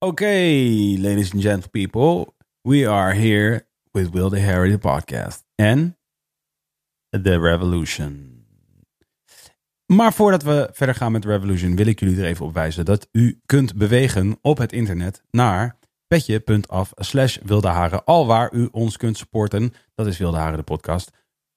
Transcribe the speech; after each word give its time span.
Okay, 0.00 0.96
ladies 0.96 1.32
and 1.32 1.42
gentle 1.42 1.70
people, 1.70 2.34
we 2.62 2.86
are 2.86 3.12
here 3.12 3.66
with 3.90 4.10
Will 4.10 4.30
the 4.30 4.40
Harry 4.40 4.70
the 4.70 4.78
podcast 4.78 5.44
and 5.56 5.96
The 7.10 7.38
Revolution. 7.38 8.46
Maar 9.86 10.12
voordat 10.12 10.42
we 10.42 10.68
verder 10.72 10.94
gaan 10.94 11.12
met 11.12 11.24
Revolution, 11.24 11.76
wil 11.76 11.86
ik 11.86 12.00
jullie 12.00 12.18
er 12.18 12.24
even 12.24 12.46
op 12.46 12.54
wijzen 12.54 12.84
dat 12.84 13.08
u 13.12 13.40
kunt 13.46 13.76
bewegen 13.76 14.38
op 14.40 14.58
het 14.58 14.72
internet 14.72 15.22
naar 15.30 15.78
petje.af 16.06 16.92
slash 16.94 17.38
wildeharen. 17.42 18.04
Al 18.04 18.26
waar 18.26 18.52
u 18.52 18.68
ons 18.70 18.96
kunt 18.96 19.16
supporten, 19.16 19.72
dat 19.94 20.06
is 20.06 20.18
Wilde 20.18 20.36
Haren 20.36 20.58
de 20.58 20.62
podcast. 20.62 21.10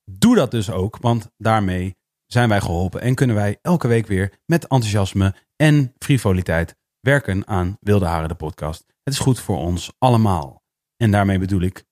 Doe 0.03 0.35
dat 0.35 0.51
dus 0.51 0.71
ook, 0.71 0.97
want 0.97 1.31
daarmee 1.37 1.95
zijn 2.25 2.49
wij 2.49 2.61
geholpen 2.61 3.01
en 3.01 3.15
kunnen 3.15 3.35
wij 3.35 3.59
elke 3.61 3.87
week 3.87 4.07
weer 4.07 4.33
met 4.45 4.67
enthousiasme 4.67 5.35
en 5.55 5.93
frivoliteit 5.97 6.79
werken 7.01 7.47
aan 7.47 7.77
Wilde 7.79 8.05
Haren 8.05 8.29
de 8.29 8.35
podcast. 8.35 8.85
Het 9.03 9.13
is 9.13 9.19
goed 9.19 9.39
voor 9.39 9.57
ons 9.57 9.91
allemaal. 9.97 10.63
En 10.97 11.11
daarmee 11.11 11.39
bedoel 11.39 11.61
ik 11.61 11.83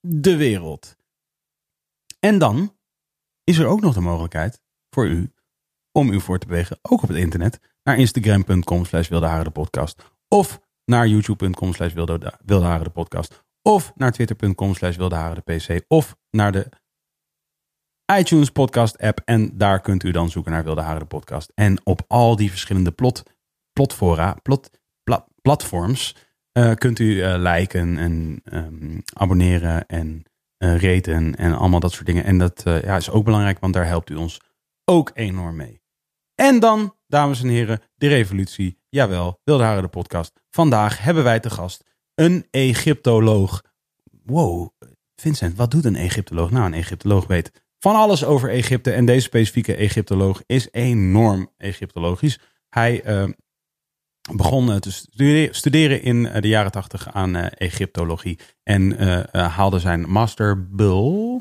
de 0.00 0.36
wereld. 0.36 0.96
En 2.18 2.38
dan 2.38 2.76
is 3.44 3.58
er 3.58 3.66
ook 3.66 3.80
nog 3.80 3.94
de 3.94 4.00
mogelijkheid 4.00 4.60
voor 4.90 5.06
u 5.06 5.32
om 5.92 6.10
u 6.10 6.20
voor 6.20 6.38
te 6.38 6.46
bewegen, 6.46 6.78
ook 6.82 7.02
op 7.02 7.08
het 7.08 7.18
internet, 7.18 7.60
naar 7.82 7.98
instagram.com 7.98 8.84
slash 8.84 9.08
de 9.08 9.50
podcast. 9.52 10.12
Of 10.28 10.60
naar 10.84 11.06
youtube.com 11.06 11.72
slash 11.72 11.92
de 11.92 12.90
podcast. 12.92 13.44
Of 13.62 13.92
naar 13.94 14.12
twitter.com 14.12 14.74
slash 14.74 14.96
de 14.96 15.42
pc. 15.44 15.84
Of 15.88 16.16
naar 16.30 16.52
de 16.52 16.68
iTunes 18.18 18.50
podcast 18.50 18.98
app. 18.98 19.20
En 19.24 19.58
daar 19.58 19.80
kunt 19.80 20.02
u 20.02 20.10
dan 20.10 20.30
zoeken 20.30 20.52
naar 20.52 20.64
Wilde 20.64 20.80
Haren 20.80 21.00
de 21.00 21.06
podcast. 21.06 21.52
En 21.54 21.86
op 21.86 22.02
al 22.08 22.36
die 22.36 22.50
verschillende 22.50 22.92
plot, 22.92 23.22
plotfora, 23.80 24.36
plot, 24.42 24.70
platforms 25.42 26.16
uh, 26.52 26.74
kunt 26.74 26.98
u 26.98 27.04
uh, 27.04 27.34
liken 27.38 27.98
en 27.98 28.42
um, 28.52 29.02
abonneren 29.12 29.86
en 29.86 30.22
uh, 30.58 30.80
raten 30.80 31.36
en 31.36 31.54
allemaal 31.54 31.80
dat 31.80 31.92
soort 31.92 32.06
dingen. 32.06 32.24
En 32.24 32.38
dat 32.38 32.62
ja, 32.64 32.96
is 32.96 33.10
ook 33.10 33.24
belangrijk, 33.24 33.58
want 33.58 33.74
daar 33.74 33.86
helpt 33.86 34.10
u 34.10 34.14
ons 34.14 34.40
ook 34.84 35.10
enorm 35.14 35.56
mee. 35.56 35.82
En 36.34 36.60
dan, 36.60 36.94
dames 37.06 37.42
en 37.42 37.48
heren, 37.48 37.80
de 37.94 38.08
revolutie. 38.08 38.78
Jawel, 38.88 39.40
Wilde 39.44 39.62
Haren 39.62 39.82
de 39.82 39.88
podcast. 39.88 40.32
Vandaag 40.50 41.02
hebben 41.02 41.24
wij 41.24 41.40
te 41.40 41.50
gast 41.50 41.84
een 42.14 42.46
Egyptoloog. 42.50 43.62
Wow, 44.24 44.68
Vincent, 45.14 45.56
wat 45.56 45.70
doet 45.70 45.84
een 45.84 45.96
Egyptoloog? 45.96 46.50
Nou, 46.50 46.66
een 46.66 46.74
Egyptoloog 46.74 47.26
weet 47.26 47.50
van 47.78 47.94
alles 47.94 48.24
over 48.24 48.50
Egypte. 48.50 48.92
En 48.92 49.04
deze 49.04 49.20
specifieke 49.20 49.74
Egyptoloog 49.74 50.42
is 50.46 50.68
enorm 50.70 51.50
Egyptologisch. 51.56 52.38
Hij 52.68 53.06
uh, 53.06 53.28
begon 54.32 54.70
uh, 54.70 54.76
te 54.76 55.48
studeren 55.50 56.02
in 56.02 56.16
uh, 56.16 56.34
de 56.40 56.48
jaren 56.48 56.72
tachtig 56.72 57.12
aan 57.12 57.36
uh, 57.36 57.46
Egyptologie. 57.50 58.38
En 58.62 58.96
haalde 59.32 59.78
zijn 59.78 60.00
master 60.00 60.68
bull, 60.68 61.40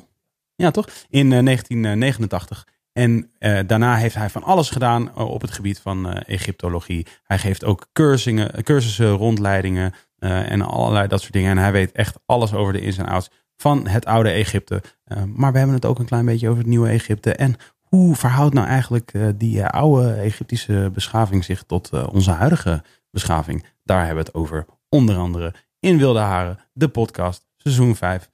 ja 0.55 0.71
toch, 0.71 0.87
in 1.09 1.29
1989. 1.29 2.67
En 2.93 3.31
uh, 3.39 3.59
daarna 3.67 3.95
heeft 3.95 4.15
hij 4.15 4.29
van 4.29 4.43
alles 4.43 4.69
gedaan 4.69 5.11
uh, 5.17 5.29
op 5.29 5.41
het 5.41 5.51
gebied 5.51 5.79
van 5.79 6.07
uh, 6.07 6.15
Egyptologie. 6.25 7.07
Hij 7.23 7.37
geeft 7.37 7.63
ook 7.63 7.87
cursussen, 7.93 8.63
cursussen 8.63 9.11
rondleidingen 9.11 9.93
en 10.19 10.61
allerlei 10.61 11.07
dat 11.07 11.21
soort 11.21 11.33
dingen. 11.33 11.51
En 11.51 11.57
hij 11.57 11.71
weet 11.71 11.91
echt 11.91 12.17
alles 12.25 12.53
over 12.53 12.73
de 12.73 12.81
ins 12.81 12.97
en 12.97 13.05
outs 13.05 13.29
van 13.55 13.87
het 13.87 14.05
oude 14.05 14.29
Egypte. 14.29 14.81
maar 15.25 15.51
we 15.51 15.57
hebben 15.57 15.75
het 15.75 15.85
ook 15.85 15.99
een 15.99 16.05
klein 16.05 16.25
beetje 16.25 16.47
over 16.47 16.59
het 16.59 16.69
nieuwe 16.69 16.89
Egypte. 16.89 17.33
En 17.33 17.55
hoe 17.89 18.15
verhoudt 18.15 18.53
nou 18.53 18.67
eigenlijk 18.67 19.11
die 19.35 19.65
oude 19.65 20.13
Egyptische 20.13 20.89
beschaving 20.93 21.43
zich 21.43 21.63
tot 21.63 22.09
onze 22.11 22.31
huidige 22.31 22.83
beschaving? 23.11 23.65
Daar 23.83 24.05
hebben 24.05 24.23
we 24.23 24.29
het 24.31 24.33
over. 24.33 24.65
Onder 24.89 25.17
andere 25.17 25.53
in 25.79 25.97
Wilde 25.97 26.19
Haren, 26.19 26.59
de 26.73 26.87
podcast, 26.87 27.47
seizoen 27.57 27.95
5, 27.95 28.29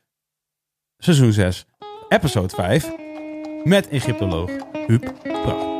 seizoen 0.97 1.33
6, 1.33 1.65
episode 2.09 2.55
5 2.55 2.91
met 3.63 3.87
Egyptoloog 3.87 4.51
Huub 4.87 5.13
Pracht. 5.23 5.74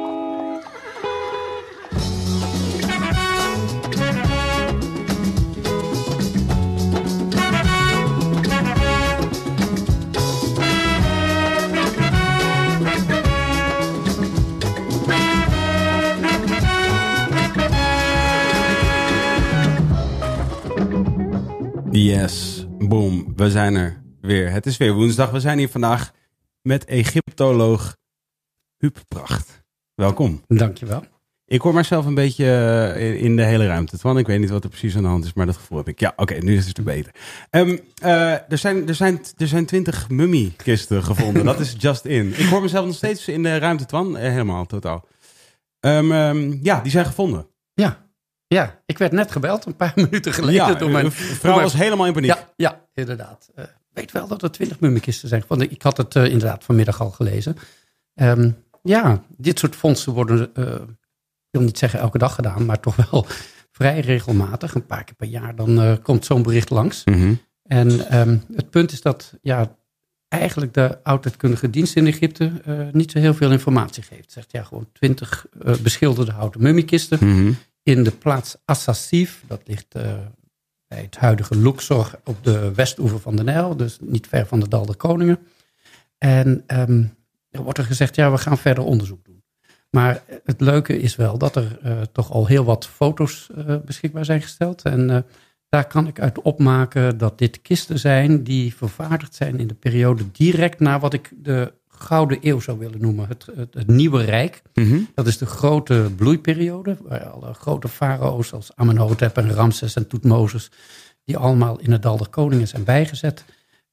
Yes, 21.95 22.66
boom, 22.78 23.33
we 23.35 23.50
zijn 23.50 23.75
er 23.75 24.01
weer. 24.22 24.51
Het 24.51 24.66
is 24.66 24.78
weer 24.78 24.94
woensdag. 24.94 25.31
We 25.31 25.39
zijn 25.39 25.57
hier 25.57 25.69
vandaag 25.69 26.11
met 26.61 26.85
Egyptoloog 26.85 27.97
Huub 28.78 28.97
Pracht. 29.07 29.63
Welkom. 29.94 30.41
Dankjewel. 30.47 31.03
Ik 31.45 31.61
hoor 31.61 31.73
mezelf 31.73 32.05
een 32.05 32.13
beetje 32.13 32.45
eh, 32.95 33.23
in 33.23 33.35
de 33.35 33.44
hele 33.44 33.67
ruimte. 33.67 33.97
Want 34.01 34.19
ik 34.19 34.28
weet 34.28 34.39
niet 34.39 34.50
wat 34.50 34.63
er 34.63 34.69
precies 34.69 34.95
aan 34.95 35.01
de 35.01 35.07
hand 35.07 35.25
is, 35.25 35.34
maar 35.34 35.45
dat 35.45 35.55
gevoel 35.55 35.78
heb 35.78 35.88
ik. 35.88 36.00
Ja, 36.00 36.13
oké, 36.16 36.34
nu 36.34 36.55
is 36.55 36.67
het 36.67 36.84
beter. 36.84 37.16
Um, 37.51 37.79
uh, 38.03 38.51
er, 38.51 38.57
zijn, 38.57 38.88
er, 38.88 38.95
zijn, 38.95 39.22
er 39.38 39.47
zijn 39.47 39.66
twintig 39.66 40.09
mummiekisten 40.09 41.03
gevonden. 41.03 41.45
dat 41.45 41.59
is 41.59 41.75
just 41.78 42.05
in. 42.05 42.39
Ik 42.39 42.45
hoor 42.45 42.61
mezelf 42.61 42.85
nog 42.85 42.95
steeds 42.95 43.28
in 43.28 43.44
de 43.44 43.57
ruimte, 43.57 43.85
Twan. 43.85 44.17
Eh, 44.17 44.29
helemaal, 44.29 44.66
totaal. 44.66 45.07
Um, 45.79 46.11
um, 46.11 46.59
ja, 46.61 46.81
die 46.81 46.91
zijn 46.91 47.05
gevonden. 47.05 47.47
Ja, 47.73 48.04
ja, 48.47 48.81
ik 48.85 48.97
werd 48.97 49.11
net 49.11 49.31
gebeld, 49.31 49.66
een 49.66 49.75
paar 49.75 49.94
minuten 50.09 50.33
geleden. 50.33 50.67
Ja, 50.67 50.73
door 50.73 50.89
mijn 50.89 51.11
vrouw 51.11 51.61
was 51.61 51.73
helemaal 51.73 52.06
in 52.06 52.13
paniek. 52.13 52.29
Ja, 52.29 52.50
ja 52.56 52.85
inderdaad. 52.94 53.50
Uh, 53.56 53.66
weet 53.94 54.11
wel 54.11 54.28
dat 54.28 54.44
er 54.44 54.51
twintig 54.51 54.79
mummikisten 54.79 55.29
zijn 55.29 55.41
gevonden. 55.41 55.72
Ik 55.72 55.81
had 55.81 55.97
het 55.97 56.16
uh, 56.16 56.25
inderdaad 56.25 56.63
vanmiddag 56.63 57.01
al 57.01 57.11
gelezen. 57.11 57.57
Um, 58.13 58.63
ja, 58.84 59.23
dit 59.38 59.59
soort 59.59 59.75
fondsen 59.75 60.13
worden, 60.13 60.50
uh, 60.53 60.66
ik 60.66 61.51
wil 61.51 61.61
niet 61.61 61.78
zeggen 61.78 62.00
elke 62.00 62.17
dag 62.17 62.35
gedaan, 62.35 62.66
maar 62.66 62.79
toch 62.79 62.95
wel 62.95 63.25
vrij 63.78 64.00
regelmatig. 64.00 64.73
Een 64.73 64.85
paar 64.85 65.03
keer 65.03 65.16
per 65.16 65.28
jaar, 65.28 65.55
dan 65.55 65.99
komt 66.02 66.25
zo'n 66.25 66.43
bericht 66.43 66.69
langs. 66.69 67.03
Mm 67.05 67.14
-hmm. 67.14 67.40
En 67.64 68.19
um, 68.19 68.43
het 68.55 68.69
punt 68.69 68.91
is 68.91 69.02
dat 69.02 69.34
ja, 69.41 69.75
eigenlijk 70.28 70.73
de 70.73 71.03
oudheidkundige 71.03 71.69
dienst 71.69 71.96
in 71.96 72.08
Egypte 72.08 72.52
niet 72.91 73.11
zo 73.11 73.19
heel 73.19 73.34
veel 73.34 73.52
informatie 73.52 74.03
geeft. 74.03 74.31
Zegt 74.31 74.52
ja, 74.52 74.64
gewoon 74.64 74.90
twintig 74.93 75.46
beschilderde 75.81 76.31
houten 76.31 76.61
mummikisten 76.61 77.17
mm 77.22 77.35
-hmm. 77.35 77.58
In 77.85 78.03
de 78.03 78.11
plaats 78.11 78.55
Assassif. 78.66 79.43
Dat 79.47 79.61
ligt 79.66 79.93
bij 80.87 81.02
het 81.02 81.17
huidige 81.17 81.58
Luxor 81.58 82.20
op 82.23 82.43
de 82.43 82.73
westoever 82.73 83.20
van 83.20 83.35
de 83.35 83.43
Nijl, 83.43 83.76
dus 83.76 83.97
niet 84.02 84.28
ver 84.28 84.46
van 84.46 84.59
de 84.59 84.67
Dal 84.67 84.85
der 84.85 84.96
Koningen. 84.96 85.40
En 86.17 86.64
um, 86.67 87.17
er 87.49 87.64
wordt 87.64 87.78
er 87.78 87.85
gezegd, 87.85 88.16
ja, 88.16 88.32
we 88.32 88.37
gaan 88.37 88.58
verder 88.58 88.84
onderzoek 88.84 89.26
doen. 89.26 89.43
Maar 89.90 90.23
het 90.43 90.61
leuke 90.61 90.99
is 90.99 91.16
wel 91.16 91.37
dat 91.37 91.55
er 91.55 91.79
uh, 91.85 92.02
toch 92.02 92.32
al 92.32 92.47
heel 92.47 92.64
wat 92.64 92.87
foto's 92.87 93.49
uh, 93.58 93.76
beschikbaar 93.85 94.26
zijn 94.26 94.41
gesteld. 94.41 94.81
En 94.81 95.26
daar 95.70 95.88
kan 95.88 96.08
ik 96.08 96.20
uit 96.20 96.41
opmaken 96.41 97.17
dat 97.17 97.38
dit 97.38 97.61
kisten 97.61 97.99
zijn 97.99 98.43
die 98.43 98.76
vervaardigd 98.76 99.35
zijn 99.35 99.59
in 99.59 99.67
de 99.67 99.73
periode 99.73 100.31
direct 100.31 100.79
na 100.79 100.99
wat 100.99 101.14
ik 101.14 101.31
de 101.35 101.73
Gouden 101.97 102.37
Eeuw 102.41 102.59
zou 102.59 102.79
willen 102.79 103.01
noemen. 103.01 103.27
Het, 103.27 103.47
het, 103.55 103.73
het 103.73 103.87
Nieuwe 103.87 104.23
Rijk. 104.23 104.61
Mhm. 104.73 104.99
Dat 105.13 105.27
is 105.27 105.37
de 105.37 105.45
grote 105.45 106.11
bloeiperiode. 106.15 106.97
Waar 107.01 107.25
alle 107.25 107.53
grote 107.53 107.87
farao's 107.87 108.53
als 108.53 108.75
Amenhotep 108.75 109.37
en 109.37 109.53
Ramses 109.53 109.95
en 109.95 110.07
Toetmozes... 110.07 110.71
die 111.23 111.37
allemaal 111.37 111.79
in 111.79 111.91
het 111.91 112.01
Dal 112.01 112.17
der 112.17 112.29
Koningen 112.29 112.67
zijn 112.67 112.83
bijgezet, 112.83 113.45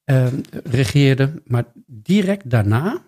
eh, 0.05 0.27
regeerden. 0.65 1.43
Maar 1.47 1.65
direct 1.87 2.51
daarna, 2.51 3.03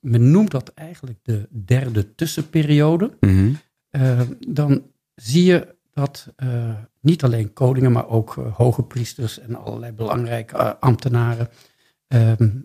men 0.00 0.30
noemt 0.30 0.50
dat 0.50 0.72
eigenlijk 0.74 1.18
de 1.22 1.48
derde 1.64 2.14
tussenperiode... 2.14 3.10
Mhm. 3.20 3.52
Uh, 3.90 4.20
dan 4.48 4.82
zie 5.14 5.44
je 5.44 5.74
dat 5.92 6.32
uh, 6.36 6.74
niet 7.00 7.24
alleen 7.24 7.52
koningen, 7.52 7.92
maar 7.92 8.08
ook 8.08 8.36
uh, 8.36 8.56
hoge 8.56 8.82
priesters 8.82 9.38
en 9.38 9.54
allerlei 9.54 9.92
belangrijke 9.92 10.78
ambtenaren 10.78 11.48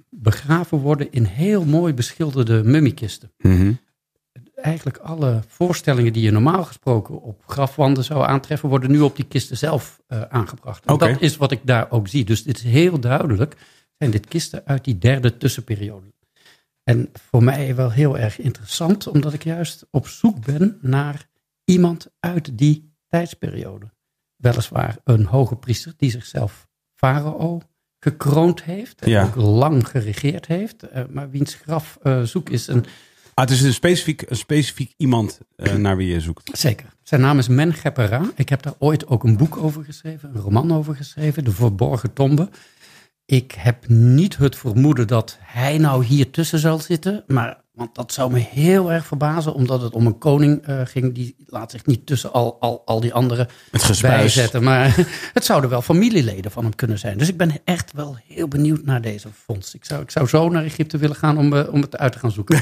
begraven 0.09 0.77
worden 0.77 1.11
in 1.11 1.23
heel 1.23 1.65
mooi 1.65 1.93
beschilderde 1.93 2.63
mummiekisten. 2.63 3.31
Mhm. 3.38 3.73
Eigenlijk 4.55 4.97
alle 4.97 5.41
voorstellingen 5.47 6.13
die 6.13 6.23
je 6.23 6.31
normaal 6.31 6.63
gesproken 6.63 7.21
op 7.21 7.43
grafwanden 7.45 8.03
zou 8.03 8.25
aantreffen, 8.25 8.69
worden 8.69 8.91
nu 8.91 8.99
op 8.99 9.15
die 9.15 9.25
kisten 9.25 9.57
zelf 9.57 10.01
aangebracht. 10.07 10.85
En 10.85 10.97
dat 10.97 11.21
is 11.21 11.38
wat 11.38 11.51
ik 11.51 11.59
daar 11.63 11.91
ook 11.91 12.07
zie. 12.07 12.25
Dus 12.25 12.43
dit 12.43 12.57
is 12.57 12.63
heel 12.63 12.99
duidelijk, 12.99 13.55
zijn 13.97 14.11
dit 14.11 14.27
kisten 14.27 14.65
uit 14.65 14.83
die 14.83 14.97
derde 14.97 15.38
tussenperiode. 15.38 16.13
En 16.83 17.09
voor 17.13 17.43
mij 17.43 17.75
wel 17.75 17.91
heel 17.91 18.17
erg 18.17 18.39
interessant, 18.39 19.07
omdat 19.07 19.33
ik 19.33 19.43
juist 19.43 19.88
op 19.91 20.07
zoek 20.07 20.45
ben 20.45 20.77
naar 20.81 21.29
iemand 21.63 22.11
uit 22.19 22.57
die 22.57 22.93
tijdsperiode. 23.07 23.91
Weliswaar 24.35 24.97
een 25.03 25.25
hoge 25.25 25.55
priester 25.55 25.93
die 25.97 26.11
zichzelf 26.11 26.67
farao 26.93 27.61
gekroond 28.03 28.63
heeft 28.63 29.01
en 29.01 29.09
Ja. 29.09 29.24
ook 29.24 29.36
lang 29.36 29.88
geregeerd 29.88 30.45
heeft, 30.45 30.83
eh, 30.83 31.03
maar 31.09 31.30
wiens 31.30 31.53
graf 31.53 31.98
eh, 32.03 32.21
zoek 32.21 32.50
is. 32.50 32.68
En 32.68 32.86
Ah, 33.33 33.48
het 33.48 33.53
is 33.56 33.62
een 33.62 33.74
specifiek, 33.74 34.24
een 34.30 34.36
specifiek 34.36 34.94
iemand 34.98 35.39
eh, 35.56 35.75
naar 35.86 35.98
wie 35.98 36.07
je 36.13 36.19
zoekt. 36.19 36.57
zeker, 36.57 36.86
zijn 37.03 37.21
naam 37.21 37.38
is 37.38 37.48
Mengeperra. 37.48 38.31
Ik 38.36 38.50
heb 38.50 38.62
daar 38.62 38.74
ooit 38.80 39.07
ook 39.07 39.24
een 39.24 39.38
boek 39.38 39.57
over 39.57 39.83
geschreven, 39.83 40.31
een 40.33 40.42
roman 40.42 40.71
over 40.74 40.95
geschreven, 40.95 41.44
De 41.44 41.51
Verborgen 41.51 42.13
Tombe. 42.13 42.50
Ik 43.25 43.51
heb 43.57 43.88
niet 43.88 44.38
het 44.38 44.56
vermoeden 44.56 45.07
dat 45.07 45.38
hij 45.42 45.77
nou 45.77 46.06
hier 46.06 46.30
tussen 46.31 46.59
zal 46.59 46.80
zitten. 46.80 47.24
Maar, 47.27 47.62
want 47.81 47.95
dat 47.95 48.13
zou 48.13 48.31
me 48.31 48.39
heel 48.39 48.91
erg 48.91 49.05
verbazen. 49.05 49.53
Omdat 49.53 49.81
het 49.81 49.93
om 49.93 50.05
een 50.05 50.17
koning 50.17 50.61
eh, 50.61 50.81
ging. 50.83 51.13
Die 51.13 51.35
laat 51.45 51.71
zich 51.71 51.85
niet 51.85 52.05
tussen 52.05 52.33
al, 52.33 52.57
al, 52.59 52.81
al 52.85 52.99
die 52.99 53.13
anderen 53.13 53.47
bijzetten. 54.01 54.63
Maar 54.63 54.95
het 55.33 55.45
zouden 55.45 55.69
wel 55.69 55.81
familieleden 55.81 56.51
van 56.51 56.63
hem 56.63 56.75
kunnen 56.75 56.99
zijn. 56.99 57.17
Dus 57.17 57.29
ik 57.29 57.37
ben 57.37 57.51
echt 57.63 57.91
wel 57.93 58.17
heel 58.27 58.47
benieuwd 58.47 58.85
naar 58.85 59.01
deze 59.01 59.27
fonds. 59.45 59.75
Ik 59.75 59.85
zou, 59.85 60.01
ik 60.01 60.11
zou 60.11 60.27
zo 60.27 60.49
naar 60.49 60.63
Egypte 60.63 60.97
willen 60.97 61.15
gaan 61.15 61.37
om, 61.37 61.53
eh, 61.53 61.73
om 61.73 61.81
het 61.81 61.97
uit 61.97 62.11
te 62.11 62.19
gaan 62.19 62.31
zoeken. 62.31 62.61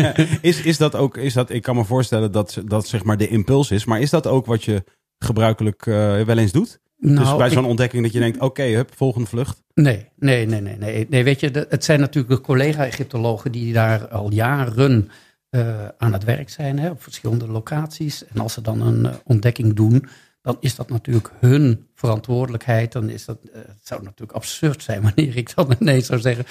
is, 0.40 0.62
is 0.62 0.76
dat 0.76 0.94
ook, 0.94 1.16
is 1.16 1.32
dat, 1.32 1.50
ik 1.50 1.62
kan 1.62 1.76
me 1.76 1.84
voorstellen 1.84 2.32
dat 2.32 2.62
dat 2.64 2.88
zeg 2.88 3.04
maar 3.04 3.16
de 3.16 3.28
impuls 3.28 3.70
is. 3.70 3.84
Maar 3.84 4.00
is 4.00 4.10
dat 4.10 4.26
ook 4.26 4.46
wat 4.46 4.64
je 4.64 4.84
gebruikelijk 5.18 5.86
eh, 5.86 6.20
wel 6.20 6.38
eens 6.38 6.52
doet? 6.52 6.80
Dus 7.00 7.10
Nou, 7.10 7.38
bij 7.38 7.50
zo'n 7.50 7.64
ontdekking 7.64 8.02
dat 8.02 8.12
je 8.12 8.18
denkt, 8.18 8.40
oké, 8.40 8.62
hup, 8.62 8.90
volgende 8.96 9.28
vlucht. 9.28 9.62
Nee, 9.74 10.08
nee, 10.16 10.46
nee, 10.46 10.60
nee. 10.60 10.76
nee. 10.76 11.06
nee 11.10 11.24
weet 11.24 11.40
je, 11.40 11.66
het 11.68 11.84
zijn 11.84 12.00
natuurlijk 12.00 12.34
de 12.34 12.40
collega-Egyptologen 12.40 13.52
die 13.52 13.72
daar 13.72 14.08
al 14.08 14.32
jaren 14.32 15.10
eh, 15.50 15.88
aan 15.98 16.12
het 16.12 16.24
werk 16.24 16.50
zijn, 16.50 16.78
hè, 16.78 16.90
op 16.90 17.02
verschillende 17.02 17.48
locaties. 17.48 18.26
En 18.26 18.40
als 18.40 18.52
ze 18.52 18.60
dan 18.60 18.80
een 18.80 19.06
eh, 19.06 19.14
ontdekking 19.24 19.74
doen, 19.74 20.08
dan 20.42 20.56
is 20.60 20.74
dat 20.74 20.88
natuurlijk 20.88 21.30
hun 21.38 21.86
verantwoordelijkheid. 21.94 22.92
Dan 22.92 23.08
is 23.08 23.24
dat, 23.24 23.38
eh, 23.52 23.60
het 23.60 23.86
zou 23.86 24.02
natuurlijk 24.02 24.32
absurd 24.32 24.82
zijn 24.82 25.02
wanneer 25.02 25.36
ik 25.36 25.54
dan 25.54 25.74
ineens 25.80 26.06
zou 26.06 26.20
zeggen, 26.20 26.44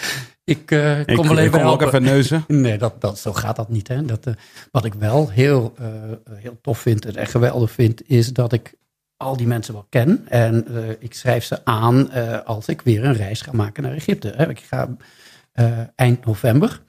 ik 0.43 0.71
eh, 0.71 1.05
kom 1.05 1.27
wel 1.27 1.37
even 1.37 1.63
ook 1.63 1.81
even 1.81 2.03
neuzen. 2.03 2.43
Nee, 2.47 2.77
dat, 2.77 3.01
dat, 3.01 3.19
zo 3.19 3.33
gaat 3.33 3.55
dat 3.55 3.69
niet. 3.69 3.87
Hè. 3.87 4.05
Dat, 4.05 4.27
wat 4.71 4.85
ik 4.85 4.93
wel 4.93 5.29
heel, 5.29 5.73
heel 6.29 6.57
tof 6.61 6.79
vind 6.79 7.05
en 7.05 7.15
echt 7.15 7.31
geweldig 7.31 7.71
vind, 7.71 8.09
is 8.09 8.33
dat 8.33 8.53
ik 8.53 8.73
al 9.19 9.37
die 9.37 9.47
mensen 9.47 9.73
wel 9.73 9.85
ken. 9.89 10.27
En 10.27 10.67
eh, 10.67 10.89
ik 10.99 11.13
schrijf 11.13 11.43
ze 11.43 11.65
aan 11.65 12.11
eh, 12.11 12.41
als 12.45 12.67
ik 12.67 12.81
weer 12.81 13.03
een 13.03 13.13
reis 13.13 13.41
ga 13.41 13.51
maken 13.53 13.83
naar 13.83 13.93
Egypte. 13.93 14.33
Hè. 14.35 14.49
Ik 14.49 14.59
ga 14.59 14.95
eh, 15.51 15.79
eind 15.95 16.25
november. 16.25 16.81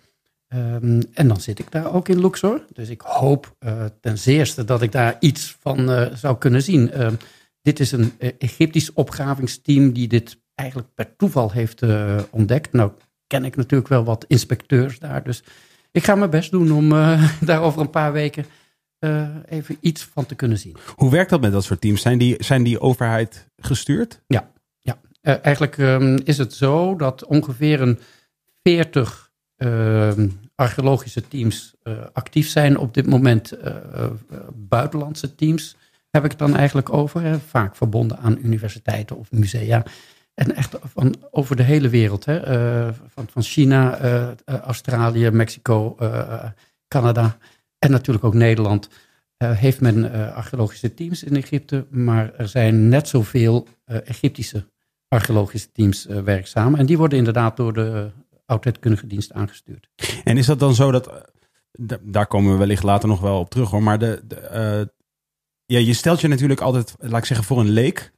Ehm, 0.48 1.02
en 1.12 1.28
dan 1.28 1.40
zit 1.40 1.58
ik 1.58 1.70
daar 1.70 1.94
ook 1.94 2.08
in 2.08 2.20
Luxor. 2.20 2.64
Dus 2.72 2.88
ik 2.88 3.00
hoop 3.00 3.56
ten 4.00 4.18
zeerste 4.18 4.64
dat 4.64 4.82
ik 4.82 4.92
daar 4.92 5.16
iets 5.20 5.56
van 5.60 6.08
zou 6.14 6.38
kunnen 6.38 6.62
zien. 6.62 6.90
Ehm, 6.90 7.14
dit 7.62 7.80
is 7.80 7.92
een 7.92 8.12
Egyptisch 8.38 8.92
opgravingsteam 8.92 9.92
die 9.92 10.08
dit 10.08 10.40
eigenlijk 10.54 10.88
per 10.94 11.16
toeval 11.16 11.52
heeft 11.52 11.82
ontdekt. 12.30 12.72
Nou 12.72 12.92
ken 13.26 13.44
ik 13.44 13.56
natuurlijk 13.56 13.88
wel 13.88 14.04
wat 14.04 14.24
inspecteurs 14.28 14.98
daar. 14.98 15.22
Dus 15.22 15.42
ik 15.90 16.04
ga 16.04 16.14
mijn 16.14 16.30
best 16.30 16.50
doen 16.50 16.72
om 16.72 16.88
daar 17.50 17.62
over 17.62 17.80
een 17.80 17.90
paar 17.90 18.12
weken 18.12 18.44
eh, 19.00 19.28
even 19.48 19.76
iets 19.80 20.04
van 20.12 20.26
te 20.26 20.34
kunnen 20.34 20.58
zien. 20.58 20.76
Hoe 20.96 21.10
werkt 21.10 21.30
dat 21.30 21.40
met 21.40 21.52
dat 21.52 21.64
soort 21.64 21.80
teams? 21.80 22.02
Zijn 22.02 22.18
die, 22.18 22.36
zijn 22.38 22.62
die 22.62 22.80
overheid 22.80 23.46
gestuurd? 23.56 24.20
Ja, 24.26 24.50
ja. 24.78 24.98
Eh, 25.20 25.34
eigenlijk 25.42 25.78
ehm, 25.78 26.18
is 26.24 26.38
het 26.38 26.54
zo 26.54 26.96
dat 26.96 27.24
ongeveer 27.24 27.80
een 27.80 27.98
40 28.62 29.30
ehm, 29.56 30.28
archeologische 30.54 31.28
teams 31.28 31.74
eh, 31.82 31.92
actief 32.12 32.48
zijn 32.48 32.78
op 32.78 32.94
dit 32.94 33.06
moment. 33.06 33.52
buitenlandse 34.52 35.34
teams 35.34 35.76
heb 36.10 36.24
ik 36.24 36.30
het 36.30 36.38
dan 36.38 36.56
eigenlijk 36.56 36.92
over. 36.92 37.22
Hè? 37.22 37.38
Vaak 37.38 37.76
verbonden 37.76 38.18
aan 38.18 38.38
universiteiten 38.42 39.16
of 39.16 39.32
musea. 39.32 39.82
En 40.34 40.54
echt 40.54 40.76
van 40.82 41.14
over 41.30 41.56
de 41.56 41.62
hele 41.62 41.88
wereld. 41.88 42.24
Hè? 42.24 42.40
Van, 43.08 43.28
van 43.30 43.42
China, 43.42 43.98
Australië, 44.44 45.30
Mexico, 45.30 45.96
Canada 46.88 47.36
en 47.80 47.90
natuurlijk 47.90 48.24
ook 48.24 48.34
Nederland. 48.34 48.88
eh, 49.36 49.50
heeft 49.56 49.80
men 49.80 50.12
eh, 50.12 50.36
archeologische 50.36 50.94
teams 50.94 51.22
in 51.24 51.36
Egypte. 51.36 51.86
Maar 51.90 52.34
er 52.34 52.48
zijn 52.48 52.88
net 52.88 53.08
zoveel 53.08 53.66
eh, 53.84 53.96
Egyptische 54.08 54.64
archeologische 55.08 55.72
teams 55.72 56.04
werkzaam. 56.04 56.74
En 56.74 56.86
die 56.86 56.98
worden 56.98 57.18
inderdaad 57.18 57.56
door 57.56 57.72
de 57.72 58.10
oudheidkundige 58.46 59.06
dienst 59.06 59.32
aangestuurd. 59.32 59.88
En 60.24 60.36
is 60.36 60.46
dat 60.46 60.58
dan 60.58 60.74
zo 60.74 60.90
dat, 60.90 61.30
da- 61.72 61.98
daar 62.02 62.26
komen 62.26 62.52
we 62.52 62.58
wellicht 62.58 62.82
later 62.82 63.08
nog 63.08 63.20
wel 63.20 63.38
op 63.38 63.50
terug 63.50 63.70
hoor, 63.70 63.82
maar 63.82 63.98
de, 63.98 64.22
de, 64.28 64.90
ja, 65.64 65.78
je 65.78 65.92
stelt 65.94 66.20
je 66.20 66.28
natuurlijk 66.28 66.60
altijd, 66.60 66.94
laat 66.98 67.20
ik 67.20 67.24
zeggen, 67.24 67.46
voor 67.46 67.60
een 67.60 67.70
leek. 67.70 68.12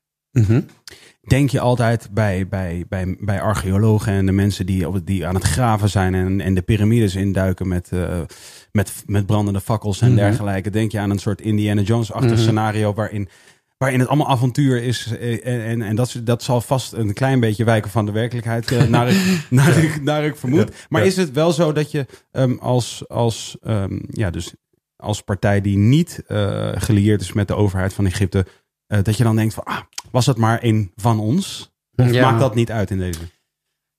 Denk 1.28 1.50
je 1.50 1.60
altijd 1.60 2.08
bij, 2.12 2.48
bij, 2.48 2.84
bij, 2.88 3.16
bij 3.20 3.40
archeologen 3.40 4.12
en 4.12 4.26
de 4.26 4.32
mensen 4.32 4.66
die, 4.66 5.02
die 5.04 5.26
aan 5.26 5.34
het 5.34 5.44
graven 5.44 5.88
zijn 5.88 6.14
en, 6.14 6.40
en 6.40 6.54
de 6.54 6.62
piramides 6.62 7.14
induiken 7.14 7.68
met, 7.68 7.88
eh, 7.92 8.20
met, 8.72 9.02
met 9.06 9.26
brandende 9.26 9.60
fakkels 9.60 10.00
en 10.00 10.06
Mhm. 10.12 10.16
dergelijke. 10.16 10.70
Denk 10.70 10.92
je 10.92 10.98
aan 10.98 11.10
een 11.10 11.18
soort 11.18 11.40
Indiana 11.40 11.80
Jones-achtig 11.80 12.30
Mhm. 12.30 12.40
scenario 12.40 12.94
waarin, 12.94 13.28
waarin 13.78 13.98
het 14.00 14.08
allemaal 14.08 14.28
avontuur 14.28 14.82
is. 14.82 15.06
eh, 15.20 15.46
En, 15.46 15.64
en, 15.64 15.82
en 15.82 15.96
dat, 15.96 16.20
dat 16.24 16.42
zal 16.42 16.60
vast 16.60 16.92
een 16.92 17.12
klein 17.12 17.40
beetje 17.40 17.64
wijken 17.64 17.90
van 17.90 18.06
de 18.06 18.12
werkelijkheid, 18.12 18.72
eh, 18.72 18.82
naar, 18.82 19.08
ik, 19.08 19.38
naar, 19.50 19.76
ik, 19.78 20.02
naar 20.02 20.24
ik 20.24 20.36
vermoed. 20.36 20.68
Ja, 20.68 20.74
Maar 20.88 21.00
ja. 21.00 21.06
is 21.06 21.16
het 21.16 21.32
wel 21.32 21.52
zo 21.52 21.72
dat 21.72 21.90
je 21.90 22.06
ehm, 22.30 22.54
als, 22.60 23.04
als, 23.08 23.56
ehm, 23.62 23.98
ja, 24.10 24.30
dus 24.30 24.54
als 24.96 25.22
partij 25.22 25.60
die 25.60 25.76
niet 25.76 26.22
gelieerd 26.74 27.20
is 27.20 27.32
met 27.32 27.48
de 27.48 27.54
overheid 27.54 27.92
van 27.92 28.06
Egypte, 28.06 28.46
eh, 28.92 29.02
dat 29.02 29.16
je 29.16 29.24
dan 29.24 29.36
denkt 29.36 29.54
van, 29.54 29.64
ah, 29.64 29.80
was 30.10 30.26
het 30.26 30.36
maar 30.36 30.58
een 30.62 30.92
van 30.96 31.20
ons? 31.20 31.72
Of 31.94 32.10
Ja. 32.10 32.28
maakt 32.30 32.40
dat 32.40 32.54
niet 32.54 32.70
uit 32.70 32.90
in 32.90 32.98
deze? 32.98 33.20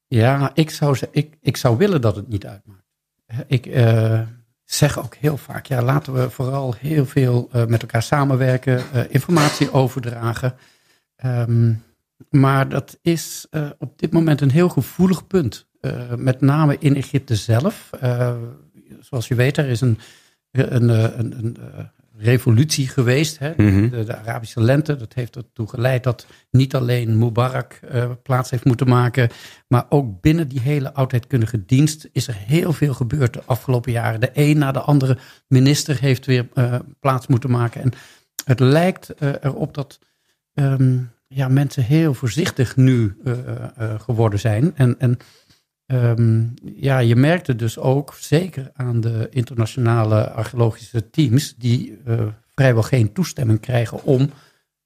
Ja, 0.08 0.52
ik 0.54 0.70
zou, 0.70 0.98
ik, 1.12 1.38
ik 1.42 1.58
zou 1.58 1.78
willen 1.78 2.02
dat 2.02 2.16
het 2.16 2.28
niet 2.28 2.46
uitmaakt. 2.46 2.88
Ik 3.48 3.66
eh, 3.66 4.22
zeg 4.64 5.00
ook 5.00 5.16
heel 5.16 5.38
vaak, 5.38 5.66
ja, 5.66 5.82
laten 5.82 6.14
we 6.14 6.30
vooral 6.30 6.74
heel 6.74 7.06
veel 7.06 7.50
eh, 7.52 7.66
met 7.66 7.82
elkaar 7.82 8.04
samenwerken, 8.04 8.84
informatie 9.10 9.72
overdragen. 9.72 10.56
Ehm, 11.16 11.74
maar 12.30 12.70
dat 12.70 13.00
is 13.02 13.48
op 13.78 14.00
dit 14.00 14.12
moment 14.12 14.42
een 14.42 14.52
heel 14.52 14.70
gevoelig 14.70 15.28
punt. 15.28 15.68
Met 16.16 16.42
name 16.42 16.78
in 16.80 16.96
Egypte 16.96 17.36
zelf. 17.36 17.90
Zoals 19.00 19.28
je 19.28 19.36
weet, 19.36 19.58
er 19.58 19.68
is 19.68 19.82
een, 19.82 20.00
een, 20.52 20.90
een, 20.90 21.38
een, 21.38 21.58
revolutie 22.24 22.88
geweest. 22.88 23.40
Hè? 23.40 23.54
Mhm. 23.58 23.90
de, 23.90 24.04
de 24.04 24.16
Arabische 24.16 24.62
lente. 24.62 24.96
Dat 24.96 25.14
heeft 25.14 25.36
ertoe 25.36 25.70
geleid 25.70 26.04
dat 26.04 26.26
niet 26.52 26.76
alleen 26.76 27.18
Mubarak 27.18 27.74
eh, 27.74 28.10
plaats 28.24 28.50
heeft 28.50 28.66
moeten 28.66 28.88
maken. 28.88 29.30
Maar 29.68 29.86
ook 29.90 30.22
binnen 30.22 30.48
die 30.48 30.60
hele 30.60 30.94
oudheidkundige 30.94 31.66
dienst 31.66 32.10
is 32.12 32.28
er 32.28 32.36
heel 32.38 32.74
veel 32.74 32.94
gebeurd 32.94 33.34
de 33.34 33.42
afgelopen 33.46 33.92
jaren. 33.92 34.20
De 34.20 34.30
een 34.34 34.58
na 34.58 34.72
de 34.72 34.80
andere 34.80 35.18
minister 35.48 36.00
heeft 36.00 36.26
weer 36.26 36.48
eh, 36.54 36.76
plaats 37.00 37.28
moeten 37.28 37.52
maken. 37.52 37.82
En 37.82 37.92
het 38.46 38.60
lijkt 38.60 39.10
eh, 39.10 39.30
erop 39.42 39.74
dat 39.74 40.00
ehm, 40.54 40.98
ja, 41.28 41.48
mensen 41.48 41.84
heel 41.84 42.14
voorzichtig 42.14 42.76
nu 42.76 43.18
geworden 43.98 44.40
zijn. 44.40 44.72
En, 44.76 45.00
en 45.00 45.18
ehm, 45.86 46.44
ja, 46.76 46.98
je 47.00 47.16
merkte 47.16 47.56
dus 47.56 47.78
ook, 47.78 48.14
zeker 48.20 48.72
aan 48.74 49.02
de 49.02 49.28
internationale 49.30 50.30
archeologische 50.32 51.10
teams, 51.10 51.56
die 51.58 51.98
eh, 52.06 52.20
vrijwel 52.56 52.84
geen 52.84 53.14
toestemming 53.14 53.60
krijgen 53.60 54.04
om 54.04 54.30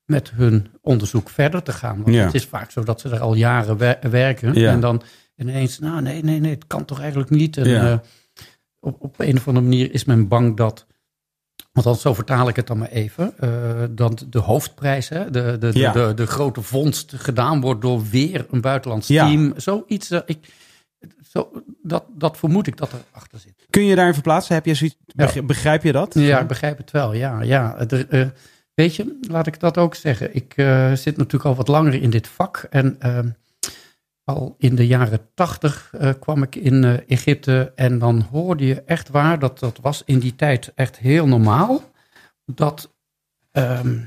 met 0.05 0.31
hun 0.35 0.67
onderzoek 0.81 1.29
verder 1.29 1.63
te 1.63 1.71
gaan. 1.71 2.01
Want 2.03 2.15
Ja. 2.15 2.25
het 2.25 2.33
is 2.33 2.45
vaak 2.45 2.71
zo 2.71 2.83
dat 2.83 3.01
ze 3.01 3.09
er 3.09 3.19
al 3.19 3.33
jaren 3.33 3.77
wer- 3.77 3.99
werken. 4.09 4.53
Ja. 4.53 4.71
En 4.71 4.79
dan 4.79 5.01
ineens, 5.35 5.79
nou 5.79 6.01
nee, 6.01 6.23
nee, 6.23 6.39
nee, 6.39 6.51
het 6.51 6.67
kan 6.67 6.85
toch 6.85 6.99
eigenlijk 6.99 7.29
niet. 7.29 7.57
En, 7.57 7.69
Ja. 7.69 7.91
eh, 7.91 7.97
op, 8.79 8.95
op 9.03 9.19
een 9.19 9.37
of 9.37 9.47
andere 9.47 9.65
manier 9.65 9.93
is 9.93 10.05
men 10.05 10.27
bang 10.27 10.57
dat, 10.57 10.85
althans 11.73 12.01
zo 12.01 12.13
vertaal 12.13 12.47
ik 12.47 12.55
het 12.55 12.67
dan 12.67 12.77
maar 12.77 12.89
even, 12.89 13.33
eh, 13.37 13.83
dat 13.91 14.25
de 14.29 14.39
hoofdprijs, 14.39 15.09
hè, 15.09 15.31
de, 15.31 15.57
de, 15.59 15.71
de, 15.71 15.79
Ja. 15.79 15.91
de, 15.91 16.13
de 16.15 16.25
grote 16.27 16.61
vondst 16.61 17.13
gedaan 17.15 17.61
wordt 17.61 17.81
door 17.81 18.03
weer 18.09 18.45
een 18.51 18.61
buitenlands 18.61 19.07
Ja. 19.07 19.25
team. 19.27 19.53
Zoiets, 19.57 20.11
ik, 20.25 20.47
zo, 21.29 21.63
dat, 21.83 22.03
dat 22.09 22.37
vermoed 22.37 22.67
ik 22.67 22.77
dat 22.77 22.91
er 22.91 23.03
achter 23.11 23.39
zit. 23.39 23.65
Kun 23.69 23.85
je 23.85 23.95
daarin 23.95 24.13
verplaatsen? 24.13 24.55
Heb 24.55 24.65
je 24.65 24.73
zoiets, 24.73 24.97
Ja. 25.05 25.41
Begrijp 25.41 25.83
je 25.83 25.91
dat? 25.91 26.13
Ja, 26.13 26.39
ik 26.39 26.47
begrijp 26.47 26.77
het 26.77 26.91
wel. 26.91 27.13
Ja, 27.13 27.41
ja. 27.41 27.77
Er, 27.87 28.09
eh, 28.09 28.27
weet 28.73 28.95
je, 28.95 29.19
laat 29.21 29.47
ik 29.47 29.59
dat 29.59 29.77
ook 29.77 29.95
zeggen. 29.95 30.35
Ik 30.35 30.53
eh, 30.55 30.93
zit 30.93 31.17
natuurlijk 31.17 31.45
al 31.45 31.55
wat 31.55 31.67
langer 31.67 31.93
in 31.93 32.09
dit 32.09 32.27
vak. 32.27 32.67
En 32.69 32.95
ehm, 32.99 33.29
al 34.23 34.55
in 34.57 34.75
de 34.75 34.87
jaren 34.87 35.29
tachtig 35.33 35.93
eh, 35.93 36.13
kwam 36.19 36.43
ik 36.43 36.55
in 36.55 36.83
eh, 36.83 36.93
Egypte. 37.07 37.71
En 37.75 37.99
dan 37.99 38.21
hoorde 38.31 38.65
je 38.65 38.81
echt 38.81 39.09
waar, 39.09 39.39
dat, 39.39 39.59
dat 39.59 39.79
was 39.81 40.01
in 40.05 40.19
die 40.19 40.35
tijd 40.35 40.71
echt 40.75 40.97
heel 40.97 41.27
normaal. 41.27 41.91
Dat, 42.45 42.93
ehm, 43.51 43.97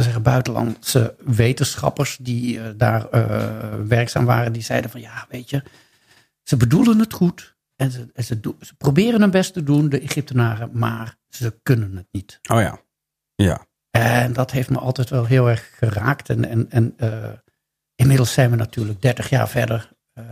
we 0.00 0.06
zeggen, 0.06 0.22
buitenlandse 0.22 1.14
wetenschappers 1.24 2.18
die 2.20 2.60
eh, 2.60 2.66
daar 2.76 3.08
eh, 3.08 3.74
werkzaam 3.86 4.24
waren. 4.24 4.52
Die 4.52 4.62
zeiden 4.62 4.90
van, 4.90 5.00
ja, 5.00 5.26
weet 5.28 5.50
je, 5.50 5.62
ze 6.50 6.56
bedoelen 6.56 6.98
het 6.98 7.12
goed. 7.12 7.56
En 7.76 7.90
ze, 7.90 8.10
en 8.14 8.24
ze, 8.24 8.40
proberen 8.78 9.20
hun 9.20 9.30
best 9.30 9.52
te 9.52 9.62
doen, 9.62 9.88
de 9.88 10.00
Egyptenaren, 10.00 10.70
maar 10.72 11.16
ze 11.28 11.58
kunnen 11.62 11.96
het 11.96 12.06
niet. 12.10 12.38
Oh 12.50 12.60
ja. 12.60 12.80
Ja. 13.34 13.66
En 13.90 14.32
dat 14.32 14.50
heeft 14.50 14.70
me 14.70 14.78
altijd 14.78 15.10
wel 15.10 15.24
heel 15.24 15.48
erg 15.48 15.70
geraakt. 15.78 16.28
En, 16.28 16.44
en, 16.44 16.70
en 16.70 16.94
eh, 16.96 17.32
inmiddels 17.94 18.32
zijn 18.32 18.50
we 18.50 18.56
natuurlijk 18.56 19.02
30 19.02 19.30
jaar 19.30 19.48
verder. 19.48 19.92
eh, 20.12 20.24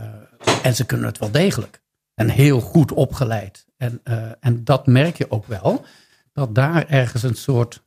en 0.63 0.75
ze 0.75 0.85
kunnen 0.85 1.07
het 1.07 1.17
wel 1.17 1.31
degelijk. 1.31 1.81
En 2.13 2.29
heel 2.29 2.61
goed 2.61 2.91
opgeleid. 2.91 3.65
En, 3.77 3.99
eh, 4.03 4.31
en 4.39 4.63
dat 4.63 4.87
merk 4.87 5.17
je 5.17 5.31
ook 5.31 5.45
wel. 5.47 5.85
Dat 6.33 6.55
daar 6.55 6.87
ergens 6.87 7.23
een 7.23 7.35
soort 7.35 7.83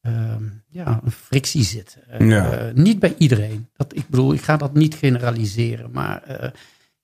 ehm, 0.00 0.44
ja, 0.68 1.00
een 1.04 1.10
frictie 1.10 1.64
zit. 1.64 1.98
Ja. 2.18 2.70
niet 2.74 2.98
bij 2.98 3.14
iedereen. 3.18 3.68
Dat, 3.72 3.96
ik 3.96 4.08
bedoel, 4.08 4.32
ik 4.32 4.42
ga 4.42 4.56
dat 4.56 4.74
niet 4.74 4.94
generaliseren. 4.94 5.90
Maar 5.90 6.52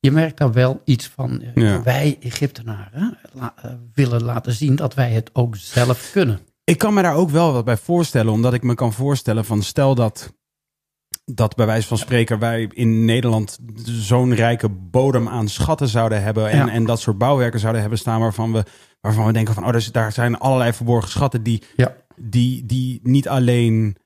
je 0.05 0.11
merkt 0.11 0.39
daar 0.39 0.53
wel 0.53 0.81
iets 0.85 1.09
van. 1.09 1.41
eh, 1.43 1.55
Ja. 1.55 1.83
Wij 1.83 2.17
Egyptenaren 2.21 3.19
la- 3.33 3.55
eh, 3.63 3.71
willen 3.95 4.23
laten 4.23 4.53
zien 4.53 4.77
dat 4.77 4.95
wij 4.95 5.11
het 5.11 5.31
ook 5.33 5.57
zelf 5.57 6.11
kunnen. 6.13 6.39
Ik 6.65 6.79
kan 6.79 6.95
me 6.95 7.03
daar 7.03 7.15
ook 7.17 7.31
wel 7.31 7.53
wat 7.53 7.65
bij 7.65 7.77
voorstellen, 7.77 8.33
omdat 8.33 8.55
ik 8.55 8.63
me 8.63 8.75
kan 8.75 8.93
voorstellen 8.93 9.45
van 9.45 9.63
stel 9.63 9.95
dat, 9.95 10.33
dat 11.25 11.57
bij 11.57 11.67
wijze 11.67 11.87
van 11.89 11.99
spreken 11.99 12.39
wij 12.39 12.69
in 12.73 13.05
Nederland 13.05 13.59
zo'n 13.85 14.35
rijke 14.35 14.69
bodem 14.69 15.29
aan 15.29 15.49
schatten 15.49 15.89
zouden 15.89 16.23
hebben 16.23 16.51
en, 16.51 16.67
Ja. 16.67 16.73
en 16.73 16.85
dat 16.85 17.01
soort 17.01 17.19
bouwwerken 17.19 17.61
zouden 17.61 17.81
hebben 17.81 17.99
staan 17.99 18.21
waarvan 18.21 18.53
we, 18.53 18.65
waarvan 19.01 19.27
we 19.27 19.33
denken 19.33 19.55
van 19.55 19.67
oh, 19.67 19.77
daar 19.93 20.13
zijn 20.13 20.39
allerlei 20.39 20.73
verborgen 20.73 21.11
schatten 21.11 21.43
die, 21.43 21.63
Ja. 21.77 21.97
die, 22.17 22.67
die 22.67 23.01
niet 23.03 23.29
alleen 23.29 23.97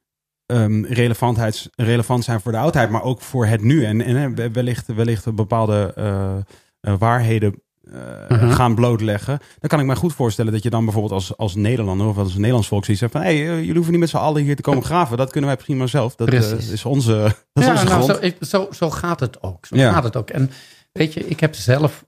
ehm, 0.48 0.84
relevantheids- 0.84 1.68
relevant 1.76 2.24
zijn 2.24 2.40
voor 2.40 2.52
de 2.52 2.58
oudheid, 2.58 2.90
maar 2.90 3.02
ook 3.02 3.20
voor 3.20 3.46
het 3.46 3.62
nu 3.62 3.84
en, 3.84 4.00
en 4.00 4.52
wellicht, 4.52 4.86
wellicht 4.94 5.34
bepaalde 5.34 5.92
eh, 5.96 6.36
eh, 6.80 6.94
waarheden 6.98 7.62
eh, 7.92 8.36
Mhm. 8.38 8.50
gaan 8.50 8.74
blootleggen. 8.74 9.38
Dan 9.58 9.68
kan 9.68 9.80
ik 9.80 9.86
me 9.86 9.96
goed 9.96 10.12
voorstellen 10.14 10.52
dat 10.52 10.62
je 10.62 10.70
dan 10.70 10.84
bijvoorbeeld 10.84 11.12
als, 11.14 11.36
als 11.36 11.54
Nederlander 11.54 12.06
of 12.06 12.18
als 12.18 12.34
Nederlands 12.34 12.68
volk 12.68 12.84
zoiets 12.84 13.02
zegt 13.02 13.14
van 13.14 13.22
hé, 13.24 13.36
hey, 13.44 13.56
jullie 13.56 13.72
hoeven 13.74 13.90
niet 13.90 14.00
met 14.00 14.08
z'n 14.08 14.16
allen 14.16 14.42
hier 14.42 14.56
te 14.56 14.62
komen 14.62 14.84
graven. 14.84 15.16
Dat 15.16 15.30
kunnen 15.30 15.50
wij 15.50 15.58
prima 15.58 15.86
zelf. 15.86 16.14
Dat 16.14 16.32
is 16.32 16.84
onze, 16.84 17.12
dat 17.52 17.64
is 17.64 17.70
onze 17.70 17.84
nou, 17.84 18.02
grond. 18.02 18.04
zo, 18.04 18.16
ik- 18.26 18.36
zo, 18.40 18.68
zo 18.72 18.90
gaat 18.90 19.20
het 19.20 19.42
ook. 19.42 19.66
Zo 19.66 19.76
Ja. 19.76 19.92
gaat 19.92 20.04
het 20.04 20.16
ook. 20.16 20.30
En 20.30 20.50
weet 20.92 21.12
je, 21.12 21.26
ik 21.28 21.40
heb 21.40 21.54
zelf 21.54 22.04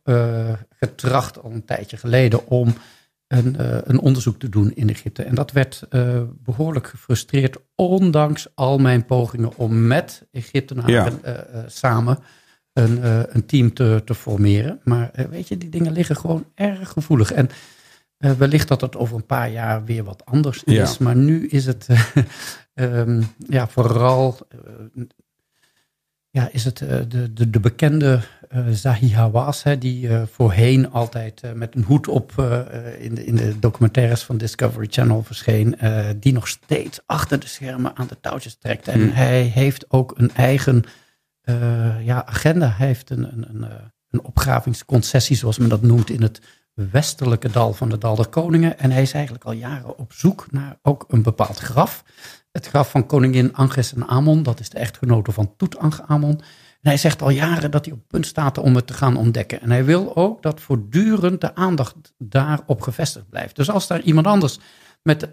getracht 0.79 1.43
al 1.43 1.51
een 1.51 1.65
tijdje 1.65 1.97
geleden 1.97 2.47
om 2.47 2.75
een, 3.31 3.57
eh, 3.57 3.79
een 3.85 3.99
onderzoek 4.01 4.39
te 4.39 4.49
doen 4.49 4.73
in 4.75 4.89
Egypte. 4.89 5.23
En 5.23 5.35
dat 5.35 5.53
werd 5.53 5.83
eh, 5.91 6.23
behoorlijk 6.45 6.87
gefrustreerd, 6.87 7.57
ondanks 7.75 8.47
al 8.55 8.79
mijn 8.79 9.05
pogingen 9.05 9.57
om 9.57 9.87
met 9.87 10.27
Egyptenaren 10.33 11.19
Ja. 11.23 11.35
eh, 11.35 11.63
samen 11.67 12.19
een, 12.73 12.99
een 13.37 13.47
team 13.47 13.73
te, 13.75 14.03
te 14.05 14.15
formeren. 14.15 14.81
Maar 14.85 15.11
weet 15.31 15.49
je, 15.49 15.59
die 15.59 15.69
dingen 15.69 15.93
liggen 15.93 16.17
gewoon 16.17 16.45
erg 16.55 16.89
gevoelig. 16.89 17.33
En 17.33 17.49
wellicht 18.39 18.69
dat 18.69 18.81
het 18.81 18.97
over 18.97 19.17
een 19.17 19.27
paar 19.27 19.51
jaar 19.51 19.85
weer 19.85 20.05
wat 20.05 20.25
anders 20.25 20.63
Ja. 20.65 20.83
is. 20.83 20.99
Maar 20.99 21.17
nu 21.17 21.47
is 21.47 21.67
het 21.67 21.87
ehm, 22.75 23.23
ja, 23.49 23.69
vooral 23.69 24.39
ja, 26.31 26.49
is 26.53 26.65
het 26.65 26.81
eh, 26.81 26.99
de, 27.09 27.33
de, 27.33 27.51
de 27.51 27.61
bekende 27.61 28.21
eh 28.49 28.67
Zahi 28.71 29.15
Hawass, 29.15 29.63
hè, 29.63 29.79
die 29.79 30.09
eh, 30.09 30.23
voorheen 30.33 30.91
altijd 30.91 31.43
met 31.55 31.75
een 31.75 31.83
hoed 31.83 32.09
op 32.09 32.33
in, 32.99 33.15
de, 33.15 33.25
in 33.25 33.37
de 33.37 33.59
documentaires 33.59 34.23
van 34.23 34.37
Discovery 34.37 34.87
Channel 34.91 35.23
verscheen, 35.23 35.79
die 36.21 36.33
nog 36.33 36.49
steeds 36.49 37.01
achter 37.07 37.41
de 37.41 37.47
schermen 37.47 37.97
aan 37.97 38.07
de 38.07 38.21
touwtjes 38.21 38.57
trekt. 38.59 38.89
En 38.89 39.01
Hmm. 39.01 39.11
hij 39.11 39.43
heeft 39.43 39.91
ook 39.91 40.19
een 40.19 40.35
eigen 40.35 40.85
ja, 42.03 42.27
agenda. 42.27 42.75
Hij 42.77 42.87
heeft 42.87 43.11
een, 43.11 43.33
een, 43.33 43.47
een, 43.49 43.67
een 44.11 44.25
opgravingsconcessie, 44.25 45.37
zoals 45.37 45.59
men 45.59 45.69
dat 45.69 45.83
noemt, 45.83 46.11
in 46.11 46.23
het 46.23 46.41
westelijke 46.75 47.51
dal 47.51 47.73
van 47.73 47.89
de 47.89 47.99
Dal 47.99 48.17
der 48.17 48.29
Koningen. 48.29 48.79
En 48.79 48.91
hij 48.91 49.03
is 49.03 49.13
eigenlijk 49.13 49.45
al 49.45 49.53
jaren 49.53 49.99
op 49.99 50.13
zoek 50.13 50.47
naar 50.51 50.79
ook 50.83 51.05
een 51.09 51.23
bepaald 51.23 51.59
graf. 51.59 52.05
Het 52.53 52.67
graf 52.67 52.91
van 52.91 53.07
koningin 53.07 53.55
Anges 53.55 53.95
en 53.95 54.07
Amon, 54.09 54.43
dat 54.43 54.61
is 54.61 54.69
de 54.71 54.79
echtgenote 54.79 55.33
van 55.33 55.57
Toetanchamon. 55.57 56.31
En 56.81 56.89
hij 56.89 56.97
zegt 56.97 57.23
al 57.23 57.31
jaren 57.31 57.71
dat 57.71 57.85
hij 57.85 57.95
op 57.95 58.01
punt 58.09 58.27
staat 58.27 58.59
om 58.59 58.75
het 58.75 58.87
te 58.87 58.93
gaan 58.93 59.17
ontdekken. 59.17 59.61
En 59.61 59.71
hij 59.71 59.85
wil 59.85 60.17
ook 60.17 60.43
dat 60.43 60.61
voortdurend 60.61 61.41
de 61.41 61.55
aandacht 61.55 61.95
daarop 62.19 62.81
gevestigd 62.81 63.29
blijft. 63.29 63.57
Dus 63.57 63.71
als 63.71 63.87
daar 63.87 64.01
iemand 64.01 64.27
anders 64.27 64.59
met 65.03 65.29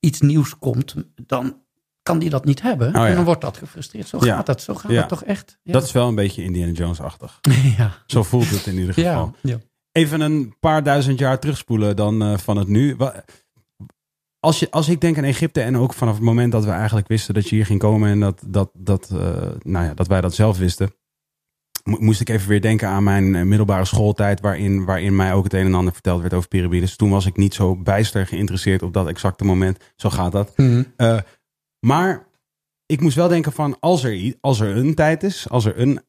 iets 0.00 0.20
nieuws 0.20 0.58
komt, 0.58 0.94
dan 1.26 1.56
kan 2.02 2.18
die 2.18 2.30
dat 2.30 2.44
niet 2.44 2.62
hebben. 2.62 2.92
ja. 2.92 3.06
En 3.08 3.14
dan 3.14 3.24
wordt 3.24 3.40
dat 3.40 3.56
gefrustreerd. 3.56 4.08
Zo 4.08 4.18
Ja. 4.24 4.34
gaat 4.36 4.46
het, 4.46 4.62
zo 4.62 4.74
gaat 4.74 4.90
Ja. 4.90 4.98
het 4.98 5.08
toch 5.08 5.24
echt? 5.24 5.58
Dat 5.64 5.82
is 5.84 5.92
wel 5.92 6.08
een 6.08 6.14
beetje 6.14 6.42
Indiana 6.42 6.72
Jones-achtig. 6.72 7.38
ja. 7.78 7.92
Zo 8.06 8.22
voelt 8.22 8.50
het 8.50 8.66
in 8.66 8.78
ieder 8.78 8.94
geval. 8.94 9.34
Even 9.92 10.20
een 10.20 10.54
paar 10.60 10.82
duizend 10.82 11.18
jaar 11.18 11.38
terugspoelen 11.38 11.96
dan 11.96 12.22
eh, 12.22 12.38
van 12.38 12.56
het 12.56 12.68
nu. 12.68 12.96
Als, 14.40 14.58
je, 14.58 14.70
als 14.70 14.88
ik 14.88 15.00
denk 15.00 15.18
aan 15.18 15.24
Egypte 15.24 15.60
en 15.60 15.76
ook 15.76 15.94
vanaf 15.94 16.14
het 16.14 16.22
moment 16.22 16.52
dat 16.52 16.64
we 16.64 16.70
eigenlijk 16.70 17.08
wisten 17.08 17.34
dat 17.34 17.48
je 17.48 17.54
hier 17.54 17.66
ging 17.66 17.78
komen 17.78 18.10
en 18.10 18.20
dat, 18.20 18.42
dat, 18.46 18.70
dat, 18.74 19.10
eh, 19.10 19.48
nou 19.62 19.84
ja, 19.86 19.94
dat 19.94 20.06
wij 20.06 20.20
dat 20.20 20.34
zelf 20.34 20.58
wisten, 20.58 20.94
mo- 21.84 21.96
moest 22.00 22.20
ik 22.20 22.28
even 22.28 22.48
weer 22.48 22.60
denken 22.60 22.88
aan 22.88 23.02
mijn 23.02 23.34
eh, 23.34 23.42
middelbare 23.42 23.84
schooltijd, 23.84 24.40
waarin, 24.40 24.84
waarin 24.84 25.16
mij 25.16 25.32
ook 25.32 25.44
het 25.44 25.52
een 25.52 25.66
en 25.66 25.74
ander 25.74 25.92
verteld 25.92 26.20
werd 26.20 26.34
over 26.34 26.48
piramides. 26.48 26.96
Toen 26.96 27.10
was 27.10 27.26
ik 27.26 27.36
niet 27.36 27.54
zo 27.54 27.76
bijster 27.76 28.26
geïnteresseerd 28.26 28.82
op 28.82 28.92
dat 28.92 29.08
exacte 29.08 29.44
moment. 29.44 29.92
Zo 29.96 30.10
gaat 30.10 30.32
dat. 30.32 30.56
Mhm. 30.56 30.82
Eh, 30.96 31.18
maar 31.86 32.26
ik 32.86 33.00
moest 33.00 33.16
wel 33.16 33.28
denken 33.28 33.52
van 33.52 33.76
als 33.80 34.04
er, 34.04 34.34
als 34.40 34.60
er 34.60 34.76
een 34.76 34.94
tijd 34.94 35.22
is, 35.22 35.48
als 35.48 35.64
er 35.64 35.78
een 35.80 36.00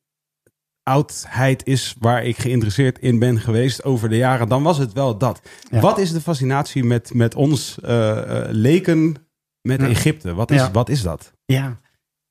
oudheid 0.84 1.66
is 1.66 1.96
waar 2.00 2.24
ik 2.24 2.38
geïnteresseerd 2.38 3.00
in 3.00 3.20
ben 3.20 3.40
geweest 3.40 3.84
over 3.84 4.10
de 4.10 4.18
jaren, 4.18 4.48
dan 4.50 4.64
was 4.64 4.78
het 4.78 4.94
wel 4.94 5.18
dat. 5.18 5.42
Ja. 5.72 5.80
Wat 5.80 5.98
is 5.98 6.12
de 6.12 6.22
fascinatie 6.22 6.84
met, 6.84 7.14
met 7.14 7.36
ons 7.36 7.80
eh, 7.82 8.18
eh, 8.42 8.52
leken 8.52 9.16
met. 9.62 9.82
Egypte? 9.82 10.34
Wat 10.34 10.52
is, 10.52 10.58
Ja. 10.58 10.72
wat 10.72 10.90
is 10.90 11.02
dat? 11.02 11.34
Ja, 11.46 11.80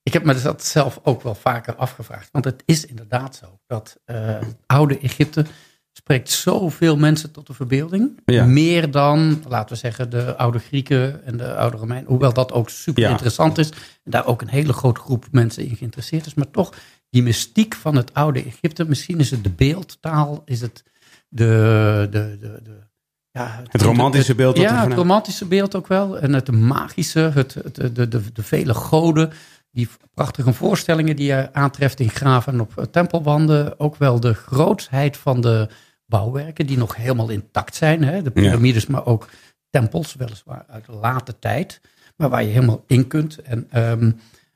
ik 0.03 0.13
heb 0.13 0.23
me 0.23 0.41
dat 0.41 0.63
zelf 0.65 0.99
ook 1.03 1.21
wel 1.21 1.35
vaker 1.35 1.75
afgevraagd. 1.75 2.29
Want 2.31 2.45
het 2.45 2.63
is 2.65 2.85
inderdaad 2.85 3.35
zo 3.35 3.59
dat 3.67 3.97
eh, 4.05 4.37
oude 4.65 4.99
Egypte 4.99 5.45
spreekt 5.93 6.29
zoveel 6.29 6.97
mensen 6.97 7.31
tot 7.31 7.47
de 7.47 7.53
verbeelding. 7.53 8.19
Ja. 8.25 8.45
Meer 8.45 8.91
dan, 8.91 9.43
laten 9.47 9.73
we 9.73 9.79
zeggen, 9.81 10.09
de 10.09 10.35
oude 10.37 10.59
Grieken 10.59 11.25
en 11.25 11.37
de 11.37 11.55
oude 11.55 11.77
Romeinen. 11.77 12.09
Hoewel 12.09 12.33
dat 12.33 12.51
ook 12.51 12.69
super 12.69 13.03
Ja. 13.03 13.09
interessant 13.09 13.57
is. 13.57 13.69
En 14.03 14.11
daar 14.11 14.25
ook 14.25 14.41
een 14.41 14.47
hele 14.49 14.73
grote 14.73 14.99
groep 14.99 15.27
mensen 15.31 15.65
in 15.67 15.75
geïnteresseerd 15.75 16.25
is. 16.25 16.33
Maar 16.33 16.51
toch, 16.51 16.73
die 17.11 17.23
mystiek 17.23 17.75
van 17.75 17.95
het 17.95 18.13
oude 18.13 18.43
Egypte. 18.43 18.85
Misschien 18.85 19.19
is 19.19 19.31
het 19.31 19.43
de 19.43 19.49
beeldtaal, 19.49 20.41
is 20.45 20.61
het 20.61 20.83
de... 21.29 22.07
de, 22.11 22.37
de, 22.39 22.61
de 22.63 22.89
ja, 23.31 23.63
Het 23.67 23.81
romantische 23.81 24.35
beeld 24.35 24.57
wat 24.57 24.65
Ja, 24.65 24.83
het 24.87 24.93
romantische 24.93 25.45
beeld 25.45 25.75
ook 25.75 25.87
wel. 25.87 26.19
En 26.19 26.33
het 26.33 26.51
magische, 26.51 27.19
het, 27.19 27.53
het, 27.53 27.75
de, 27.75 27.91
de, 27.91 28.07
de, 28.07 28.31
de 28.33 28.43
vele 28.43 28.73
goden. 28.73 29.31
Die 29.71 29.89
prachtige 30.13 30.53
voorstellingen 30.53 31.15
die 31.15 31.25
je 31.25 31.49
aantreft 31.53 31.99
in 31.99 32.09
graven 32.09 32.53
en 32.53 32.59
op 32.59 32.77
eh, 32.77 32.85
tempelwanden. 32.85 33.79
Ook 33.79 33.95
wel 33.95 34.19
de 34.19 34.33
grootsheid 34.33 35.17
van 35.17 35.41
de 35.41 35.69
bouwwerken 36.05 36.67
die 36.67 36.77
nog 36.77 36.95
helemaal 36.95 37.29
intact 37.29 37.75
zijn. 37.75 38.03
Hè? 38.03 38.21
De 38.21 38.31
piramides, 38.31 38.87
maar 38.87 39.05
ook 39.05 39.29
tempels, 39.69 40.15
weliswaar 40.15 40.65
uit 40.67 40.85
de 40.85 40.91
late 40.91 41.39
tijd. 41.39 41.81
Maar 42.15 42.29
waar 42.29 42.43
je 42.43 42.49
helemaal 42.49 42.83
in 42.87 43.07
kunt. 43.07 43.37
En, 43.37 43.67
ehm, 43.69 44.11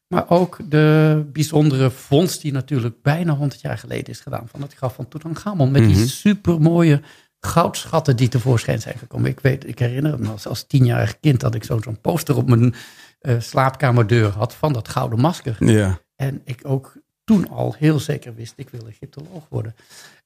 maar 0.08 0.30
ook 0.30 0.58
de 0.70 1.24
bijzondere 1.34 1.92
vondst 1.92 2.42
die 2.42 2.52
natuurlijk 2.52 3.02
bijna 3.02 3.34
100 3.36 3.62
jaar 3.62 3.78
geleden 3.78 4.08
is 4.08 4.20
gedaan. 4.20 4.48
Van 4.48 4.62
het 4.62 4.74
graf 4.74 4.96
van 4.96 5.08
Tutankhamon. 5.08 5.72
Met 5.72 5.82
Mhm. 5.82 5.94
die 5.94 6.08
supermooie 6.08 7.02
goudschatten 7.40 8.16
die 8.16 8.28
tevoorschijn 8.28 8.82
zijn 8.82 8.98
gekomen. 8.98 9.30
Ik, 9.30 9.40
weet, 9.40 9.68
ik 9.68 9.80
herinner 9.80 10.20
me 10.20 10.28
als, 10.30 10.48
als 10.48 10.68
tienjarig 10.68 11.20
kind 11.20 11.40
dat 11.40 11.56
ik 11.56 11.64
zo'n 11.64 11.84
zo'n 11.84 12.02
poster 12.02 12.38
op 12.38 12.50
mijn 12.50 12.74
eh, 13.20 13.40
slaapkamerdeur 13.40 14.30
had 14.30 14.54
van 14.54 14.74
dat 14.74 14.88
gouden 14.88 15.20
masker. 15.20 15.56
Ja. 15.60 16.00
En 16.16 16.42
ik 16.46 16.60
ook 16.64 16.94
toen 17.24 17.50
al 17.50 17.76
heel 17.78 18.00
zeker 18.00 18.36
wist, 18.36 18.54
ik 18.56 18.70
wil 18.70 18.88
Egyptoloog 18.88 19.46
worden. 19.50 19.76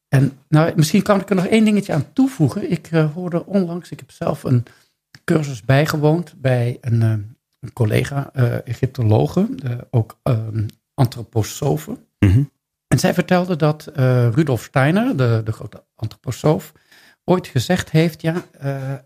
En 0.07 0.37
nou, 0.47 0.71
misschien 0.75 1.01
kan 1.01 1.19
ik 1.19 1.29
er 1.29 1.35
nog 1.35 1.45
één 1.45 1.65
dingetje 1.65 1.93
aan 1.93 2.13
toevoegen. 2.13 2.71
Ik 2.71 2.91
uh, 2.91 3.13
hoorde 3.13 3.45
onlangs, 3.45 3.91
ik 3.91 3.99
heb 3.99 4.11
zelf 4.11 4.43
een 4.43 4.65
cursus 5.23 5.61
bijgewoond 5.63 6.33
bij 6.37 6.77
een, 6.81 7.01
uh, 7.01 7.13
een 7.59 7.73
collega 7.73 8.29
uh, 8.35 8.67
Egyptologe, 8.67 9.49
ook 9.89 10.19
um. 10.23 10.65
Mm 12.19 12.29
-hmm. 12.31 12.51
En 12.87 12.99
zij 12.99 13.13
vertelde 13.13 13.55
dat 13.55 13.91
Rudolf 14.33 14.63
Steiner, 14.63 15.17
de, 15.17 15.41
de 15.43 15.51
grote 15.51 15.83
antroposoof, 15.95 16.71
ooit 17.23 17.47
gezegd 17.47 17.89
heeft, 17.91 18.21
ja, 18.21 18.45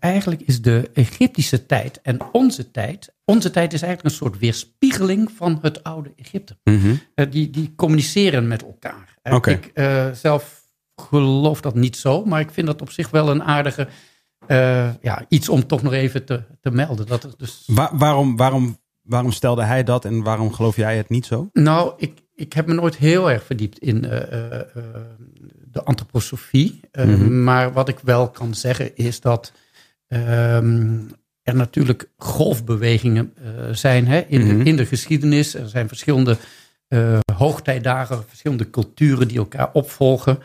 eigenlijk 0.00 0.42
is 0.42 0.62
de 0.62 0.90
Egyptische 0.94 1.66
tijd 1.66 2.00
en 2.02 2.18
onze 2.32 2.70
tijd, 2.70 3.14
onze 3.24 3.50
tijd 3.50 3.72
is 3.72 3.82
eigenlijk 3.82 4.14
een 4.14 4.20
soort 4.20 4.38
weerspiegeling 4.38 5.30
van 5.36 5.58
het 5.62 5.82
oude 5.82 6.12
Egypte. 6.16 6.56
Mm 6.64 6.80
-hmm. 6.80 7.30
die, 7.30 7.50
die 7.50 7.72
communiceren 7.76 8.48
met 8.48 8.62
elkaar. 8.62 9.18
Okay. 9.22 9.54
Ik 9.54 9.72
zelf 10.16 10.64
geloof 10.96 11.60
dat 11.60 11.74
niet 11.74 11.96
zo, 11.96 12.24
maar 12.24 12.40
ik 12.40 12.50
vind 12.50 12.66
dat 12.66 12.80
op 12.80 12.90
zich 12.90 13.10
wel 13.10 13.30
een 13.30 13.42
aardige 13.42 13.88
uh, 14.48 14.88
ja, 15.00 15.24
iets 15.28 15.48
om 15.48 15.66
toch 15.66 15.82
nog 15.82 15.92
even 15.92 16.24
te, 16.24 16.42
te 16.60 16.70
melden. 16.70 17.06
Dat 17.06 17.24
er 17.24 17.34
dus... 17.36 17.62
Waar, 17.66 17.90
waarom, 17.92 18.36
waarom, 18.36 18.78
waarom 19.02 19.32
stelde 19.32 19.64
hij 19.64 19.84
dat 19.84 20.04
en 20.04 20.22
waarom 20.22 20.52
geloof 20.52 20.76
jij 20.76 20.96
het 20.96 21.08
niet 21.08 21.26
zo? 21.26 21.48
Nou, 21.52 21.92
ik, 21.96 22.22
ik 22.34 22.52
heb 22.52 22.66
me 22.66 22.74
nooit 22.74 22.96
heel 22.96 23.30
erg 23.30 23.44
verdiept 23.44 23.78
in 23.78 24.04
uh, 24.04 24.10
uh, 24.12 24.18
de 25.70 25.82
antroposofie. 25.84 26.80
Mhm. 26.92 27.08
-hmm. 27.08 27.42
Maar 27.44 27.72
wat 27.72 27.88
ik 27.88 27.98
wel 28.02 28.30
kan 28.30 28.54
zeggen 28.54 28.96
is 28.96 29.20
dat 29.20 29.52
um, 30.08 31.10
er 31.42 31.54
natuurlijk 31.56 32.10
golfbewegingen 32.16 33.34
zijn 33.72 34.06
hè, 34.06 34.20
in, 34.28 34.40
Mhm. 34.40 34.58
de, 34.58 34.64
in 34.64 34.76
de 34.76 34.86
geschiedenis. 34.86 35.54
Er 35.54 35.68
zijn 35.68 35.88
verschillende 35.88 36.36
hoogtijdagen, 37.34 38.24
verschillende 38.28 38.70
culturen 38.70 39.28
die 39.28 39.38
elkaar 39.38 39.70
opvolgen. 39.72 40.38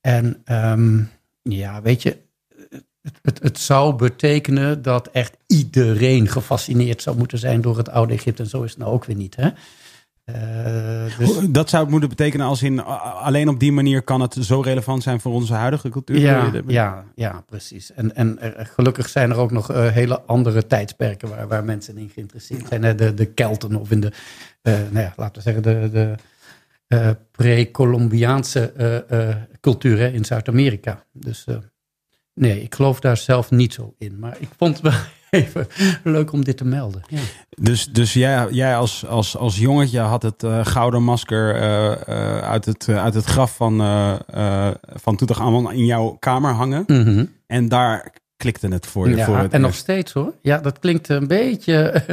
En 0.00 0.42
um, 0.52 1.10
ja, 1.42 1.82
weet 1.82 2.02
je, 2.02 2.16
het, 3.02 3.18
het, 3.22 3.42
het, 3.42 3.58
zou 3.58 3.94
betekenen 3.94 4.82
dat 4.82 5.08
echt 5.08 5.36
iedereen 5.46 6.28
gefascineerd 6.28 7.02
zou 7.02 7.16
moeten 7.16 7.38
zijn 7.38 7.60
door 7.60 7.76
het 7.76 7.88
oude 7.88 8.14
Egypte. 8.14 8.42
En 8.42 8.48
zo 8.48 8.62
is 8.62 8.70
het 8.70 8.78
nou 8.78 8.92
ook 8.92 9.04
weer 9.04 9.16
niet. 9.16 9.36
Hè? 9.36 9.50
Uh, 10.34 11.18
dus, 11.18 11.38
dat 11.50 11.68
zou 11.68 11.82
het 11.82 11.90
moeten 11.90 12.08
betekenen 12.08 12.46
als 12.46 12.62
in 12.62 12.84
alleen 12.84 13.48
op 13.48 13.60
die 13.60 13.72
manier 13.72 14.02
kan 14.02 14.20
het 14.20 14.36
zo 14.40 14.60
relevant 14.60 15.02
zijn 15.02 15.20
voor 15.20 15.32
onze 15.32 15.54
huidige 15.54 15.88
cultuur. 15.88 16.18
Ja, 16.18 16.52
ja, 16.66 17.04
ja 17.14 17.44
precies. 17.46 17.92
En, 17.92 18.14
en 18.14 18.40
er, 18.40 18.66
gelukkig 18.66 19.08
zijn 19.08 19.30
er 19.30 19.36
ook 19.36 19.50
nog 19.50 19.70
uh, 19.70 19.88
hele 19.88 20.20
andere 20.20 20.66
tijdsperken 20.66 21.28
waar, 21.28 21.48
waar 21.48 21.64
mensen 21.64 21.98
in 21.98 22.08
geïnteresseerd 22.08 22.68
zijn. 22.68 22.82
Hè? 22.82 22.94
De, 22.94 23.14
de 23.14 23.26
Kelten 23.26 23.76
of 23.76 23.90
in 23.90 24.00
de, 24.00 24.12
uh, 24.62 24.74
nou 24.90 25.04
ja, 25.04 25.12
laten 25.16 25.34
we 25.34 25.40
zeggen, 25.40 25.62
de, 25.62 25.88
de 26.86 27.16
pre-Columbiaanse 27.30 28.72
cultuur 29.60 29.98
hè, 29.98 30.08
in 30.08 30.24
Zuid-Amerika. 30.24 31.04
Dus 31.12 31.46
nee, 32.38 32.62
ik 32.62 32.74
geloof 32.74 33.00
daar 33.00 33.16
zelf 33.16 33.50
niet 33.50 33.74
zo 33.74 33.94
in. 33.98 34.18
Maar 34.18 34.36
ik 34.40 34.48
vond 34.56 34.72
het 34.72 34.82
wel 34.82 35.00
even 35.42 35.66
leuk 36.04 36.32
om 36.32 36.44
dit 36.44 36.56
te 36.56 36.64
melden. 36.64 37.02
Ja. 37.06 37.20
Dus, 37.50 37.86
dus 37.86 38.12
jij, 38.12 38.46
jij 38.50 38.76
als, 38.76 39.06
als, 39.06 39.36
als 39.36 39.58
jongetje 39.58 40.00
had 40.00 40.22
het 40.22 40.44
gouden 40.62 41.02
masker 41.02 41.54
uit, 42.42 42.64
het, 42.64 42.88
uit 42.88 43.14
het 43.14 43.24
graf 43.24 43.56
van, 43.56 43.78
van 44.80 45.16
Tutankhamon 45.16 45.72
in 45.72 45.84
jouw 45.84 46.16
kamer 46.18 46.52
hangen. 46.52 46.84
Mm 46.86 47.04
-hmm. 47.04 47.32
En 47.46 47.68
daar 47.68 48.12
klikte 48.38 48.68
het 48.68 48.86
voor 48.86 49.08
je. 49.08 49.16
Ja, 49.16 49.24
voor 49.24 49.36
het 49.36 49.52
en 49.52 49.60
nog 49.60 49.74
steeds 49.74 50.12
hoor. 50.12 50.34
Ja, 50.42 50.58
dat 50.58 50.78
klinkt 50.78 51.08
een 51.08 51.26
beetje... 51.26 52.04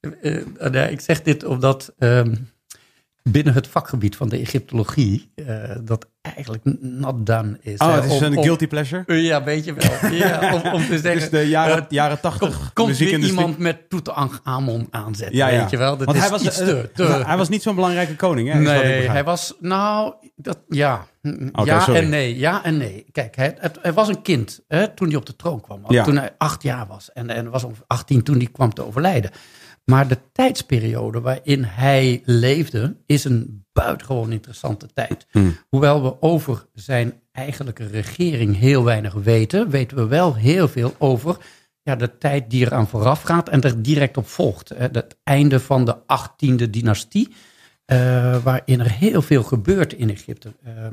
nee, 0.70 0.90
ik 0.90 1.00
zeg 1.00 1.22
dit 1.22 1.44
omdat... 1.44 1.92
Um, 1.98 2.50
binnen 3.22 3.54
het 3.54 3.66
vakgebied 3.66 4.16
van 4.16 4.28
de 4.28 4.38
Egyptologie 4.38 5.32
uh, 5.36 5.46
dat 5.80 6.06
eigenlijk 6.22 6.62
not 6.80 7.26
done 7.26 7.58
is. 7.60 7.78
Oh, 7.78 7.94
het 7.94 8.04
is 8.04 8.10
om, 8.10 8.22
een 8.22 8.36
om, 8.36 8.42
guilty 8.42 8.66
pleasure? 8.66 9.02
Uh, 9.06 9.24
ja, 9.24 9.42
weet 9.42 9.64
je 9.64 9.74
wel. 9.74 10.10
Ja, 10.22 10.54
om, 10.54 10.72
om 10.72 10.86
te 10.86 10.98
zeggen, 10.98 11.20
dus 11.20 11.30
de 11.30 11.48
jaren, 11.48 11.78
uh, 11.78 11.84
jaren 11.88 12.20
80 12.20 12.72
Komt 12.72 12.96
weer 12.96 13.18
iemand 13.18 13.58
met 13.58 13.90
Tutankhamon 13.90 14.86
aanzetten, 14.90 15.36
ja, 15.36 15.48
ja. 15.48 15.60
weet 15.60 15.70
je 15.70 15.76
wel. 15.76 15.96
Dat 15.96 16.06
Want 16.06 16.16
is 16.16 16.22
hij 16.22 16.32
was, 16.32 16.44
iets 16.44 16.56
te, 16.56 16.90
te... 16.94 17.02
hij 17.02 17.36
was 17.36 17.48
niet 17.48 17.62
zo'n 17.62 17.74
belangrijke 17.74 18.16
koning, 18.16 18.52
hè? 18.52 18.58
Nee, 18.58 19.08
hij 19.08 19.24
was, 19.24 19.54
nou, 19.60 20.14
dat, 20.36 20.58
ja. 20.68 21.06
Okay, 21.52 21.64
ja 21.64 21.80
sorry. 21.80 22.00
en 22.00 22.08
nee, 22.08 22.38
ja 22.38 22.64
en 22.64 22.76
nee. 22.76 23.06
Kijk, 23.12 23.36
hij, 23.36 23.56
het, 23.58 23.78
hij 23.82 23.92
was 23.92 24.08
een 24.08 24.22
kind 24.22 24.60
hè, 24.68 24.94
toen 24.94 25.08
hij 25.08 25.16
op 25.16 25.26
de 25.26 25.36
troon 25.36 25.60
kwam. 25.60 26.04
Toen 26.04 26.16
hij 26.16 26.34
acht 26.38 26.62
jaar 26.62 26.86
was. 26.86 27.12
En, 27.12 27.30
en 27.30 27.50
was 27.50 27.64
ongeveer 27.64 27.84
18 27.86 28.22
toen 28.22 28.36
hij 28.36 28.48
kwam 28.52 28.74
te 28.74 28.86
overlijden. 28.86 29.30
Maar 29.84 30.08
de 30.08 30.18
tijdsperiode 30.32 31.20
waarin 31.20 31.64
hij 31.64 32.22
leefde 32.24 32.96
is 33.06 33.24
een 33.24 33.64
buitengewoon 33.72 34.32
interessante 34.32 34.86
tijd. 34.94 35.26
Hmm. 35.30 35.56
Hoewel 35.68 36.02
we 36.02 36.22
over 36.22 36.66
zijn 36.74 37.20
eigenlijke 37.32 37.86
regering 37.86 38.58
heel 38.58 38.84
weinig 38.84 39.12
weten, 39.12 39.70
weten 39.70 39.96
we 39.96 40.06
wel 40.06 40.34
heel 40.34 40.68
veel 40.68 40.94
over 40.98 41.36
ja, 41.82 41.96
de 41.96 42.18
tijd 42.18 42.50
die 42.50 42.66
eraan 42.66 42.88
vooraf 42.88 43.22
gaat 43.22 43.48
en 43.48 43.60
er 43.60 43.82
direct 43.82 44.16
op 44.16 44.28
volgt. 44.28 44.68
Het 44.68 45.16
einde 45.22 45.60
van 45.60 45.84
de 45.84 45.96
18e 45.96 46.70
dynastie, 46.70 47.28
uh, 47.86 48.42
waarin 48.42 48.80
er 48.80 48.90
heel 48.90 49.22
veel 49.22 49.42
gebeurt 49.42 49.92
in 49.92 50.10
Egypte. 50.10 50.52
Uh, 50.66 50.86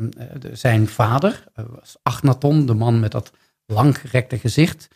zijn 0.54 0.88
vader 0.88 1.44
was 1.54 1.98
Achnaton, 2.04 2.66
de 2.66 2.74
man 2.74 3.00
met 3.00 3.12
dat 3.12 3.32
langgerekte 3.66 4.38
gezicht. 4.38 4.88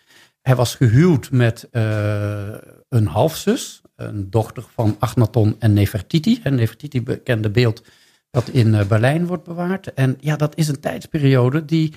Hij 0.41 0.55
was 0.55 0.75
gehuwd 0.75 1.31
met 1.31 1.67
uh, 1.71 2.53
een 2.89 3.07
halfzus, 3.07 3.81
een 3.95 4.29
dochter 4.29 4.63
van 4.73 4.95
Achnaton 4.99 5.55
en 5.59 5.73
Nefertiti. 5.73 6.39
En 6.43 6.55
Nefertiti 6.55 7.03
bekende 7.03 7.49
beeld 7.49 7.83
dat 8.29 8.49
in 8.49 8.67
uh, 8.67 8.85
Berlijn 8.85 9.25
wordt 9.25 9.43
bewaard. 9.43 9.93
En 9.93 10.17
ja, 10.19 10.35
dat 10.35 10.57
is 10.57 10.67
een 10.67 10.79
tijdsperiode 10.79 11.65
die 11.65 11.93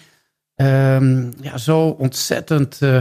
um, 0.55 1.33
ja, 1.41 1.59
zo 1.59 1.89
ontzettend... 1.89 2.81
Uh, 2.81 3.01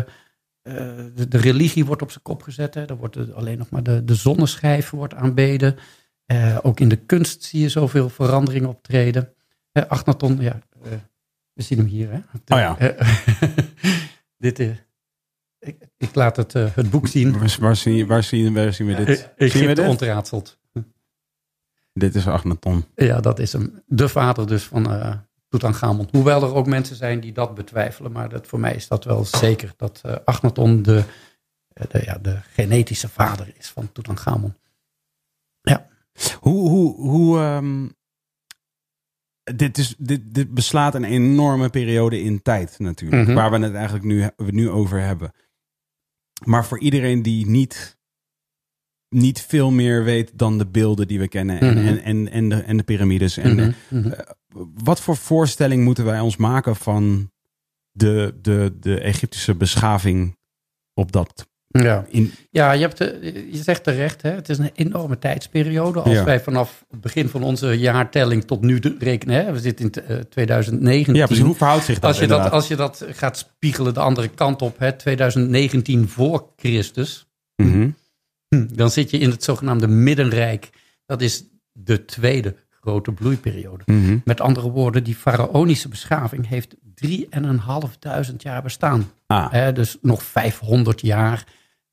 de, 1.13 1.27
de, 1.27 1.37
religie 1.37 1.85
wordt 1.85 2.01
op 2.01 2.11
zijn 2.11 2.23
kop 2.23 2.41
gezet. 2.41 2.73
Hè. 2.73 2.85
Er 2.85 2.97
wordt 2.97 3.33
alleen 3.33 3.57
nog 3.57 3.69
maar 3.69 3.83
de, 3.83 4.03
de 4.03 4.15
zonneschijf 4.15 4.89
wordt 4.89 5.13
aanbeden. 5.13 5.75
Uh, 6.31 6.57
ook 6.61 6.79
in 6.79 6.89
de 6.89 6.95
kunst 6.95 7.43
zie 7.43 7.61
je 7.61 7.69
zoveel 7.69 8.09
veranderingen 8.09 8.69
optreden. 8.69 9.33
Achnaton, 9.87 10.41
ja, 10.41 10.59
we 11.53 11.63
zien 11.63 11.77
hem 11.77 11.87
hier. 11.87 12.11
Hè. 12.11 12.19
De, 12.43 12.53
oh 12.53 12.59
ja. 12.59 12.77
dit 14.37 14.59
is... 14.59 14.84
Ik, 15.65 15.77
ik, 15.97 16.15
laat 16.15 16.35
het, 16.35 16.53
uh, 16.53 16.75
het 16.75 16.89
boek 16.89 17.07
zien. 17.07 17.39
Waar, 17.39 17.57
waar, 17.59 17.75
zie, 17.75 18.07
waar, 18.07 18.23
zien, 18.23 18.53
waar 18.53 18.73
zien 18.73 18.87
we 18.87 19.03
dit? 19.05 19.31
Zien 19.51 19.67
we 19.67 19.73
dit? 19.73 19.87
ontraadseld. 19.87 20.59
Dit 21.93 22.15
is 22.15 22.27
Achnaton. 22.27 22.85
Ja, 22.95 23.19
dat 23.19 23.39
is 23.39 23.53
hem. 23.53 23.83
De 23.85 24.09
vader 24.09 24.47
dus 24.47 24.63
van 24.63 24.91
uh, 24.91 25.15
Tutankhamon. 25.49 26.07
Hoewel 26.11 26.43
er 26.43 26.53
ook 26.53 26.67
mensen 26.67 26.95
zijn 26.95 27.19
die 27.19 27.31
dat 27.31 27.55
betwijfelen. 27.55 28.11
Maar 28.11 28.29
dat, 28.29 28.47
voor 28.47 28.59
mij 28.59 28.75
is 28.75 28.87
dat 28.87 29.03
wel 29.03 29.25
zeker. 29.25 29.73
Dat 29.77 30.01
uh, 30.05 30.15
Achnaton 30.25 30.81
de, 30.81 31.03
de, 31.67 32.01
ja, 32.05 32.17
de 32.17 32.37
genetische 32.41 33.09
vader 33.09 33.53
is 33.57 33.69
van 33.69 33.91
Tutankhamon. 33.91 34.55
Ja. 35.61 35.87
Hoe, 36.39 36.69
hoe, 36.69 36.95
hoe 36.95 37.39
um, 37.39 37.95
dit, 39.53 39.77
is, 39.77 39.95
dit, 39.97 40.33
dit 40.33 40.53
beslaat 40.53 40.95
een 40.95 41.03
enorme 41.03 41.69
periode 41.69 42.21
in 42.21 42.41
tijd 42.41 42.79
natuurlijk. 42.79 43.21
Mhm. 43.21 43.31
Mm 43.31 43.37
-hmm. 43.37 43.49
Waar 43.49 43.59
we 43.59 43.65
het 43.65 43.75
eigenlijk 43.75 44.05
nu, 44.05 44.29
we 44.35 44.51
nu 44.51 44.69
over 44.69 45.01
hebben. 45.01 45.31
Maar 46.45 46.65
voor 46.65 46.79
iedereen 46.79 47.21
die 47.21 47.47
niet, 47.47 47.97
niet 49.09 49.41
veel 49.41 49.71
meer 49.71 50.03
weet 50.03 50.37
dan 50.37 50.57
de 50.57 50.67
beelden 50.67 51.07
die 51.07 51.19
we 51.19 51.27
kennen. 51.27 51.59
En, 51.59 51.77
Mhm. 51.77 51.87
en, 51.87 52.03
en, 52.03 52.29
en, 52.31 52.49
de, 52.49 52.55
en 52.55 52.77
de 52.77 52.83
piramides. 52.83 53.37
En 53.37 53.55
Mhm, 53.55 53.57
de- 53.69 53.73
mhm. 53.89 54.07
uh, 54.07 54.19
wat 54.83 55.01
voor 55.01 55.17
voorstelling 55.17 55.83
moeten 55.83 56.05
wij 56.05 56.19
ons 56.19 56.35
maken 56.37 56.75
van 56.75 57.31
de, 57.91 58.37
de, 58.41 58.77
de 58.79 58.99
Egyptische 58.99 59.55
beschaving 59.55 60.37
op 60.93 61.11
dat 61.11 61.47
Ja. 61.83 62.05
in, 62.09 62.31
Ja, 62.49 62.71
je, 62.71 62.81
hebt, 62.81 63.01
eh, 63.01 63.33
je 63.53 63.63
zegt 63.63 63.83
terecht, 63.83 64.21
hè, 64.21 64.29
het 64.31 64.49
is 64.49 64.57
een 64.57 64.71
enorme 64.75 65.19
tijdsperiode. 65.19 65.99
Als 65.99 66.13
Ja. 66.13 66.23
wij 66.23 66.39
vanaf 66.39 66.85
het 66.91 67.01
begin 67.01 67.29
van 67.29 67.43
onze 67.43 67.67
jaartelling 67.79 68.43
tot 68.43 68.61
nu 68.61 68.79
rekenen, 68.99 69.45
hè, 69.45 69.51
we 69.51 69.59
zitten 69.59 69.85
in 69.85 70.03
eh, 70.03 70.17
2019. 70.17 71.15
Ja, 71.15 71.25
precies. 71.25 71.43
Hoe 71.43 71.55
verhoudt 71.55 71.83
zich 71.85 71.99
dat 71.99 72.09
als 72.09 72.19
je 72.19 72.27
dat, 72.27 72.51
als 72.51 72.67
je 72.67 72.75
dat 72.75 73.05
gaat 73.11 73.37
spiegelen 73.37 73.93
de 73.93 73.99
andere 73.99 74.27
kant 74.27 74.61
op, 74.61 74.79
hè, 74.79 74.91
2019 74.93 76.09
voor 76.09 76.49
Christus, 76.55 77.25
Mhm. 77.55 77.89
hm, 78.47 78.65
dan 78.73 78.89
zit 78.89 79.09
je 79.11 79.17
in 79.17 79.29
het 79.29 79.43
zogenaamde 79.43 79.87
Middenrijk. 79.87 80.69
Dat 81.05 81.21
is 81.21 81.43
de 81.71 82.05
tweede 82.05 82.55
grote 82.81 83.11
bloeiperiode. 83.11 83.83
Mhm. 83.85 84.17
Met 84.25 84.41
andere 84.41 84.69
woorden, 84.71 85.03
die 85.03 85.15
faraonische 85.15 85.87
beschaving 85.89 86.47
heeft 86.47 86.75
3.500 86.95 88.41
jaar 88.41 88.61
bestaan. 88.61 89.11
Ah, 89.27 89.51
Hè, 89.51 89.71
dus 89.73 89.97
nog 90.01 90.23
500 90.23 91.01
jaar 91.01 91.43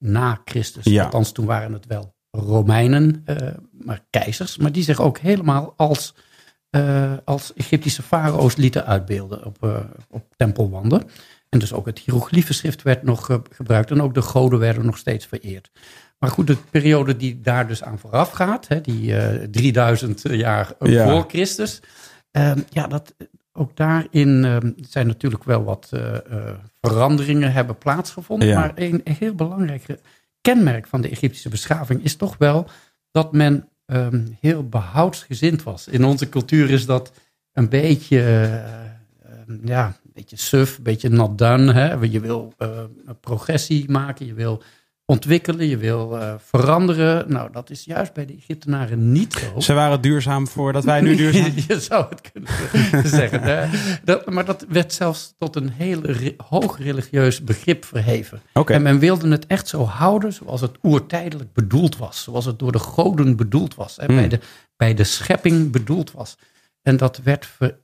na 0.03 0.41
Christus. 0.45 0.85
Ja. 0.85 1.05
Althans, 1.05 1.33
toen 1.33 1.47
waren 1.47 1.73
het 1.73 1.87
wel 1.87 2.15
Romeinen, 2.31 3.23
eh, 3.25 3.37
maar 3.85 4.05
keizers. 4.11 4.57
Maar 4.57 4.73
die 4.73 4.83
zich 4.83 5.01
ook 5.01 5.19
helemaal 5.19 5.75
als, 5.77 6.15
eh, 6.71 7.12
als 7.25 7.53
Egyptische 7.55 8.03
farao's 8.03 8.57
lieten 8.57 8.87
uitbeelden 8.87 9.45
op, 9.45 9.57
eh, 9.62 9.77
op 10.11 10.25
tempelwanden. 10.37 11.03
En 11.49 11.59
dus 11.59 11.73
ook 11.73 11.87
het 11.87 11.99
hieroglyphenschrift 11.99 12.83
werd 12.83 13.03
nog 13.03 13.41
gebruikt. 13.51 13.91
En 13.91 14.03
ook 14.03 14.15
de 14.15 14.23
goden 14.23 14.59
werden 14.59 14.87
nog 14.87 14.99
steeds 14.99 15.27
vereerd. 15.27 15.71
Maar 16.19 16.31
goed, 16.31 16.47
de 16.47 16.57
periode 16.71 17.17
die 17.17 17.41
daar 17.41 17.69
dus 17.69 17.83
aan 17.83 17.99
vooraf 17.99 18.31
gaat, 18.31 18.69
hè, 18.69 18.81
die 18.81 19.17
eh 19.17 19.49
3000 19.51 20.23
jaar 20.31 20.73
Ja. 20.81 21.05
voor 21.11 21.25
Christus. 21.29 21.81
ehm, 22.31 22.61
ja, 22.71 22.87
dat, 22.87 23.15
ook 23.53 23.77
daarin 23.77 24.45
ehm, 24.45 24.73
zijn 24.77 25.07
natuurlijk 25.07 25.45
wel 25.45 25.65
wat 25.65 25.88
eh, 25.91 26.15
eh, 26.15 26.55
veranderingen 26.81 27.53
hebben 27.53 27.79
plaatsgevonden. 27.79 28.49
Ja. 28.49 28.59
Maar 28.59 28.73
een 28.75 29.01
heel 29.05 29.35
belangrijk 29.35 29.87
kenmerk 30.41 30.87
van 30.87 31.01
de 31.01 31.09
Egyptische 31.09 31.49
beschaving 31.49 32.05
is 32.05 32.17
toch 32.17 32.37
wel 32.38 32.69
dat 33.11 33.33
men 33.33 33.69
ehm, 33.87 34.27
heel 34.41 34.69
behoudsgezind 34.69 35.62
was. 35.62 35.88
In 35.88 36.05
onze 36.05 36.29
cultuur 36.29 36.71
is 36.71 36.87
dat 36.87 37.12
een 37.53 37.69
beetje, 37.69 38.19
eh, 38.19 38.55
ehm, 38.55 39.59
ja, 39.65 39.87
een 39.87 40.12
beetje 40.12 40.37
suf, 40.37 40.77
een 40.77 40.83
beetje 40.83 41.09
not 41.09 41.38
done. 41.38 41.73
Hè? 41.73 41.93
Je 41.95 42.21
wil 42.21 42.55
progressie 43.21 43.91
maken, 43.91 44.27
je 44.27 44.35
wil 44.35 44.62
ontwikkelen, 45.07 45.69
je 45.69 45.77
wil 45.77 46.19
eh, 46.19 46.35
veranderen. 46.38 47.33
Nou, 47.33 47.53
dat 47.53 47.71
is 47.71 47.85
juist 47.85 48.12
bij 48.12 48.27
de 48.27 48.35
Egyptenaren 48.35 49.12
niet 49.12 49.33
zo. 49.33 49.61
Ze 49.61 49.73
waren 49.73 50.01
duurzaam 50.01 50.47
voordat 50.49 50.85
wij 50.85 51.01
nu 51.01 51.17
duurzaam 51.17 51.53
Je 51.69 51.81
zou 51.81 52.07
het 52.09 52.33
kunnen 52.33 53.09
zeggen. 53.19 53.43
hè. 53.43 53.69
Dat, 54.05 54.31
maar 54.31 54.45
dat 54.45 54.65
werd 54.69 54.93
zelfs 54.93 55.35
tot 55.38 55.57
een 55.57 55.71
heel 55.71 56.01
re- 56.01 56.35
hoog 56.49 56.79
religieus 56.79 57.45
begrip 57.45 57.85
verheven. 57.85 58.43
En 58.67 58.83
men 58.83 58.99
wilde 58.99 59.29
het 59.31 59.47
echt 59.47 59.69
zo 59.69 59.85
houden 59.85 60.33
zoals 60.33 60.61
het 60.61 60.79
oertijdelijk 60.83 61.53
bedoeld 61.53 61.97
was. 61.97 62.23
Zoals 62.23 62.45
het 62.45 62.59
door 62.59 62.73
de 62.73 62.79
goden 62.79 63.37
bedoeld 63.37 63.75
was. 63.75 63.97
Hmm. 63.97 64.07
bij, 64.17 64.29
de, 64.29 64.41
bij 64.77 64.95
de 64.95 65.05
schepping 65.05 65.71
bedoeld 65.73 66.12
was. 66.12 66.37
En 66.83 66.97
dat 66.97 67.21
werd, 67.25 67.47
ver- 67.47 67.79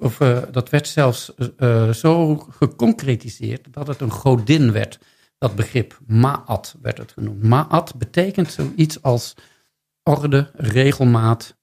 of, 0.00 0.16
dat 0.50 0.70
werd 0.70 0.88
zelfs 0.88 1.32
eh, 1.56 1.90
zo 1.90 2.36
geconcretiseerd 2.58 3.66
dat 3.70 3.86
het 3.86 4.00
een 4.00 4.10
godin 4.10 4.72
werd. 4.72 4.98
Dat 5.38 5.56
begrip 5.56 5.98
Ma'at 6.06 6.76
werd 6.82 6.98
het 6.98 7.12
genoemd. 7.12 7.42
Ma'at 7.42 7.94
betekent 7.98 8.52
zoiets 8.52 9.02
als 9.02 9.34
orde, 10.02 10.50
regelmaat, 10.54 11.56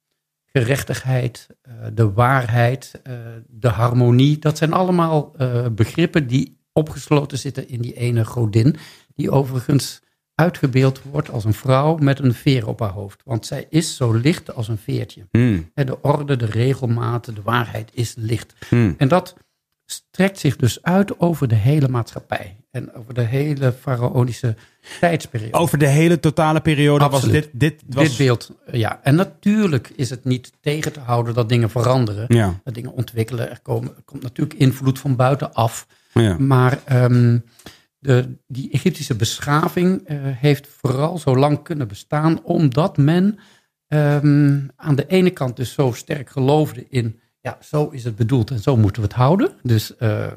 gerechtigheid, 0.46 1.48
eh, 1.62 1.74
de 1.94 2.12
waarheid, 2.12 3.00
eh, 3.04 3.14
de 3.48 3.68
harmonie. 3.68 4.40
Dat 4.40 4.58
zijn 4.58 4.74
allemaal 4.74 5.34
eh, 5.38 5.66
begrippen 5.72 6.28
die 6.28 6.58
opgesloten 6.74 7.38
zitten 7.38 7.68
in 7.68 7.82
die 7.82 7.94
ene 7.94 8.26
godin. 8.26 8.76
Die 9.16 9.32
overigens 9.32 10.02
uitgebeeld 10.36 11.02
wordt 11.02 11.30
als 11.30 11.44
een 11.44 11.54
vrouw 11.54 11.98
met 11.98 12.20
een 12.20 12.34
veer 12.34 12.68
op 12.68 12.80
haar 12.80 12.92
hoofd. 12.92 13.22
Want 13.26 13.46
zij 13.46 13.66
is 13.70 13.96
zo 13.96 14.14
licht 14.14 14.54
als 14.56 14.68
een 14.68 14.78
veertje. 14.78 15.28
Hmm, 15.32 15.72
De 15.74 16.02
orde, 16.02 16.36
de 16.36 16.46
regelmaat, 16.46 17.26
de 17.26 17.42
waarheid 17.44 17.92
is 17.94 18.14
licht. 18.18 18.54
hmm. 18.70 18.96
En 18.98 19.08
dat 19.08 19.36
strekt 19.86 20.40
zich 20.40 20.56
dus 20.56 20.82
uit 20.82 21.20
over 21.20 21.48
de 21.48 21.56
hele 21.56 21.88
maatschappij. 21.88 22.56
En 22.72 22.94
over 22.94 23.14
de 23.14 23.22
hele 23.22 23.74
faraonische 23.80 24.56
tijdsperiode. 25.00 25.58
Over 25.58 25.78
de 25.78 25.88
hele 25.88 26.20
totale 26.20 26.62
periode 26.62 27.04
Absoluut. 27.04 27.34
was 27.34 27.52
dit... 27.52 27.60
Dit, 27.60 27.82
was, 27.88 28.08
Dit 28.08 28.18
beeld, 28.18 28.52
ja. 28.72 29.00
En 29.04 29.16
natuurlijk 29.16 29.92
is 29.96 30.10
het 30.10 30.24
niet 30.24 30.52
tegen 30.62 30.94
te 30.94 31.00
houden 31.00 31.34
dat 31.34 31.50
dingen 31.50 31.70
veranderen. 31.70 32.26
Ja, 32.28 32.60
Dat 32.64 32.74
dingen 32.74 32.92
ontwikkelen. 32.92 33.50
Er, 33.50 33.60
komen, 33.62 33.96
er 33.96 34.04
komt 34.06 34.24
natuurlijk 34.24 34.60
invloed 34.60 35.00
van 35.00 35.16
buitenaf. 35.16 35.88
ja. 36.14 36.38
Maar 36.38 36.80
ehm, 36.86 37.38
de, 38.00 38.38
die 38.48 38.72
Egyptische 38.72 39.16
beschaving 39.16 40.02
eh, 40.06 40.18
heeft 40.22 40.68
vooral 40.68 41.18
zo 41.18 41.38
lang 41.38 41.64
kunnen 41.64 41.88
bestaan 41.88 42.44
omdat 42.44 42.98
men 42.98 43.40
ehm, 43.88 44.60
aan 44.76 44.96
de 44.96 45.08
ene 45.08 45.30
kant 45.30 45.56
dus 45.56 45.74
zo 45.74 45.92
sterk 45.92 46.30
geloofde 46.30 46.86
in, 46.90 47.20
ja, 47.46 47.58
zo 47.62 47.90
is 47.90 48.04
het 48.04 48.16
bedoeld 48.16 48.52
en 48.52 48.60
zo 48.60 48.78
moeten 48.78 49.02
we 49.02 49.08
het 49.08 49.18
houden. 49.18 49.56
Dus 49.64 49.96
eh, 49.98 50.32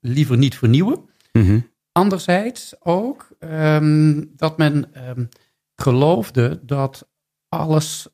liever 0.00 0.36
niet 0.36 0.56
vernieuwen. 0.56 1.00
Mhm. 1.32 1.60
Anderzijds 1.92 2.74
ook 2.80 3.28
ehm, 3.38 4.24
dat 4.36 4.58
men 4.58 4.94
ehm, 4.94 5.24
geloofde 5.76 6.60
dat 6.62 7.08
alles 7.48 8.08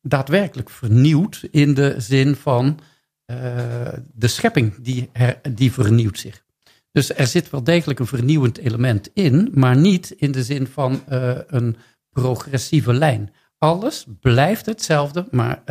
daadwerkelijk 0.00 0.70
vernieuwt 0.70 1.42
in 1.50 1.74
de 1.74 1.94
zin 1.98 2.36
van 2.36 2.78
eh, 3.24 3.92
de 4.12 4.28
schepping 4.28 4.74
die, 4.80 5.08
her- 5.12 5.40
die 5.54 5.72
vernieuwt 5.72 6.18
zich. 6.18 6.44
Dus 6.92 7.14
er 7.14 7.26
zit 7.26 7.50
wel 7.50 7.64
degelijk 7.64 7.98
een 7.98 8.06
vernieuwend 8.06 8.58
element 8.58 9.10
in, 9.14 9.50
maar 9.54 9.76
niet 9.76 10.10
in 10.10 10.32
de 10.32 10.42
zin 10.44 10.66
van 10.66 11.02
eh, 11.06 11.38
een 11.46 11.76
progressieve 12.10 12.92
lijn. 12.92 13.32
Alles 13.58 14.06
blijft 14.20 14.66
hetzelfde, 14.66 15.26
maar 15.30 15.62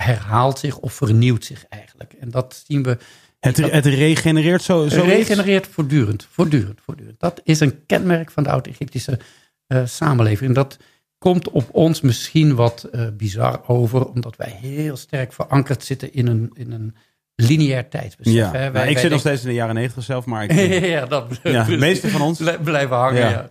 herhaalt 0.00 0.58
zich 0.58 0.78
of 0.78 0.92
vernieuwt 0.92 1.44
zich 1.44 1.64
eigenlijk. 1.68 2.12
En 2.12 2.30
dat 2.30 2.62
zien 2.66 2.82
we 2.82 2.98
Het, 3.40 3.56
het 3.56 3.86
regenereert 3.86 4.62
zo. 4.62 4.88
zo 4.88 5.02
regenereert 5.02 5.66
voortdurend, 5.66 6.26
voortdurend, 6.30 6.80
voortdurend. 6.80 7.20
Dat 7.20 7.40
is 7.44 7.60
een 7.60 7.86
kenmerk 7.86 8.30
van 8.30 8.42
de 8.42 8.50
Oud-Egyptische 8.50 9.18
eh, 9.66 9.86
samenleving. 9.86 10.48
En 10.48 10.54
dat 10.54 10.78
komt 11.18 11.50
op 11.50 11.68
ons 11.74 12.00
misschien 12.00 12.54
wat 12.54 12.82
eh, 12.82 13.06
bizar 13.16 13.68
over, 13.68 14.06
omdat 14.06 14.36
wij 14.36 14.56
heel 14.60 14.96
sterk 14.96 15.32
verankerd 15.32 15.84
zitten 15.84 16.12
in 16.12 16.26
een, 16.26 16.50
in 16.54 16.72
een 16.72 16.96
lineair. 17.36 17.86
Ja, 18.20 18.50
hè. 18.52 18.70
Nou, 18.70 18.86
ik 18.88 18.98
zit 18.98 19.10
nog 19.10 19.20
steeds 19.20 19.42
in 19.42 19.48
de 19.48 19.54
jaren 19.54 19.74
negentig 19.74 20.02
zelf, 20.04 20.24
maar 20.24 20.44
ik, 20.44 20.52
ja, 20.84 21.06
dat 21.06 21.40
ja, 21.42 21.64
de 21.64 21.76
meeste 21.76 22.08
van 22.08 22.20
ons. 22.20 22.38
Blij- 22.38 22.58
blijven 22.58 22.96
hangen. 22.96 23.20
Ja. 23.20 23.28
Ja, 23.28 23.48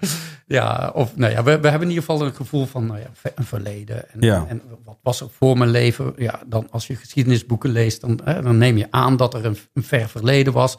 ja. 0.48 0.92
of 0.94 1.16
nou 1.16 1.32
ja, 1.32 1.44
we, 1.44 1.60
we 1.60 1.68
hebben 1.70 1.88
in 1.90 1.96
ieder 1.96 2.04
geval 2.04 2.26
een 2.28 2.36
gevoel 2.36 2.66
van 2.66 2.86
nou 2.86 3.00
ja, 3.00 3.32
een 3.36 3.44
verleden. 3.44 4.12
En, 4.12 4.18
Ja. 4.20 4.46
en 4.50 4.62
wat 4.84 4.98
was 5.02 5.22
er 5.22 5.28
voor 5.38 5.58
mijn 5.58 5.70
leven? 5.70 6.14
Ja, 6.18 6.40
dan 6.46 6.68
als 6.72 6.88
je 6.88 6.96
geschiedenisboeken 6.96 7.70
leest, 7.70 8.02
dan, 8.02 8.20
hè, 8.24 8.42
dan 8.42 8.58
neem 8.58 8.78
je 8.78 8.88
aan 8.90 9.18
dat 9.18 9.34
er 9.34 9.46
een, 9.46 9.58
een 9.74 9.84
ver 9.84 10.10
verleden 10.10 10.54
was. 10.54 10.78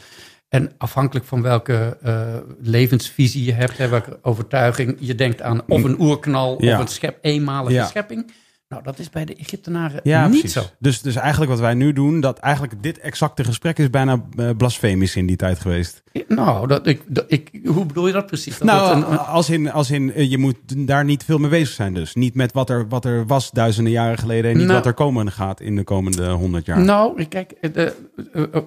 En 0.48 0.72
afhankelijk 0.78 1.26
van 1.26 1.42
welke 1.42 1.96
eh, 2.02 2.34
levensvisie 2.60 3.44
je 3.44 3.52
hebt, 3.52 3.78
hè, 3.78 3.88
welke 3.88 4.18
overtuiging, 4.22 4.96
je 5.00 5.14
denkt 5.14 5.42
aan 5.42 5.62
of 5.68 5.82
een 5.84 6.00
oerknal 6.00 6.62
Ja. 6.64 6.74
of 6.74 6.80
een 6.80 6.88
schep, 6.88 7.18
eenmalige 7.20 7.84
schepping. 7.86 8.32
Nou, 8.68 8.83
dat 8.83 8.98
is 8.98 9.11
bij 9.11 9.24
de 9.24 9.35
Egyptenaren 9.35 10.00
Ja, 10.02 10.22
niet 10.29 10.31
precies. 10.40 10.52
zo. 10.52 10.62
Dus, 10.79 11.00
dus 11.02 11.14
eigenlijk 11.16 11.50
wat 11.50 11.61
wij 11.61 11.74
nu 11.74 11.92
doen, 11.92 12.20
dat 12.20 12.38
eigenlijk 12.38 12.83
dit 12.83 12.98
exacte 12.98 13.44
gesprek 13.44 13.79
is 13.79 13.90
bijna 13.90 14.24
eh, 14.37 14.50
blasfemisch 14.57 15.16
in 15.16 15.26
die 15.26 15.37
tijd 15.37 15.59
geweest. 15.59 16.02
Nou, 16.29 16.66
dat, 16.66 16.87
ik, 16.87 17.02
dat, 17.07 17.24
ik, 17.29 17.61
hoe 17.64 17.87
bedoel 17.87 18.07
je 18.07 18.12
dat 18.12 18.26
precies? 18.26 18.59
Dat 18.59 18.66
nou, 18.68 18.96
een- 18.96 19.18
als 19.18 19.50
in, 19.50 19.72
als 19.72 19.90
in 19.90 20.12
eh, 20.12 20.31
je 20.31 20.38
moet 20.38 20.87
daar 20.87 21.05
niet 21.05 21.24
veel 21.24 21.38
mee 21.38 21.50
bezig 21.50 21.74
zijn 21.74 21.94
dus. 21.94 22.14
Niet 22.14 22.35
met 22.35 22.52
wat 22.52 22.70
er, 22.70 22.88
wat 22.88 23.05
er 23.05 23.26
was 23.26 23.50
duizenden 23.50 23.92
jaren 23.92 24.18
geleden 24.18 24.50
en 24.50 24.57
niet 24.57 24.66
Nou. 24.66 24.79
wat 24.79 24.87
er 24.87 24.94
komen 24.94 25.33
gaat 25.33 25.61
in 25.61 25.76
de 25.76 25.85
komende 25.85 26.31
honderd 26.31 26.66
jaar. 26.66 26.81
Nou, 26.85 27.24
kijk, 27.24 27.72
de, 27.74 27.94
eh, 28.33 28.42
eh, 28.52 28.62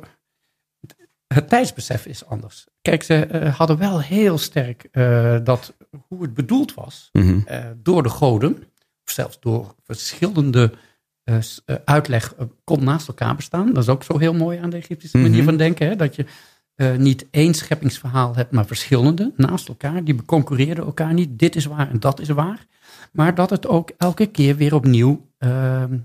het 1.28 1.50
tijdsbesef 1.50 2.06
is 2.06 2.26
anders. 2.26 2.68
Kijk, 2.82 3.04
ze 3.04 3.52
hadden 3.58 3.78
wel 3.78 4.02
heel 4.02 4.38
sterk 4.38 4.88
dat 5.44 5.74
hoe 6.08 6.22
het 6.22 6.34
bedoeld 6.34 6.74
was 6.74 7.10
Mhm. 7.12 7.40
door 7.78 8.04
de 8.04 8.10
goden, 8.10 8.64
of 9.10 9.15
zelfs 9.15 9.39
door 9.39 9.76
verschillende 9.84 10.72
eh, 11.24 11.38
eh, 11.65 11.76
uitleg, 11.86 12.34
eh, 12.36 12.45
kon 12.63 12.84
naast 12.84 13.08
elkaar 13.08 13.36
bestaan. 13.36 13.74
Dat 13.74 13.84
is 13.84 13.89
ook 13.89 14.04
zo 14.04 14.17
heel 14.17 14.34
mooi 14.34 14.58
aan 14.60 14.69
de 14.69 14.78
Egyptische 14.78 15.17
manier 15.17 15.36
Mhm. 15.38 15.45
van 15.45 15.58
denken, 15.58 15.88
hè, 15.88 15.95
dat 15.95 16.15
je 16.15 16.26
niet 16.98 17.26
één 17.32 17.54
scheppingsverhaal 17.54 18.36
hebt, 18.36 18.52
maar 18.52 18.65
verschillende 18.65 19.34
naast 19.36 19.67
elkaar. 19.67 20.04
Die 20.04 20.26
concurreerden 20.26 20.86
elkaar 20.86 21.13
niet. 21.13 21.39
Dit 21.39 21.56
is 21.56 21.65
waar 21.65 21.89
en 21.89 22.00
dat 22.00 22.19
is 22.19 22.30
waar. 22.30 22.65
Maar 23.12 23.36
dat 23.36 23.50
het 23.50 23.67
ook 23.67 23.91
elke 23.98 24.26
keer 24.26 24.56
weer 24.56 24.74
opnieuw 24.76 25.28
ehm, 25.38 25.98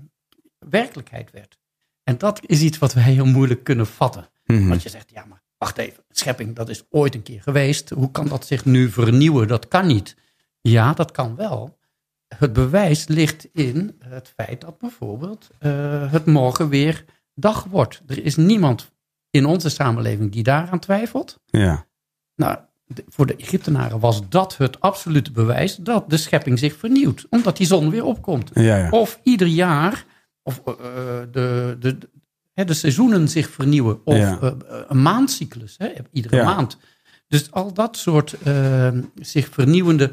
werkelijkheid 0.59 1.31
werd. 1.31 1.57
En 2.03 2.17
dat 2.17 2.39
is 2.45 2.61
iets 2.61 2.77
wat 2.77 2.93
wij 2.93 3.03
heel 3.03 3.25
moeilijk 3.25 3.63
kunnen 3.63 3.87
vatten. 3.87 4.29
Mhm. 4.45 4.67
Want 4.67 4.83
je 4.83 4.89
zegt, 4.89 5.11
ja, 5.11 5.25
maar 5.29 5.41
wacht 5.57 5.77
even, 5.77 6.03
schepping, 6.09 6.55
dat 6.55 6.69
is 6.69 6.83
ooit 6.89 7.15
een 7.15 7.23
keer 7.23 7.41
geweest. 7.41 7.89
Hoe 7.89 8.11
kan 8.11 8.27
dat 8.27 8.45
zich 8.45 8.65
nu 8.65 8.89
vernieuwen? 8.89 9.47
Dat 9.47 9.67
kan 9.67 9.87
niet. 9.87 10.15
Ja, 10.61 10.93
dat 10.93 11.11
kan 11.11 11.35
wel. 11.35 11.77
Het 12.27 12.53
bewijs 12.53 13.07
ligt 13.07 13.47
in 13.53 13.95
het 13.99 14.33
feit 14.35 14.61
dat 14.61 14.77
bijvoorbeeld 14.77 15.49
eh, 15.59 16.11
het 16.11 16.25
morgen 16.25 16.69
weer 16.69 17.05
dag 17.35 17.63
wordt. 17.63 18.01
Er 18.07 18.23
is 18.25 18.35
niemand 18.35 18.91
in 19.29 19.45
onze 19.45 19.69
samenleving 19.69 20.31
die 20.31 20.43
daaraan 20.43 20.79
twijfelt. 20.79 21.39
Ja. 21.45 21.85
Nou, 22.35 22.57
voor 23.07 23.25
de 23.25 23.35
Egyptenaren 23.35 23.99
was 23.99 24.29
dat 24.29 24.57
het 24.57 24.79
absolute 24.81 25.31
bewijs 25.31 25.75
dat 25.75 26.09
de 26.09 26.17
schepping 26.17 26.59
zich 26.59 26.75
vernieuwt. 26.75 27.25
Omdat 27.29 27.57
die 27.57 27.67
zon 27.67 27.89
weer 27.89 28.03
opkomt. 28.03 28.51
Ja, 28.53 28.77
ja. 28.77 28.89
Of 28.89 29.19
ieder 29.23 29.47
jaar, 29.47 30.05
of 30.43 30.61
eh, 30.65 30.73
de, 31.31 31.75
de, 31.79 31.97
de, 32.53 32.65
de 32.65 32.73
seizoenen 32.73 33.27
zich 33.29 33.49
vernieuwen. 33.49 34.05
Of 34.05 34.15
Ja. 34.17 34.39
eh, 34.41 34.51
een 34.87 35.01
maandcyclus, 35.01 35.75
hè, 35.77 35.91
iedere 36.11 36.35
Ja. 36.35 36.43
maand. 36.43 36.77
Dus 37.27 37.51
al 37.51 37.73
dat 37.73 37.97
soort 37.97 38.35
zich 39.15 39.49
vernieuwende 39.51 40.11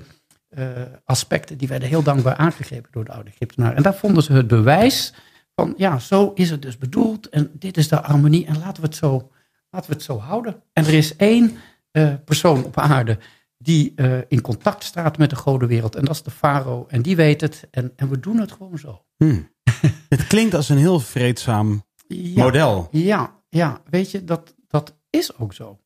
aspecten, 1.05 1.59
die 1.59 1.69
werden 1.69 1.89
heel 1.89 2.03
dankbaar 2.03 2.37
aangegrepen 2.37 2.93
door 2.93 3.05
de 3.05 3.13
oude 3.13 3.31
Egyptenaren. 3.31 3.77
En 3.77 3.83
daar 3.83 3.95
vonden 3.95 4.23
ze 4.23 4.33
het 4.33 4.47
bewijs 4.47 5.15
van, 5.55 5.75
ja, 5.77 5.99
zo 5.99 6.33
is 6.35 6.51
het 6.51 6.63
dus 6.63 6.79
bedoeld. 6.79 7.29
En 7.29 7.51
dit 7.53 7.77
is 7.77 7.89
de 7.89 7.97
harmonie 7.97 8.47
en 8.47 8.59
laten 8.59 8.83
we 8.83 8.89
het 8.89 8.97
zo, 8.97 9.31
laten 9.71 9.91
we 9.91 9.97
het 9.97 10.05
zo 10.05 10.19
houden. 10.19 10.63
En 10.73 10.85
er 10.85 10.95
is 10.95 11.17
één 11.17 11.57
eh, 11.91 12.15
persoon 12.25 12.65
op 12.65 12.79
aarde 12.79 13.19
die 13.59 13.93
eh, 13.97 14.19
in 14.29 14.41
contact 14.41 14.85
staat 14.85 15.19
met 15.19 15.31
de 15.31 15.37
godenwereld. 15.37 15.97
En 15.97 16.05
dat 16.05 16.15
is 16.15 16.23
de 16.23 16.31
farao. 16.31 16.87
En 16.89 17.03
die 17.03 17.17
weet 17.17 17.41
het. 17.41 17.69
En, 17.71 17.93
en 17.97 18.09
we 18.09 18.21
doen 18.21 18.39
het 18.39 18.53
gewoon 18.53 18.79
zo. 18.79 19.05
Hm. 19.17 19.41
Het 20.09 20.27
klinkt 20.27 20.55
als 20.55 20.69
een 20.69 20.77
heel 20.77 21.01
vreedzaam 21.01 21.85
Ja, 22.07 22.45
model. 22.45 22.89
Ja, 22.91 23.41
ja, 23.49 23.83
weet 23.91 24.11
je, 24.11 24.25
dat, 24.25 24.55
dat 24.69 24.97
is 25.11 25.39
ook 25.39 25.53
zo. 25.53 25.81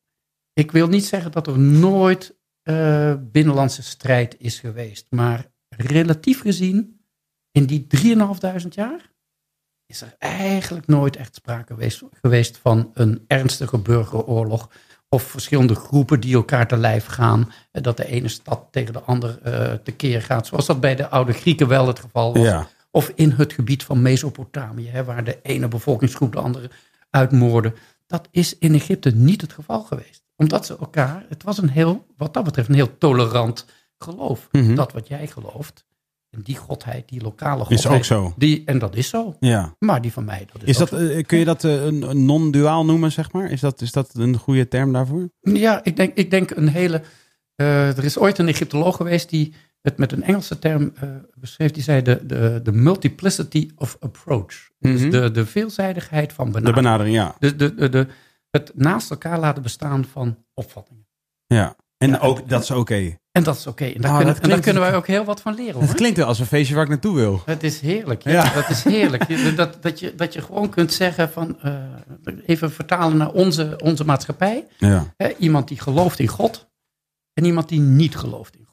Ik 0.53 0.71
wil 0.71 0.87
niet 0.87 1.05
zeggen 1.05 1.31
dat 1.31 1.47
er 1.47 1.59
nooit 1.59 2.36
eh, 2.67 3.13
binnenlandse 3.19 3.83
strijd 3.83 4.35
is 4.39 4.59
geweest. 4.59 5.05
Maar 5.09 5.51
relatief 5.69 6.41
gezien, 6.41 7.01
in 7.51 7.65
die 7.65 7.87
3.500 7.87 8.67
jaar, 8.69 9.11
is 9.85 10.01
er 10.01 10.15
eigenlijk 10.17 10.87
nooit 10.87 11.15
echt 11.15 11.35
sprake 11.35 11.73
geweest, 11.73 12.03
geweest 12.21 12.57
van 12.57 12.91
een 12.93 13.23
ernstige 13.27 13.77
burgeroorlog. 13.77 14.69
Of 15.09 15.23
verschillende 15.23 15.75
groepen 15.75 16.19
die 16.19 16.35
elkaar 16.35 16.67
te 16.67 16.77
lijf 16.77 17.05
gaan. 17.05 17.51
En 17.71 17.81
dat 17.81 17.97
de 17.97 18.07
ene 18.07 18.27
stad 18.27 18.67
tegen 18.71 18.93
de 18.93 19.01
ander 19.01 19.39
uh, 19.45 19.73
tekeer 19.73 20.21
gaat. 20.21 20.47
Zoals 20.47 20.65
dat 20.65 20.79
bij 20.79 20.95
de 20.95 21.07
oude 21.09 21.33
Grieken 21.33 21.67
wel 21.67 21.87
het 21.87 21.99
geval 21.99 22.33
was. 22.33 22.43
Ja. 22.43 22.67
Of 22.91 23.11
in 23.15 23.31
het 23.31 23.53
gebied 23.53 23.83
van 23.83 24.01
Mesopotamië, 24.01 24.89
hè, 24.89 25.03
waar 25.03 25.23
de 25.23 25.39
ene 25.41 25.67
bevolkingsgroep 25.67 26.31
de 26.31 26.39
andere 26.39 26.69
uitmoorden. 27.09 27.75
Dat 28.07 28.27
is 28.31 28.57
in 28.57 28.73
Egypte 28.73 29.09
niet 29.09 29.41
het 29.41 29.53
geval 29.53 29.81
geweest. 29.81 30.26
Omdat 30.37 30.65
ze 30.65 30.77
elkaar, 30.77 31.25
het 31.29 31.43
was 31.43 31.57
een 31.57 31.69
heel, 31.69 32.05
wat 32.17 32.33
dat 32.33 32.43
betreft, 32.43 32.69
een 32.69 32.75
heel 32.75 32.97
tolerant 32.97 33.65
geloof. 33.97 34.47
Mhm. 34.51 34.75
Dat 34.75 34.91
wat 34.93 35.07
jij 35.07 35.27
gelooft. 35.27 35.85
En 36.29 36.41
die 36.43 36.55
godheid, 36.57 37.09
die 37.09 37.21
lokale 37.21 37.59
godheid. 37.65 37.79
Is 37.79 37.87
ook 37.87 38.03
zo. 38.03 38.33
Die, 38.37 38.63
en 38.65 38.79
dat 38.79 38.95
is 38.95 39.09
zo. 39.09 39.35
Ja. 39.39 39.75
Maar 39.79 40.01
die 40.01 40.11
van 40.11 40.25
mij, 40.25 40.47
dat 40.53 40.63
is, 40.63 40.77
dat, 40.77 40.89
zo. 40.89 40.95
eh, 40.95 41.25
kun 41.25 41.37
je 41.39 41.45
dat 41.45 41.63
eh, 41.63 41.85
een, 41.85 42.25
non-duaal 42.25 42.85
noemen, 42.85 43.11
zeg 43.11 43.31
maar? 43.31 43.51
Is 43.51 43.59
dat, 43.59 43.81
is 43.81 43.91
dat 43.91 44.09
een 44.13 44.37
goede 44.37 44.67
term 44.67 44.93
daarvoor? 44.93 45.29
Ja, 45.41 45.83
ik 45.83 45.95
denk, 45.95 46.15
ik 46.15 46.31
denk 46.31 46.49
een 46.51 46.67
hele. 46.67 47.01
eh, 47.55 47.97
er 47.97 48.03
is 48.03 48.17
ooit 48.17 48.37
een 48.37 48.47
Egyptoloog 48.47 48.95
geweest 48.95 49.29
die 49.29 49.53
het 49.81 49.97
met 49.97 50.11
een 50.11 50.23
Engelse 50.23 50.59
term 50.59 50.93
beschreef. 51.39 51.71
Die 51.71 51.83
zei 51.83 52.01
de, 52.01 52.25
de, 52.25 52.59
de 52.63 52.71
multiplicity 52.71 53.69
of 53.75 53.97
approach. 53.99 54.69
Mhm. 54.79 54.91
Dus 54.93 55.11
de, 55.11 55.31
de 55.31 55.45
veelzijdigheid 55.45 56.33
van 56.33 56.45
De 56.45 56.51
benadering. 56.51 56.83
benadering, 56.83 57.15
ja. 57.15 57.35
De, 57.39 57.55
de, 57.55 57.75
de, 57.75 57.89
de, 57.89 58.07
het 58.51 58.71
naast 58.75 59.09
elkaar 59.11 59.39
laten 59.39 59.63
bestaan 59.63 60.05
van 60.05 60.37
opvattingen. 60.53 61.07
ja. 61.47 61.75
En 61.97 62.09
Ja, 62.09 62.17
ook, 62.17 62.39
en- 62.39 62.47
dat 62.47 62.61
is 62.63 62.71
oké. 62.71 63.17
En 63.31 63.43
dat 63.43 63.55
is 63.57 63.67
oké. 63.67 63.85
En, 63.85 64.01
daar 64.01 64.11
Oh, 64.11 64.17
kunnen- 64.17 64.19
en 64.19 64.25
daar 64.25 64.41
klinkt- 64.49 64.63
kunnen 64.63 64.81
wij 64.83 64.95
ook 64.95 65.07
heel 65.07 65.23
wat 65.23 65.41
van 65.41 65.53
leren. 65.55 65.81
Het 65.81 65.93
klinkt 65.93 66.17
wel 66.17 66.27
als 66.27 66.39
een 66.39 66.45
feestje 66.45 66.73
waar 66.73 66.83
ik 66.83 66.89
naartoe 66.89 67.15
wil. 67.15 67.41
Het 67.45 67.63
is 67.63 67.79
heerlijk. 67.79 68.21
Ja, 68.23 68.31
Ja. 68.31 68.53
Dat 68.53 68.69
is 68.69 68.83
heerlijk. 68.83 69.55
Dat, 69.55 69.83
dat, 69.83 69.99
je, 69.99 70.15
dat 70.15 70.33
je 70.33 70.41
gewoon 70.41 70.69
kunt 70.69 70.93
zeggen 70.93 71.29
van... 71.31 71.59
eh, 71.61 71.73
even 72.45 72.71
vertalen 72.71 73.17
naar 73.17 73.31
onze, 73.31 73.79
onze 73.83 74.05
maatschappij. 74.05 74.67
Ja. 74.77 75.13
Iemand 75.37 75.67
die 75.67 75.79
gelooft 75.79 76.19
in 76.19 76.27
God. 76.27 76.67
En 77.33 77.45
iemand 77.45 77.69
die 77.69 77.79
niet 77.79 78.15
gelooft 78.15 78.55
in. 78.55 78.66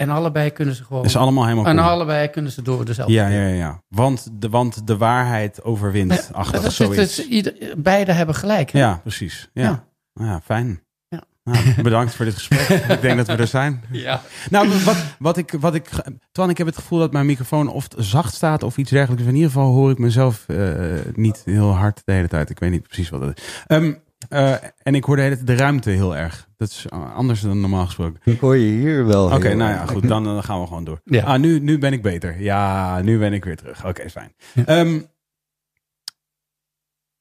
En 0.00 0.10
allebei 0.10 0.50
kunnen 0.50 0.74
ze 0.74 0.84
gewoon... 0.84 1.04
Is 1.04 1.16
allemaal 1.16 1.44
helemaal 1.44 1.66
en 1.66 1.76
cool. 1.76 1.88
allebei 1.88 2.28
kunnen 2.28 2.52
ze 2.52 2.62
door 2.62 2.84
dezelfde 2.84 3.14
Ja, 3.14 3.28
ja, 3.28 3.40
ja, 3.40 3.54
ja. 3.54 3.82
Want 3.88 4.28
de, 4.32 4.48
want 4.48 4.86
de 4.86 4.96
waarheid 4.96 5.62
overwint. 5.62 6.30
Dat 6.32 6.62
het 6.62 6.72
zoiets. 6.72 7.18
is, 7.18 7.26
ieder, 7.28 7.54
beide 7.76 8.12
hebben 8.12 8.34
gelijk. 8.34 8.70
hè? 8.70 8.78
Ja, 8.78 9.00
precies. 9.02 9.50
Ja, 9.52 9.62
Ja. 9.62 10.24
ja. 10.24 10.40
fijn. 10.44 10.82
Ja. 11.08 11.22
Nou, 11.44 11.82
bedankt 11.82 12.14
voor 12.14 12.24
dit 12.24 12.34
gesprek. 12.34 12.68
ik 12.96 13.00
denk 13.00 13.16
dat 13.16 13.26
we 13.26 13.32
er 13.36 13.46
zijn. 13.46 13.82
Ja. 13.90 14.22
Nou, 14.50 14.68
wat, 14.84 14.96
wat 15.18 15.36
ik, 15.36 15.54
wat 15.60 15.74
ik, 15.74 15.88
Twan, 16.32 16.50
ik 16.50 16.58
heb 16.58 16.66
het 16.66 16.76
gevoel 16.76 16.98
dat 16.98 17.12
mijn 17.12 17.26
microfoon 17.26 17.68
of 17.68 17.88
zacht 17.96 18.34
staat 18.34 18.62
of 18.62 18.76
iets 18.76 18.90
dergelijks. 18.90 19.24
In 19.26 19.34
ieder 19.34 19.50
geval 19.50 19.72
hoor 19.72 19.90
ik 19.90 19.98
mezelf 19.98 20.44
eh, 20.48 20.74
niet 21.14 21.42
heel 21.44 21.70
hard 21.74 22.02
de 22.04 22.12
hele 22.12 22.28
tijd. 22.28 22.50
Ik 22.50 22.58
weet 22.58 22.70
niet 22.70 22.82
precies 22.82 23.08
wat 23.08 23.20
het 23.20 23.38
is. 23.38 23.62
Ehm, 23.66 23.92
eh, 24.30 24.54
en 24.82 24.94
ik 24.94 25.04
hoor 25.04 25.16
de 25.16 25.56
ruimte 25.56 25.90
heel 25.90 26.16
erg. 26.16 26.48
Dat 26.56 26.68
is 26.68 26.90
anders 26.90 27.40
dan 27.40 27.60
normaal 27.60 27.86
gesproken. 27.86 28.20
Ik 28.24 28.40
hoor 28.40 28.56
je 28.56 28.70
hier 28.70 29.06
wel. 29.06 29.24
Oké, 29.24 29.54
nou 29.54 29.70
ja, 29.70 29.86
goed. 29.86 30.08
Dan, 30.08 30.24
dan 30.24 30.44
gaan 30.44 30.60
we 30.60 30.66
gewoon 30.66 30.84
door. 30.84 31.00
Ja. 31.04 31.24
Ah, 31.24 31.40
nu, 31.40 31.60
nu 31.60 31.78
ben 31.78 31.92
ik 31.92 32.02
beter. 32.02 32.40
Ja, 32.40 33.00
nu 33.00 33.18
ben 33.18 33.32
ik 33.32 33.44
weer 33.44 33.56
terug. 33.56 33.86
Oké, 33.86 34.10
fijn. 34.10 34.34
Ja. 34.54 34.64
Ehm, 34.64 35.00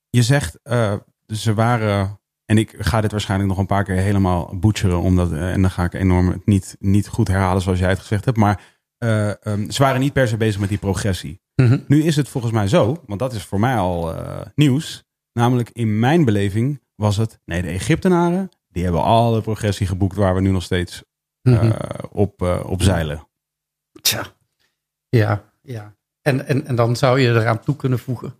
je 0.09 0.23
zegt, 0.23 0.59
eh, 0.63 0.93
ze 1.27 1.53
waren... 1.53 2.19
En 2.45 2.57
ik 2.57 2.75
ga 2.77 3.01
dit 3.01 3.11
waarschijnlijk 3.11 3.49
nog 3.49 3.59
een 3.59 3.65
paar 3.65 3.83
keer 3.83 3.95
helemaal 3.95 4.57
butcheren. 4.59 5.01
Omdat, 5.01 5.31
eh, 5.31 5.51
en 5.51 5.61
dan 5.61 5.71
ga 5.71 5.83
ik 5.83 5.93
enorm 5.93 6.27
het 6.27 6.45
niet, 6.45 6.75
niet 6.79 7.07
goed 7.07 7.27
herhalen 7.27 7.61
zoals 7.61 7.79
jij 7.79 7.89
het 7.89 7.99
gezegd 7.99 8.25
hebt. 8.25 8.37
Maar 8.37 8.61
eh, 8.97 9.45
ehm, 9.45 9.69
ze 9.69 9.83
waren 9.83 9.99
niet 9.99 10.13
per 10.13 10.27
se 10.27 10.37
bezig 10.37 10.59
met 10.59 10.69
die 10.69 10.77
progressie. 10.77 11.41
Mhm. 11.55 11.79
Nu 11.87 12.03
is 12.03 12.15
het 12.15 12.29
volgens 12.29 12.53
mij 12.53 12.67
zo, 12.67 13.03
want 13.05 13.19
dat 13.19 13.33
is 13.33 13.43
voor 13.43 13.59
mij 13.59 13.75
al 13.75 14.15
nieuws. 14.55 15.03
Namelijk 15.33 15.69
in 15.69 15.99
mijn 15.99 16.25
beleving 16.25 16.81
was 16.99 17.17
het... 17.17 17.39
Nee, 17.45 17.61
de 17.61 17.67
Egyptenaren, 17.67 18.49
die 18.69 18.83
hebben 18.83 19.03
alle 19.03 19.41
progressie 19.41 19.87
geboekt... 19.87 20.15
waar 20.15 20.35
we 20.35 20.41
nu 20.41 20.49
nog 20.51 20.63
steeds 20.63 21.03
Mhm. 21.41 21.71
eh, 21.71 22.03
op, 22.11 22.41
eh, 22.41 22.59
op 22.65 22.81
zeilen. 22.81 23.27
Tja. 24.01 24.25
Ja, 25.09 25.43
ja. 25.61 25.95
En, 26.21 26.47
en, 26.47 26.65
en 26.67 26.75
dan 26.75 26.95
zou 26.95 27.19
je 27.19 27.27
eraan 27.29 27.59
toe 27.59 27.75
kunnen 27.75 27.99
voegen. 27.99 28.35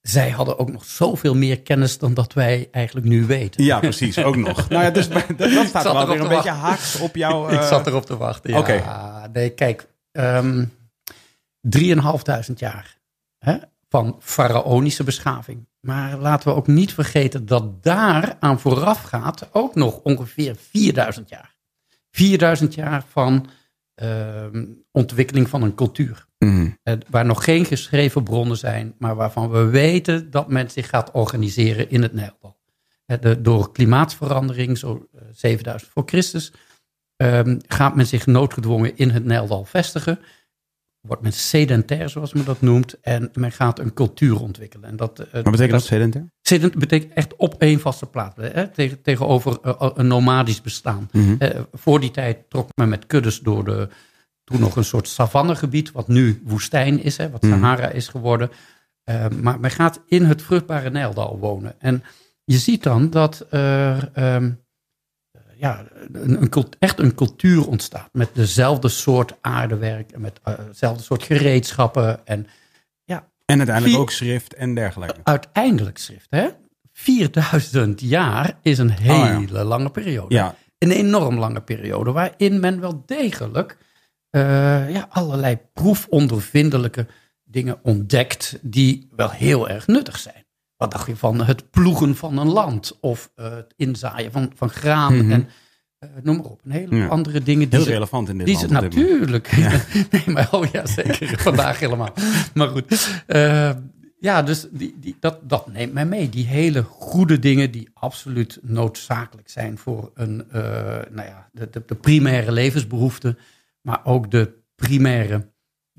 Zij 0.00 0.30
hadden 0.30 0.58
ook 0.58 0.70
nog 0.72 0.84
zoveel 0.84 1.34
meer 1.34 1.60
kennis 1.60 1.98
dan 1.98 2.14
dat 2.14 2.32
wij 2.32 2.68
eigenlijk 2.70 3.06
nu 3.06 3.26
weten. 3.26 3.64
Ja, 3.64 3.78
precies. 3.80 4.18
Ook 4.18 4.36
nog. 4.36 4.68
Nou 4.68 4.82
ja, 4.84 4.90
dus 4.90 5.08
dat, 5.08 5.24
staat 5.66 5.82
wel 5.82 6.06
weer 6.08 6.20
een 6.20 6.28
beetje 6.28 6.50
haaks 6.50 7.00
op 7.00 7.16
jouw... 7.16 7.48
Ik 7.50 7.60
eh, 7.60 7.68
zat 7.68 7.86
erop 7.86 8.06
te 8.06 8.16
wachten. 8.16 8.50
Ja, 8.50 8.58
Oké. 8.58 8.82
nee, 9.32 9.50
kijk. 9.50 9.88
ehm 10.12 10.64
3.500 11.76 12.54
jaar 12.56 12.98
hè, 13.38 13.56
van 13.88 14.16
faraonische 14.20 15.04
beschaving. 15.04 15.68
Maar 15.80 16.18
laten 16.18 16.48
we 16.48 16.54
ook 16.54 16.66
niet 16.66 16.94
vergeten 16.94 17.46
dat 17.46 17.82
daar 17.82 18.36
aan 18.40 18.60
vooraf 18.60 19.02
gaat 19.02 19.48
ook 19.52 19.74
nog 19.74 20.00
ongeveer 20.02 20.56
4000 20.56 21.28
jaar. 21.28 21.56
4000 22.10 22.74
jaar 22.74 23.04
van 23.08 23.46
ehm, 23.94 24.66
ontwikkeling 24.90 25.48
van 25.48 25.62
een 25.62 25.74
cultuur. 25.74 26.26
mm, 26.38 26.78
Eh, 26.82 26.94
waar 27.08 27.24
nog 27.24 27.44
geen 27.44 27.64
geschreven 27.64 28.22
bronnen 28.22 28.56
zijn, 28.56 28.94
maar 28.98 29.14
waarvan 29.14 29.50
we 29.50 29.64
weten 29.64 30.30
dat 30.30 30.48
men 30.48 30.70
zich 30.70 30.88
gaat 30.88 31.10
organiseren 31.10 31.90
in 31.90 32.02
het 32.02 32.12
Nijldal. 32.12 32.58
Eh, 33.06 33.32
door 33.38 33.72
klimaatsverandering, 33.72 34.78
zo 34.78 35.08
eh, 35.14 35.22
7000 35.32 35.90
voor 35.92 36.02
Christus, 36.06 36.52
ehm, 37.16 37.58
gaat 37.66 37.94
men 37.96 38.06
zich 38.06 38.26
noodgedwongen 38.26 38.96
in 38.96 39.10
het 39.10 39.24
Nijldal 39.24 39.64
vestigen. 39.64 40.18
Wordt 41.00 41.22
men 41.22 41.32
sedentair, 41.32 42.08
zoals 42.08 42.32
men 42.32 42.44
dat 42.44 42.60
noemt, 42.60 43.00
en 43.00 43.30
men 43.34 43.52
gaat 43.52 43.78
een 43.78 43.92
cultuur 43.94 44.40
ontwikkelen. 44.40 44.88
En 44.88 44.96
dat, 44.96 45.18
eh, 45.18 45.26
Wat 45.32 45.42
betekent 45.44 45.70
dat, 45.70 45.82
sedentair? 45.82 46.30
Sedent 46.42 46.74
betekent 46.78 47.12
echt 47.12 47.36
op 47.36 47.54
één 47.58 47.80
vaste 47.80 48.06
plaats, 48.06 48.36
hè, 48.40 48.68
tegen, 48.68 49.02
tegenover 49.02 49.58
eh, 49.62 49.90
een 49.94 50.06
nomadisch 50.06 50.60
bestaan. 50.60 51.08
Mhm. 51.12 51.34
Eh, 51.38 51.60
voor 51.72 52.00
die 52.00 52.10
tijd 52.10 52.50
trok 52.50 52.68
men 52.74 52.88
met 52.88 53.06
kuddes 53.06 53.40
door 53.40 53.64
de, 53.64 53.88
toen 54.44 54.60
nog 54.60 54.76
een 54.76 54.84
soort 54.84 55.08
savannegebied, 55.08 55.92
wat 55.92 56.08
nu 56.08 56.42
woestijn 56.44 57.02
is, 57.02 57.16
hè, 57.16 57.30
wat 57.30 57.42
Mhm. 57.42 57.52
Sahara 57.52 57.88
is 57.88 58.08
geworden. 58.08 58.50
Eh, 59.04 59.28
maar 59.28 59.60
men 59.60 59.70
gaat 59.70 60.00
in 60.06 60.24
het 60.24 60.42
vruchtbare 60.42 60.90
Nijldal 60.90 61.38
wonen. 61.38 61.74
En 61.78 62.02
je 62.44 62.58
ziet 62.58 62.82
dan 62.82 63.10
dat 63.10 63.46
er 63.50 64.10
ehm, 64.12 64.44
eh, 64.44 64.50
ja, 65.60 65.84
een, 66.12 66.50
echt 66.78 66.98
een 66.98 67.14
cultuur 67.14 67.66
ontstaat 67.68 68.08
met 68.12 68.28
dezelfde 68.32 68.88
soort 68.88 69.34
aardewerk 69.40 70.10
en 70.12 70.20
met 70.20 70.40
eh, 70.42 70.54
dezelfde 70.66 71.02
soort 71.02 71.22
gereedschappen 71.22 72.26
en 72.26 72.46
En 73.06 73.56
uiteindelijk 73.56 73.94
Vier- 73.94 73.98
ook 74.02 74.10
schrift 74.10 74.54
en 74.54 74.74
dergelijke. 74.74 75.14
uiteindelijk 75.22 75.98
schrift. 75.98 76.26
Hè? 76.30 76.48
4000 76.92 78.00
jaar 78.00 78.58
is 78.62 78.78
een 78.78 78.90
hele 78.90 79.64
lange 79.64 79.90
periode. 79.90 80.34
Ja, 80.34 80.54
Een 80.78 80.90
enorm 80.90 81.38
lange 81.38 81.60
periode 81.60 82.12
waarin 82.12 82.60
men 82.60 82.80
wel 82.80 83.02
degelijk 83.06 83.76
eh, 84.30 84.90
ja, 84.92 85.06
allerlei 85.10 85.58
proefondervindelijke 85.72 87.06
dingen 87.44 87.78
ontdekt 87.82 88.58
die 88.62 89.08
wel 89.16 89.30
heel 89.30 89.68
erg 89.68 89.86
nuttig 89.86 90.18
zijn. 90.18 90.44
Wat 90.80 90.90
dacht 90.90 91.06
je 91.06 91.16
van 91.16 91.40
het 91.44 91.70
ploegen 91.70 92.16
van 92.16 92.38
een 92.38 92.48
land 92.48 92.98
of 93.00 93.30
eh, 93.34 93.50
het 93.50 93.74
inzaaien 93.76 94.32
van, 94.32 94.52
van 94.54 94.68
graan 94.70 95.16
Mhm. 95.16 95.30
en 95.32 95.48
eh, 95.98 96.08
noem 96.22 96.36
maar 96.36 96.44
op. 96.44 96.60
Een 96.64 96.70
hele 96.70 96.96
Ja. 96.96 97.06
andere 97.06 97.42
dingen 97.42 97.68
die 97.68 97.78
heel 97.78 97.86
ze, 97.86 97.92
relevant 97.92 98.28
in 98.28 98.38
dit 98.38 98.46
die 98.46 98.56
land. 98.56 98.70
natuurlijk. 98.70 99.50
nee, 100.10 100.22
maar 100.26 100.48
oh 100.50 100.66
ja, 100.72 100.86
zeker. 100.86 101.38
Vandaag 101.48 101.78
helemaal. 101.78 102.12
Maar 102.54 102.68
goed. 102.68 103.10
eh, 103.26 103.70
ja, 104.20 104.42
dus 104.42 104.66
die, 104.70 104.96
die, 105.00 105.16
dat, 105.20 105.38
dat 105.48 105.72
neemt 105.72 105.92
mij 105.92 106.06
mee. 106.06 106.28
Die 106.28 106.46
hele 106.46 106.82
goede 106.82 107.38
dingen 107.38 107.70
die 107.70 107.88
absoluut 107.94 108.58
noodzakelijk 108.62 109.48
zijn 109.48 109.78
voor 109.78 110.10
een, 110.14 110.44
eh, 110.50 110.62
nou 111.10 111.28
ja, 111.28 111.48
de, 111.52 111.68
de, 111.70 111.82
de 111.86 111.94
primaire 111.94 112.52
levensbehoeften. 112.52 113.38
Maar 113.80 114.00
ook 114.04 114.30
de 114.30 114.52
primaire, 114.74 115.49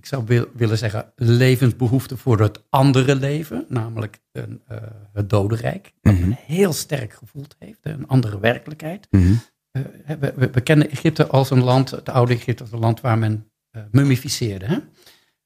ik 0.02 0.08
zou 0.08 0.24
wil, 0.26 0.46
willen 0.54 0.78
zeggen, 0.78 1.12
levensbehoeften 1.16 2.18
voor 2.18 2.40
het 2.40 2.64
andere 2.70 3.16
leven. 3.16 3.66
Namelijk 3.68 4.20
een, 4.32 4.62
eh, 4.68 4.78
het 5.14 5.30
dodenrijk. 5.30 5.94
Dat 6.02 6.14
Mhm. 6.14 6.22
men 6.22 6.38
heel 6.46 6.74
sterk 6.74 7.14
gevoeld 7.14 7.56
heeft. 7.60 7.80
Een 7.82 8.08
andere 8.08 8.40
werkelijkheid. 8.40 9.08
Mhm. 9.10 9.34
Eh, 9.72 9.82
we, 10.20 10.34
we, 10.36 10.50
we 10.50 10.62
kennen 10.62 10.90
Egypte 10.90 11.28
als 11.28 11.50
een 11.50 11.64
land, 11.64 11.90
het 11.92 12.10
oude 12.10 12.34
Egypte 12.34 12.64
als 12.64 12.72
een 12.72 12.80
land 12.80 13.02
waar 13.02 13.18
men 13.18 13.52
eh, 13.72 13.82
mummificeerde. 13.92 14.66
Hè? 14.66 14.78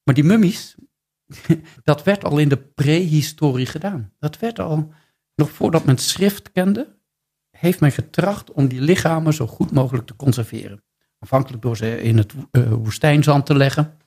Maar 0.03 0.15
die 0.15 0.23
mummies, 0.23 0.75
dat 1.83 2.03
werd 2.03 2.23
al 2.23 2.37
in 2.37 2.49
de 2.49 2.57
prehistorie 2.57 3.65
gedaan. 3.65 4.11
Dat 4.19 4.39
werd 4.39 4.59
al, 4.59 4.93
nog 5.35 5.49
voordat 5.49 5.85
men 5.85 5.97
schrift 5.97 6.51
kende, 6.51 6.97
heeft 7.57 7.79
men 7.79 7.91
getracht 7.91 8.51
om 8.51 8.67
die 8.67 8.81
lichamen 8.81 9.33
zo 9.33 9.47
goed 9.47 9.71
mogelijk 9.71 10.07
te 10.07 10.15
conserveren. 10.15 10.83
Aanvankelijk 11.19 11.61
door 11.61 11.77
ze 11.77 12.01
in 12.01 12.17
het 12.17 12.33
woestijnzand 12.69 13.45
te 13.45 13.55
leggen, 13.55 13.97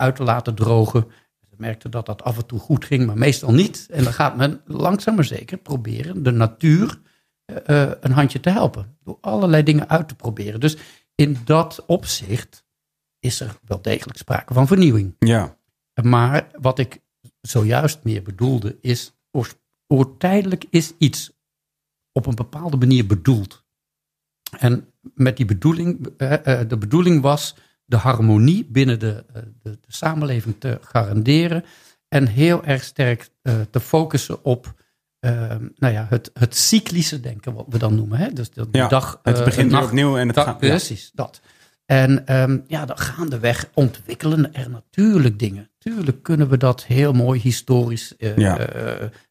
uit 0.00 0.16
te 0.16 0.22
laten 0.22 0.54
drogen. 0.54 1.06
Ze 1.40 1.54
merkten 1.56 1.90
dat 1.90 2.06
dat 2.06 2.22
af 2.22 2.36
en 2.36 2.46
toe 2.46 2.58
goed 2.58 2.84
ging, 2.84 3.06
maar 3.06 3.18
meestal 3.18 3.52
niet. 3.52 3.86
En 3.90 4.04
dan 4.04 4.12
gaat 4.12 4.36
men 4.36 4.60
langzaam 4.64 5.14
maar 5.14 5.24
zeker 5.24 5.58
proberen 5.58 6.22
de 6.22 6.30
natuur 6.30 7.00
eh, 7.44 7.90
een 8.00 8.12
handje 8.12 8.40
te 8.40 8.50
helpen. 8.50 8.96
Door 9.04 9.18
allerlei 9.20 9.62
dingen 9.62 9.88
uit 9.88 10.08
te 10.08 10.14
proberen. 10.14 10.60
Dus 10.60 10.76
in 11.14 11.36
dat 11.44 11.82
opzicht 11.86 12.64
is 13.18 13.40
er 13.40 13.58
wel 13.64 13.82
degelijk 13.82 14.18
sprake 14.18 14.54
van 14.54 14.66
vernieuwing. 14.66 15.14
Ja. 15.18 15.58
Maar 16.02 16.50
wat 16.60 16.78
ik 16.78 17.00
zojuist 17.40 18.04
meer 18.04 18.22
bedoelde 18.22 18.78
is, 18.80 19.14
oortijdelijk 19.86 20.64
is 20.70 20.92
iets 20.98 21.32
op 22.12 22.26
een 22.26 22.34
bepaalde 22.34 22.76
manier 22.76 23.06
bedoeld. 23.06 23.64
En 24.58 24.92
met 25.14 25.36
die 25.36 25.46
bedoeling, 25.46 26.08
eh, 26.16 26.60
eh, 26.60 26.68
de 26.68 26.78
bedoeling 26.78 27.22
was 27.22 27.56
de 27.90 27.96
harmonie 27.96 28.66
binnen 28.70 28.98
de, 28.98 29.24
eh, 29.34 29.42
de, 29.62 29.70
de 29.70 29.78
samenleving 29.86 30.54
te 30.58 30.78
garanderen 30.82 31.64
en 32.08 32.26
heel 32.26 32.64
erg 32.64 32.84
sterk 32.84 33.28
eh, 33.42 33.54
te 33.70 33.80
focussen 33.80 34.44
op 34.44 34.74
eh, 35.18 35.54
nou 35.74 35.92
ja, 35.92 36.06
het, 36.08 36.30
het 36.34 36.56
cyclische 36.56 37.20
denken, 37.20 37.54
wat 37.54 37.66
we 37.68 37.78
dan 37.78 37.94
noemen. 37.94 38.18
Hè? 38.18 38.32
Dus 38.32 38.50
de, 38.50 38.66
ja. 38.72 38.88
dag, 38.88 39.20
het 39.22 39.38
eh, 39.38 39.44
begint 39.44 39.70
nacht- 39.70 39.86
opnieuw 39.86 40.16
en 40.16 40.28
het 40.28 40.36
gaat... 40.36 40.60
Ja. 40.60 40.68
Precies, 40.68 41.10
dat. 41.14 41.40
En 41.86 42.26
ehm, 42.26 42.58
ja, 42.66 42.84
dan 42.84 42.98
gaandeweg 42.98 43.68
ontwikkelen 43.74 44.54
er 44.54 44.70
natuurlijk 44.70 45.38
dingen. 45.38 45.70
Tuurlijk 45.78 46.22
kunnen 46.22 46.48
we 46.48 46.56
dat 46.56 46.84
heel 46.84 47.12
mooi 47.12 47.40
historisch 47.40 48.14
Ja. 48.18 48.68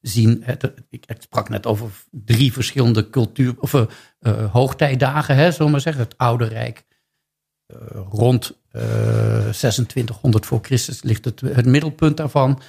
zien. 0.01 0.43
Ik, 0.89 1.05
sprak 1.17 1.49
net 1.49 1.65
over 1.65 1.89
drie 2.11 2.53
verschillende 2.53 3.09
cultuur, 3.09 3.53
of 3.59 3.85
hoogtijdagen, 4.51 5.35
hè, 5.35 5.51
zullen 5.51 5.65
we 5.65 5.71
maar 5.71 5.81
zeggen. 5.81 6.03
Het 6.03 6.17
Oude 6.17 6.45
Rijk. 6.45 6.85
Eh, 7.69 8.01
rond 8.09 8.57
eh 8.71 8.81
2600 9.49 10.45
voor 10.45 10.59
Christus 10.61 11.03
ligt 11.03 11.25
het, 11.25 11.41
het 11.41 11.65
middelpunt 11.65 12.17
daarvan. 12.17 12.61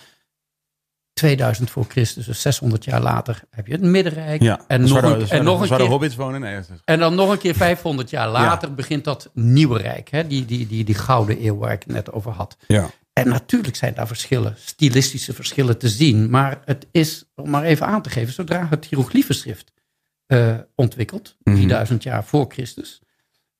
2000 1.12 1.70
voor 1.70 1.84
Christus, 1.88 2.26
dus 2.26 2.40
600 2.40 2.84
jaar 2.84 3.00
later, 3.02 3.42
heb 3.50 3.66
je 3.66 3.72
het 3.72 3.82
Middenrijk. 3.82 4.42
Ja. 4.42 4.60
En, 4.66 4.80
Dus 4.80 4.90
nog 4.90 5.02
een, 5.02 5.28
en 5.28 5.44
nog 5.44 5.60
een 5.60 5.76
keer 5.76 5.86
hobbits 5.86 6.16
wonen? 6.16 6.40
Nee, 6.40 6.60
en 6.84 6.98
dan 6.98 7.14
nog 7.14 7.30
een 7.30 7.38
keer 7.38 7.54
500 7.54 8.10
jaar 8.10 8.28
later 8.28 8.74
begint 8.74 9.04
dat 9.04 9.30
nieuwe 9.34 9.78
rijk. 9.78 10.10
Hè? 10.10 10.26
Die, 10.26 10.44
die, 10.44 10.66
die, 10.66 10.84
die 10.84 10.94
gouden 10.94 11.44
eeuw 11.44 11.56
waar 11.56 11.72
ik 11.72 11.82
het 11.82 11.92
net 11.92 12.12
over 12.12 12.32
had. 12.32 12.56
ja. 12.66 12.90
En 13.12 13.28
natuurlijk 13.28 13.76
zijn 13.76 13.94
daar 13.94 14.06
verschillen, 14.06 14.54
stilistische 14.58 15.32
verschillen 15.32 15.78
te 15.78 15.88
zien. 15.88 16.30
Maar 16.30 16.62
het 16.64 16.86
is, 16.90 17.24
om 17.34 17.50
maar 17.50 17.62
even 17.62 17.86
aan 17.86 18.02
te 18.02 18.10
geven, 18.10 18.32
zodra 18.32 18.66
het 18.70 18.84
hieroglyphenschrift 18.84 19.72
eh 20.26 20.58
ontwikkelt. 20.74 21.36
3000 21.42 22.02
jaar 22.02 22.24
voor 22.24 22.46
Christus, 22.48 23.00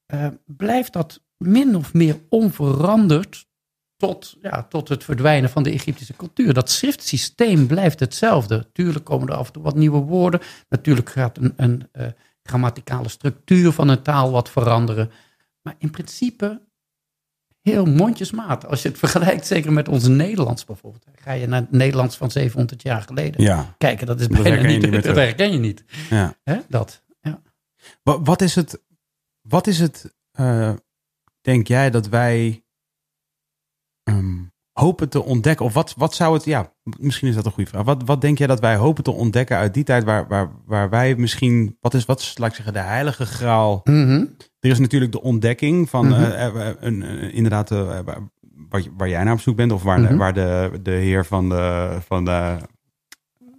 eh, 0.06 0.26
blijft 0.46 0.92
dat 0.92 1.20
min 1.44 1.76
of 1.76 1.92
meer 1.94 2.20
onveranderd 2.28 3.48
tot, 3.96 4.36
ja, 4.42 4.62
tot 4.62 4.88
het 4.88 5.04
verdwijnen 5.04 5.50
van 5.50 5.62
de 5.62 5.70
Egyptische 5.70 6.16
cultuur. 6.16 6.54
Dat 6.54 6.70
schriftsysteem 6.70 7.66
blijft 7.66 8.00
hetzelfde. 8.00 8.68
Tuurlijk 8.72 9.04
komen 9.04 9.28
er 9.28 9.34
af 9.34 9.46
en 9.46 9.52
toe 9.52 9.62
wat 9.62 9.74
nieuwe 9.74 9.98
woorden. 10.00 10.40
Natuurlijk 10.68 11.10
gaat 11.10 11.36
een, 11.38 11.52
een 11.56 11.88
eh, 11.92 12.06
grammaticale 12.42 13.08
structuur 13.08 13.72
van 13.72 13.88
een 13.88 14.02
taal 14.02 14.30
wat 14.30 14.50
veranderen. 14.50 15.10
Maar 15.62 15.74
in 15.78 15.90
principe 15.90 16.60
heel 17.62 17.86
mondjesmaat. 17.86 18.66
Als 18.66 18.82
je 18.82 18.88
het 18.88 18.98
vergelijkt, 18.98 19.46
zeker 19.46 19.72
met 19.72 19.88
ons 19.88 20.06
Nederlands 20.06 20.64
bijvoorbeeld. 20.64 21.04
Ga 21.14 21.32
je 21.32 21.46
naar 21.46 21.60
het 21.60 21.70
Nederlands 21.70 22.16
van 22.16 22.30
700 22.30 22.82
jaar 22.82 23.02
geleden 23.02 23.42
ja. 23.42 23.74
kijken. 23.78 24.06
Dat 24.06 24.20
is 24.20 24.28
Dat 24.28 24.42
bijna 24.42 24.48
herken 24.50 24.66
je 24.70 24.72
niet, 24.74 24.82
niet 24.82 24.90
meer 24.90 25.02
dat 25.02 25.16
herken 25.16 25.52
je 25.52 25.58
niet. 25.58 25.84
ja. 26.10 26.34
Hè? 26.42 26.58
Dat, 26.68 27.02
ja. 27.20 27.42
Wa- 28.02 28.20
Wat 28.22 28.42
is 28.42 28.54
het, 28.54 28.82
wat 29.40 29.66
is 29.66 29.78
het 29.80 30.14
eh, 30.32 30.72
denk 31.40 31.66
jij, 31.66 31.90
dat 31.90 32.08
wij 32.08 32.64
ehm, 34.02 34.38
hopen 34.72 35.08
te 35.08 35.24
ontdekken? 35.24 35.64
Of 35.66 35.74
wat, 35.74 35.94
wat 35.96 36.14
zou 36.14 36.34
het, 36.34 36.44
ja, 36.44 36.72
misschien 36.98 37.28
is 37.28 37.34
dat 37.34 37.44
een 37.46 37.52
goede 37.52 37.70
vraag. 37.70 37.84
Wat, 37.84 38.02
wat 38.04 38.20
denk 38.20 38.38
jij 38.38 38.46
dat 38.46 38.60
wij 38.60 38.76
hopen 38.76 39.04
te 39.04 39.10
ontdekken 39.10 39.56
uit 39.56 39.74
die 39.74 39.84
tijd 39.84 40.04
waar, 40.04 40.28
waar, 40.28 40.50
waar 40.66 40.90
wij 40.90 41.14
misschien, 41.16 41.76
wat 41.80 41.94
is, 41.94 42.04
wat 42.04 42.20
is, 42.20 42.38
laat 42.38 42.48
ik 42.48 42.54
zeggen, 42.54 42.74
de 42.74 42.80
heilige 42.80 43.26
graal? 43.26 43.80
Mhm. 43.84 44.24
Er 44.60 44.70
is 44.70 44.78
natuurlijk 44.78 45.12
de 45.12 45.22
ontdekking 45.22 45.88
van, 45.88 46.12
een, 46.12 47.02
eh, 47.02 47.34
inderdaad, 47.34 47.68
waar, 47.68 48.82
waar, 48.96 49.08
jij 49.08 49.24
naar 49.24 49.32
op 49.32 49.40
zoek 49.40 49.56
bent, 49.56 49.72
of 49.72 49.82
waar, 49.82 49.96
de, 50.00 50.02
Mhm. 50.02 50.16
waar 50.16 50.32
de, 50.34 50.78
de 50.82 50.90
heer 50.90 51.24
van 51.26 51.48
de, 51.48 51.96
van 52.06 52.24
de 52.24 52.56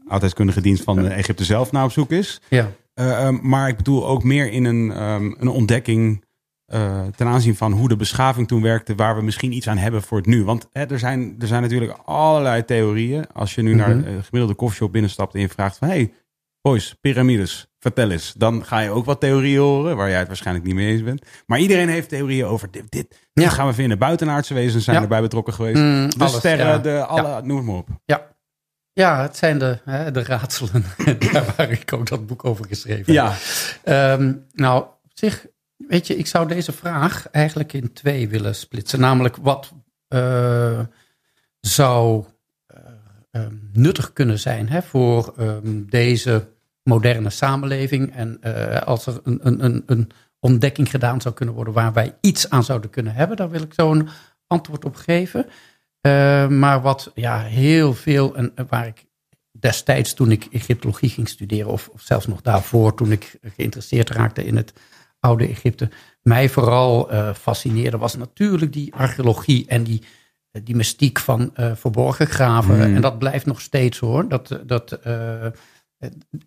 oudheidskundige 0.07 0.61
dienst 0.61 0.83
van 0.83 1.07
Egypte 1.07 1.43
zelf 1.43 1.71
naar 1.71 1.83
op 1.83 1.91
zoek 1.91 2.11
is. 2.11 2.41
ja. 2.49 2.71
Eh, 2.93 3.25
ehm, 3.25 3.37
maar 3.41 3.67
ik 3.67 3.77
bedoel 3.77 4.07
ook 4.07 4.23
meer 4.23 4.51
in 4.51 4.65
een, 4.65 4.91
ehm, 4.91 5.33
een 5.37 5.47
ontdekking 5.47 6.23
eh, 6.71 7.01
ten 7.15 7.27
aanzien 7.27 7.55
van 7.55 7.71
hoe 7.71 7.87
de 7.87 7.95
beschaving 7.95 8.47
toen 8.47 8.61
werkte, 8.61 8.95
waar 8.95 9.15
we 9.15 9.21
misschien 9.21 9.51
iets 9.51 9.67
aan 9.67 9.77
hebben 9.77 10.01
voor 10.01 10.17
het 10.17 10.27
nu. 10.27 10.43
Want 10.43 10.67
hè, 10.71 10.83
er, 10.85 10.99
zijn, 10.99 11.35
er 11.39 11.47
zijn 11.47 11.61
natuurlijk 11.61 11.97
allerlei 12.05 12.65
theorieën. 12.65 13.25
Als 13.33 13.55
je 13.55 13.61
nu 13.61 13.73
naar 13.75 13.95
Mhm. 13.97 14.07
een 14.07 14.23
gemiddelde 14.23 14.55
koffieshop 14.55 14.91
binnenstapt 14.91 15.33
en 15.33 15.39
je 15.41 15.49
vraagt 15.49 15.77
van... 15.77 15.87
hey, 15.87 16.13
boys, 16.61 16.95
piramides, 17.01 17.67
vertel 17.79 18.09
eens. 18.11 18.33
Dan 18.37 18.65
ga 18.65 18.79
je 18.79 18.89
ook 18.89 19.05
wat 19.05 19.19
theorieën 19.19 19.59
horen, 19.59 19.95
waar 19.95 20.09
jij 20.09 20.17
het 20.19 20.27
waarschijnlijk 20.27 20.65
niet 20.65 20.75
mee 20.75 20.91
eens 20.91 21.03
bent. 21.03 21.25
Maar 21.45 21.59
iedereen 21.59 21.89
heeft 21.89 22.09
theorieën 22.09 22.45
over 22.45 22.71
dit, 22.71 22.91
dit, 22.91 23.29
Ja. 23.33 23.49
gaan 23.49 23.67
we 23.67 23.73
vinden. 23.73 23.97
Buitenaardse 23.97 24.53
wezens 24.53 24.83
zijn 24.83 24.95
Ja. 24.95 25.01
erbij 25.01 25.21
betrokken 25.21 25.53
geweest. 25.53 25.77
Mm, 25.81 26.09
de 26.09 26.15
alles, 26.19 26.35
sterren, 26.35 26.65
ja. 26.67 26.77
de, 26.77 27.05
alle, 27.05 27.41
noem 27.43 27.57
het 27.57 27.65
maar 27.65 27.75
op. 27.75 27.87
Ja. 28.05 28.27
ja, 28.93 29.21
het 29.21 29.37
zijn 29.37 29.57
de, 29.59 29.79
hè, 29.85 30.11
de 30.11 30.23
raadselen. 30.23 30.83
Daar 31.31 31.53
waar 31.57 31.71
ik 31.71 31.93
ook 31.93 32.07
dat 32.07 32.27
boek 32.27 32.45
over 32.45 32.65
geschreven 32.65 33.05
heb. 33.05 33.07
Ja, 33.15 33.35
Ehm, 33.83 34.33
nou, 34.53 34.81
op 34.83 34.97
zich, 35.13 35.45
weet 35.87 36.07
je, 36.07 36.15
ik 36.15 36.27
zou 36.27 36.47
deze 36.47 36.71
vraag 36.71 37.29
eigenlijk 37.29 37.73
in 37.73 37.93
twee 37.93 38.29
willen 38.29 38.55
splitsen. 38.55 38.99
Namelijk, 38.99 39.35
wat 39.35 39.73
eh, 40.07 40.79
zou 41.59 42.25
eh, 42.65 42.77
ehm, 43.31 43.55
nuttig 43.73 44.13
kunnen 44.13 44.39
zijn 44.39 44.69
hè, 44.69 44.81
voor 44.81 45.33
ehm, 45.37 45.85
deze 45.85 46.47
moderne 46.83 47.29
samenleving? 47.29 48.15
En 48.15 48.37
eh, 48.41 48.81
als 48.81 49.05
er 49.05 49.19
een, 49.23 49.39
een, 49.41 49.65
een, 49.65 49.83
een 49.85 50.11
ontdekking 50.39 50.89
gedaan 50.89 51.21
zou 51.21 51.35
kunnen 51.35 51.55
worden 51.55 51.73
waar 51.73 51.93
wij 51.93 52.15
iets 52.21 52.49
aan 52.49 52.63
zouden 52.63 52.89
kunnen 52.89 53.13
hebben, 53.13 53.37
daar 53.37 53.49
wil 53.49 53.61
ik 53.61 53.73
zo 53.73 53.91
een 53.91 54.09
antwoord 54.47 54.85
op 54.85 54.95
geven. 54.95 55.45
Maar 56.57 56.81
wat 56.81 57.11
ja, 57.15 57.39
heel 57.39 57.93
veel, 57.93 58.35
en 58.35 58.53
waar 58.67 58.87
ik 58.87 59.05
destijds 59.51 60.13
toen 60.13 60.31
ik 60.31 60.47
Egyptologie 60.51 61.09
ging 61.09 61.27
studeren, 61.27 61.71
of, 61.71 61.87
of 61.87 62.01
zelfs 62.01 62.27
nog 62.27 62.41
daarvoor 62.41 62.95
toen 62.95 63.11
ik 63.11 63.39
geïnteresseerd 63.41 64.09
raakte 64.09 64.45
in 64.45 64.55
het 64.55 64.73
oude 65.21 65.47
Egypte, 65.47 65.89
mij 66.21 66.49
vooral 66.49 67.11
eh, 67.11 67.33
fascineerde, 67.33 67.97
was 67.97 68.15
natuurlijk 68.15 68.73
die 68.73 68.93
archeologie 68.93 69.67
en 69.67 69.83
die, 69.83 70.03
eh, 70.51 70.61
die 70.65 70.75
mystiek 70.75 71.19
van 71.19 71.55
eh, 71.55 71.71
verborgen 71.75 72.27
graven. 72.27 72.75
Hmm. 72.75 72.95
En 72.95 73.01
dat 73.01 73.19
blijft 73.19 73.45
nog 73.45 73.61
steeds 73.61 73.99
hoor. 73.99 74.27
Dat, 74.27 74.59
dat, 74.65 74.99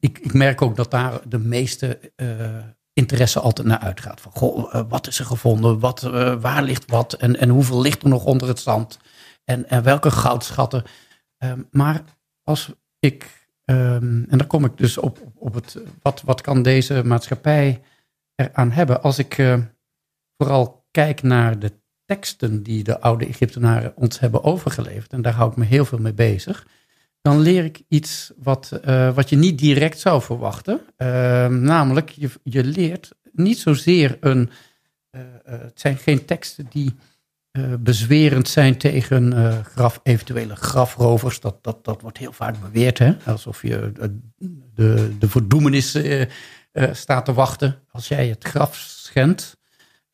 ik, 0.00 0.18
ik 0.18 0.32
merk 0.32 0.62
ook 0.62 0.76
dat 0.76 0.90
daar 0.90 1.20
de 1.28 1.38
meeste 1.38 2.12
interesse 2.92 3.40
altijd 3.40 3.66
naar 3.66 3.78
uitgaat. 3.78 4.20
Van, 4.20 4.32
goh, 4.32 4.82
wat 4.88 5.06
is 5.06 5.18
er 5.18 5.24
gevonden? 5.24 5.78
Wat, 5.78 6.00
waar 6.40 6.62
ligt 6.62 6.90
wat? 6.90 7.12
En, 7.12 7.40
en 7.40 7.48
hoeveel 7.48 7.80
ligt 7.80 8.02
er 8.02 8.08
nog 8.08 8.24
onder 8.24 8.48
het 8.48 8.60
zand? 8.60 8.98
En, 9.44 9.68
en 9.68 9.82
welke 9.82 10.10
goudschatten? 10.10 10.84
Ehm, 11.38 11.60
maar 11.70 12.02
als 12.42 12.72
ik, 12.98 13.48
ehm, 13.64 14.22
en 14.28 14.38
dan 14.38 14.46
kom 14.46 14.64
ik 14.64 14.76
dus 14.76 14.98
op, 14.98 15.20
op, 15.20 15.32
op 15.36 15.54
het, 15.54 15.78
wat, 16.02 16.22
wat 16.24 16.40
kan 16.40 16.62
deze 16.62 17.04
maatschappij 17.04 17.82
eraan 18.36 18.70
hebben? 18.70 19.02
Als 19.02 19.18
ik 19.18 19.38
eh, 19.38 19.58
vooral 20.36 20.86
kijk 20.90 21.22
naar 21.22 21.58
de 21.58 21.72
teksten 22.04 22.62
die 22.62 22.84
de 22.84 23.00
oude 23.00 23.26
Egyptenaren 23.26 23.96
ons 23.96 24.20
hebben 24.20 24.44
overgeleverd, 24.44 25.12
en 25.12 25.22
daar 25.22 25.32
hou 25.34 25.50
ik 25.50 25.56
me 25.56 25.64
heel 25.64 25.84
veel 25.84 25.98
mee 25.98 26.14
bezig, 26.14 26.66
dan 27.20 27.40
leer 27.40 27.64
ik 27.64 27.82
iets 27.88 28.32
wat, 28.36 28.70
eh, 28.82 29.14
wat 29.14 29.28
je 29.28 29.36
niet 29.36 29.58
direct 29.58 29.98
zou 29.98 30.22
verwachten. 30.22 30.80
Ehm, 30.96 31.60
namelijk, 31.60 32.08
je, 32.10 32.30
je 32.42 32.64
leert 32.64 33.12
niet 33.32 33.58
zozeer 33.58 34.16
een. 34.20 34.50
eh, 35.10 35.20
eh, 35.44 35.60
het 35.60 35.80
zijn 35.80 35.96
geen 35.96 36.24
teksten 36.24 36.66
die 36.70 36.94
eh, 37.50 37.74
bezwerend 37.80 38.48
zijn 38.48 38.76
tegen 38.78 39.32
eh, 39.32 39.64
graf, 39.64 40.00
eventuele 40.02 40.56
grafrovers. 40.56 41.40
Dat, 41.40 41.64
dat, 41.64 41.84
dat 41.84 42.00
wordt 42.00 42.18
heel 42.18 42.32
vaak 42.32 42.60
beweerd, 42.60 42.98
hè? 42.98 43.16
alsof 43.26 43.62
je 43.62 43.92
eh, 44.00 44.08
de, 44.74 45.16
de 45.18 45.28
eh, 46.74 46.92
staat 46.92 47.24
te 47.24 47.32
wachten 47.32 47.80
als 47.90 48.08
jij 48.08 48.28
het 48.28 48.44
graf 48.44 48.76
schendt. 48.76 49.56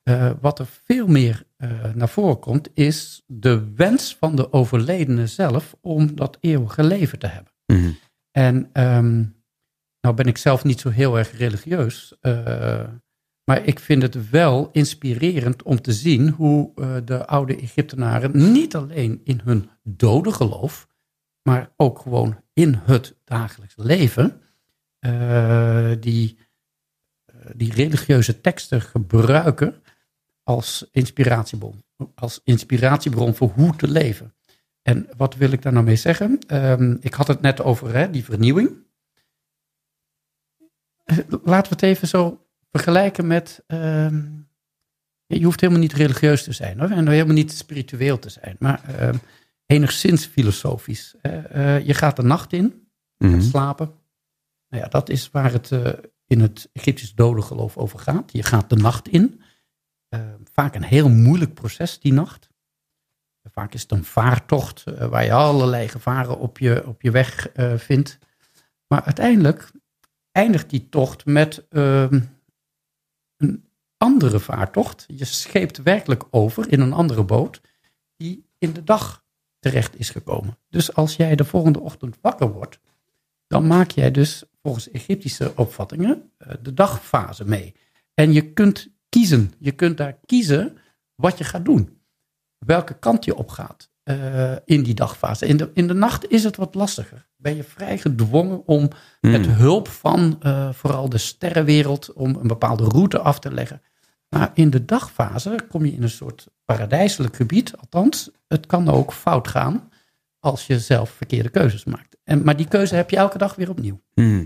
Eh, 0.03 0.31
wat 0.41 0.59
er 0.59 0.67
veel 0.85 1.07
meer 1.07 1.45
eh, 1.57 1.71
naar 1.95 2.09
voren 2.09 2.39
komt, 2.39 2.69
is 2.75 3.23
de 3.27 3.73
wens 3.75 4.17
van 4.19 4.37
de 4.37 4.53
overledene 4.53 5.27
zelf 5.27 5.77
om 5.81 6.15
dat 6.15 6.37
eeuwige 6.41 6.83
leven 6.83 7.19
te 7.19 7.27
hebben. 7.27 7.53
Mhm. 7.67 7.91
En 8.31 8.69
ehm, 8.73 9.25
nou 10.01 10.15
ben 10.15 10.27
ik 10.27 10.39
zelf 10.39 10.65
niet 10.65 10.81
zo 10.81 10.89
heel 10.89 11.19
erg 11.19 11.37
religieus, 11.39 12.15
maar 13.45 13.65
ik 13.65 13.79
vind 13.79 14.03
het 14.03 14.31
wel 14.31 14.69
inspirerend 14.73 15.63
om 15.63 15.81
te 15.81 15.93
zien 15.93 16.29
hoe 16.29 16.73
de 17.05 17.27
oude 17.27 17.57
Egyptenaren 17.57 18.53
niet 18.53 18.77
alleen 18.77 19.21
in 19.25 19.41
hun 19.45 19.71
dode 19.83 20.33
geloof, 20.33 20.89
maar 21.43 21.73
ook 21.77 21.99
gewoon 21.99 22.41
in 22.53 22.81
het 22.85 23.17
dagelijks 23.25 23.75
leven, 23.77 24.41
die, 26.01 26.39
die 27.57 27.73
religieuze 27.73 28.41
teksten 28.41 28.81
gebruiken 28.81 29.83
als 30.43 30.89
inspiratiebron. 30.93 31.83
Als 32.15 32.41
inspiratiebron 32.45 33.35
voor 33.35 33.49
hoe 33.55 33.77
te 33.77 33.89
leven. 33.89 34.35
En 34.83 35.09
wat 35.17 35.35
wil 35.35 35.51
ik 35.53 35.63
daar 35.63 35.73
nou 35.73 35.85
mee 35.85 35.97
zeggen? 35.97 36.39
Ehm, 36.47 36.97
ik 37.01 37.15
had 37.15 37.27
het 37.27 37.41
net 37.41 37.61
over 37.63 37.95
hè, 37.95 38.11
die 38.11 38.25
vernieuwing. 38.25 38.77
laten 41.45 41.69
we 41.69 41.75
het 41.75 41.83
even 41.83 42.09
zo 42.09 42.47
vergelijken 42.71 43.27
met. 43.27 43.63
ehm, 43.67 44.23
je 45.27 45.45
hoeft 45.45 45.61
helemaal 45.61 45.83
niet 45.83 45.93
religieus 45.93 46.45
te 46.45 46.53
zijn 46.53 46.81
hoor, 46.81 46.91
en 46.91 47.09
helemaal 47.09 47.35
niet 47.35 47.53
spiritueel 47.53 48.19
te 48.19 48.29
zijn, 48.31 48.57
maar 48.59 48.85
ehm, 48.85 49.17
enigszins 49.67 50.27
filosofisch. 50.27 51.15
Eh, 51.23 51.87
je 51.87 51.95
gaat 51.95 52.17
de 52.17 52.23
nacht 52.23 52.53
in, 52.53 52.89
Mhm. 53.19 53.41
slapen. 53.41 53.93
Nou 54.69 54.83
ja, 54.83 54.89
dat 54.89 55.09
is 55.09 55.31
waar 55.31 55.53
het 55.53 55.73
eh, 55.73 55.93
in 56.31 56.41
het 56.41 56.69
Egyptisch 56.73 57.15
dodengeloof 57.15 57.77
over 57.77 57.99
gaat. 57.99 58.33
Je 58.33 58.43
gaat 58.43 58.71
de 58.71 58.77
nacht 58.77 59.09
in. 59.09 59.41
Eh, 60.09 60.21
vaak 60.53 60.75
een 60.75 60.83
heel 60.83 61.09
moeilijk 61.09 61.55
proces 61.55 62.01
die 62.01 62.13
nacht. 62.13 62.49
Vaak 63.43 63.75
is 63.75 63.83
het 63.83 63.91
een 63.93 64.05
vaartocht 64.05 64.85
eh, 64.85 65.09
waar 65.09 65.25
je 65.25 65.33
allerlei 65.33 65.89
gevaren 65.89 66.39
op 66.39 66.59
je, 66.59 66.87
op 66.87 67.03
je 67.03 67.11
weg 67.11 67.49
eh, 67.49 67.77
vindt. 67.77 68.19
Maar 68.87 69.03
uiteindelijk 69.03 69.71
eindigt 70.33 70.71
die 70.71 70.89
tocht 70.89 71.25
met 71.25 71.69
ehm, 71.69 72.21
een 73.37 73.69
andere 73.97 74.41
vaartocht. 74.41 75.05
Je 75.09 75.25
scheept 75.25 75.83
werkelijk 75.83 76.25
over 76.31 76.73
in 76.73 76.81
een 76.81 76.93
andere 76.93 77.25
boot 77.25 77.61
die 78.17 78.47
in 78.59 78.73
de 78.73 78.85
dag 78.85 79.25
terecht 79.59 79.99
is 79.99 80.11
gekomen. 80.11 80.59
Dus 80.69 80.95
als 80.95 81.17
jij 81.17 81.37
de 81.37 81.45
volgende 81.45 81.81
ochtend 81.81 82.19
wakker 82.21 82.53
wordt, 82.53 82.81
dan 83.47 83.67
maak 83.67 83.91
jij 83.91 84.11
dus 84.11 84.45
volgens 84.63 84.91
Egyptische 84.91 85.53
opvattingen 85.57 86.31
eh, 86.37 86.55
de 86.63 86.75
dagfase 86.75 87.45
mee. 87.45 87.75
En 88.15 88.33
je 88.33 88.53
kunt 88.53 88.89
kiezen. 89.09 89.53
Je 89.59 89.73
kunt 89.73 89.97
daar 89.97 90.19
kiezen 90.27 90.77
wat 91.15 91.39
je 91.39 91.45
gaat 91.45 91.65
doen. 91.65 91.99
Welke 92.59 92.99
kant 92.99 93.25
je 93.25 93.37
op 93.37 93.49
gaat 93.49 93.91
eh, 94.03 94.53
in 94.65 94.83
die 94.83 94.95
dagfase. 94.95 95.47
In 95.47 95.57
de, 95.57 95.71
in 95.75 95.87
de 95.87 95.95
nacht 95.95 96.31
is 96.31 96.45
het 96.45 96.57
wat 96.57 96.75
lastiger. 96.75 97.29
Ben 97.37 97.57
je 97.57 97.65
vrij 97.65 97.99
gedwongen 97.99 98.67
om 98.67 98.89
met 99.21 99.47
hulp 99.47 99.89
van 99.89 100.37
eh, 100.41 100.73
vooral 100.73 101.09
de 101.09 101.19
sterrenwereld 101.19 102.13
om 102.13 102.35
een 102.35 102.47
bepaalde 102.47 102.85
route 102.85 103.19
af 103.19 103.39
te 103.39 103.53
leggen. 103.53 103.83
Maar 104.29 104.51
in 104.55 104.71
de 104.71 104.85
dagfase 104.85 105.59
kom 105.69 105.85
je 105.85 105.93
in 105.93 106.03
een 106.03 106.11
soort 106.11 106.47
paradijselijk 106.65 107.37
gebied. 107.37 107.77
Althans, 107.77 108.31
het 108.49 108.67
kan 108.67 108.89
ook 108.89 109.13
fout 109.13 109.49
gaan 109.49 109.91
als 110.39 110.67
je 110.67 110.81
zelf 110.81 111.11
verkeerde 111.11 111.49
keuzes 111.49 111.85
maakt. 111.85 112.10
En, 112.31 112.45
maar 112.45 112.57
die 112.57 112.69
keuze 112.69 112.95
heb 112.95 113.11
je 113.11 113.17
elke 113.17 113.39
dag 113.39 113.55
weer 113.55 113.71
opnieuw. 113.71 114.01
Mhm. 114.15 114.45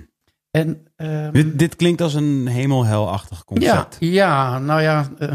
En, 0.50 0.86
ehm, 0.96 1.32
Dit, 1.32 1.58
dit 1.58 1.76
klinkt 1.76 2.00
als 2.00 2.14
een 2.14 2.46
hemel-hel-achtig 2.46 3.38
ja, 3.38 3.44
concept. 3.44 3.96
ja, 4.00 4.58
nou 4.58 4.82
ja, 4.82 5.08
eh, 5.18 5.32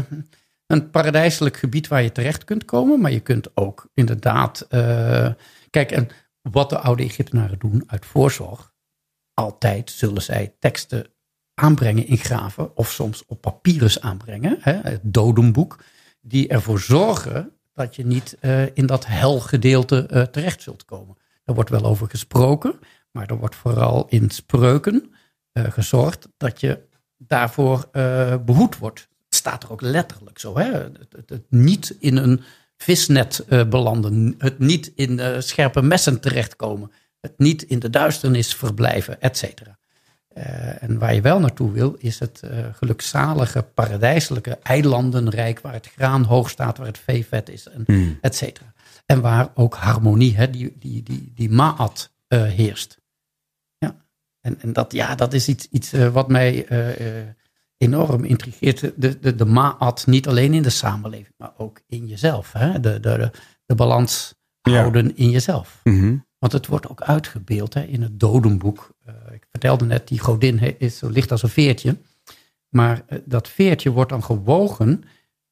een 0.66 0.90
paradijselijk 0.90 1.56
gebied 1.56 1.88
waar 1.88 2.02
je 2.02 2.12
terecht 2.12 2.44
kunt 2.44 2.64
komen. 2.64 3.00
Maar 3.00 3.10
je 3.10 3.20
kunt 3.20 3.56
ook 3.56 3.88
inderdaad. 3.94 4.60
eh, 4.68 5.28
kijk, 5.70 5.90
en 5.90 6.08
wat 6.42 6.70
de 6.70 6.78
oude 6.78 7.02
Egyptenaren 7.02 7.58
doen 7.58 7.82
uit 7.86 8.06
voorzorg. 8.06 8.72
Altijd 9.34 9.90
zullen 9.90 10.22
zij 10.22 10.54
teksten 10.58 11.06
aanbrengen 11.54 12.06
in 12.06 12.16
graven. 12.16 12.76
Of 12.76 12.90
soms 12.90 13.24
op 13.26 13.40
papyrus 13.40 14.00
aanbrengen. 14.00 14.56
Hè, 14.60 14.72
het 14.82 15.00
dodenboek. 15.02 15.78
Die 16.20 16.48
ervoor 16.48 16.80
zorgen 16.80 17.50
dat 17.72 17.96
je 17.96 18.06
niet 18.06 18.36
eh, 18.40 18.76
in 18.76 18.86
dat 18.86 19.06
helgedeelte 19.06 20.28
terecht 20.32 20.62
zult 20.62 20.84
komen. 20.84 21.16
Daar 21.44 21.54
wordt 21.54 21.70
wel 21.70 21.84
over 21.84 22.08
gesproken. 22.10 22.78
Maar 23.10 23.26
er 23.26 23.36
wordt 23.38 23.54
vooral 23.56 24.06
in 24.08 24.30
spreuken 24.30 25.12
eh, 25.52 25.64
gezorgd 25.70 26.28
dat 26.36 26.60
je 26.60 26.80
daarvoor 27.18 27.88
eh, 27.92 28.34
behoed 28.44 28.78
wordt. 28.78 29.00
Het 29.24 29.34
staat 29.34 29.62
er 29.62 29.72
ook 29.72 29.80
letterlijk 29.80 30.38
zo. 30.38 30.58
Hè? 30.58 30.72
Het, 30.72 30.96
het- 31.16 31.28
het 31.30 31.44
niet 31.48 31.96
in 31.98 32.16
een 32.16 32.40
visnet 32.76 33.44
eh, 33.48 33.68
belanden. 33.68 34.34
Het 34.38 34.58
niet 34.58 34.92
in 34.94 35.42
scherpe 35.42 35.82
messen 35.82 36.20
terechtkomen. 36.20 36.92
Het 37.20 37.38
niet 37.38 37.62
in 37.62 37.78
de 37.78 37.90
duisternis 37.90 38.54
verblijven, 38.54 39.20
et 39.20 39.36
cetera. 39.36 39.78
En 40.80 40.98
waar 40.98 41.14
je 41.14 41.20
wel 41.20 41.40
naartoe 41.40 41.72
wil, 41.72 41.94
is 41.98 42.18
het 42.18 42.42
gelukzalige, 42.72 43.62
paradijselijke 43.62 44.58
eilandenrijk... 44.62 45.60
waar 45.60 45.72
het 45.72 45.86
graan 45.96 46.22
hoog 46.24 46.50
staat, 46.50 46.78
waar 46.78 46.86
het 46.86 46.98
veevet 46.98 47.48
is, 47.48 47.68
en 47.68 47.82
Hmm. 47.86 48.18
et 48.20 48.34
cetera. 48.36 48.72
En 49.10 49.20
waar 49.20 49.50
ook 49.54 49.74
harmonie, 49.74 50.36
hè, 50.36 50.50
die, 50.50 50.76
die, 50.78 51.02
die, 51.02 51.32
die 51.34 51.50
maat 51.50 52.12
eh, 52.26 52.42
heerst. 52.42 53.00
Ja. 53.78 54.04
En, 54.40 54.60
en 54.60 54.72
dat, 54.72 54.92
ja, 54.92 55.14
dat 55.14 55.32
is 55.32 55.48
iets, 55.48 55.68
iets 55.70 55.92
eh, 55.92 56.08
wat 56.08 56.28
mij 56.28 56.66
eh, 56.66 57.26
enorm 57.76 58.24
intrigeert. 58.24 58.80
De, 58.80 59.18
de, 59.18 59.34
de 59.34 59.44
maat 59.44 60.06
niet 60.06 60.28
alleen 60.28 60.54
in 60.54 60.62
de 60.62 60.70
samenleving, 60.70 61.34
maar 61.36 61.52
ook 61.56 61.80
in 61.86 62.06
jezelf. 62.06 62.52
Hè? 62.52 62.80
De, 62.80 63.00
de, 63.00 63.30
de, 63.66 63.74
balans 63.74 64.34
Ja. 64.62 64.72
houden 64.72 65.16
in 65.16 65.30
jezelf. 65.30 65.80
Mhm. 65.84 66.16
Want 66.38 66.52
het 66.52 66.66
wordt 66.66 66.88
ook 66.88 67.02
uitgebeeld 67.02 67.74
hè, 67.74 67.82
in 67.82 68.02
het 68.02 68.20
dodenboek. 68.20 68.94
Ik 69.32 69.46
vertelde 69.50 69.84
net, 69.84 70.08
die 70.08 70.18
godin 70.18 70.78
is 70.78 70.98
zo 70.98 71.08
licht 71.08 71.30
als 71.30 71.42
een 71.42 71.48
veertje. 71.48 71.96
Maar 72.68 73.04
dat 73.24 73.48
veertje 73.48 73.90
wordt 73.90 74.10
dan 74.10 74.24
gewogen 74.24 75.02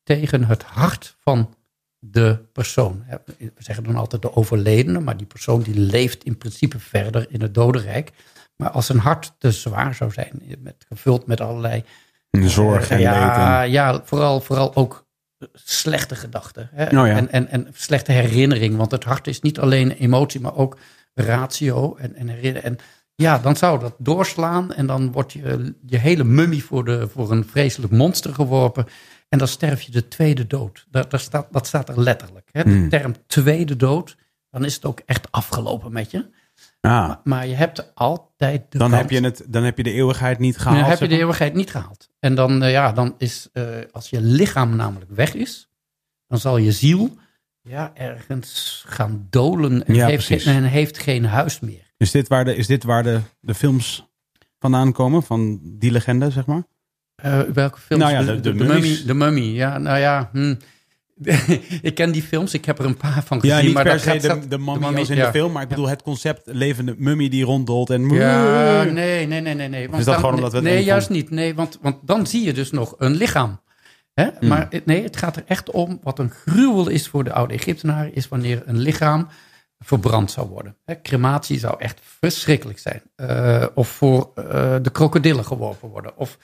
tegen 0.02 0.44
het 0.44 0.62
hart 0.62 1.16
van 1.20 1.56
de 1.98 2.38
persoon. 2.52 3.04
We 3.38 3.52
zeggen 3.56 3.84
dan 3.84 3.96
altijd 3.96 4.22
de 4.22 4.36
overledene, 4.36 5.00
maar 5.00 5.16
die 5.16 5.26
persoon 5.26 5.62
die 5.62 5.78
leeft 5.78 6.24
in 6.24 6.38
principe 6.38 6.78
verder 6.78 7.26
in 7.30 7.42
het 7.42 7.54
dodenrijk. 7.54 8.12
Maar 8.56 8.70
als 8.70 8.88
een 8.88 8.98
hart 8.98 9.34
te 9.38 9.52
zwaar 9.52 9.94
zou 9.94 10.12
zijn, 10.12 10.42
met, 10.58 10.84
gevuld 10.88 11.26
met 11.26 11.40
allerlei 11.40 11.84
Zorg 12.30 12.90
en 12.90 13.00
ja. 13.00 13.62
Ja, 13.62 14.00
vooral, 14.04 14.40
vooral 14.40 14.74
ook 14.74 15.06
slechte 15.52 16.14
gedachten. 16.14 16.68
Hè? 16.72 16.84
Oh 16.84 17.06
ja. 17.06 17.16
en, 17.16 17.30
en, 17.30 17.48
en 17.48 17.68
slechte 17.72 18.12
herinnering. 18.12 18.76
Want 18.76 18.90
het 18.90 19.04
hart 19.04 19.26
is 19.26 19.40
niet 19.40 19.58
alleen 19.58 19.90
emotie, 19.90 20.40
maar 20.40 20.56
ook 20.56 20.78
ratio 21.14 21.96
en, 21.96 22.14
en 22.14 22.28
herinnering. 22.28 22.64
En 22.64 22.78
ja, 23.14 23.38
dan 23.38 23.56
zou 23.56 23.80
dat 23.80 23.94
doorslaan. 23.98 24.72
En 24.72 24.86
dan 24.86 25.12
wordt 25.12 25.32
je, 25.32 25.74
je 25.86 25.98
hele 25.98 26.24
mummie 26.24 26.64
voor, 26.64 26.84
de, 26.84 27.08
voor 27.08 27.30
een 27.30 27.44
vreselijk 27.44 27.92
monster 27.92 28.34
geworpen. 28.34 28.86
En 29.28 29.38
dan 29.38 29.48
sterf 29.48 29.82
je 29.82 29.92
de 29.92 30.08
tweede 30.08 30.46
dood. 30.46 30.86
Dat, 30.90 31.10
dat, 31.10 31.20
staat, 31.20 31.46
dat 31.52 31.66
staat 31.66 31.88
er 31.88 32.00
letterlijk. 32.00 32.48
Hè? 32.52 32.62
De 32.64 32.70
Hmm. 32.70 32.88
term 32.88 33.14
tweede 33.26 33.76
dood. 33.76 34.16
Dan 34.50 34.64
is 34.64 34.74
het 34.74 34.84
ook 34.84 35.00
echt 35.06 35.32
afgelopen 35.32 35.92
met 35.92 36.10
je. 36.10 36.30
Ah, 36.80 37.14
Maar 37.24 37.46
je 37.46 37.54
hebt 37.54 37.94
altijd 37.94 38.62
de 38.72 38.78
dan, 38.78 38.90
kans- 38.90 39.02
heb 39.02 39.10
je 39.10 39.20
het, 39.20 39.44
dan 39.48 39.62
heb 39.64 39.76
je 39.76 39.82
de 39.82 39.92
eeuwigheid 39.92 40.38
niet 40.38 40.58
gehaald. 40.58 40.80
dan 40.80 40.88
heb 40.90 40.98
je 41.00 41.08
de 41.08 41.18
eeuwigheid 41.18 41.54
niet 41.54 41.70
gehaald. 41.70 42.10
En 42.18 42.34
dan, 42.34 42.62
eh, 42.62 42.70
ja, 42.70 42.92
dan 42.92 43.14
is, 43.18 43.48
eh, 43.52 43.64
als 43.92 44.10
je 44.10 44.20
lichaam 44.20 44.76
namelijk 44.76 45.10
weg 45.10 45.34
is, 45.34 45.68
dan 46.26 46.38
zal 46.38 46.56
je 46.56 46.72
ziel 46.72 47.16
ja, 47.62 47.90
ergens 47.94 48.84
gaan 48.86 49.26
dolen 49.30 49.86
en, 49.86 49.94
Ja, 49.94 50.06
heeft, 50.06 50.26
geen, 50.26 50.40
en 50.40 50.62
heeft 50.64 50.98
geen 50.98 51.24
huis 51.24 51.60
meer. 51.60 51.92
Is 51.96 52.10
dit 52.10 52.28
waar 52.28 52.44
de, 52.44 52.54
is 52.56 52.66
dit 52.66 52.84
waar 52.84 53.02
de, 53.02 53.20
de 53.40 53.54
films 53.54 54.06
vandaan 54.58 54.92
komen? 54.92 55.22
Van 55.22 55.60
die 55.62 55.90
legende, 55.90 56.30
zeg 56.30 56.46
maar? 56.46 56.62
Eh, 57.22 57.40
welke 57.40 57.78
films? 57.80 58.02
Nou 58.02 58.14
ja, 58.14 58.22
de- 58.32 58.40
de 58.40 58.54
mummies. 58.54 58.82
mummy. 58.82 59.06
De 59.06 59.14
mummy, 59.14 59.42
ja, 59.56 59.78
nou 59.78 59.98
ja. 59.98 60.28
hm. 60.32 60.54
ik 61.82 61.94
ken 61.94 62.12
die 62.12 62.22
films, 62.22 62.54
ik 62.54 62.64
heb 62.64 62.78
er 62.78 62.84
een 62.84 62.96
paar 62.96 63.22
van 63.24 63.40
gezien. 63.40 63.56
Ja, 63.56 63.62
niet 63.62 63.74
maar 63.74 63.82
per 63.82 63.92
dat 63.92 64.00
se 64.02 64.08
gaat- 64.28 64.42
de, 64.42 64.48
de 64.48 64.58
mummy 64.58 64.98
als 64.98 65.10
in 65.10 65.16
ja. 65.16 65.24
de 65.24 65.30
film, 65.30 65.52
maar 65.52 65.62
ik 65.62 65.68
bedoel 65.68 65.88
het 65.88 66.02
concept 66.02 66.42
levende 66.44 66.94
mummy 66.98 67.28
die 67.28 67.44
ronddolt 67.44 67.90
en... 67.90 68.08
Ja, 68.10 68.82
nee, 68.82 69.26
nee, 69.26 69.40
nee, 69.40 69.54
nee. 69.54 69.68
nee. 69.68 69.86
Want 69.86 69.98
is 69.98 70.04
dat 70.04 70.14
dan- 70.14 70.22
gewoon 70.24 70.34
omdat 70.34 70.52
we 70.52 70.60
Nee, 70.60 70.84
juist 70.84 71.08
niet. 71.10 71.30
Nee, 71.30 71.54
want, 71.54 71.78
want 71.82 71.96
dan 72.02 72.26
zie 72.26 72.44
je 72.44 72.52
dus 72.52 72.70
nog 72.70 72.94
een 72.98 73.14
lichaam. 73.14 73.60
Hè? 74.14 74.26
Hmm. 74.38 74.48
Maar 74.48 74.68
nee, 74.84 75.02
het 75.02 75.16
gaat 75.16 75.36
er 75.36 75.42
echt 75.46 75.70
om. 75.70 75.98
Wat 76.02 76.18
een 76.18 76.30
gruwel 76.30 76.88
is 76.88 77.08
voor 77.08 77.24
de 77.24 77.32
oude 77.32 77.54
Egyptenaren, 77.54 78.14
is 78.14 78.28
wanneer 78.28 78.62
een 78.66 78.78
lichaam 78.78 79.28
verbrand 79.78 80.30
zou 80.30 80.48
worden. 80.48 80.76
Hè, 80.84 81.00
crematie 81.02 81.58
zou 81.58 81.74
echt 81.78 82.00
verschrikkelijk 82.20 82.78
zijn. 82.78 83.02
Eh, 83.16 83.66
of 83.74 83.88
voor 83.88 84.30
eh, 84.34 84.76
de 84.82 84.90
krokodillen 84.90 85.44
geworpen 85.44 85.88
worden. 85.88 86.16
Of 86.16 86.38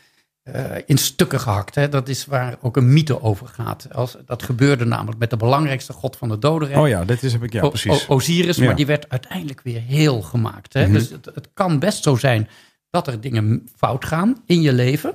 eh, 0.44 0.64
in 0.86 0.98
stukken 0.98 1.40
gehakt. 1.40 1.74
Hè. 1.74 1.88
Dat 1.88 2.08
is 2.08 2.26
waar 2.26 2.56
ook 2.60 2.76
een 2.76 2.92
mythe 2.92 3.22
over 3.22 3.46
gaat. 3.46 3.86
Als, 3.94 4.16
dat 4.26 4.42
gebeurde 4.42 4.84
namelijk 4.84 5.18
met 5.18 5.30
de 5.30 5.36
belangrijkste 5.36 5.92
god 5.92 6.16
van 6.16 6.28
de 6.28 6.38
dodenrijk. 6.38 6.80
Oh 6.80 6.88
ja, 6.88 7.04
dit 7.04 7.22
is, 7.22 7.32
heb 7.32 7.42
ik, 7.42 7.52
ja, 7.52 7.62
O- 7.62 7.68
precies. 7.68 8.08
O- 8.08 8.14
Osiris, 8.14 8.46
Ja. 8.46 8.52
Mhm. 8.56 8.64
maar 8.64 8.76
die 8.76 8.86
werd 8.86 9.08
uiteindelijk 9.08 9.60
weer 9.60 9.80
heel 9.80 10.22
gemaakt. 10.22 10.72
Hè? 10.72 10.90
Dus 10.90 11.10
het, 11.10 11.24
het 11.34 11.48
kan 11.54 11.78
best 11.78 12.02
zo 12.02 12.16
zijn 12.16 12.48
dat 12.90 13.06
er 13.06 13.20
dingen 13.20 13.68
fout 13.76 14.04
gaan 14.04 14.42
in 14.46 14.60
je 14.60 14.72
leven. 14.72 15.14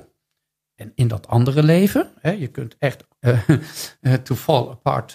En 0.74 0.92
in 0.94 1.08
dat 1.08 1.26
andere 1.28 1.62
leven. 1.62 2.10
Hè? 2.20 2.30
Je 2.30 2.46
kunt 2.46 2.76
echt 2.78 3.04
eh, 3.18 3.38
eh, 4.00 4.12
to 4.14 4.34
fall 4.34 4.68
apart 4.68 5.14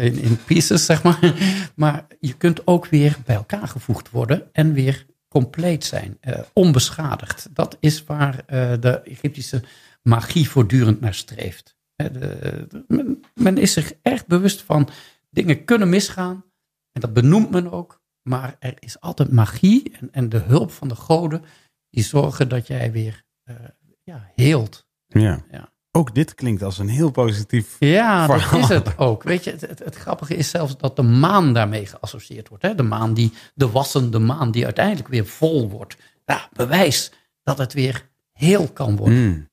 in, 0.00 0.18
in 0.18 0.38
pieces, 0.44 0.84
zeg 0.84 1.02
maar. 1.02 1.34
Maar 1.74 2.06
je 2.20 2.32
kunt 2.32 2.66
ook 2.66 2.86
weer 2.86 3.16
bij 3.24 3.36
elkaar 3.36 3.68
gevoegd 3.68 4.10
worden 4.10 4.48
en 4.52 4.72
weer 4.72 5.06
compleet 5.34 5.84
zijn. 5.84 6.16
eh, 6.20 6.40
onbeschadigd. 6.52 7.48
Dat 7.54 7.76
is 7.80 8.04
waar 8.04 8.42
eh, 8.46 8.72
de 8.80 9.00
Egyptische 9.00 9.62
magie 10.02 10.48
voortdurend 10.48 11.00
naar 11.00 11.14
streeft. 11.14 11.76
Hè, 11.94 12.10
de- 12.10 12.66
de- 12.68 12.84
men, 12.88 13.20
men 13.34 13.58
is 13.58 13.72
zich 13.72 13.92
echt 14.02 14.26
bewust 14.26 14.62
van 14.62 14.88
dingen 15.30 15.64
kunnen 15.64 15.88
misgaan. 15.88 16.44
En 16.92 17.00
dat 17.00 17.12
benoemt 17.12 17.50
men 17.50 17.70
ook. 17.72 18.00
Maar 18.22 18.56
er 18.58 18.74
is 18.78 19.00
altijd 19.00 19.32
magie 19.32 19.96
en, 20.00 20.08
en 20.12 20.28
de 20.28 20.38
hulp 20.38 20.70
van 20.70 20.88
de 20.88 20.94
goden 20.94 21.44
die 21.90 22.04
zorgen 22.04 22.48
dat 22.48 22.66
jij 22.66 22.92
weer 22.92 23.24
eh, 23.42 23.56
ja, 24.02 24.30
heelt. 24.34 24.86
Ja. 25.06 25.44
Ja. 25.50 25.72
Ook 25.92 26.14
dit 26.14 26.34
klinkt 26.34 26.62
als 26.62 26.78
een 26.78 26.88
heel 26.88 27.10
positief... 27.10 27.76
Ja, 27.78 28.26
dat 28.26 28.52
is 28.52 28.68
het 28.68 28.98
ook. 29.08 29.22
Weet 29.22 29.44
je, 29.44 29.50
het, 29.50 29.60
het, 29.60 29.78
het 29.78 29.94
grappige 29.96 30.34
is 30.36 30.50
zelfs 30.50 30.76
dat 30.76 30.96
de 30.96 31.02
maan 31.02 31.52
daarmee 31.54 31.86
geassocieerd 31.86 32.48
wordt. 32.48 32.62
Hè? 32.64 32.74
De 32.74 32.82
maan, 32.82 33.14
die, 33.14 33.32
de 33.54 33.70
wassende 33.70 34.18
maan, 34.18 34.50
die 34.50 34.64
uiteindelijk 34.64 35.08
weer 35.08 35.26
vol 35.26 35.70
wordt. 35.70 35.96
Ja, 36.24 36.48
bewijs 36.52 37.12
dat 37.42 37.58
het 37.58 37.72
weer 37.72 38.08
heel 38.32 38.68
kan 38.68 38.96
worden. 38.96 39.18
Mm. 39.28 39.48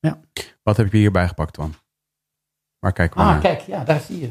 Ja. 0.00 0.20
Wat 0.62 0.76
heb 0.76 0.92
je 0.92 0.98
hierbij 0.98 1.28
gepakt, 1.28 1.52
Twan? 1.52 1.74
Waar 2.78 2.92
kijken 2.92 3.16
we 3.16 3.22
Ah, 3.24 3.30
naar? 3.30 3.40
kijk, 3.40 3.60
ja, 3.60 3.84
daar 3.84 4.00
zie 4.00 4.20
je. 4.20 4.30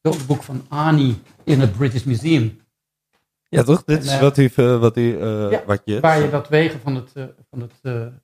Het 0.00 0.26
boek 0.26 0.42
van 0.42 0.66
Ani 0.68 1.22
in 1.44 1.60
het 1.60 1.76
British 1.76 2.02
Museum. 2.02 2.60
Ja, 3.48 3.62
toch? 3.62 3.84
Dit 3.84 3.98
En, 3.98 4.04
is 4.04 4.10
eh, 4.12 4.20
wat 4.20 4.38
u, 4.38 4.46
eh, 4.56 4.78
wat 4.78 4.96
u, 4.96 5.20
eh, 5.20 5.50
Ja, 5.50 5.64
wat 5.66 5.82
je... 5.84 6.00
Waar 6.00 6.20
je 6.20 6.30
dat 6.30 6.48
wegen 6.48 6.80
van 6.80 6.94
het, 6.94 7.12
van 7.50 7.60
het, 7.60 7.72
eh, 7.82 7.92
het 7.92 8.23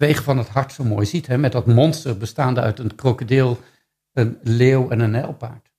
wegen 0.00 0.24
van 0.24 0.38
het 0.38 0.48
hart 0.48 0.72
zo 0.72 0.84
mooi 0.84 1.06
ziet. 1.06 1.26
Hè? 1.26 1.38
Met 1.38 1.52
dat 1.52 1.66
monster 1.66 2.16
bestaande 2.16 2.60
uit 2.60 2.78
een 2.78 2.94
krokodil, 2.94 3.58
een 4.12 4.38
leeuw 4.42 4.90
en 4.90 5.00
een 5.00 5.10
nijlpaard. 5.10 5.70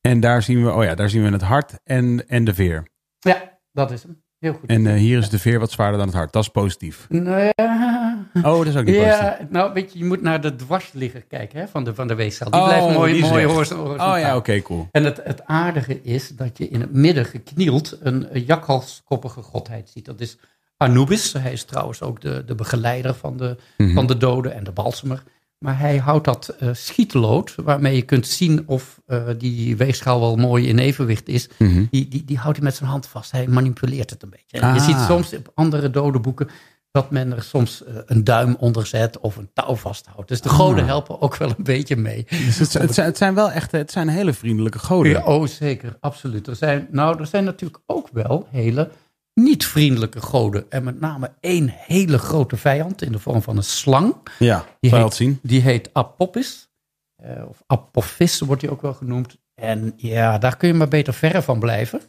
En 0.00 0.20
daar 0.20 0.42
zien 0.42 0.64
we, 0.64 0.72
oh 0.72 0.84
ja, 0.84 0.94
daar 0.94 1.10
zien 1.10 1.22
we 1.22 1.30
het 1.30 1.42
hart 1.42 1.78
en, 1.84 2.28
en 2.28 2.44
de 2.44 2.54
veer. 2.54 2.86
Ja, 3.18 3.58
dat 3.72 3.90
is 3.90 4.02
hem. 4.02 4.22
Heel 4.38 4.52
goed. 4.52 4.68
En 4.68 4.86
eh, 4.86 4.94
hier 4.94 5.18
is 5.18 5.28
de 5.28 5.38
veer 5.38 5.58
wat 5.58 5.70
zwaarder 5.70 5.98
dan 5.98 6.06
het 6.06 6.16
hart. 6.16 6.32
Dat 6.32 6.42
is 6.42 6.48
positief. 6.48 7.06
Nou 7.08 7.50
ja, 7.56 8.26
Oh, 8.34 8.42
dat 8.58 8.66
is 8.66 8.76
ook 8.76 8.84
niet 8.84 8.96
positief. 8.96 9.20
ja, 9.20 9.38
nou 9.50 9.72
weet 9.72 9.92
je, 9.92 9.98
je 9.98 10.04
moet 10.04 10.22
naar 10.22 10.40
de 10.40 10.56
dwarsligger 10.56 11.22
kijken 11.22 11.60
hè, 11.60 11.68
van 11.68 11.84
de, 11.84 11.94
van 11.94 12.06
de 12.08 12.14
weefcel. 12.14 12.50
Die 12.50 12.60
Oh, 12.60 12.66
blijft 12.66 12.96
mooi, 12.96 13.12
die 13.12 13.22
mooi 13.30 13.44
horizontaal. 13.44 14.14
Oh 14.14 14.20
ja, 14.20 14.36
oké, 14.36 14.62
cool. 14.62 14.88
En 14.90 15.04
het, 15.04 15.20
het 15.24 15.44
aardige 15.44 16.02
is 16.02 16.28
dat 16.28 16.58
je 16.58 16.68
in 16.68 16.80
het 16.80 16.92
midden 16.92 17.24
geknield 17.24 17.98
een, 18.00 18.34
een 18.36 18.44
jakhalskoppige 18.44 19.42
godheid 19.42 19.88
ziet. 19.88 20.04
Dat 20.04 20.20
is 20.20 20.38
Anubis. 20.82 21.32
Hij 21.32 21.52
is 21.52 21.64
trouwens 21.64 22.02
ook 22.02 22.20
de, 22.20 22.42
de 22.46 22.54
begeleider 22.54 23.14
van 23.14 23.36
de, 23.36 23.56
Mhm. 23.76 23.94
van 23.94 24.06
de 24.06 24.16
doden 24.16 24.54
en 24.54 24.64
de 24.64 24.72
balsemer. 24.72 25.22
Maar 25.58 25.78
hij 25.78 25.96
houdt 25.96 26.24
dat 26.24 26.48
eh 26.58 26.68
schietlood, 26.72 27.54
waarmee 27.56 27.96
je 27.96 28.02
kunt 28.02 28.26
zien 28.26 28.62
of 28.66 29.00
eh, 29.06 29.22
die 29.38 29.76
weegschaal 29.76 30.20
wel 30.20 30.36
mooi 30.36 30.68
in 30.68 30.78
evenwicht 30.78 31.28
is. 31.28 31.48
Mhm. 31.58 31.84
Die, 31.90 32.08
die, 32.08 32.24
die 32.24 32.38
houdt 32.38 32.56
hij 32.56 32.66
met 32.66 32.76
zijn 32.76 32.90
hand 32.90 33.06
vast. 33.06 33.30
Hij 33.30 33.46
manipuleert 33.46 34.10
het 34.10 34.22
een 34.22 34.30
beetje. 34.30 34.58
En 34.60 34.74
Je 34.74 34.80
Ah. 34.80 34.86
ziet 34.86 34.98
soms 35.06 35.34
op 35.34 35.50
andere 35.54 35.90
dodenboeken 35.90 36.48
dat 36.90 37.10
men 37.10 37.32
er 37.36 37.42
soms 37.42 37.84
eh, 37.84 37.94
een 38.06 38.24
duim 38.24 38.56
onder 38.58 38.86
zet 38.86 39.18
of 39.20 39.36
een 39.36 39.50
touw 39.54 39.74
vasthoudt. 39.74 40.28
Dus 40.28 40.40
de 40.40 40.48
goden 40.48 40.82
Ah. 40.82 40.88
helpen 40.88 41.20
ook 41.20 41.36
wel 41.36 41.48
een 41.48 41.64
beetje 41.64 41.96
mee. 41.96 42.26
Dus 42.28 42.58
het, 42.58 42.70
zijn- 42.70 42.84
het, 42.84 42.94
zijn, 42.94 43.06
het 43.06 43.16
zijn 43.16 43.34
wel 43.34 43.50
echt, 43.50 43.72
het 43.72 43.90
zijn 43.90 44.08
hele 44.08 44.32
vriendelijke 44.32 44.78
goden. 44.78 45.12
Ja, 45.12 45.24
oh, 45.24 45.46
zeker, 45.46 45.96
absoluut. 46.00 46.46
Er 46.46 46.56
zijn, 46.56 46.88
nou, 46.90 47.18
er 47.20 47.26
zijn 47.26 47.44
natuurlijk 47.44 47.82
ook 47.86 48.08
wel 48.12 48.46
hele 48.50 48.90
niet-vriendelijke 49.34 50.20
goden. 50.20 50.70
En 50.70 50.84
met 50.84 51.00
name 51.00 51.32
één 51.40 51.68
hele 51.68 52.18
grote 52.18 52.56
vijand 52.56 53.02
in 53.02 53.12
de 53.12 53.18
vorm 53.18 53.42
van 53.42 53.56
een 53.56 53.64
slang. 53.64 54.14
Ja, 54.38 54.64
Die 54.80 54.94
heet, 54.94 55.14
zien. 55.14 55.38
die 55.42 55.60
heet 55.60 55.90
Apophis. 55.92 56.70
Eh, 57.16 57.48
of 57.48 57.62
Apophis 57.66 58.40
wordt 58.40 58.62
hij 58.62 58.70
ook 58.70 58.82
wel 58.82 58.94
genoemd. 58.94 59.38
En 59.54 59.92
ja, 59.96 60.38
daar 60.38 60.56
kun 60.56 60.68
je 60.68 60.74
maar 60.74 60.88
beter 60.88 61.14
verre 61.14 61.42
van 61.42 61.58
blijven. 61.58 62.00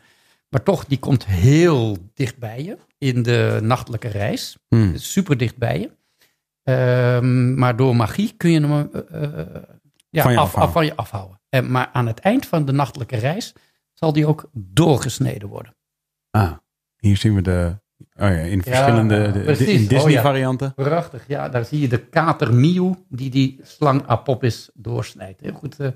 Maar 0.49 0.63
toch, 0.63 0.85
die 0.85 0.99
komt 0.99 1.25
heel 1.25 1.97
dicht 2.13 2.37
bij 2.37 2.63
je 2.63 2.77
in 2.97 3.23
de 3.23 3.59
nachtelijke 3.61 4.07
reis. 4.07 4.57
Hmm. 4.67 4.97
Super 4.97 5.37
dicht 5.37 5.57
bij 5.57 5.79
je. 5.79 5.91
Ehm, 6.63 7.53
maar 7.53 7.75
door 7.75 7.95
magie 7.95 8.33
kun 8.37 8.49
je 8.51 8.59
hem 8.61 8.89
eh, 8.93 9.23
eh, 9.23 9.63
ja, 10.09 10.21
Van 10.23 10.31
je 10.31 10.37
af, 10.37 10.43
afhouden. 10.45 10.61
af- 10.67 10.71
van 10.71 10.85
je 10.85 10.95
afhouden. 10.95 11.41
En, 11.49 11.71
maar 11.71 11.89
aan 11.93 12.07
het 12.07 12.19
eind 12.19 12.45
van 12.45 12.65
de 12.65 12.71
nachtelijke 12.71 13.15
reis 13.15 13.53
zal 13.93 14.13
die 14.13 14.27
ook 14.27 14.49
doorgesneden 14.53 15.47
worden. 15.49 15.75
Ah, 16.29 16.51
hier 17.07 17.17
zien 17.17 17.35
we 17.35 17.41
de, 17.41 17.75
oh 17.99 18.05
ja, 18.15 18.27
in 18.29 18.63
verschillende 18.63 19.21
de- 19.25 19.31
de, 19.31 19.39
precies. 19.39 19.67
in 19.67 19.81
Disney 19.87 20.01
Oh 20.03 20.09
ja. 20.09 20.21
varianten. 20.21 20.73
Prachtig, 20.73 21.27
ja. 21.27 21.49
Daar 21.49 21.65
zie 21.65 21.79
je 21.79 21.87
de 21.87 21.97
kater 22.05 22.53
Miu 22.53 22.93
die 23.09 23.29
die 23.29 23.59
slang 23.63 24.03
Apophis 24.07 24.69
doorsnijdt. 24.73 25.41
Heel 25.41 25.53
goed 25.53 25.79
eh, 25.79 25.87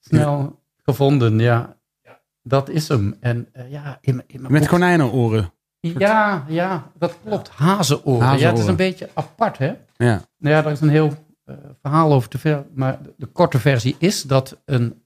snel 0.00 0.62
gevonden, 0.82 1.38
ja. 1.38 1.76
Dat 2.42 2.68
is 2.68 2.88
hem. 2.88 3.16
En 3.20 3.48
eh, 3.52 3.70
ja, 3.70 3.98
in, 4.00 4.22
in 4.26 4.44
Met 4.48 4.66
konijnenoren. 4.68 5.52
Ja, 5.80 6.44
ja, 6.48 6.90
dat 6.98 7.16
klopt. 7.24 7.48
Hazenoren. 7.48 8.38
Ja, 8.38 8.48
het 8.50 8.58
is 8.58 8.66
een 8.66 8.76
beetje 8.76 9.08
apart, 9.14 9.58
hè? 9.58 9.72
Ja. 9.96 10.22
Nou 10.38 10.54
ja, 10.54 10.62
daar 10.62 10.72
is 10.72 10.80
een 10.80 10.88
heel 10.88 11.12
eh, 11.44 11.54
verhaal 11.82 12.12
over 12.12 12.28
te 12.28 12.38
veel. 12.38 12.66
Maar 12.74 13.02
de, 13.02 13.14
de 13.16 13.26
korte 13.26 13.58
versie 13.58 13.96
is 13.98 14.22
dat 14.22 14.62
een 14.64 15.02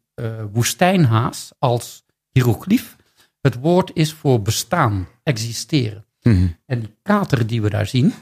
woestijnhaas 0.52 1.52
als 1.58 2.04
hieroglyf 2.30 2.96
het 3.40 3.60
woord 3.60 3.90
is 3.94 4.12
voor 4.12 4.42
bestaan, 4.42 5.08
existeren. 5.22 6.06
Mhm. 6.22 6.48
En 6.66 6.80
die 6.80 6.96
kater 7.02 7.46
die 7.46 7.62
we 7.62 7.70
daar 7.70 7.86
zien, 7.86 8.12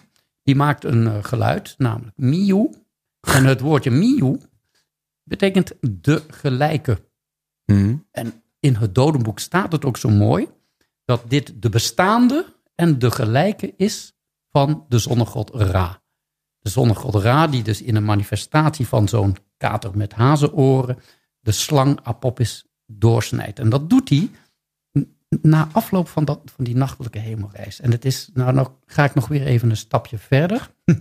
die 0.43 0.55
maakt 0.55 0.85
een 0.85 1.07
eh, 1.07 1.25
geluid, 1.25 1.75
namelijk 1.79 2.17
miu. 2.17 2.71
En 3.21 3.45
het 3.45 3.61
woordje 3.61 3.91
miu 3.91 4.39
betekent 5.23 5.73
de 5.81 6.23
gelijke. 6.29 6.99
Mhm. 7.65 7.97
En 8.11 8.43
in 8.61 8.75
het 8.75 8.95
dodenboek 8.95 9.39
staat 9.39 9.73
het 9.73 9.85
ook 9.85 9.97
zo 9.97 10.09
mooi 10.09 10.49
dat 11.05 11.23
dit 11.29 11.63
de 11.63 11.69
bestaande 11.69 12.55
en 12.75 12.99
de 12.99 13.11
gelijke 13.11 13.75
is 13.77 14.15
van 14.51 14.85
de 14.89 14.99
zonnegod 14.99 15.51
Ra. 15.55 16.03
De 16.59 16.71
zonnegod 16.71 17.15
Ra, 17.15 17.47
die 17.47 17.63
dus 17.63 17.83
in 17.83 17.97
een 17.97 18.05
manifestatie 18.05 18.87
van 18.87 19.09
zo'n 19.09 19.37
kater 19.57 19.97
met 19.97 20.13
hazenoren 20.13 20.99
de 21.41 21.53
slang 21.53 22.01
Apophis 22.03 22.67
doorsnijdt. 22.87 23.59
En 23.59 23.69
dat 23.69 23.91
doet 23.91 24.09
hij 24.09 24.31
na 25.29 25.69
afloop 25.73 26.09
van, 26.09 26.25
dat, 26.25 26.41
van 26.45 26.65
die 26.65 26.77
nachtelijke 26.77 27.19
hemelreis. 27.19 27.81
En 27.81 27.91
het 27.91 28.05
is, 28.05 28.31
nou, 28.35 28.53
nou 28.53 28.69
ga 28.87 29.05
ik 29.05 29.15
nog 29.15 29.29
weer 29.29 29.47
even 29.47 29.71
een 29.71 29.77
stapje 29.77 30.19
verder. 30.19 30.71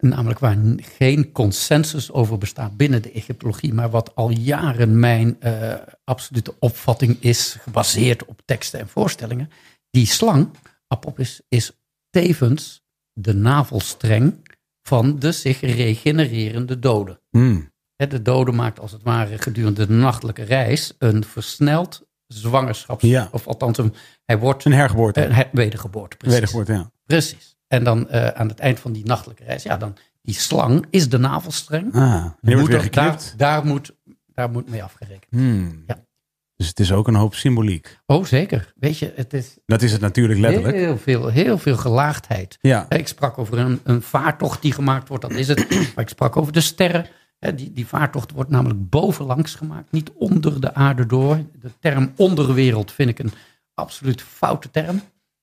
Namelijk 0.00 0.38
waar 0.38 0.58
geen 0.76 1.32
consensus 1.32 2.12
over 2.12 2.38
bestaat 2.38 2.76
binnen 2.76 3.02
de 3.02 3.12
Egyptologie, 3.12 3.74
maar 3.74 3.90
wat 3.90 4.14
al 4.14 4.30
jaren 4.30 4.98
mijn 4.98 5.40
eh, 5.40 5.74
absolute 6.04 6.54
opvatting 6.58 7.16
is, 7.20 7.56
gebaseerd 7.60 8.24
op 8.24 8.42
teksten 8.44 8.80
en 8.80 8.88
voorstellingen. 8.88 9.50
Die 9.90 10.06
slang, 10.06 10.48
Apophis, 10.86 11.40
is 11.48 11.72
tevens 12.10 12.84
de 13.12 13.34
navelstreng 13.34 14.48
van 14.82 15.18
de 15.18 15.32
zich 15.32 15.60
regenererende 15.60 16.78
doden. 16.78 17.20
Hè, 17.96 18.06
De 18.06 18.22
dode 18.22 18.52
maakt 18.52 18.80
als 18.80 18.92
het 18.92 19.02
ware 19.02 19.38
gedurende 19.38 19.86
de 19.86 19.92
nachtelijke 19.92 20.42
reis 20.42 20.94
een 20.98 21.24
versneld 21.24 22.05
zwangerschaps... 22.26 23.02
Ja. 23.02 23.28
Of 23.32 23.46
althans, 23.46 23.78
een, 23.78 23.94
hij 24.24 24.38
wordt 24.38 24.64
Een 24.64 24.72
hergeboorte. 24.72 25.24
een 25.24 25.32
her- 25.32 25.48
wedergeboorte. 25.52 26.16
Precies. 26.16 26.34
Wedergeboorte, 26.38 26.72
ja. 26.72 26.90
Precies. 27.06 27.56
En 27.68 27.84
dan 27.84 28.08
eh, 28.08 28.28
aan 28.28 28.48
het 28.48 28.58
eind 28.58 28.80
van 28.80 28.92
die 28.92 29.04
nachtelijke 29.04 29.44
reis, 29.44 29.62
ja, 29.62 29.76
dan 29.76 29.96
die 30.22 30.34
slang 30.34 30.86
is 30.90 31.08
de 31.08 31.18
navelstreng. 31.18 31.94
Ah, 31.94 32.26
die 32.40 32.56
Moet 32.56 32.72
er- 32.72 32.90
daar, 32.90 33.32
daar, 33.36 33.64
moet, 33.66 33.94
daar 34.34 34.50
moet 34.50 34.70
mee 34.70 34.82
afgerekend. 34.82 35.26
Hmm. 35.30 35.82
Ja. 35.86 36.04
Dus 36.56 36.68
het 36.68 36.80
is 36.80 36.92
ook 36.92 37.08
een 37.08 37.14
hoop 37.14 37.34
symboliek. 37.34 37.98
Oh, 38.06 38.24
zeker. 38.24 38.72
Weet 38.76 38.98
je, 38.98 39.12
het 39.16 39.32
is 39.32 39.58
Dat 39.66 39.82
is 39.82 39.92
het 39.92 40.00
natuurlijk 40.00 40.40
letterlijk. 40.40 40.76
heel 40.76 40.98
veel, 40.98 41.28
heel 41.28 41.58
veel 41.58 41.76
gelaagdheid. 41.76 42.58
Ja. 42.60 42.86
Ik 42.90 43.08
sprak 43.08 43.38
over 43.38 43.58
een, 43.58 43.80
een 43.84 44.02
vaartocht 44.02 44.62
die 44.62 44.72
gemaakt 44.72 45.08
wordt, 45.08 45.22
dat 45.22 45.32
is 45.32 45.48
het. 45.48 45.70
Maar 45.94 46.04
ik 46.04 46.08
sprak 46.08 46.36
over 46.36 46.52
de 46.52 46.60
sterren. 46.60 47.06
Die, 47.38 47.72
die 47.72 47.86
vaartocht 47.86 48.32
wordt 48.32 48.50
namelijk 48.50 48.90
bovenlangs 48.90 49.54
gemaakt, 49.54 49.92
niet 49.92 50.10
onder 50.12 50.60
de 50.60 50.74
aarde 50.74 51.06
door. 51.06 51.36
De 51.60 51.70
term 51.78 52.12
onderwereld 52.16 52.92
vind 52.92 53.08
ik 53.08 53.18
een 53.18 53.32
absoluut 53.74 54.22
foute 54.22 54.70
term. 54.70 55.00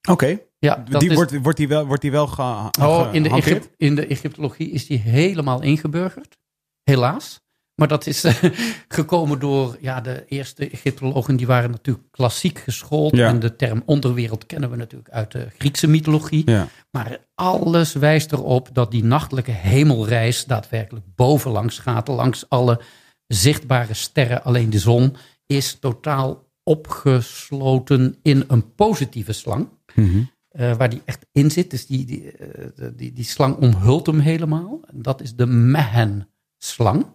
Oké. 0.09 0.39
Ja, 0.59 0.75
Die 0.75 1.09
is, 1.09 1.15
wordt, 1.15 1.41
wordt 1.41 1.57
die 1.57 1.67
wel, 1.67 1.85
wordt 1.85 2.01
die 2.01 2.11
wel 2.11 2.27
ge, 2.27 2.41
oh, 2.81 3.09
in, 3.11 3.23
de 3.23 3.69
in 3.77 3.95
de 3.95 4.07
Egyptologie 4.07 4.69
is 4.69 4.85
die 4.85 4.97
helemaal 4.97 5.61
ingeburgerd. 5.61 6.37
Helaas. 6.83 7.42
Maar 7.75 7.87
dat 7.87 8.07
is 8.07 8.23
eh, 8.23 8.35
gekomen 8.87 9.39
door 9.39 9.77
ja, 9.79 10.01
de 10.01 10.25
eerste 10.27 10.69
Egyptologen. 10.69 11.35
Die 11.35 11.47
waren 11.47 11.71
natuurlijk 11.71 12.11
klassiek 12.11 12.59
geschoold. 12.59 13.15
Ja. 13.15 13.27
En 13.27 13.39
de 13.39 13.55
term 13.55 13.83
onderwereld 13.85 14.45
kennen 14.45 14.69
we 14.69 14.75
natuurlijk 14.75 15.09
uit 15.09 15.31
de 15.31 15.47
Griekse 15.57 15.87
mythologie. 15.87 16.51
Ja. 16.51 16.67
Maar 16.91 17.17
alles 17.35 17.93
wijst 17.93 18.31
erop 18.31 18.69
dat 18.73 18.91
die 18.91 19.03
nachtelijke 19.03 19.51
hemelreis 19.51 20.45
daadwerkelijk 20.45 21.05
bovenlangs 21.15 21.79
gaat. 21.79 22.07
Langs 22.07 22.49
alle 22.49 22.81
zichtbare 23.27 23.93
sterren. 23.93 24.43
Alleen 24.43 24.69
de 24.69 24.79
zon 24.79 25.15
is 25.45 25.77
totaal 25.79 26.51
opgesloten 26.63 28.15
in 28.21 28.43
een 28.47 28.73
positieve 28.75 29.33
slang. 29.33 29.67
Mhm. 29.95 30.23
eh, 30.49 30.75
waar 30.75 30.89
die 30.89 31.01
echt 31.05 31.25
in 31.31 31.51
zit. 31.51 31.69
Dus 31.69 31.85
die, 31.85 32.05
die, 32.05 32.31
eh, 32.31 32.87
die, 32.95 33.13
die 33.13 33.25
slang 33.25 33.55
omhult 33.55 34.05
hem 34.05 34.19
helemaal. 34.19 34.79
Dat 34.91 35.21
is 35.21 35.35
de 35.35 35.45
Mehen-slang. 35.45 37.05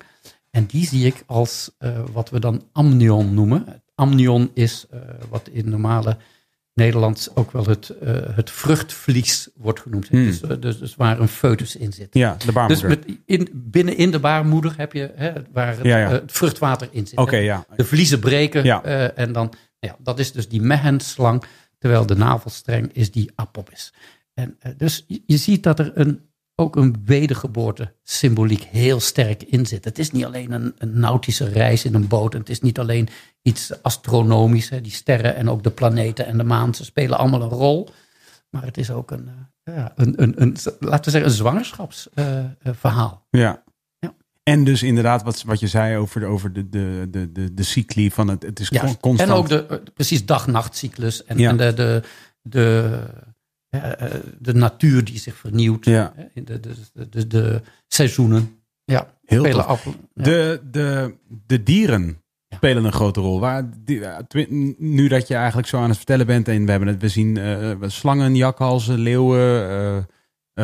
En 0.51 0.67
die 0.67 0.87
zie 0.87 1.07
ik 1.07 1.23
als 1.27 1.71
eh, 1.79 1.99
wat 2.13 2.31
we 2.31 2.41
dan 2.41 2.63
amnion 2.73 3.35
noemen. 3.35 3.83
Amnion 3.95 4.51
is 4.55 4.87
eh, 4.91 5.01
wat 5.29 5.49
in 5.53 5.69
normale 5.69 6.17
Nederlands 6.75 7.35
ook 7.35 7.53
wel 7.53 7.67
het, 7.67 7.89
eh, 7.89 8.17
het 8.31 8.51
vruchtvlies 8.51 9.49
wordt 9.55 9.81
genoemd. 9.81 10.09
Hmm. 10.09 10.25
Dus, 10.25 10.41
dus, 10.41 10.79
dus 10.79 10.97
waar 10.97 11.21
een 11.21 11.29
foetus 11.29 11.77
in 11.77 11.93
zit. 11.93 12.09
Ja, 12.15 12.33
de 12.33 12.45
Dus 12.45 12.55
baarmoeder. 12.55 12.89
met, 12.89 13.05
in, 13.25 13.49
binnenin 13.53 14.11
de 14.11 14.19
baarmoeder 14.19 14.75
heb 14.77 14.93
je 14.93 15.13
hè, 15.15 15.33
waar 15.53 15.77
het, 15.77 15.85
Ja, 15.85 15.99
ja. 15.99 16.11
het 16.11 16.33
vruchtwater 16.33 16.89
in 16.91 17.07
zit. 17.07 17.19
Oké, 17.19 17.37
ja. 17.37 17.67
De 17.77 17.85
vliezen 17.85 18.19
breken 18.21 18.65
Ja. 18.65 18.83
en 19.15 19.33
dan, 19.33 19.53
ja, 19.79 19.97
dat 19.99 20.19
is 20.19 20.33
dus 20.33 20.49
die 20.49 20.61
mehenslang, 20.61 21.43
terwijl 21.79 22.07
de 22.07 22.17
navelstreng 22.17 22.91
is 22.93 23.11
die 23.11 23.31
apophis. 23.35 23.93
En 24.35 24.59
dus 24.77 25.05
je, 25.07 25.23
je 25.27 25.37
ziet 25.37 25.63
dat 25.63 25.79
er 25.79 25.91
een, 25.95 26.28
ook 26.61 26.77
een 26.77 27.03
wedergeboorte 27.05 27.93
symboliek 28.03 28.63
heel 28.63 29.01
sterk 29.01 29.43
in 29.43 29.67
zit. 29.67 29.85
Het 29.85 29.99
is 29.99 30.11
niet 30.11 30.25
alleen 30.25 30.53
een, 30.53 30.75
een 30.79 30.99
nautische 31.01 31.49
reis 31.49 31.85
in 31.85 31.95
een 31.95 32.09
boot. 32.09 32.35
En 32.35 32.41
het 32.41 32.49
is 32.49 32.61
niet 32.61 32.79
alleen 32.79 33.09
iets 33.43 33.83
astronomisch. 33.83 34.69
Hè, 34.69 34.81
die 34.81 34.93
sterren 34.93 35.37
en 35.37 35.51
ook 35.51 35.63
de 35.63 35.71
planeten 35.71 36.27
en 36.27 36.39
de 36.39 36.45
maan, 36.45 36.75
ze 36.75 36.85
spelen 36.85 37.19
allemaal 37.19 37.43
een 37.43 37.49
rol. 37.49 37.89
Maar 38.51 38.65
het 38.65 38.79
is 38.79 38.91
ook 38.91 39.11
een, 39.11 39.29
eh, 39.65 39.75
ja, 39.75 39.93
een, 39.97 40.23
een, 40.23 40.43
een, 40.43 40.57
laten 40.81 41.05
we 41.05 41.11
zeggen, 41.11 41.31
een 41.31 41.37
zwangerschapsverhaal. 41.37 43.27
Ja. 43.31 43.63
Ja. 43.99 44.15
En 44.43 44.65
dus 44.65 44.83
inderdaad, 44.83 45.23
wat, 45.23 45.43
wat 45.43 45.61
je 45.61 45.69
zei 45.69 45.97
over 45.97 46.21
de, 46.21 46.27
over 46.27 46.53
de, 46.53 46.69
de, 46.69 47.07
de, 47.11 47.33
de, 47.33 47.55
de 47.55 47.63
cycli 47.63 48.11
van 48.11 48.29
het, 48.29 48.43
het 48.43 48.61
is 48.61 48.69
Ja, 48.69 48.81
constant. 48.81 49.21
en 49.31 49.31
ook 49.37 49.49
de, 49.49 49.67
eh, 49.67 49.77
precies 49.95 50.27
dag-nachtcyclus 50.27 51.25
en, 51.25 51.39
Ja. 51.39 51.49
en 51.51 51.57
de, 51.57 51.75
de, 51.75 52.03
de, 52.43 52.99
de 54.39 54.55
natuur 54.55 55.05
die 55.05 55.19
zich 55.19 55.35
vernieuwt. 55.37 55.85
Ja. 55.85 56.13
De, 56.35 56.61
de, 57.11 57.27
de, 57.27 57.61
seizoenen. 57.87 58.57
Ja, 58.85 59.15
Heel 59.25 59.39
spelen 59.45 59.61
tof. 59.61 59.67
af. 59.67 59.85
ja. 59.85 60.23
De, 60.25 60.61
de, 60.71 61.15
de 61.47 61.63
dieren 61.63 62.23
Ja. 62.49 62.57
spelen 62.57 62.85
een 62.85 62.93
grote 62.93 63.21
rol. 63.21 63.41
Waar, 63.41 63.71
die, 63.85 64.01
twi- 64.29 64.75
nu 64.79 65.09
dat 65.09 65.29
je 65.29 65.35
eigenlijk 65.35 65.69
zo 65.69 65.79
aan 65.79 65.89
het 65.89 65.97
vertellen 65.97 66.27
bent 66.27 66.49
en 66.49 66.65
we 66.65 66.71
hebben 66.71 66.89
het, 66.89 67.01
we 67.03 67.09
zien 67.09 67.37
eh, 67.37 67.71
slangen, 67.87 68.35
jakhalzen, 68.35 68.99
leeuwen, 68.99 69.69
eh, 69.69 69.97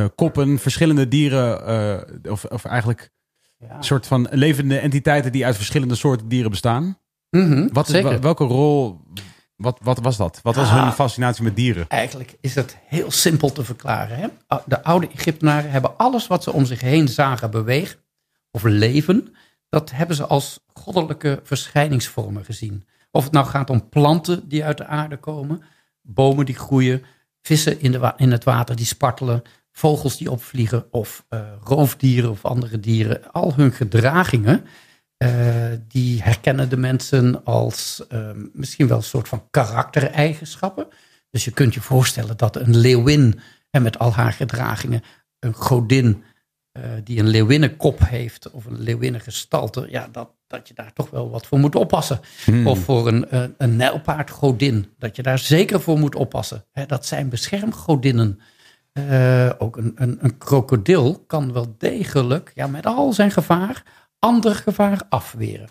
eh, 0.03 0.09
koppen, 0.15 0.59
verschillende 0.59 1.09
dieren, 1.09 1.67
eh, 1.67 2.31
of, 2.33 2.45
of 2.45 2.65
eigenlijk 2.65 3.11
Ja. 3.59 3.77
een 3.77 3.85
soort 3.85 4.07
van 4.07 4.27
levende 4.31 4.79
entiteiten 4.79 5.33
die 5.33 5.47
uit 5.47 5.57
verschillende 5.57 5.95
soorten 5.95 6.29
dieren 6.29 6.51
bestaan. 6.51 6.99
Mhm, 7.31 7.69
Wat, 7.73 7.87
zeker. 7.89 8.21
welke 8.21 8.45
rol, 8.45 9.01
wat, 9.65 9.79
wat 9.83 9.99
was 9.99 10.17
dat? 10.17 10.41
Wat 10.43 10.55
was 10.55 10.69
Ah. 10.69 10.83
hun 10.83 10.93
fascinatie 10.93 11.45
met 11.45 11.57
dieren? 11.57 11.89
Eigenlijk 11.89 12.37
is 12.41 12.55
het 12.55 12.77
heel 12.87 13.11
simpel 13.11 13.53
te 13.53 13.65
verklaren. 13.65 14.19
Hè? 14.19 14.29
De 14.67 14.83
oude 14.83 15.09
Egyptenaren 15.09 15.71
hebben 15.71 15.97
alles 15.97 16.27
wat 16.27 16.43
ze 16.43 16.53
om 16.53 16.65
zich 16.65 16.81
heen 16.81 17.09
zagen 17.09 17.51
bewegen 17.51 17.99
of 18.51 18.63
leven, 18.63 19.35
dat 19.69 19.91
hebben 19.91 20.17
ze 20.17 20.27
als 20.27 20.61
goddelijke 20.73 21.41
verschijningsvormen 21.43 22.45
gezien. 22.45 22.85
Of 23.11 23.25
het 23.25 23.33
nou 23.33 23.47
gaat 23.47 23.71
om 23.71 23.89
planten 23.89 24.49
die 24.49 24.65
uit 24.65 24.79
de 24.79 24.87
aarde 24.87 25.17
komen, 25.17 25.63
bomen 26.03 26.47
die 26.47 26.55
groeien, 26.55 27.03
vissen 27.43 27.81
in, 27.81 27.93
de 27.93 28.13
in 28.17 28.33
het 28.33 28.45
water 28.45 28.77
die 28.77 28.87
spartelen, 28.87 29.43
vogels 29.73 30.17
die 30.17 30.31
opvliegen 30.31 30.87
of 30.91 31.25
eh, 31.29 31.41
roofdieren 31.65 32.31
of 32.31 32.45
andere 32.45 32.81
dieren. 32.81 33.33
Al 33.33 33.53
hun 33.57 33.73
gedragingen, 33.73 34.65
die 35.89 36.23
herkennen 36.23 36.69
de 36.69 36.77
mensen 36.77 37.45
als 37.45 38.05
eh, 38.09 38.31
misschien 38.53 38.89
wel 38.89 38.97
een 38.97 39.03
soort 39.03 39.29
van 39.29 39.47
karaktereigenschappen. 39.51 40.87
Dus 41.31 41.45
je 41.45 41.51
kunt 41.51 41.75
je 41.75 41.81
voorstellen 41.81 42.37
dat 42.37 42.57
een 42.57 42.77
leeuwin 42.77 43.41
en 43.71 43.83
met 43.83 43.99
al 43.99 44.13
haar 44.13 44.33
gedragingen, 44.33 45.03
een 45.39 45.55
godin 45.55 46.25
eh, 46.73 46.83
die 47.05 47.19
een 47.19 47.29
leeuwinnenkop 47.29 47.99
heeft 48.09 48.51
of 48.51 48.65
een 48.65 48.81
leeuwinnengestalte, 48.81 49.87
ja, 49.91 50.09
dat, 50.13 50.31
dat 50.47 50.69
je 50.69 50.75
daar 50.75 50.93
toch 50.93 51.11
wel 51.11 51.31
wat 51.31 51.47
voor 51.47 51.59
moet 51.59 51.75
oppassen. 51.75 52.21
Hmm. 52.45 52.67
Of 52.67 52.79
voor 52.79 53.09
een, 53.09 53.29
eh, 53.29 53.45
een 53.59 53.77
nijlpaardgodin, 53.77 54.87
dat 54.99 55.17
je 55.17 55.23
daar 55.23 55.39
zeker 55.39 55.81
voor 55.81 55.99
moet 55.99 56.15
oppassen. 56.15 56.65
Hè, 56.73 56.87
dat 56.87 57.07
zijn 57.07 57.29
beschermgodinnen. 57.29 58.41
Eh, 58.93 59.51
ook 59.59 59.77
een, 59.77 59.93
een, 59.95 60.19
een 60.21 60.39
krokodil 60.39 61.25
kan 61.27 61.53
wel 61.53 61.75
degelijk, 61.79 62.53
ja, 62.55 62.67
met 62.67 62.87
al 62.87 63.13
zijn 63.13 63.31
gevaar, 63.31 63.83
ander 64.25 64.55
gevaar 64.55 65.03
afweren. 65.09 65.69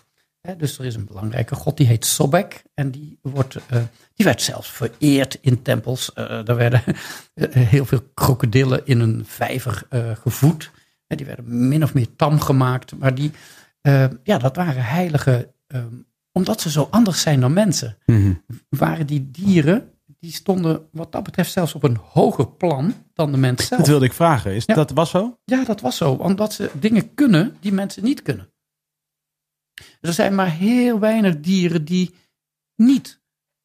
Dus 0.56 0.78
er 0.78 0.84
is 0.84 0.94
een 0.94 1.04
belangrijke 1.06 1.54
god, 1.54 1.76
die 1.76 1.86
heet 1.86 2.06
Sobek. 2.06 2.62
En 2.74 2.90
die, 2.90 3.18
wordt, 3.22 3.56
eh, 3.68 3.82
die 4.14 4.26
werd 4.26 4.42
zelfs 4.42 4.70
vereerd 4.70 5.38
in 5.40 5.62
tempels. 5.62 6.12
Eh 6.12 6.48
er 6.48 6.56
werden 6.56 6.82
eh, 7.34 7.52
heel 7.52 7.84
veel 7.84 8.02
krokodillen 8.14 8.86
in 8.86 9.00
een 9.00 9.24
vijver 9.26 9.86
gevoed. 10.22 10.70
En 11.06 11.16
die 11.16 11.26
werden 11.26 11.68
min 11.68 11.82
of 11.82 11.94
meer 11.94 12.16
tam 12.16 12.40
gemaakt. 12.40 12.96
Maar 12.98 13.14
die, 13.14 13.30
ja, 14.22 14.38
dat 14.38 14.56
waren 14.56 14.84
heilige, 14.84 15.52
eh, 15.66 15.80
omdat 16.32 16.60
ze 16.60 16.70
zo 16.70 16.88
anders 16.90 17.20
zijn 17.20 17.40
dan 17.40 17.52
mensen 17.52 17.96
Mhm. 18.06 18.32
waren 18.68 19.06
die 19.06 19.30
dieren, 19.30 19.90
die 20.24 20.32
stonden 20.32 20.88
wat 20.92 21.12
dat 21.12 21.22
betreft 21.22 21.52
zelfs 21.52 21.74
op 21.74 21.82
een 21.82 21.96
hoger 21.96 22.48
plan 22.48 22.94
dan 23.14 23.32
de 23.32 23.38
mens 23.38 23.66
zelf. 23.66 23.80
Dat 23.80 23.88
wilde 23.88 24.04
ik 24.04 24.12
vragen. 24.12 24.54
Is, 24.54 24.64
Ja. 24.64 24.74
Dat 24.74 24.90
was 24.90 25.10
zo? 25.10 25.38
Ja, 25.44 25.64
dat 25.64 25.80
was 25.80 25.96
zo, 25.96 26.12
omdat 26.12 26.52
ze 26.52 26.70
dingen 26.80 27.14
kunnen 27.14 27.56
die 27.60 27.72
mensen 27.72 28.04
niet 28.04 28.22
kunnen. 28.22 28.52
Dus 29.74 29.96
er 30.00 30.12
zijn 30.12 30.34
maar 30.34 30.50
heel 30.50 30.98
weinig 30.98 31.40
dieren 31.40 31.84
die 31.84 32.14
niet 32.76 33.20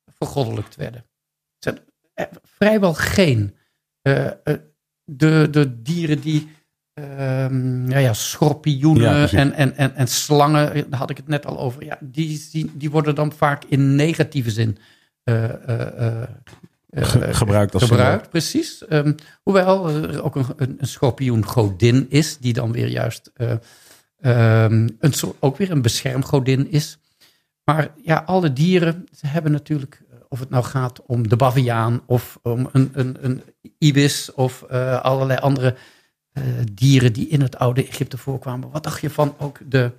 vergoddelijkt 0.06 0.76
werden. 0.76 1.02
Er 1.02 1.74
zijn 1.74 1.80
eh, 2.14 2.26
vrijwel 2.44 2.94
geen. 2.94 3.56
Eh, 4.02 4.26
eh, 4.26 4.60
de, 5.04 5.48
de 5.52 5.82
dieren 5.82 6.20
die, 6.20 6.50
ehm, 6.94 7.90
ja, 7.92 7.98
ja, 7.98 8.14
schorpioenen 8.14 9.04
Ja, 9.04 9.32
en, 9.32 9.54
en, 9.54 9.76
en, 9.76 9.96
en 9.96 10.08
slangen, 10.08 10.90
daar 10.90 11.00
had 11.00 11.10
ik 11.10 11.18
het 11.18 11.28
net 11.28 11.46
al 11.46 11.60
over. 11.60 11.84
Ja, 11.84 11.98
die, 12.02 12.48
die, 12.52 12.72
die 12.78 12.92
worden 12.92 13.16
dan 13.16 13.32
vaak 13.32 13.64
in 13.64 13.96
negatieve 13.96 14.52
zin 14.52 14.78
Ge- 16.92 17.34
gebruikt 17.34 17.74
als 17.74 17.84
gebruikt, 17.84 18.30
precies. 18.30 18.86
Ehm, 18.88 19.14
hoewel 19.44 19.90
er 19.90 20.24
ook 20.24 20.36
een, 20.36 20.46
een, 20.56 20.76
een 20.80 20.88
schorpioengodin 20.88 22.06
is, 22.10 22.38
die 22.38 22.54
dan 22.54 22.72
weer 22.72 22.88
juist 22.88 23.32
eh, 23.34 23.52
ehm, 24.20 24.90
een 25.00 25.14
ook 25.40 25.58
weer 25.58 25.72
een 25.72 25.82
beschermgodin 25.82 26.72
is. 26.72 26.98
Maar 27.64 27.90
ja, 28.04 28.24
alle 28.26 28.54
dieren 28.54 29.06
ze 29.16 29.28
hebben 29.28 29.52
natuurlijk, 29.52 30.02
eh, 30.12 30.18
of 30.30 30.40
het 30.40 30.50
nou 30.50 30.64
gaat 30.64 31.02
om 31.06 31.28
de 31.28 31.36
baviaan 31.36 32.02
of 32.06 32.40
om 32.42 32.70
een, 32.72 32.90
een, 32.94 33.18
een 33.22 33.44
ibis 33.78 34.34
of 34.34 34.62
eh, 34.62 35.02
allerlei 35.02 35.40
andere 35.40 35.76
eh, 36.32 36.44
dieren 36.74 37.14
die 37.14 37.28
in 37.28 37.42
het 37.42 37.58
oude 37.58 37.88
Egypte 37.88 38.18
voorkwamen. 38.18 38.72
Wat 38.72 38.84
dacht 38.84 39.02
je 39.02 39.10
van 39.10 39.36
ook 39.38 39.60
de, 39.66 39.92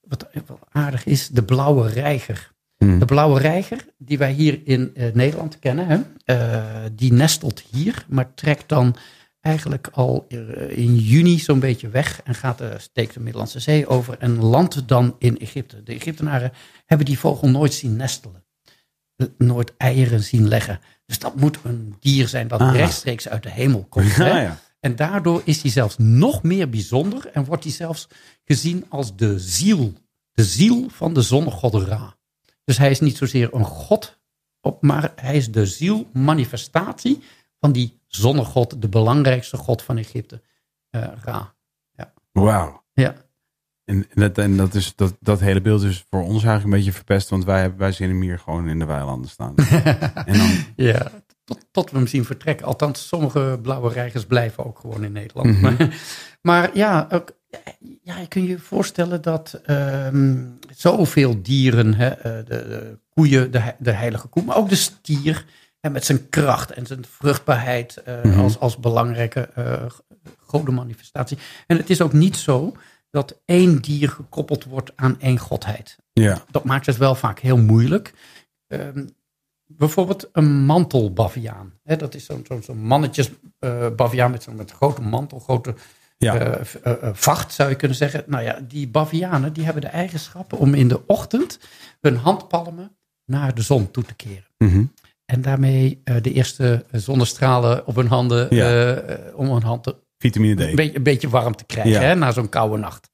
wat 0.00 0.28
aardig 0.70 1.04
is, 1.04 1.28
de 1.28 1.42
blauwe 1.42 1.88
reiger? 1.88 2.49
Mhm. 2.84 2.98
De 2.98 3.04
blauwe 3.04 3.40
reiger, 3.40 3.86
die 3.98 4.18
wij 4.18 4.32
hier 4.32 4.60
in 4.64 4.94
eh, 4.94 5.12
Nederland 5.12 5.58
kennen, 5.58 5.86
hè, 5.86 5.98
eh, 6.24 6.90
die 6.92 7.12
nestelt 7.12 7.62
hier, 7.70 8.04
maar 8.08 8.34
trekt 8.34 8.68
dan 8.68 8.96
eigenlijk 9.40 9.88
al 9.92 10.26
eh, 10.28 10.78
in 10.78 10.96
juni 10.96 11.38
zo'n 11.38 11.60
beetje 11.60 11.88
weg 11.88 12.20
en 12.24 12.34
gaat 12.34 12.58
de, 12.58 12.74
steekt 12.78 13.14
de 13.14 13.20
Middellandse 13.20 13.60
Zee 13.60 13.86
over 13.86 14.18
en 14.18 14.36
landt 14.42 14.88
dan 14.88 15.16
in 15.18 15.38
Egypte. 15.38 15.82
De 15.82 15.92
Egyptenaren 15.94 16.52
hebben 16.86 17.06
die 17.06 17.18
vogel 17.18 17.48
nooit 17.48 17.72
zien 17.74 17.96
nestelen, 17.96 18.44
nooit 19.38 19.72
eieren 19.76 20.22
zien 20.22 20.48
leggen. 20.48 20.80
Dus 21.06 21.18
dat 21.18 21.36
moet 21.36 21.58
een 21.62 21.94
dier 22.00 22.28
zijn 22.28 22.48
dat 22.48 22.60
Ah. 22.60 22.74
rechtstreeks 22.74 23.28
uit 23.28 23.42
de 23.42 23.50
hemel 23.50 23.86
komt. 23.88 24.16
hè. 24.16 24.28
Ja, 24.28 24.40
ja. 24.40 24.58
En 24.80 24.96
daardoor 24.96 25.42
is 25.44 25.62
hij 25.62 25.70
zelfs 25.70 25.94
nog 25.98 26.42
meer 26.42 26.68
bijzonder 26.68 27.26
en 27.32 27.44
wordt 27.44 27.64
hij 27.64 27.72
zelfs 27.72 28.08
gezien 28.44 28.84
als 28.88 29.16
de 29.16 29.38
ziel. 29.38 29.92
De 30.32 30.44
ziel 30.44 30.86
van 30.88 31.14
de 31.14 31.22
zonnegod 31.22 31.74
Ra. 31.74 32.18
Dus 32.70 32.78
hij 32.78 32.90
is 32.90 33.00
niet 33.00 33.16
zozeer 33.16 33.54
een 33.54 33.64
god, 33.64 34.18
maar 34.80 35.12
hij 35.16 35.36
is 35.36 35.52
de 35.52 35.66
ziel, 35.66 36.06
manifestatie 36.12 37.22
van 37.60 37.72
die 37.72 38.00
zonnegod, 38.06 38.82
de 38.82 38.88
belangrijkste 38.88 39.56
god 39.56 39.82
van 39.82 39.98
Egypte, 39.98 40.42
eh, 40.90 41.08
Ra. 41.24 41.54
Wauw. 42.32 42.84
Ja. 42.92 43.14
En, 43.84 44.06
en, 44.10 44.20
dat, 44.20 44.38
en 44.38 44.56
dat, 44.56 44.74
is, 44.74 44.94
dat, 44.94 45.16
dat 45.20 45.40
hele 45.40 45.60
beeld 45.60 45.82
is 45.82 46.04
voor 46.10 46.22
ons 46.22 46.30
eigenlijk 46.30 46.64
een 46.64 46.70
beetje 46.70 46.92
verpest, 46.92 47.28
want 47.28 47.44
wij, 47.44 47.60
hebben- 47.60 47.78
wij 47.78 47.92
zien 47.92 48.08
hem 48.08 48.20
hier 48.20 48.38
gewoon 48.38 48.68
in 48.68 48.78
de 48.78 48.84
weilanden 48.84 49.30
staan. 49.30 49.54
en 50.30 50.38
dan, 50.38 50.50
Ja, 50.76 51.10
tot, 51.44 51.66
tot 51.70 51.90
we 51.90 51.96
hem 51.96 52.06
zien 52.06 52.24
vertrekken. 52.24 52.66
Althans, 52.66 53.08
sommige 53.08 53.58
blauwe 53.62 53.92
reigers 53.92 54.26
blijven 54.26 54.66
ook 54.66 54.78
gewoon 54.78 55.04
in 55.04 55.12
Nederland. 55.12 55.50
Mhm. 55.50 55.60
maar, 55.60 56.00
maar 56.48 56.76
ja, 56.76 57.06
ook, 57.10 57.32
ja, 58.02 58.18
je 58.18 58.26
kunt 58.28 58.48
je 58.48 58.58
voorstellen 58.58 59.22
dat 59.22 59.60
ehm, 59.64 60.44
zoveel 60.76 61.42
dieren, 61.42 61.94
hè, 61.94 62.08
eh, 62.08 62.22
de, 62.22 62.44
de 62.44 62.98
koeien, 63.08 63.50
de, 63.50 63.74
de 63.78 63.92
heilige 63.92 64.26
koe, 64.28 64.42
maar 64.44 64.56
ook 64.56 64.68
de 64.68 64.74
stier, 64.74 65.44
hè, 65.80 65.90
met 65.90 66.04
zijn 66.04 66.28
kracht 66.28 66.70
en 66.70 66.86
zijn 66.86 67.04
vruchtbaarheid 67.10 67.96
eh, 67.96 68.22
Mhm. 68.22 68.40
als, 68.40 68.58
als 68.58 68.76
belangrijke 68.78 69.40
eh 69.54 69.84
godenmanifestatie. 70.38 71.38
En 71.66 71.76
het 71.76 71.90
is 71.90 72.00
ook 72.00 72.12
niet 72.12 72.36
zo 72.36 72.76
dat 73.10 73.40
één 73.44 73.80
dier 73.82 74.08
gekoppeld 74.08 74.64
wordt 74.64 74.92
aan 74.96 75.20
één 75.20 75.38
godheid 75.38 75.96
ja. 76.12 76.44
dat 76.50 76.64
maakt 76.64 76.86
het 76.86 76.96
wel 76.96 77.14
vaak 77.14 77.38
heel 77.38 77.56
moeilijk. 77.56 78.14
Ehm, 78.66 79.06
bijvoorbeeld 79.66 80.28
een 80.32 80.64
mantelbaviaan. 80.64 81.72
Hè, 81.82 81.96
dat 81.96 82.14
is 82.14 82.24
zo'n 82.24 82.44
zo'n 82.46 82.62
zo'n 82.62 82.78
mannetjesbaviaan 82.82 84.30
met 84.30 84.42
zo'n 84.42 84.68
grote 84.68 85.02
mantel, 85.02 85.38
grote 85.38 85.74
Ja. 86.24 86.34
eh, 86.38 86.60
eh, 86.82 87.02
eh, 87.02 87.10
vacht 87.14 87.52
zou 87.52 87.68
je 87.68 87.74
kunnen 87.74 87.96
zeggen. 87.96 88.22
Nou 88.26 88.44
ja, 88.44 88.58
die 88.68 88.88
bavianen 88.88 89.52
die 89.52 89.64
hebben 89.64 89.82
de 89.82 89.88
eigenschappen 89.88 90.58
om 90.58 90.74
in 90.74 90.88
de 90.88 91.06
ochtend 91.06 91.58
hun 92.00 92.16
handpalmen 92.16 92.96
naar 93.24 93.54
de 93.54 93.62
zon 93.62 93.90
toe 93.90 94.04
te 94.04 94.14
keren. 94.14 94.44
Mhm. 94.58 94.84
En 95.24 95.42
daarmee 95.42 96.02
de 96.22 96.32
eerste 96.32 96.84
zonnestralen 96.92 97.86
op 97.86 97.96
hun 97.96 98.06
handen, 98.06 98.54
Ja. 98.54 99.02
om 99.34 99.50
hun 99.52 99.62
hand 99.62 99.82
te, 99.82 99.96
Vitamine 100.18 100.54
D. 100.54 100.60
een 100.60 100.74
beetje, 100.76 100.96
een 100.96 101.02
beetje 101.02 101.28
warm 101.28 101.56
te 101.56 101.64
krijgen 101.64 101.92
Ja. 101.92 102.00
hè, 102.00 102.14
na 102.14 102.32
zo'n 102.32 102.48
koude 102.48 102.76
nacht. 102.76 103.10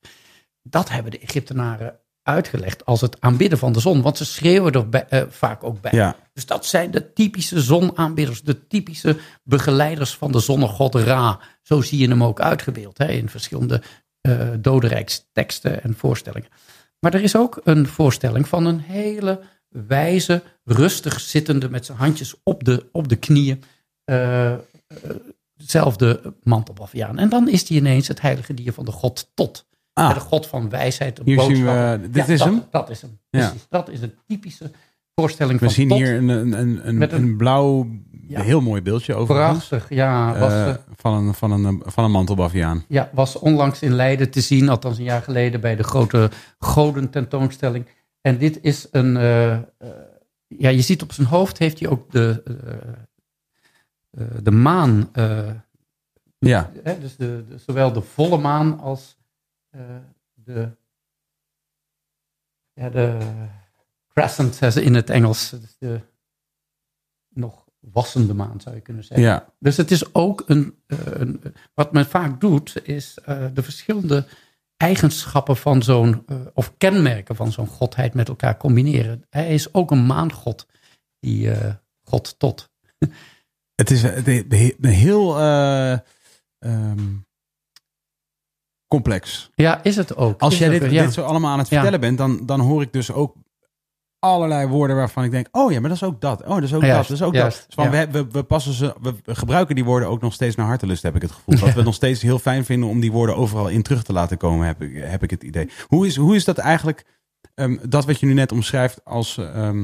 Dat 0.62 0.88
hebben 0.88 1.10
de 1.12 1.18
Egyptenaren 1.18 1.98
uitgelegd 2.26 2.84
als 2.84 3.00
het 3.00 3.20
aanbidden 3.20 3.58
van 3.58 3.72
de 3.72 3.80
zon. 3.80 4.02
Want 4.02 4.16
ze 4.16 4.24
schreeuwen 4.24 4.72
er 4.72 4.88
bij- 4.88 5.06
eh, 5.08 5.22
vaak 5.28 5.64
ook 5.64 5.80
bij. 5.80 5.92
Ja. 5.94 6.16
Dus 6.32 6.46
dat 6.46 6.66
zijn 6.66 6.90
de 6.90 7.12
typische 7.12 7.60
zonaanbidders. 7.60 8.42
De 8.42 8.66
typische 8.66 9.16
begeleiders 9.42 10.14
van 10.14 10.32
de 10.32 10.40
zonnegod 10.40 10.94
Ra. 10.94 11.40
Zo 11.62 11.80
zie 11.80 11.98
je 11.98 12.08
hem 12.08 12.24
ook 12.24 12.40
uitgebeeld 12.40 12.98
hè, 12.98 13.06
in 13.08 13.28
verschillende 13.28 13.82
eh 14.20 14.48
dodenrijksteksten 14.60 15.82
en 15.82 15.94
voorstellingen. 15.96 16.48
Maar 17.00 17.14
er 17.14 17.22
is 17.22 17.36
ook 17.36 17.60
een 17.64 17.86
voorstelling 17.86 18.48
van 18.48 18.66
een 18.66 18.80
hele 18.80 19.40
wijze, 19.68 20.42
rustig 20.64 21.20
zittende 21.20 21.70
met 21.70 21.86
zijn 21.86 21.98
handjes 21.98 22.34
op 22.42 22.64
de, 22.64 22.86
op 22.92 23.08
de 23.08 23.16
knieën. 23.16 23.62
eh, 24.04 24.54
hetzelfde 25.56 26.34
mantelbaviaan. 26.42 27.18
En 27.18 27.28
dan 27.28 27.48
is 27.48 27.64
die 27.66 27.78
ineens 27.78 28.08
het 28.08 28.20
heilige 28.20 28.54
dier 28.54 28.72
van 28.72 28.84
de 28.84 28.90
god 28.92 29.30
Tot. 29.34 29.66
Ah. 29.98 30.14
De 30.14 30.20
god 30.20 30.46
van 30.46 30.68
wijsheid, 30.68 31.16
de 31.16 31.22
Hier 31.24 31.40
zien 31.40 31.64
we- 31.64 31.98
dit 32.10 32.26
Ja, 32.26 32.32
is 32.32 32.38
dat, 32.38 32.48
hem? 32.48 32.62
Dat 32.70 32.90
is 32.90 33.00
hem. 33.02 33.18
Ja. 33.30 33.40
Precies. 33.48 33.66
Dat 33.68 33.88
is 33.88 34.00
een 34.00 34.14
typische 34.26 34.70
voorstelling 35.14 35.58
We 35.58 35.64
van 35.64 35.74
zien 35.74 35.88
Tot. 35.88 35.98
hier 35.98 36.14
een, 36.16 36.28
een, 36.28 36.88
een, 36.88 37.14
een, 37.14 37.36
blauw, 37.36 37.86
Ja. 38.28 38.40
heel 38.40 38.60
mooi 38.60 38.82
beeldje 38.82 39.14
overigens. 39.14 39.68
Prachtig, 39.68 39.90
ja. 39.96 40.38
Was, 40.38 40.52
Eh, 40.52 40.74
van, 40.96 41.14
een, 41.14 41.34
van, 41.34 41.50
een, 41.50 41.82
van 41.84 42.04
een 42.04 42.10
mantelbaviaan. 42.10 42.84
Ja, 42.88 43.10
was 43.12 43.38
onlangs 43.38 43.82
in 43.82 43.92
Leiden 43.92 44.30
te 44.30 44.40
zien, 44.40 44.68
althans 44.68 44.98
een 44.98 45.04
jaar 45.04 45.22
geleden 45.22 45.60
bij 45.60 45.76
de 45.76 45.82
grote 45.82 46.30
goden 46.58 47.10
tentoonstelling. 47.10 47.86
En 48.20 48.38
dit 48.38 48.58
is 48.62 48.88
een, 48.90 49.16
eh, 49.16 49.52
eh, 49.52 49.62
ja, 50.46 50.68
je 50.68 50.82
ziet 50.82 51.02
op 51.02 51.12
zijn 51.12 51.26
hoofd 51.26 51.58
heeft 51.58 51.80
hij 51.80 51.88
ook 51.88 52.10
de, 52.12 52.42
de 54.42 54.50
maan, 54.50 55.08
Ja, 56.38 56.70
hè, 56.82 56.98
dus 56.98 57.16
de, 57.16 57.44
de- 57.48 57.58
zowel 57.58 57.92
de 57.92 58.00
volle 58.00 58.38
maan 58.38 58.80
als 58.80 59.16
de, 60.32 60.76
ja, 62.72 62.90
de 62.90 63.18
crescent 64.08 64.76
in 64.76 64.94
het 64.94 65.10
Engels, 65.10 65.50
dus 65.50 65.76
de 65.78 66.00
nog 67.28 67.64
wassende 67.80 68.34
maan 68.34 68.60
zou 68.60 68.74
je 68.74 68.80
kunnen 68.80 69.04
zeggen. 69.04 69.26
ja. 69.26 69.52
Dus 69.58 69.76
het 69.76 69.90
is 69.90 70.14
ook 70.14 70.42
een, 70.46 70.82
eh, 70.86 70.98
een 71.04 71.42
wat 71.74 71.92
men 71.92 72.06
vaak 72.06 72.40
doet, 72.40 72.86
is 72.86 73.18
eh, 73.18 73.46
de 73.52 73.62
verschillende 73.62 74.26
eigenschappen 74.76 75.56
van 75.56 75.82
zo'n, 75.82 76.22
eh, 76.26 76.36
of 76.54 76.76
kenmerken 76.76 77.36
van 77.36 77.52
zo'n 77.52 77.66
godheid 77.66 78.14
met 78.14 78.28
elkaar 78.28 78.56
combineren. 78.56 79.24
Hij 79.30 79.54
is 79.54 79.74
ook 79.74 79.90
een 79.90 80.06
maangod, 80.06 80.66
die 81.20 81.50
eh, 81.50 81.74
god 82.02 82.38
tot. 82.38 82.70
Het 83.74 83.90
is 83.90 84.02
een 84.02 84.76
heel 84.80 85.38
eh, 85.38 85.98
ehm, 86.58 87.14
complex. 88.96 89.50
Ja, 89.54 89.82
is 89.82 89.96
het 89.96 90.16
ook. 90.16 90.40
Als 90.40 90.52
Is 90.52 90.58
jij 90.58 90.68
dit, 90.68 90.82
ook, 90.84 90.90
ja. 90.90 91.02
dit 91.04 91.12
zo 91.12 91.22
allemaal 91.22 91.50
aan 91.52 91.58
het 91.58 91.68
Ja. 91.68 91.74
vertellen 91.74 92.00
bent, 92.00 92.18
dan, 92.18 92.46
dan 92.46 92.60
hoor 92.60 92.82
ik 92.82 92.92
dus 92.92 93.12
ook 93.12 93.34
allerlei 94.18 94.66
woorden 94.68 94.96
waarvan 94.96 95.24
ik 95.24 95.30
denk, 95.30 95.48
oh 95.50 95.72
ja, 95.72 95.80
maar 95.80 95.88
dat 95.88 95.98
is 96.02 96.08
ook 96.08 96.20
dat. 96.20 96.42
Oh, 96.42 96.48
dat 96.48 96.62
is 96.62 96.74
ook 96.74 96.80
dat. 96.80 96.90
Dat 96.90 97.10
is 97.10 97.22
ook 97.22 97.34
juist, 97.34 97.56
dat. 97.58 97.66
Dus 97.66 97.74
van, 97.74 97.90
we, 97.90 98.10
we, 98.10 98.30
we, 98.30 98.42
passen 98.42 98.72
ze, 98.72 98.94
we, 99.00 99.34
gebruiken 99.34 99.74
die 99.74 99.84
woorden 99.84 100.08
ook 100.08 100.20
nog 100.20 100.32
steeds 100.32 100.56
naar 100.56 100.66
hartelust, 100.66 101.02
heb 101.02 101.14
ik 101.16 101.22
het 101.22 101.30
gevoel. 101.30 101.54
Dat 101.54 101.68
we 101.68 101.74
het 101.74 101.84
nog 101.84 101.94
steeds 101.94 102.22
heel 102.22 102.38
fijn 102.38 102.64
vinden 102.64 102.88
om 102.88 103.00
die 103.00 103.12
woorden 103.12 103.36
overal 103.36 103.68
in 103.68 103.82
terug 103.82 104.02
te 104.02 104.12
laten 104.12 104.36
komen, 104.36 104.66
heb 104.66 104.82
ik, 104.82 105.02
heb 105.04 105.22
ik 105.22 105.30
het 105.30 105.42
idee. 105.42 105.70
Hoe 105.86 106.06
is, 106.06 106.16
hoe 106.16 106.34
is 106.34 106.44
dat 106.44 106.58
eigenlijk, 106.58 107.04
ehm, 107.54 107.76
dat 107.88 108.04
wat 108.04 108.20
je 108.20 108.26
nu 108.26 108.32
net 108.32 108.52
omschrijft 108.52 109.04
als 109.04 109.36
ehm, 109.38 109.78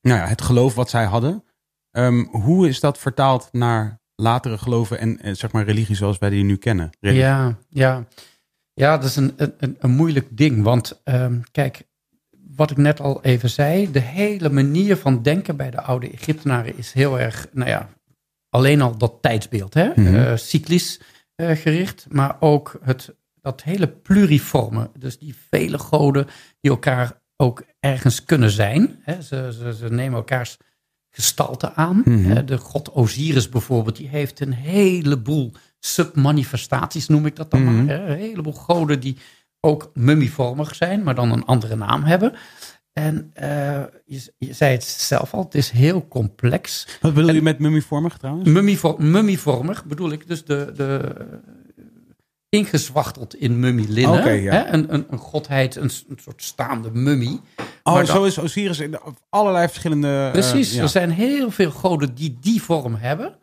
nou 0.00 0.18
ja, 0.20 0.26
het 0.26 0.42
geloof 0.42 0.74
wat 0.74 0.90
zij 0.90 1.04
hadden. 1.04 1.44
ehm, 1.90 2.24
hoe 2.24 2.68
is 2.68 2.80
dat 2.80 2.98
vertaald 2.98 3.48
naar 3.52 4.00
latere 4.16 4.58
geloven 4.58 4.98
en, 4.98 5.20
eh, 5.20 5.34
zeg 5.34 5.52
maar 5.52 5.64
religie 5.64 5.96
zoals 5.96 6.18
wij 6.18 6.30
die 6.30 6.44
nu 6.44 6.56
kennen? 6.56 6.90
Religie. 7.00 7.24
Ja, 7.24 7.58
ja. 7.68 8.04
ja, 8.74 8.96
dat 8.96 9.08
is 9.08 9.16
een, 9.16 9.34
een, 9.36 9.76
een 9.78 9.90
moeilijk 9.90 10.36
ding. 10.36 10.62
Want 10.62 11.00
ehm, 11.04 11.40
kijk, 11.52 11.86
wat 12.56 12.70
ik 12.70 12.76
net 12.76 13.00
al 13.00 13.22
even 13.22 13.50
zei, 13.50 13.90
de 13.90 14.00
hele 14.00 14.50
manier 14.50 14.96
van 14.96 15.22
denken 15.22 15.56
bij 15.56 15.70
de 15.70 15.80
oude 15.80 16.10
Egyptenaren 16.10 16.76
is 16.76 16.92
heel 16.92 17.20
erg, 17.20 17.46
nou 17.52 17.70
ja, 17.70 17.88
alleen 18.48 18.82
al 18.82 18.98
dat 18.98 19.18
tijdsbeeld, 19.20 19.74
hè? 19.74 19.90
Eh, 19.90 20.36
cyclisch 20.36 21.00
eh, 21.34 21.56
gericht, 21.56 22.06
maar 22.08 22.36
ook 22.40 22.78
het, 22.82 23.14
dat 23.40 23.62
hele 23.62 23.88
pluriforme. 23.88 24.90
Dus 24.98 25.18
die 25.18 25.34
vele 25.50 25.78
goden 25.78 26.26
die 26.60 26.70
elkaar 26.70 27.22
ook 27.36 27.64
ergens 27.80 28.24
kunnen 28.24 28.50
zijn. 28.50 29.00
Hè? 29.02 29.22
Ze, 29.22 29.52
ze, 29.58 29.74
ze 29.74 29.88
nemen 29.88 30.18
elkaars 30.18 30.56
gestalte 31.14 31.74
aan. 31.74 32.02
Mhm. 32.04 32.24
Hè, 32.24 32.44
De 32.44 32.58
god 32.58 32.90
Osiris 32.90 33.48
bijvoorbeeld, 33.48 33.96
die 33.96 34.08
heeft 34.08 34.40
een 34.40 34.52
heleboel 34.52 35.52
submanifestaties, 35.80 37.08
noem 37.08 37.26
ik 37.26 37.36
dat 37.36 37.50
dan 37.50 37.62
Mhm. 37.64 37.74
maar. 37.84 37.96
Hè? 37.96 38.06
Een 38.06 38.18
heleboel 38.18 38.52
goden 38.52 39.00
die 39.00 39.16
ook 39.60 39.90
mummievormig 39.94 40.74
zijn, 40.74 41.02
maar 41.02 41.14
dan 41.14 41.32
een 41.32 41.44
andere 41.44 41.76
naam 41.76 42.02
hebben. 42.02 42.32
En 42.92 43.30
eh, 43.32 43.82
je, 44.04 44.32
je 44.38 44.52
zei 44.52 44.72
het 44.72 44.84
zelf 44.84 45.34
al, 45.34 45.42
het 45.44 45.54
is 45.54 45.70
heel 45.70 46.08
complex. 46.08 46.86
Wat 47.00 47.14
bedoel 47.14 47.34
je 47.34 47.42
met 47.42 47.58
mummievormig 47.58 48.16
trouwens? 48.18 48.48
Mummievo- 48.48 48.96
mummievormig 48.98 49.84
bedoel 49.84 50.12
ik 50.12 50.26
dus 50.28 50.44
de, 50.44 50.72
de 50.76 51.14
ingezwachteld 52.54 53.34
in 53.34 53.60
mummielinnen. 53.60 54.18
Oké, 54.18 54.30
ja. 54.30 54.52
hè? 54.52 54.72
Een, 54.72 54.94
een, 54.94 55.06
een 55.10 55.18
godheid, 55.18 55.76
een, 55.76 55.90
soort 56.16 56.42
staande 56.42 56.90
mummie. 56.92 57.40
Oh, 57.82 57.94
Maar 57.94 58.06
zo 58.06 58.24
is 58.24 58.38
Osiris 58.38 58.78
in 58.80 58.98
allerlei 59.28 59.66
verschillende... 59.66 60.24
eh, 60.26 60.30
Precies, 60.32 60.74
ja. 60.74 60.82
er 60.82 60.88
zijn 60.88 61.10
heel 61.10 61.50
veel 61.50 61.70
goden 61.70 62.14
die 62.14 62.36
die 62.40 62.62
vorm 62.62 62.94
hebben. 62.94 63.34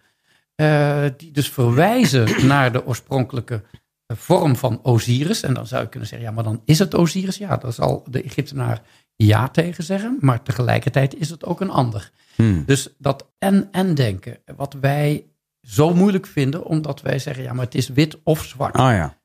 eh, 0.56 1.04
die 1.18 1.32
dus 1.32 1.50
verwijzen 1.50 2.28
naar 2.54 2.72
de 2.72 2.86
oorspronkelijke 2.86 3.64
eh, 4.06 4.18
vorm 4.18 4.56
van 4.56 4.80
Osiris. 4.84 5.42
En 5.44 5.54
dan 5.54 5.68
zou 5.68 5.82
je 5.84 5.90
kunnen 5.90 6.10
zeggen, 6.10 6.28
ja, 6.28 6.34
maar 6.34 6.44
dan 6.44 6.62
is 6.66 6.80
het 6.80 6.96
Osiris. 6.96 7.38
Ja, 7.38 7.58
daar 7.58 7.74
zal 7.74 8.04
de 8.10 8.24
Egyptenaar 8.24 8.82
ja 9.16 9.48
tegen 9.50 9.84
zeggen. 9.84 10.18
Maar 10.20 10.44
tegelijkertijd 10.44 11.16
is 11.16 11.30
het 11.30 11.46
ook 11.46 11.62
een 11.62 11.70
ander. 11.70 12.12
Hmm. 12.36 12.64
Dus 12.66 12.90
dat 12.98 13.28
en-en 13.40 13.96
denken, 13.96 14.38
wat 14.56 14.76
wij 14.82 15.26
zo 15.62 15.94
moeilijk 15.94 16.28
vinden, 16.28 16.64
omdat 16.66 17.02
wij 17.02 17.20
zeggen, 17.20 17.44
ja, 17.44 17.54
maar 17.54 17.66
het 17.66 17.76
is 17.76 17.88
wit 17.88 18.18
of 18.24 18.44
zwart. 18.44 18.76
Ah 18.76 18.94
ja. 18.94 19.20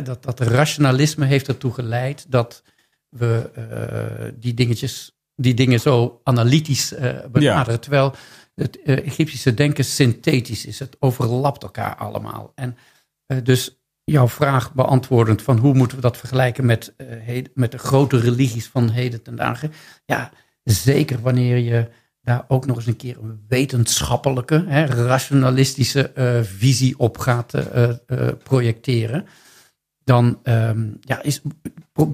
Dat, 0.00 0.22
dat 0.22 0.40
rationalisme 0.40 1.24
heeft 1.24 1.48
ertoe 1.48 1.72
geleid 1.72 2.26
dat 2.28 2.62
we 3.08 3.50
eh, 3.54 4.32
die 4.34 4.54
dingetjes, 4.54 5.18
die 5.36 5.54
dingen 5.54 5.80
zo 5.80 6.20
analytisch 6.22 6.92
eh, 6.92 7.14
benaderen. 7.32 7.80
Terwijl 7.80 8.14
het 8.54 8.82
eh, 8.82 9.06
Egyptische 9.06 9.54
denken 9.54 9.84
synthetisch 9.84 10.66
is. 10.66 10.78
Het 10.78 10.96
overlapt 10.98 11.62
elkaar 11.62 11.96
allemaal. 11.96 12.52
En 12.54 12.76
dus 13.42 13.78
jouw 14.04 14.28
vraag 14.28 14.74
beantwoordend 14.74 15.42
van 15.42 15.58
hoe 15.58 15.74
moeten 15.74 15.96
we 15.96 16.02
dat 16.02 16.16
vergelijken 16.16 16.66
met, 16.66 16.94
heden- 17.02 17.52
met 17.54 17.72
de 17.72 17.78
grote 17.78 18.18
religies 18.18 18.66
van 18.66 18.90
heden 18.90 19.22
ten 19.22 19.36
dagen. 19.36 19.72
Ja, 20.04 20.30
zeker 20.62 21.20
wanneer 21.20 21.58
je 21.58 21.88
daar 22.24 22.44
ook 22.48 22.66
nog 22.66 22.76
eens 22.76 22.86
een 22.86 22.96
keer 22.96 23.16
een 23.22 23.44
wetenschappelijke, 23.48 24.64
hè, 24.66 24.84
rationalistische 24.84 26.08
eh, 26.10 26.40
visie 26.42 26.98
op 26.98 27.18
gaat 27.18 27.54
eh, 27.54 27.90
eh, 27.90 27.96
projecteren, 28.42 29.26
dan 30.04 30.38
ehm, 30.42 30.86
ja, 31.00 31.22
is, 31.22 31.40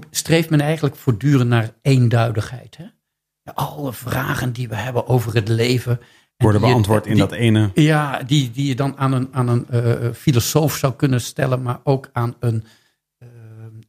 streeft 0.09 0.49
men 0.49 0.61
eigenlijk 0.61 0.95
voortdurend 0.95 1.49
naar 1.49 1.73
eenduidigheid. 1.81 2.77
Hè? 2.77 2.85
Alle 3.53 3.93
vragen 3.93 4.51
die 4.53 4.67
we 4.69 4.75
hebben 4.75 5.07
over 5.07 5.33
het 5.35 5.47
leven. 5.47 5.91
en 5.91 5.99
Worden 6.37 6.61
beantwoord 6.61 7.05
in 7.05 7.11
die- 7.13 7.21
dat 7.21 7.31
ene... 7.31 7.71
ja, 7.73 8.23
die, 8.23 8.51
die 8.51 8.65
je 8.67 8.75
dan 8.75 8.97
aan 8.97 9.13
een, 9.13 9.27
aan 9.31 9.47
een 9.47 10.15
filosoof 10.15 10.75
zou 10.75 10.93
kunnen 10.93 11.21
stellen, 11.21 11.61
maar 11.61 11.79
ook 11.83 12.09
aan 12.13 12.35
een, 12.39 12.63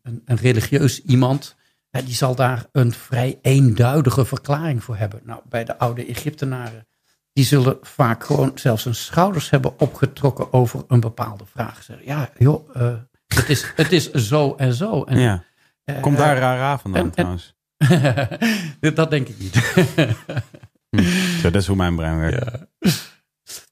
een, 0.02 0.22
een 0.24 0.36
religieus 0.36 1.02
iemand. 1.02 1.56
Ja, 1.92 2.00
die 2.02 2.14
zal 2.14 2.34
daar 2.34 2.66
een 2.72 2.92
vrij 2.92 3.38
eenduidige 3.42 4.24
verklaring 4.24 4.84
voor 4.84 4.96
hebben. 4.96 5.20
Nou, 5.24 5.40
bij 5.48 5.64
de 5.64 5.78
oude 5.78 6.06
Egyptenaren, 6.06 6.86
die 7.32 7.44
zullen 7.44 7.78
vaak 7.82 8.24
gewoon 8.24 8.52
zelfs 8.54 8.84
hun 8.84 8.94
schouders 8.94 9.50
hebben 9.50 9.78
opgetrokken 9.80 10.52
over 10.52 10.84
een 10.88 11.00
bepaalde 11.00 11.44
vraag. 11.46 11.82
Zeggen, 11.82 12.06
ja, 12.06 12.30
joh, 12.38 12.76
eh, 12.76 12.94
het, 13.26 13.48
is, 13.48 13.72
het 13.76 13.92
is 13.92 14.10
zo 14.10 14.54
en 14.54 14.74
zo. 14.74 15.02
En, 15.04 15.18
Ja. 15.18 15.44
eh, 15.84 16.00
Komt 16.00 16.16
daar 16.16 16.36
Rara 16.38 16.78
vandaan 16.78 17.00
en- 17.02 17.06
en- 17.08 17.12
trouwens? 17.14 17.54
dat 18.98 19.10
denk 19.10 19.28
ik 19.28 19.38
niet. 19.38 19.54
Zo, 21.40 21.50
dat 21.50 21.62
is 21.62 21.66
hoe 21.66 21.76
mijn 21.76 21.96
brein 21.96 22.18
werkt. 22.18 22.66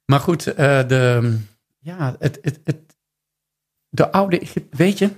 Maar 0.05 0.21
goed, 0.21 0.47
eh, 0.47 0.89
de, 0.89 1.39
ja, 1.79 2.17
het, 2.19 2.39
het, 2.43 2.61
het, 2.65 2.97
de 3.89 4.13
oude 4.13 4.39
Egypte, 4.41 4.77
weet 4.77 4.99
je, 4.99 5.11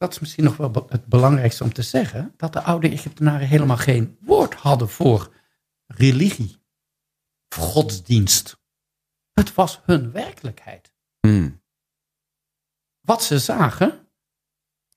dat 0.00 0.12
is 0.12 0.18
misschien 0.18 0.44
nog 0.44 0.56
wel 0.56 0.86
het 0.88 1.06
belangrijkste 1.06 1.64
om 1.64 1.72
te 1.72 1.82
zeggen, 1.82 2.34
dat 2.36 2.52
de 2.52 2.62
oude 2.62 2.88
Egyptenaren 2.88 3.46
helemaal 3.48 3.76
geen 3.76 4.16
woord 4.20 4.54
hadden 4.54 4.88
voor 4.88 5.32
religie, 5.86 6.62
voor 7.48 7.64
godsdienst. 7.64 8.58
Het 9.32 9.54
was 9.54 9.80
hun 9.84 10.12
werkelijkheid. 10.12 10.92
Hmm. 11.20 11.62
Wat 13.00 13.22
ze 13.22 13.38
zagen, 13.38 14.08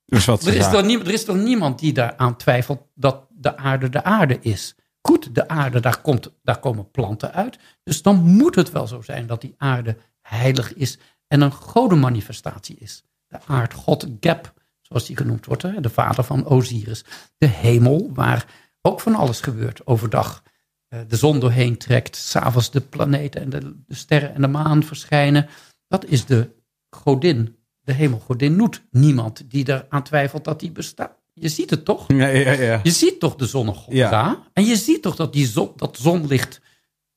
Dus 0.05 0.25
wat 0.25 0.43
ze 0.43 0.49
er 0.49 0.55
is, 0.55 0.63
zagen. 0.63 0.85
nie- 0.85 0.99
er 0.99 1.13
is 1.13 1.25
toch 1.25 1.35
niemand 1.35 1.79
die 1.79 1.93
daaraan 1.93 2.37
twijfelt 2.37 2.87
dat 2.95 3.27
de 3.29 3.57
aarde 3.57 3.89
de 3.89 4.03
aarde 4.03 4.39
is. 4.39 4.75
Goed, 5.01 5.35
de 5.35 5.47
aarde, 5.47 5.79
daar, 5.79 6.01
komt, 6.01 6.31
daar 6.43 6.59
komen 6.59 6.91
planten 6.91 7.33
uit. 7.33 7.59
Dus 7.83 8.01
dan 8.01 8.15
moet 8.21 8.55
het 8.55 8.71
wel 8.71 8.87
zo 8.87 9.01
zijn 9.01 9.27
dat 9.27 9.41
die 9.41 9.55
aarde 9.57 9.97
heilig 10.21 10.73
is 10.73 10.97
en 11.27 11.41
een 11.41 11.51
godenmanifestatie 11.51 12.75
is. 12.75 13.03
De 13.27 13.39
aardgod 13.45 14.07
Geb, 14.19 14.53
zoals 14.93 15.07
die 15.07 15.17
genoemd 15.17 15.45
wordt, 15.45 15.61
hè, 15.61 15.81
de 15.81 15.89
vader 15.89 16.23
van 16.23 16.45
Osiris. 16.45 17.03
De 17.37 17.47
hemel, 17.47 18.09
waar 18.13 18.45
ook 18.81 18.99
van 19.01 19.15
alles 19.15 19.39
gebeurt 19.41 19.87
overdag. 19.87 20.43
eh, 20.87 20.99
De 21.07 21.15
zon 21.15 21.39
doorheen 21.39 21.77
trekt, 21.77 22.15
s'avonds 22.15 22.71
de 22.71 22.81
planeten 22.81 23.41
en 23.41 23.49
de, 23.49 23.59
de 23.87 23.95
sterren 23.95 24.33
en 24.35 24.41
de 24.41 24.47
maan 24.47 24.83
verschijnen. 24.83 25.47
Dat 25.87 26.05
is 26.05 26.25
de 26.25 26.49
godin, 26.89 27.55
de 27.81 27.93
hemelgodin 27.93 28.55
Noet. 28.55 28.81
Niemand 28.91 29.43
die 29.49 29.67
eraan 29.69 30.03
twijfelt 30.03 30.43
dat 30.43 30.59
die 30.59 30.71
bestaat. 30.71 31.21
Je 31.33 31.49
ziet 31.49 31.69
het 31.69 31.85
toch? 31.85 32.05
Ja, 32.13 32.27
ja, 32.27 32.51
ja. 32.51 32.79
Je 32.83 32.91
ziet 32.91 33.19
toch 33.19 33.35
de 33.35 33.45
zonnegod 33.45 33.93
Ja. 33.93 34.43
En 34.53 34.65
je 34.65 34.75
ziet 34.75 35.01
toch 35.01 35.15
dat 35.15 35.33
die 35.33 35.47
zon, 35.47 35.71
dat 35.75 35.97
zonlicht 36.01 36.61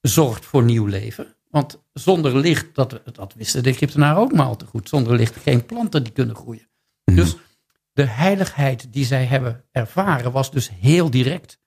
zorgt 0.01 0.45
voor 0.45 0.63
nieuw 0.65 0.87
leven? 0.87 1.35
Want 1.51 1.73
Want 1.73 1.79
zonder 1.93 2.37
licht, 2.37 2.75
dat, 2.75 3.01
dat 3.13 3.35
wisten 3.37 3.63
de 3.63 3.71
Egyptenaren 3.71 4.21
ook 4.23 4.33
maar 4.33 4.47
al 4.47 4.57
te 4.57 4.67
goed. 4.67 4.89
Zonder 4.89 5.17
licht 5.17 5.37
geen 5.37 5.67
planten 5.67 6.03
die 6.03 6.13
kunnen 6.13 6.37
groeien. 6.37 6.69
Mhm. 7.05 7.17
Dus 7.17 7.37
de 7.97 8.05
heiligheid 8.07 8.93
die 8.93 9.05
zij 9.05 9.25
hebben 9.25 9.65
ervaren 9.73 10.33
was 10.33 10.51
dus 10.51 10.71
heel 10.81 11.11
direct. 11.11 11.59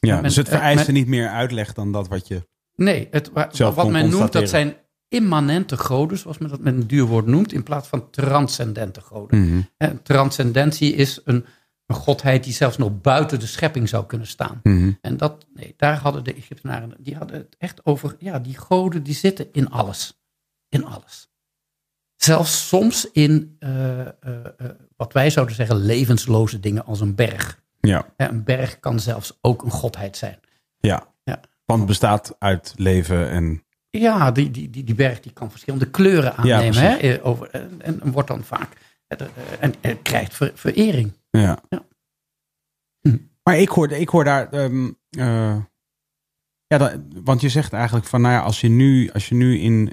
Ja, 0.00 0.14
men- 0.14 0.22
dus 0.22 0.36
het 0.36 0.48
eh, 0.48 0.52
vereiste 0.54 0.92
men- 0.92 1.00
niet 1.00 1.08
meer 1.08 1.28
uitleg 1.28 1.72
dan 1.72 1.92
dat 1.92 2.08
wat 2.08 2.28
je... 2.28 2.48
Nee, 2.74 3.08
het, 3.10 3.30
Zelf 3.50 3.74
wat 3.74 3.90
men 3.90 4.10
noemt, 4.10 4.32
dat 4.32 4.48
zijn 4.48 4.74
immanente 5.08 5.76
goden, 5.76 6.18
zoals 6.18 6.38
men 6.38 6.48
dat 6.48 6.60
met 6.60 6.74
een 6.74 6.86
duur 6.86 7.04
woord 7.04 7.26
noemt, 7.26 7.52
in 7.52 7.62
plaats 7.62 7.88
van 7.88 8.10
transcendente 8.10 9.00
goden. 9.00 9.40
Mhm. 9.48 9.60
En 9.76 10.02
transcendentie 10.02 10.94
is 10.94 11.20
een, 11.24 11.44
een 11.86 11.96
godheid 11.96 12.44
die 12.44 12.52
zelfs 12.52 12.76
nog 12.76 13.00
buiten 13.00 13.40
de 13.40 13.46
schepping 13.46 13.88
zou 13.88 14.06
kunnen 14.06 14.26
staan. 14.26 14.60
Mhm. 14.62 14.92
En 15.00 15.16
dat, 15.16 15.46
nee, 15.54 15.74
daar 15.76 15.96
hadden 15.98 16.24
de 16.24 16.34
Egyptenaren, 16.34 16.94
die 16.98 17.16
hadden 17.16 17.36
het 17.36 17.56
echt 17.58 17.86
over, 17.86 18.16
ja, 18.18 18.38
die 18.38 18.56
goden 18.58 19.02
die 19.02 19.14
zitten 19.14 19.48
in 19.52 19.70
alles. 19.70 20.22
In 20.68 20.84
alles. 20.84 21.31
Zelfs 22.24 22.68
soms 22.68 23.10
in 23.10 23.56
eh, 23.58 24.00
eh, 24.00 24.06
eh, 24.20 24.70
wat 24.96 25.12
wij 25.12 25.30
zouden 25.30 25.54
zeggen 25.54 25.76
levensloze 25.76 26.60
dingen 26.60 26.84
als 26.84 27.00
een 27.00 27.14
berg. 27.14 27.60
Ja, 27.80 28.06
een 28.16 28.44
berg 28.44 28.80
kan 28.80 29.00
zelfs 29.00 29.38
ook 29.40 29.62
een 29.62 29.70
godheid 29.70 30.16
zijn. 30.16 30.38
ja. 30.80 31.10
Ja. 31.24 31.40
Want 31.64 31.78
het 31.78 31.88
bestaat 31.88 32.36
uit 32.38 32.74
leven 32.76 33.30
en... 33.30 33.64
Ja, 33.90 34.30
die, 34.32 34.50
die, 34.50 34.70
die, 34.70 34.84
die 34.84 34.94
berg 34.94 35.20
die 35.20 35.32
kan 35.32 35.50
verschillende 35.50 35.90
kleuren 35.90 36.34
Ja, 36.42 36.56
aannemen. 36.56 36.98
hè, 37.00 37.24
over, 37.24 37.50
en, 37.50 37.80
en 38.02 38.12
wordt 38.12 38.28
dan 38.28 38.44
vaak, 38.44 38.68
en, 39.60 39.74
en 39.80 40.02
krijgt 40.02 40.34
ver- 40.34 40.52
verering. 40.54 41.12
Ja. 41.30 41.58
Ja. 41.68 41.82
Hm. 43.00 43.16
Maar 43.42 43.58
ik 43.58 43.68
hoor, 43.68 43.90
ik 43.90 44.08
hoor 44.08 44.24
daar... 44.24 44.48
ehm, 44.52 44.90
eh, 45.10 45.56
ja, 46.66 46.78
dat, 46.78 46.96
want 47.24 47.40
je 47.40 47.48
zegt 47.48 47.72
eigenlijk 47.72 48.06
van, 48.06 48.20
nou 48.20 48.34
ja, 48.34 48.40
als 48.40 48.60
je 48.60 48.68
nu, 48.68 49.10
als 49.10 49.28
je 49.28 49.34
nu 49.34 49.58
in 49.58 49.92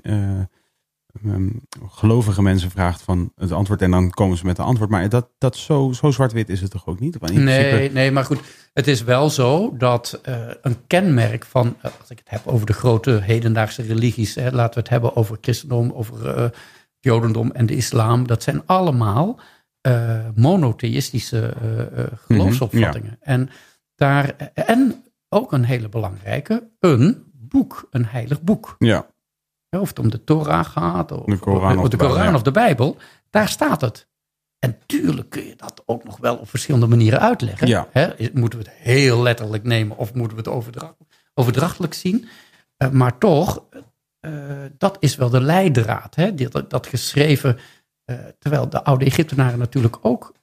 ehm, 1.23 1.49
gelovige 1.87 2.41
mensen 2.41 2.71
vraagt 2.71 3.01
van 3.01 3.31
het 3.35 3.51
antwoord 3.51 3.81
en 3.81 3.91
dan 3.91 4.09
komen 4.09 4.37
ze 4.37 4.45
met 4.45 4.57
een 4.57 4.65
antwoord. 4.65 4.89
Maar 4.89 5.09
dat, 5.09 5.29
dat 5.37 5.55
zo, 5.55 5.91
zo 5.91 6.11
zwart-wit 6.11 6.49
is 6.49 6.61
het 6.61 6.71
toch 6.71 6.87
ook 6.87 6.99
niet? 6.99 7.21
Nee, 7.21 7.69
principe- 7.69 7.93
nee, 7.93 8.11
maar 8.11 8.25
goed. 8.25 8.39
Het 8.73 8.87
is 8.87 9.03
wel 9.03 9.29
zo 9.29 9.77
dat 9.77 10.19
eh, 10.23 10.47
een 10.61 10.87
kenmerk 10.87 11.45
van, 11.45 11.75
eh, 11.81 11.91
als 11.99 12.09
ik 12.09 12.17
het 12.17 12.29
heb 12.29 12.47
over 12.47 12.65
de 12.65 12.73
grote 12.73 13.11
hedendaagse 13.11 13.81
religies, 13.81 14.35
hè, 14.35 14.51
laten 14.51 14.73
we 14.73 14.79
het 14.79 14.89
hebben 14.89 15.15
over 15.15 15.37
christendom, 15.41 15.91
over 15.91 16.29
eh, 16.29 16.49
jodendom 16.99 17.51
en 17.51 17.65
de 17.65 17.75
islam. 17.75 18.27
Dat 18.27 18.43
zijn 18.43 18.61
allemaal 18.65 19.39
monotheïstische 20.35 21.53
eh, 21.95 22.03
geloofsopvattingen. 22.25 23.17
En, 23.21 23.49
daar, 23.95 24.35
en 24.53 25.03
ook 25.29 25.51
een 25.51 25.63
hele 25.63 25.89
belangrijke, 25.89 26.69
een 26.79 27.23
boek, 27.33 27.87
een 27.91 28.05
heilig 28.05 28.41
boek. 28.41 28.75
Ja, 28.77 29.05
Of 29.69 29.87
het 29.87 29.99
om 29.99 30.09
de 30.09 30.23
Torah 30.23 30.65
gaat, 30.65 31.11
of 31.11 31.25
De 31.25 31.37
Koran 31.37 31.77
of 31.77 31.83
of 31.83 31.89
de, 31.89 31.97
Bijbel, 31.97 32.15
Koran 32.15 32.31
ja. 32.31 32.35
of 32.35 32.41
de 32.41 32.51
Bijbel, 32.51 32.97
daar 33.29 33.49
staat 33.49 33.81
het. 33.81 34.07
En 34.59 34.77
tuurlijk 34.85 35.29
kun 35.29 35.45
je 35.45 35.55
dat 35.55 35.83
ook 35.85 36.03
nog 36.03 36.17
wel 36.17 36.35
op 36.35 36.49
verschillende 36.49 36.87
manieren 36.87 37.19
uitleggen. 37.19 37.67
Ja. 37.67 37.87
Hè, 37.91 38.29
moeten 38.33 38.59
we 38.59 38.65
het 38.65 38.73
heel 38.73 39.21
letterlijk 39.21 39.63
nemen 39.63 39.97
of 39.97 40.13
moeten 40.13 40.37
we 40.37 40.43
het 40.43 40.51
overdracht, 40.51 40.95
overdrachtelijk 41.33 41.93
zien? 41.93 42.27
Eh, 42.77 42.89
maar 42.89 43.17
toch, 43.17 43.63
eh, 44.19 44.31
dat 44.77 44.97
is 44.99 45.15
wel 45.15 45.29
de 45.29 45.41
leidraad. 45.41 46.15
Hè? 46.15 46.35
Dat, 46.35 46.69
dat 46.69 46.87
geschreven, 46.87 47.57
eh, 48.05 48.17
terwijl 48.39 48.69
de 48.69 48.83
oude 48.83 49.05
Egyptenaren 49.05 49.59
natuurlijk 49.59 49.97
ook 50.01 50.33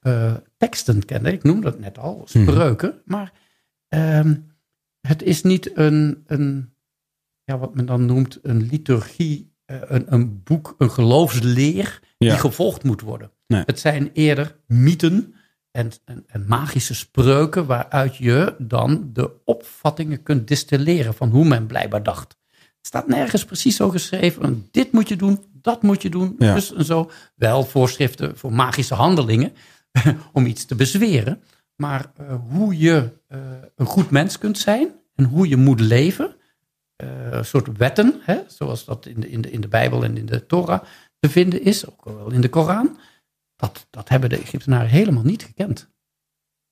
teksten 0.57 1.05
kenden. 1.05 1.33
Ik 1.33 1.43
noemde 1.43 1.61
dat 1.61 1.79
net 1.79 1.97
al, 1.97 2.21
spreuken. 2.25 3.01
Maar 3.05 3.31
ehm, 3.87 4.35
het 5.01 5.23
is 5.23 5.43
niet 5.43 5.77
een, 5.77 6.23
een, 6.27 6.73
ja, 7.47 7.57
wat 7.57 7.75
men 7.75 7.85
dan 7.85 8.05
noemt 8.05 8.39
een 8.41 8.61
liturgie, 8.63 9.53
eh, 9.65 9.77
een, 9.81 10.13
een 10.13 10.43
boek, 10.43 10.75
een 10.77 10.91
geloofsleer 10.91 11.99
Ja. 12.17 12.29
die 12.29 12.39
gevolgd 12.39 12.83
moet 12.83 13.01
worden. 13.01 13.31
Nee. 13.47 13.63
Het 13.65 13.79
zijn 13.79 14.09
eerder 14.13 14.55
mythen 14.65 15.33
en, 15.71 15.91
en, 16.05 16.23
en 16.27 16.45
magische 16.47 16.95
spreuken 16.95 17.65
waaruit 17.65 18.15
je 18.15 18.55
dan 18.57 19.09
de 19.13 19.31
opvattingen 19.45 20.23
kunt 20.23 20.47
distilleren 20.47 21.13
van 21.13 21.29
hoe 21.29 21.45
men 21.45 21.65
blijkbaar 21.67 22.03
dacht. 22.03 22.37
Het 22.77 22.87
staat 22.87 23.07
nergens 23.07 23.45
precies 23.45 23.75
zo 23.75 23.89
geschreven. 23.89 24.67
Dit 24.71 24.91
moet 24.91 25.07
je 25.07 25.15
doen, 25.15 25.43
dat 25.61 25.81
moet 25.83 26.01
je 26.01 26.09
doen. 26.09 26.35
Ja. 26.39 26.53
Dus 26.53 26.73
en 26.73 26.85
zo. 26.85 27.11
Wel 27.35 27.63
voorschriften 27.63 28.37
voor 28.37 28.53
magische 28.53 28.93
handelingen 28.93 29.53
om 30.33 30.45
iets 30.45 30.65
te 30.65 30.75
bezweren. 30.75 31.41
Maar 31.75 32.11
eh, 32.17 32.35
hoe 32.49 32.77
je 32.77 33.09
eh, 33.27 33.39
een 33.75 33.85
goed 33.85 34.09
mens 34.09 34.37
kunt 34.37 34.57
zijn 34.57 34.87
en 35.15 35.23
hoe 35.25 35.47
je 35.47 35.57
moet 35.57 35.79
leven. 35.79 36.35
Eh, 36.97 37.31
een 37.31 37.45
soort 37.45 37.77
wetten, 37.77 38.19
hè, 38.21 38.43
zoals 38.47 38.85
dat 38.85 39.05
in 39.05 39.19
de, 39.19 39.29
in, 39.29 39.41
de, 39.41 39.51
in 39.51 39.61
de 39.61 39.67
Bijbel 39.67 40.03
en 40.03 40.17
in 40.17 40.25
de 40.25 40.45
Torah 40.45 40.83
te 41.19 41.29
vinden 41.29 41.61
is, 41.61 41.89
ook 41.89 42.05
wel 42.05 42.31
in 42.31 42.41
de 42.41 42.49
Koran. 42.49 42.99
Dat, 43.55 43.87
dat 43.89 44.09
hebben 44.09 44.29
de 44.29 44.37
Egyptenaren 44.37 44.89
helemaal 44.89 45.23
niet 45.23 45.43
gekend. 45.43 45.89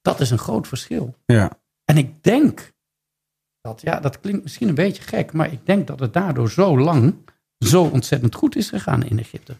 Dat 0.02 0.20
is 0.20 0.30
een 0.30 0.38
groot 0.38 0.68
verschil. 0.68 1.16
ja. 1.26 1.64
En 1.84 1.98
ik 1.98 2.24
denk 2.24 2.74
dat, 3.62 3.82
ja, 3.82 4.00
dat 4.00 4.20
klinkt 4.20 4.44
misschien 4.44 4.68
een 4.68 4.76
beetje 4.76 5.04
gek, 5.04 5.34
maar 5.34 5.52
ik 5.52 5.66
denk 5.66 5.88
dat 5.88 6.00
het 6.00 6.14
daardoor 6.14 6.50
zo 6.52 6.80
lang 6.80 7.16
zo 7.60 7.84
ontzettend 7.84 8.36
goed 8.36 8.56
is 8.56 8.70
gegaan 8.70 9.04
in 9.04 9.20
Egypte. 9.20 9.58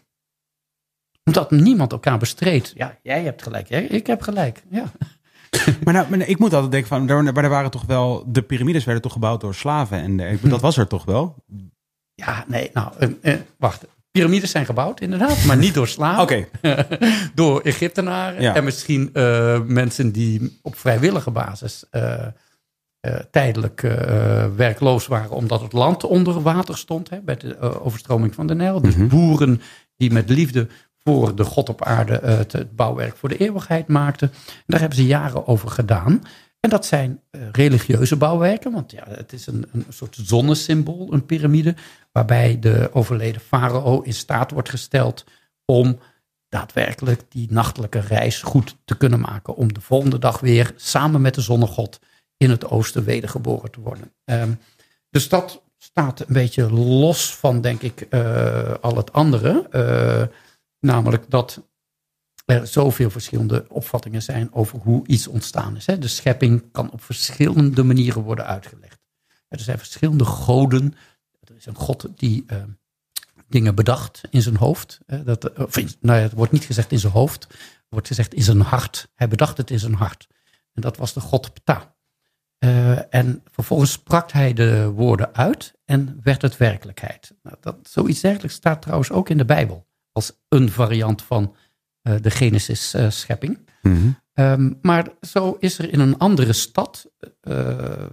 Omdat 1.24 1.50
niemand 1.50 1.92
elkaar 1.92 2.18
bestreed. 2.18 2.72
Ja, 2.74 2.98
jij 3.02 3.22
hebt 3.22 3.42
gelijk, 3.42 3.68
hè? 3.68 3.78
ik 3.78 4.06
heb 4.06 4.22
gelijk. 4.22 4.62
Ja. 4.70 4.92
Maar, 5.84 5.94
nou, 5.94 6.06
maar 6.10 6.28
ik 6.28 6.38
moet 6.38 6.52
altijd 6.52 6.72
denken 6.72 6.88
van, 6.88 7.06
daar, 7.06 7.22
maar 7.22 7.44
er 7.44 7.50
waren 7.50 7.70
toch 7.70 7.84
wel, 7.86 8.24
de 8.26 8.42
piramides 8.42 8.84
werden 8.84 9.02
toch 9.02 9.12
gebouwd 9.12 9.40
door 9.40 9.54
slaven 9.54 9.98
en 9.98 10.16
de- 10.16 10.38
dat 10.48 10.60
was 10.60 10.76
er 10.76 10.86
toch 10.86 11.04
wel? 11.04 11.34
ja, 12.14 12.44
nee, 12.48 12.70
nou, 12.72 12.92
eh, 12.98 13.08
eh, 13.32 13.40
wacht. 13.58 13.84
Piramides 14.10 14.50
zijn 14.50 14.66
gebouwd, 14.66 15.00
inderdaad, 15.00 15.44
maar 15.44 15.56
niet 15.56 15.74
door 15.74 15.88
slaven. 15.88 16.22
Oké, 16.22 16.46
door 17.34 17.60
Egyptenaren 17.60 18.42
Ja. 18.42 18.54
en 18.54 18.64
misschien 18.64 19.10
eh, 19.12 19.60
mensen 19.66 20.12
die 20.12 20.58
op 20.62 20.76
vrijwillige 20.78 21.30
basis 21.30 21.84
tijdelijk 23.30 23.80
werkloos 24.56 25.06
waren 25.06 25.30
omdat 25.30 25.60
het 25.60 25.72
land 25.72 26.04
onder 26.04 26.42
water 26.42 26.78
stond 26.78 27.10
hè, 27.10 27.20
bij 27.20 27.36
de 27.36 27.80
overstroming 27.82 28.34
van 28.34 28.46
de 28.46 28.54
Nijl. 28.54 28.80
Dus 28.80 28.96
Mhm. 28.96 29.08
boeren 29.08 29.60
die 29.96 30.12
met 30.12 30.28
liefde 30.28 30.68
voor 31.06 31.34
de 31.34 31.44
God 31.44 31.68
op 31.68 31.82
aarde 31.82 32.18
eh, 32.18 32.36
het, 32.36 32.76
bouwwerk 32.76 33.16
voor 33.16 33.28
de 33.28 33.36
eeuwigheid 33.36 33.88
maakten. 33.88 34.30
En 34.46 34.64
daar 34.66 34.80
hebben 34.80 34.98
ze 34.98 35.06
jaren 35.06 35.46
over 35.46 35.68
gedaan. 35.68 36.22
En 36.60 36.70
dat 36.70 36.86
zijn 36.86 37.20
eh, 37.30 37.40
religieuze 37.52 38.16
bouwwerken, 38.16 38.72
want 38.72 38.90
ja, 38.90 39.04
het 39.08 39.32
is 39.32 39.46
een, 39.46 39.66
een 39.72 39.84
soort 39.88 40.16
zonnesymbool, 40.20 41.12
een 41.12 41.26
piramide, 41.26 41.74
waarbij 42.12 42.58
de 42.58 42.90
overleden 42.92 43.40
farao 43.40 44.00
in 44.00 44.14
staat 44.14 44.50
wordt 44.50 44.68
gesteld 44.68 45.24
om 45.64 45.98
daadwerkelijk 46.48 47.22
die 47.28 47.46
nachtelijke 47.50 48.00
reis 48.00 48.42
goed 48.42 48.76
te 48.84 48.96
kunnen 48.96 49.20
maken. 49.20 49.56
Om 49.56 49.72
de 49.72 49.80
volgende 49.80 50.18
dag 50.18 50.40
weer 50.40 50.72
samen 50.76 51.20
met 51.20 51.34
de 51.34 51.40
zonnegod 51.40 52.00
in 52.36 52.50
het 52.50 52.70
oosten 52.70 53.04
wedergeboren 53.04 53.70
te 53.70 53.80
worden. 53.80 54.12
Ehm, 54.24 54.52
dus 55.10 55.28
dat 55.28 55.62
staat 55.78 56.20
een 56.20 56.26
beetje 56.28 56.72
los 56.72 57.34
van, 57.34 57.60
denk 57.60 57.82
ik, 57.82 58.00
eh, 58.00 58.74
al 58.80 58.96
het 58.96 59.12
andere. 59.12 59.68
Namelijk 60.86 61.30
dat 61.30 61.68
er 62.44 62.66
zoveel 62.66 63.10
verschillende 63.10 63.66
opvattingen 63.68 64.22
zijn 64.22 64.52
over 64.52 64.78
hoe 64.78 65.06
iets 65.06 65.26
ontstaan 65.26 65.76
is. 65.76 65.84
De 65.84 66.08
schepping 66.08 66.72
kan 66.72 66.90
op 66.90 67.02
verschillende 67.02 67.82
manieren 67.82 68.22
worden 68.22 68.46
uitgelegd. 68.46 68.98
Er 69.48 69.60
zijn 69.60 69.78
verschillende 69.78 70.24
goden. 70.24 70.94
Er 71.40 71.56
is 71.56 71.66
een 71.66 71.74
god 71.76 72.08
die 72.14 72.44
eh, 72.46 72.62
dingen 73.48 73.74
bedacht 73.74 74.20
in 74.30 74.42
zijn 74.42 74.56
hoofd. 74.56 74.98
Eh, 75.06 75.20
dat, 75.24 75.52
of 75.58 75.76
in- 75.76 75.90
nou 76.00 76.16
ja, 76.18 76.22
het 76.24 76.32
wordt 76.32 76.52
niet 76.52 76.64
gezegd 76.64 76.92
in 76.92 76.98
zijn 76.98 77.12
hoofd. 77.12 77.42
Het 77.48 77.86
wordt 77.88 78.06
gezegd 78.06 78.34
in 78.34 78.42
zijn 78.42 78.60
hart. 78.60 79.08
Hij 79.14 79.28
bedacht 79.28 79.56
het 79.56 79.70
in 79.70 79.78
zijn 79.78 79.94
hart. 79.94 80.26
En 80.72 80.82
dat 80.82 80.96
was 80.96 81.12
de 81.12 81.20
god 81.20 81.52
Ptah. 81.54 81.82
Eh, 82.58 83.14
en 83.14 83.42
vervolgens 83.50 83.92
sprak 83.92 84.32
hij 84.32 84.52
de 84.52 84.90
woorden 84.90 85.34
uit 85.34 85.74
en 85.84 86.20
werd 86.22 86.42
het 86.42 86.56
werkelijkheid. 86.56 87.34
Nou, 87.42 87.56
dat, 87.60 87.76
zoiets 87.88 88.20
dergelijks 88.20 88.54
staat 88.54 88.82
trouwens 88.82 89.10
ook 89.10 89.28
in 89.28 89.36
de 89.36 89.44
Bijbel. 89.44 89.85
Als 90.16 90.32
een 90.48 90.70
variant 90.70 91.22
van 91.22 91.54
eh, 92.02 92.14
de 92.20 92.30
Genesis-schepping. 92.30 93.58
Mhm. 93.82 94.08
Ehm, 94.32 94.72
maar 94.82 95.08
zo 95.20 95.56
is 95.60 95.78
er 95.78 95.92
in 95.92 96.00
een 96.00 96.18
andere 96.18 96.52
stad 96.52 97.10
eh, 97.40 98.06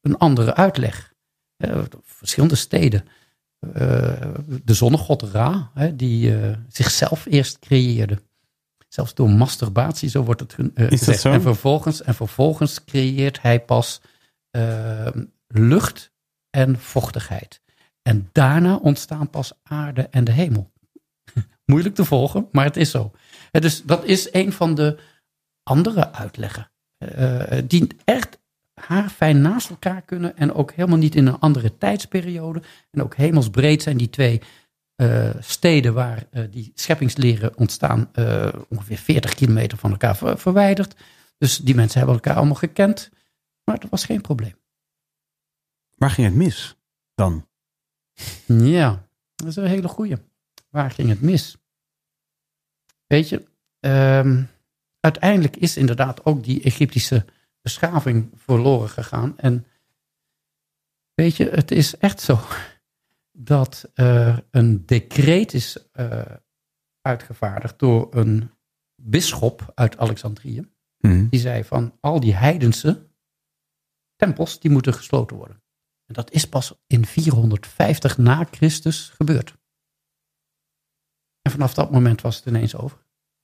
een 0.00 0.18
andere 0.18 0.54
uitleg. 0.54 1.14
Eh, 1.56 1.82
verschillende 2.02 2.54
steden. 2.54 3.04
Eh, 3.60 3.72
de 4.64 4.74
zonnegod 4.74 5.22
Ra, 5.22 5.70
die 5.94 6.36
eh, 6.36 6.56
zichzelf 6.68 7.26
eerst 7.26 7.58
creëerde. 7.58 8.22
Zelfs 8.88 9.14
door 9.14 9.30
masturbatie, 9.30 10.08
zo 10.08 10.22
wordt 10.22 10.40
het 10.40 10.56
eh, 10.74 10.86
gezegd. 10.88 11.24
En 11.24 11.42
vervolgens, 11.42 12.02
en 12.02 12.14
vervolgens 12.14 12.84
creëert 12.84 13.42
hij 13.42 13.60
pas 13.60 14.00
eh, 14.50 15.06
lucht 15.46 16.12
en 16.50 16.78
vochtigheid. 16.78 17.60
En 18.02 18.28
daarna 18.32 18.76
ontstaan 18.76 19.30
pas 19.30 19.52
aarde 19.62 20.02
en 20.02 20.24
de 20.24 20.32
hemel. 20.32 20.70
Moeilijk 21.70 21.94
te 21.94 22.04
volgen, 22.04 22.48
maar 22.52 22.64
het 22.64 22.76
is 22.76 22.90
zo. 22.90 23.12
Eh, 23.50 23.60
dus 23.62 23.82
dat 23.82 24.04
is 24.04 24.32
een 24.32 24.52
van 24.52 24.74
de 24.74 24.98
andere 25.62 26.12
uitleggen. 26.12 26.70
eh, 26.98 27.58
die 27.66 27.86
echt 28.04 28.38
haarfijn 28.80 29.40
naast 29.40 29.70
elkaar 29.70 30.02
kunnen 30.02 30.36
en 30.36 30.52
ook 30.52 30.72
helemaal 30.72 30.98
niet 30.98 31.14
in 31.14 31.26
een 31.26 31.38
andere 31.38 31.78
tijdsperiode. 31.78 32.62
En 32.90 33.02
ook 33.02 33.14
hemelsbreed 33.16 33.82
zijn 33.82 33.96
die 33.96 34.10
twee 34.10 34.40
eh, 34.94 35.30
steden 35.40 35.94
waar 35.94 36.26
eh, 36.30 36.44
die 36.50 36.72
scheppingsleren 36.74 37.56
ontstaan 37.56 38.08
eh, 38.12 38.52
ongeveer 38.68 38.96
40 38.98 39.34
kilometer 39.34 39.78
van 39.78 39.90
elkaar 39.90 40.16
ver- 40.16 40.38
verwijderd. 40.38 40.94
Dus 41.38 41.56
die 41.58 41.74
mensen 41.74 41.98
hebben 41.98 42.16
elkaar 42.16 42.36
allemaal 42.36 42.54
gekend. 42.54 43.10
Maar 43.64 43.78
dat 43.80 43.90
was 43.90 44.04
geen 44.04 44.20
probleem. 44.20 44.54
Waar 45.96 46.10
ging 46.10 46.26
het 46.26 46.36
mis 46.36 46.76
dan? 47.14 47.48
Ja, 48.46 49.08
dat 49.34 49.46
is 49.48 49.56
een 49.56 49.66
hele 49.66 49.88
goeie. 49.88 50.16
Waar 50.68 50.90
ging 50.90 51.08
het 51.08 51.20
mis? 51.20 51.56
Weet 53.06 53.28
je, 53.28 53.44
ehm, 53.80 54.42
uiteindelijk 55.00 55.56
is 55.56 55.76
inderdaad 55.76 56.24
ook 56.24 56.44
die 56.44 56.62
Egyptische 56.62 57.24
beschaving 57.62 58.30
verloren 58.34 58.88
gegaan. 58.88 59.38
En 59.38 59.66
weet 61.14 61.36
je, 61.36 61.48
het 61.50 61.70
is 61.70 61.96
echt 61.96 62.20
zo 62.20 62.38
dat 63.32 63.90
er 63.94 64.44
een 64.50 64.86
decreet 64.86 65.54
is 65.54 65.90
eh, 65.92 66.20
uitgevaardigd 67.00 67.78
door 67.78 68.14
een 68.14 68.50
bisschop 69.02 69.72
uit 69.74 69.98
Alexandrië. 69.98 70.68
Mhm. 70.98 71.28
Die 71.28 71.40
zei 71.40 71.64
van 71.64 71.96
al 72.00 72.20
die 72.20 72.34
heidense 72.34 73.06
tempels, 74.16 74.60
die 74.60 74.70
moeten 74.70 74.94
gesloten 74.94 75.36
worden. 75.36 75.62
En 76.06 76.14
dat 76.14 76.30
is 76.30 76.48
pas 76.48 76.74
in 76.86 77.06
450 77.06 78.18
na 78.18 78.44
Christus 78.50 79.08
gebeurd. 79.08 79.57
En 81.48 81.54
vanaf 81.54 81.74
dat 81.74 81.90
moment 81.90 82.20
was 82.20 82.36
het 82.36 82.46
ineens 82.46 82.76
over. 82.76 82.98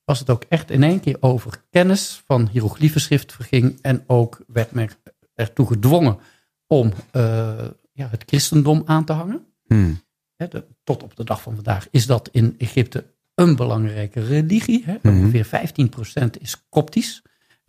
Was 0.04 0.18
het 0.18 0.30
ook 0.30 0.44
echt 0.48 0.70
in 0.70 0.82
één 0.82 1.00
keer 1.00 1.16
over. 1.20 1.62
Kennis 1.70 2.22
van 2.26 2.48
hieroglyphenschrift 2.52 3.32
verging 3.32 3.78
en 3.82 4.04
ook 4.06 4.40
werd 4.46 4.70
men 4.72 4.88
ertoe 5.34 5.66
gedwongen 5.66 6.18
om 6.66 6.92
eh, 7.10 7.22
ja, 7.92 8.08
het 8.08 8.22
christendom 8.26 8.82
aan 8.86 9.04
te 9.04 9.12
hangen. 9.12 9.46
De- 10.36 10.64
tot 10.82 11.02
op 11.02 11.16
de 11.16 11.24
dag 11.24 11.42
van 11.42 11.54
vandaag 11.54 11.86
is 11.90 12.06
dat 12.06 12.28
in 12.32 12.54
Egypte 12.58 13.04
een 13.34 13.56
belangrijke 13.56 14.20
religie. 14.24 14.82
Hè. 14.84 14.96
Mhm. 15.02 15.16
Ongeveer 15.16 15.46
15% 15.46 16.38
is 16.40 16.64
koptisch. 16.68 17.22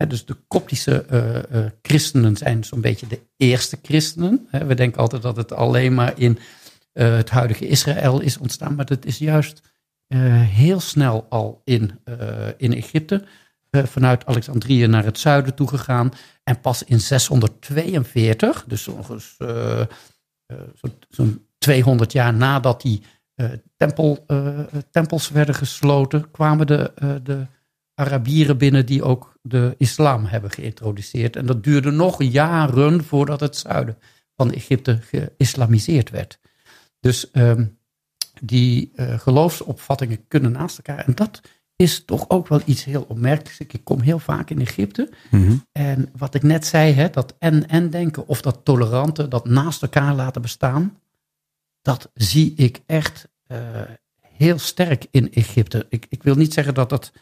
Dus 0.08 0.24
de 0.24 0.36
koptische 0.48 1.02
eh, 1.02 1.64
eh, 1.64 1.70
christenen 1.82 2.36
zijn 2.36 2.64
zo'n 2.64 2.80
beetje 2.80 3.06
de 3.06 3.20
eerste 3.36 3.78
christenen. 3.82 4.48
We 4.50 4.74
denken 4.74 5.00
altijd 5.00 5.22
dat 5.22 5.36
het 5.36 5.52
alleen 5.52 5.94
maar 5.94 6.12
in 6.16 6.38
het 6.92 7.30
huidige 7.30 7.66
Israël 7.68 8.20
is 8.20 8.38
ontstaan. 8.38 8.74
Maar 8.74 8.86
dat 8.86 9.04
is 9.04 9.18
juist 9.18 9.74
heel 10.08 10.80
snel 10.80 11.26
al 11.28 11.60
in, 11.64 12.00
eh, 12.04 12.48
in 12.56 12.72
Egypte. 12.72 13.24
eh, 13.70 13.84
vanuit 13.84 14.26
Alexandrië 14.26 14.86
naar 14.86 15.04
het 15.04 15.18
zuiden 15.18 15.54
toe 15.54 15.68
gegaan. 15.68 16.10
En 16.44 16.60
pas 16.60 16.82
in 16.82 17.00
642, 17.00 18.64
dus 18.66 18.88
ongeveer 18.88 19.48
eh, 19.48 19.80
eh, 19.80 19.86
zo'n 20.74 20.92
zo'n 21.08 21.46
200 21.58 22.12
jaar 22.12 22.34
nadat 22.34 22.82
die 22.82 23.02
eh, 23.34 23.50
tempel, 23.76 24.24
eh, 24.26 24.58
tempels 24.90 25.28
werden 25.30 25.54
gesloten, 25.54 26.30
kwamen 26.30 26.66
de, 26.66 26.92
eh, 26.94 27.14
de 27.22 27.46
Arabieren 27.94 28.58
binnen 28.58 28.86
die 28.86 29.02
ook 29.02 29.38
de 29.42 29.74
islam 29.78 30.24
hebben 30.24 30.50
geïntroduceerd. 30.50 31.36
En 31.36 31.46
dat 31.46 31.64
duurde 31.64 31.90
nog 31.90 32.22
jaren 32.22 33.04
voordat 33.04 33.40
het 33.40 33.56
zuiden 33.56 33.98
van 34.36 34.52
Egypte 34.52 34.98
geïslamiseerd 35.00 36.10
werd. 36.10 36.38
Dus 37.00 37.30
ehm, 37.30 37.66
die 38.42 38.92
eh, 38.94 39.18
geloofsopvattingen 39.18 40.28
kunnen 40.28 40.52
naast 40.52 40.76
elkaar. 40.76 41.06
En 41.06 41.14
dat 41.14 41.40
is 41.76 42.04
toch 42.04 42.30
ook 42.30 42.48
wel 42.48 42.60
iets 42.64 42.84
heel 42.84 43.04
opmerkelijks. 43.08 43.58
Ik 43.58 43.80
kom 43.84 44.00
heel 44.00 44.18
vaak 44.18 44.50
in 44.50 44.60
Egypte. 44.60 45.10
Mhm. 45.30 45.56
En 45.72 46.08
wat 46.16 46.34
ik 46.34 46.42
net 46.42 46.66
zei, 46.66 46.92
hè, 46.92 47.10
dat 47.10 47.34
en-en 47.38 47.90
denken 47.90 48.26
of 48.26 48.40
dat 48.40 48.60
tolerante, 48.62 49.28
dat 49.28 49.48
naast 49.48 49.82
elkaar 49.82 50.14
laten 50.14 50.42
bestaan, 50.42 50.98
dat 51.82 52.10
zie 52.14 52.54
ik 52.54 52.80
echt 52.86 53.28
eh, 53.46 53.58
heel 54.20 54.58
sterk 54.58 55.06
in 55.10 55.32
Egypte. 55.32 55.86
Ik, 55.88 56.06
ik 56.08 56.22
wil 56.22 56.34
niet 56.34 56.52
zeggen 56.52 56.74
dat 56.74 56.88
dat 56.90 57.12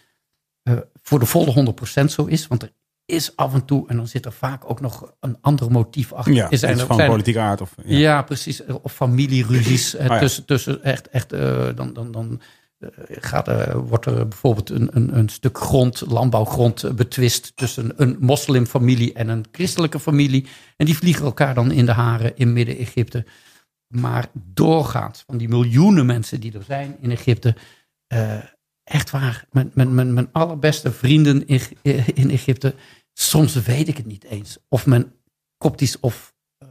eh, 0.62 0.76
voor 1.02 1.18
de 1.18 1.26
volle 1.26 1.74
100% 2.00 2.04
zo 2.04 2.24
is, 2.24 2.46
want 2.46 2.62
er 2.62 2.72
is 3.07 3.36
af 3.36 3.55
en 3.55 3.64
toe, 3.64 3.88
en 3.88 3.96
dan 3.96 4.09
zit 4.09 4.24
er 4.24 4.32
vaak 4.32 4.70
ook 4.70 4.80
nog 4.80 5.12
een 5.20 5.36
ander 5.40 5.70
motief 5.70 6.12
achter. 6.12 6.34
Ja, 6.34 6.50
is 6.50 6.62
er- 6.62 6.78
van 6.78 7.07
politieke 7.07 7.38
aard. 7.40 7.61
Of, 7.61 7.74
ja. 7.84 7.98
ja. 7.98 8.22
precies. 8.22 8.62
Of 8.82 8.92
familieruzies. 8.92 9.94
eh, 9.94 10.05
Ah, 10.07 10.11
ja. 10.14 10.18
tussen, 10.18 10.44
tussen 10.44 10.82
echt, 10.82 11.09
echt 11.09 11.32
eh, 11.32 11.66
dan, 11.74 11.92
dan, 11.92 12.12
dan 12.12 12.40
eh, 12.78 12.88
gaat, 13.20 13.72
wordt 13.74 14.07
er 14.07 14.28
bijvoorbeeld 14.28 14.70
een, 14.70 14.88
een, 14.92 15.16
een 15.18 15.28
stuk 15.28 15.59
grond, 15.59 16.02
landbouwgrond, 16.07 16.96
betwist 16.96 17.52
tussen 17.57 17.92
een 17.96 18.16
moslimfamilie 18.20 19.12
en 19.12 19.28
een 19.28 19.44
christelijke 19.52 20.00
familie. 20.00 20.46
En 20.76 20.86
die 20.86 20.96
vliegen 20.96 21.24
elkaar 21.24 21.55
dan 21.55 21.70
in 21.70 21.86
de 21.86 21.92
haren 21.92 22.36
in 22.36 22.52
Midden-Egypte. 22.52 23.24
Maar 23.88 24.26
doorgaans, 24.32 25.22
van 25.26 25.36
die 25.38 25.48
miljoenen 25.48 26.07
mensen 26.07 26.40
die 26.40 26.52
er 26.52 26.64
zijn 26.66 26.96
in 27.00 27.11
Egypte, 27.11 27.55
echt 28.85 29.11
waar, 29.11 29.45
mijn, 29.51 29.70
mijn, 29.74 29.95
mijn, 29.95 30.14
mijn 30.14 30.28
allerbeste 30.32 30.93
vrienden 30.93 31.47
in, 31.47 31.61
in 32.14 32.30
Egypte, 32.30 32.74
soms 33.12 33.55
weet 33.55 33.89
ik 33.89 33.97
het 33.97 34.07
niet 34.07 34.24
eens. 34.24 34.59
Of 34.68 34.87
men 34.87 35.12
koptisch 35.59 36.01
of, 36.01 36.35
eh, 36.59 36.68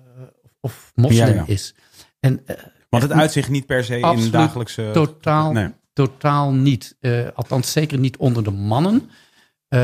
of 0.59 0.91
moslim 0.95 1.27
Ja, 1.27 1.33
ja. 1.33 1.43
is. 1.47 1.75
En 2.19 2.41
eh, 2.47 2.55
Want 2.89 3.03
het 3.03 3.11
uitzicht 3.11 3.49
niet 3.49 3.65
per 3.65 3.83
se 3.83 3.99
in 3.99 4.31
dagelijkse... 4.31 4.89
totaal, 4.93 5.51
Nee. 5.51 5.69
totaal 5.93 6.51
niet. 6.51 6.97
Eh, 6.99 7.27
althans, 7.33 7.71
zeker 7.71 7.99
niet 7.99 8.17
onder 8.17 8.43
de 8.43 8.51
mannen. 8.51 9.09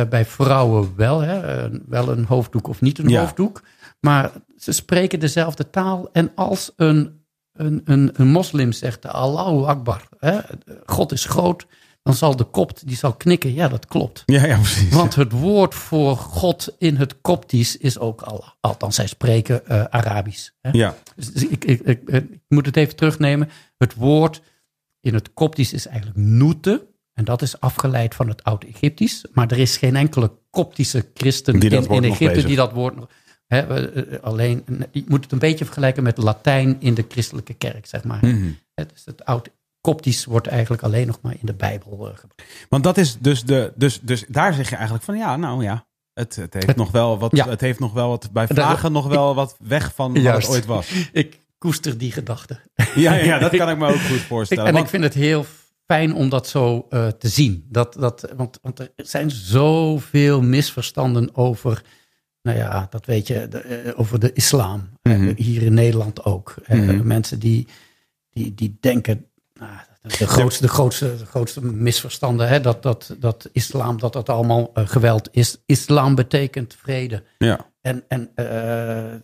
Bij 0.10 0.26
vrouwen 0.26 0.96
wel, 0.96 1.20
hè? 1.20 1.70
wel 1.88 2.10
een 2.10 2.26
hoofddoek 2.26 2.68
of 2.68 2.82
niet 2.82 2.98
een 3.00 3.10
Ja. 3.10 3.20
hoofddoek. 3.20 3.62
Maar 4.00 4.32
ze 4.58 4.72
spreken 4.72 5.20
dezelfde 5.20 5.70
taal. 5.70 6.10
En 6.12 6.32
als 6.36 6.72
een, 6.76 7.26
een, 7.54 7.82
een, 7.86 8.10
een 8.14 8.28
moslim 8.28 8.72
zegt, 8.72 9.06
Allahu 9.06 9.64
Akbar, 9.64 10.08
hè? 10.20 10.40
God 10.86 11.12
is 11.12 11.26
groot, 11.26 11.68
dan 12.04 12.14
zal 12.14 12.36
de 12.36 12.44
kopt, 12.44 12.88
die 12.88 12.98
zal 12.98 13.14
knikken, 13.14 13.54
ja 13.54 13.68
dat 13.68 13.86
klopt. 13.86 14.24
Ja, 14.26 14.46
ja, 14.46 14.58
precies. 14.58 14.94
Want 14.94 15.16
het 15.16 15.32
woord 15.32 15.76
voor 15.76 16.18
God 16.18 16.76
in 16.78 16.96
het 16.96 17.22
koptisch 17.22 17.78
is 17.78 18.00
ook 18.00 18.22
Allah. 18.22 18.48
Althans, 18.60 18.96
zij 18.96 19.08
spreken 19.08 19.68
eh, 19.68 19.84
Arabisch. 19.84 20.50
Hè? 20.62 20.70
ja. 20.72 20.96
Dus 21.16 21.46
ik, 21.46 21.66
ik, 21.66 21.82
ik, 21.82 22.10
ik 22.10 22.40
moet 22.48 22.66
het 22.66 22.78
even 22.78 22.96
terugnemen. 22.96 23.50
Het 23.78 23.96
woord 23.96 24.42
in 25.02 25.14
het 25.14 25.34
Koptisch 25.34 25.74
is 25.74 25.88
eigenlijk 25.88 26.18
noete. 26.18 26.88
En 27.14 27.26
dat 27.26 27.42
is 27.42 27.60
afgeleid 27.60 28.16
van 28.16 28.28
het 28.28 28.44
Oud-Egyptisch. 28.44 29.26
Maar 29.34 29.52
er 29.52 29.60
is 29.60 29.78
geen 29.78 29.96
enkele 29.96 30.32
Koptische 30.50 31.06
christen 31.14 31.60
in, 31.60 32.04
Egypte 32.04 32.44
die 32.44 32.56
dat 32.56 32.72
woord 32.72 32.96
nog. 32.96 33.10
Hè, 33.48 33.60
eh, 33.60 34.24
alleen, 34.24 34.64
je 34.92 35.04
moet 35.08 35.24
het 35.24 35.32
een 35.32 35.40
beetje 35.40 35.66
vergelijken 35.66 36.04
met 36.04 36.18
Latijn 36.18 36.78
in 36.80 36.94
de 36.94 37.06
christelijke 37.08 37.54
kerk, 37.54 37.86
zeg 37.86 38.04
maar. 38.04 38.20
Hè, 38.74 38.86
dus 38.94 39.06
het 39.06 39.26
Oud-Koptisch 39.90 40.26
wordt 40.26 40.48
eigenlijk 40.48 40.82
alleen 40.84 41.08
nog 41.08 41.20
maar 41.22 41.34
in 41.34 41.46
de 41.46 41.54
Bijbel 41.54 41.92
eh, 41.92 42.00
gebruikt. 42.18 42.44
Want 42.70 42.84
dat 42.84 42.98
is 42.98 43.18
dus 43.20 43.44
de. 43.44 43.72
Dus, 43.76 44.00
dus 44.02 44.26
daar 44.28 44.54
zeg 44.54 44.70
je 44.70 44.76
eigenlijk 44.76 45.04
van 45.06 45.18
ja, 45.18 45.36
nou 45.38 45.64
ja. 45.64 45.88
Het, 46.14 46.36
het, 46.36 46.54
heeft, 46.54 46.68
Het- 46.68 46.76
nog 46.76 46.92
wel 46.92 47.20
wat, 47.20 47.36
Ja. 47.36 47.50
het 47.50 47.62
heeft 47.62 47.80
nog 47.80 47.94
wel 47.94 48.10
wat. 48.10 48.30
Bij 48.32 48.48
vragen 48.48 48.92
nog 48.92 49.08
wel 49.08 49.36
wat 49.36 49.56
weg 49.60 49.92
van 49.96 50.14
wat 50.14 50.22
Juist. 50.22 50.48
het 50.48 50.56
ooit 50.56 50.66
was. 50.66 50.92
Ik 51.12 51.40
koester 51.58 51.98
die 51.98 52.12
gedachte. 52.12 52.60
Ja, 52.96 53.14
ja, 53.14 53.38
dat 53.40 53.56
kan 53.58 53.70
ik 53.70 53.78
me 53.78 53.88
ook 53.88 54.00
goed 54.00 54.16
Ik, 54.18 54.22
voorstellen. 54.22 54.66
en 54.66 54.72
Want- 54.74 54.84
ik 54.86 54.90
vind 54.92 55.04
het 55.04 55.14
heel 55.14 55.46
fijn 55.86 56.14
om 56.14 56.30
dat 56.30 56.48
zo 56.48 56.86
eh, 56.90 57.08
te 57.08 57.28
zien. 57.28 57.66
Dat, 57.70 57.94
dat, 57.94 58.34
want, 58.36 58.60
want 58.62 58.80
er 58.80 58.92
zijn 58.96 59.32
zoveel 59.32 60.42
misverstanden 60.42 61.36
over, 61.36 61.84
nou 62.42 62.58
ja, 62.58 62.88
dat 62.90 63.06
weet 63.06 63.28
je, 63.28 63.48
de, 63.48 63.58
eh, 63.60 64.00
over 64.00 64.20
de 64.20 64.34
islam. 64.34 64.90
Mhm. 65.04 65.34
hier 65.36 65.62
in 65.62 65.74
Nederland 65.74 66.24
ook. 66.26 66.56
Mhm. 66.68 67.08
mensen 67.08 67.40
die, 67.40 67.68
die, 68.30 68.54
die 68.56 68.78
denken, 68.80 69.26
nou, 69.60 69.72
de, 70.02 70.28
grootste, 70.28 70.62
de, 70.62 70.68
grootste, 70.68 71.18
de 71.18 71.26
grootste 71.26 71.66
misverstanden, 71.66 72.48
hè, 72.48 72.62
dat, 72.62 72.84
dat, 72.84 73.16
dat 73.20 73.50
islam, 73.52 74.00
dat 74.00 74.14
dat 74.14 74.30
allemaal 74.30 74.72
eh, 74.74 74.88
geweld 74.88 75.30
is. 75.32 75.58
Islam 75.66 76.16
betekent 76.16 76.76
vrede. 76.82 77.24
ja. 77.38 77.68
En, 77.82 78.04
en 78.08 78.32
eh, 78.36 78.46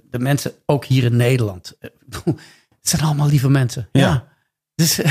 de 0.10 0.20
mensen, 0.20 0.52
ook 0.66 0.86
hier 0.86 1.04
in 1.04 1.16
Nederland, 1.16 1.76
eh, 1.80 1.90
het 2.26 2.36
zijn 2.82 3.02
allemaal 3.02 3.28
lieve 3.28 3.50
mensen. 3.50 3.90
Ja. 3.92 4.02
Ja. 4.02 4.28
Dus, 4.76 5.02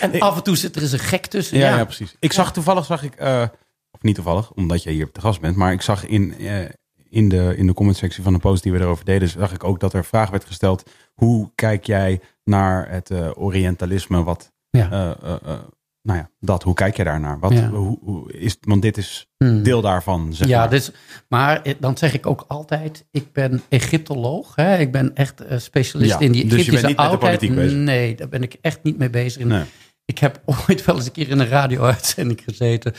en, 0.00 0.20
af 0.20 0.36
en 0.36 0.42
toe 0.42 0.56
zit 0.56 0.76
er 0.76 0.82
eens 0.82 0.92
een 0.92 0.98
gek 0.98 1.26
tussen. 1.26 1.58
Ja, 1.58 1.68
Ja, 1.68 1.76
ja. 1.76 1.84
precies. 1.84 2.16
Ik 2.18 2.32
zag 2.32 2.52
toevallig, 2.52 2.84
zag 2.84 3.02
ik, 3.02 3.14
eh, 3.14 3.46
of 3.90 4.02
niet 4.02 4.14
toevallig, 4.14 4.52
omdat 4.52 4.82
jij 4.82 4.92
hier 4.92 5.10
te 5.10 5.20
gast 5.20 5.40
bent, 5.40 5.56
maar 5.56 5.72
ik 5.72 5.82
zag 5.82 6.06
in, 6.06 6.38
eh, 6.38 6.68
in 7.08 7.28
de, 7.28 7.54
in 7.56 7.66
de 7.66 7.74
commentsectie 7.74 8.22
van 8.22 8.32
de 8.32 8.38
post 8.38 8.62
die 8.62 8.72
we 8.72 8.78
erover 8.78 9.04
deden, 9.04 9.28
zag 9.28 9.52
ik 9.52 9.64
ook 9.64 9.80
dat 9.80 9.92
er 9.92 10.04
vraag 10.04 10.30
werd 10.30 10.44
gesteld, 10.44 10.90
hoe 11.14 11.50
kijk 11.54 11.86
jij 11.86 12.20
naar 12.44 12.90
het 12.90 13.10
eh, 13.10 13.30
Orientalisme, 13.34 14.22
wat, 14.24 14.52
Ja. 14.70 14.90
eh, 14.90 15.10
eh, 15.32 15.58
nou 16.02 16.18
ja, 16.18 16.30
dat, 16.40 16.62
hoe 16.62 16.74
kijk 16.74 16.96
jij 16.96 17.04
daarnaar? 17.04 17.38
Wat, 17.38 17.52
Ja. 17.52 17.68
hoe, 17.68 17.98
hoe 18.02 18.32
is, 18.32 18.56
want 18.60 18.82
dit 18.82 18.96
is 18.96 19.28
Hmm. 19.36 19.62
deel 19.62 19.80
daarvan, 19.80 20.34
zeg 20.34 20.48
ja, 20.48 20.58
maar. 20.58 20.70
dus, 20.70 20.90
maar 21.28 21.62
dan 21.78 21.96
zeg 21.98 22.14
ik 22.14 22.26
ook 22.26 22.44
altijd, 22.48 23.06
ik 23.10 23.32
ben 23.32 23.62
Egyptoloog. 23.68 24.54
Hè? 24.56 24.78
Ik 24.78 24.92
ben 24.92 25.14
echt 25.14 25.42
specialist 25.56 26.10
Ja, 26.10 26.18
in 26.20 26.32
die 26.32 26.42
dus 26.46 26.50
je 26.50 26.56
Egyptische 26.56 26.70
bent 26.70 26.86
niet 26.86 26.96
met 26.96 27.06
de 27.06 27.10
oudheid. 27.10 27.38
politiek 27.38 27.56
bezig? 27.56 27.78
Nee, 27.78 28.14
daar 28.16 28.28
ben 28.28 28.42
ik 28.42 28.56
echt 28.60 28.82
niet 28.82 28.98
mee 28.98 29.10
bezig. 29.10 29.44
Nee. 29.44 29.64
Ik 30.04 30.18
heb 30.18 30.40
ooit 30.68 30.84
wel 30.84 30.96
eens 30.96 31.06
een 31.06 31.12
keer 31.12 31.28
in 31.28 31.38
een 31.38 31.48
radio-uitzending 31.48 32.40
gezeten. 32.44 32.92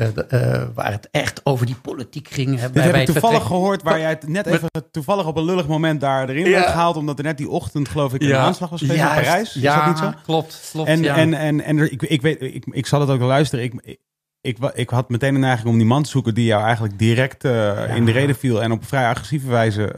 Eh, 0.00 0.52
eh, 0.62 0.68
waar 0.74 0.92
het 0.92 1.08
echt 1.10 1.40
over 1.44 1.66
die 1.66 1.74
politiek 1.74 2.28
ging. 2.28 2.48
Hè, 2.58 2.60
Dit 2.62 2.72
bij- 2.72 2.82
heb 2.82 2.94
ik 2.94 3.04
toevallig 3.04 3.36
vertrek- 3.38 3.56
gehoord 3.56 3.82
waar 3.82 3.98
jij 3.98 4.08
het 4.08 4.28
net 4.28 4.46
even 4.46 4.68
toevallig 4.90 5.26
op 5.26 5.36
een 5.36 5.44
lullig 5.44 5.66
moment 5.66 6.00
daar 6.00 6.28
erin 6.28 6.44
Ja. 6.44 6.50
werd 6.50 6.66
gehaald. 6.66 6.96
Omdat 6.96 7.18
er 7.18 7.24
net 7.24 7.36
die 7.38 7.48
ochtend 7.48 7.88
geloof 7.88 8.14
ik 8.14 8.22
een 8.22 8.34
aanslag 8.34 8.70
was 8.70 8.80
geweest 8.80 9.00
in. 9.00 9.06
Parijs. 9.06 9.56
Is 9.56 9.62
ja, 9.62 9.76
dat 9.76 9.86
niet 9.86 9.98
zo? 9.98 10.12
klopt. 10.24 10.68
klopt 10.72 10.88
En, 10.88 11.02
ja. 11.02 11.16
en, 11.16 11.34
en, 11.34 11.60
en 11.60 11.78
er- 11.78 11.92
ik, 11.92 12.02
ik, 12.02 12.22
weet, 12.22 12.40
ik, 12.42 12.64
ik 12.70 12.86
zal 12.86 13.00
het 13.00 13.10
ook 13.10 13.20
luisteren. 13.20 13.64
Ik, 13.64 13.98
ik, 14.40 14.58
ik, 14.74 14.90
had 14.90 15.08
meteen 15.08 15.34
een 15.34 15.40
neiging 15.40 15.68
om 15.68 15.76
die 15.78 15.86
man 15.86 16.02
te 16.02 16.10
zoeken 16.10 16.34
die 16.34 16.44
jou 16.44 16.62
eigenlijk 16.64 16.98
direct 16.98 17.44
eh, 17.44 17.96
in 17.96 18.04
de 18.04 18.12
reden 18.12 18.36
viel. 18.36 18.62
En 18.62 18.72
op 18.72 18.84
vrij 18.84 19.06
agressieve 19.08 19.48
wijze 19.48 19.92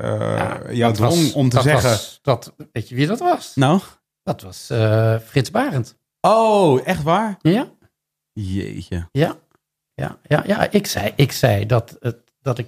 jou 0.71 0.95
was- 0.95 0.97
dwong 1.15 1.33
om 1.35 1.49
te 1.49 1.55
dat 1.57 1.65
zeggen... 1.65 1.91
was- 1.91 2.19
dat, 2.23 2.55
weet 2.73 2.89
je 2.89 2.95
wie 2.95 3.07
dat 3.07 3.19
was? 3.19 3.53
Nou? 3.55 3.81
Dat 4.23 4.43
was 4.43 4.67
Frits 5.27 5.51
Barend. 5.51 5.97
Oh, 6.21 6.81
echt 6.87 7.03
waar? 7.03 7.37
Ja, 7.41 7.67
Jeetje. 8.33 9.09
ja, 9.11 9.37
ja, 10.03 10.19
ja, 10.29 10.43
ja. 10.47 10.71
Ik 10.71 10.87
zei, 10.87 11.13
ik 11.17 11.33
zei 11.33 11.67
dat, 11.67 11.97
het, 12.01 12.17
dat 12.43 12.59
ik. 12.59 12.67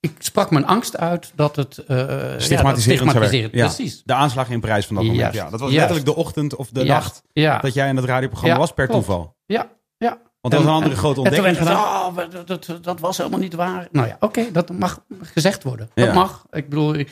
Ik 0.00 0.12
sprak 0.18 0.50
mijn 0.50 0.66
angst 0.66 0.96
uit 0.96 1.32
dat 1.34 1.56
het. 1.56 1.82
ja, 1.86 2.62
dat 2.62 3.30
Ja. 3.30 3.48
Precies. 3.66 4.02
De 4.04 4.14
aanslag 4.14 4.48
in 4.50 4.60
Parijs 4.60 4.86
van 4.86 4.94
dat 4.96 5.04
moment. 5.04 5.22
Juist, 5.22 5.36
Ja, 5.38 5.50
dat 5.50 5.60
was 5.60 5.70
juist. 5.70 5.76
letterlijk 5.76 6.06
de 6.06 6.14
ochtend 6.24 6.54
of 6.56 6.68
de 6.70 6.84
nacht 6.84 7.22
dat 7.60 7.74
jij 7.74 7.88
in 7.88 7.94
dat 7.94 8.04
radioprogramma 8.04 8.58
was 8.58 8.72
per 8.72 8.86
klopt. 8.86 9.04
toeval. 9.06 9.36
ja, 9.46 9.70
ja. 9.96 10.18
Want 10.40 10.54
dat 10.54 10.62
was 10.62 10.62
een 10.62 10.68
En- 10.68 10.74
andere 10.74 10.92
en- 10.94 10.98
grote 11.00 11.20
en 11.20 11.24
toen 11.30 11.34
ontdekking 11.44 11.68
gedaan. 11.68 12.14
gezegd, 12.14 12.34
oh, 12.34 12.46
dat, 12.46 12.84
dat, 12.84 13.00
was 13.00 13.16
helemaal 13.16 13.38
niet 13.38 13.54
waar. 13.54 13.88
Nou 13.92 14.06
ja, 14.06 14.16
oké, 14.20 14.50
dat 14.52 14.70
mag 14.70 15.04
gezegd 15.22 15.62
worden. 15.62 15.90
Dat 15.94 16.14
mag. 16.14 16.46
Ik 16.50 16.68
bedoel, 16.68 16.94
ik- 16.94 17.10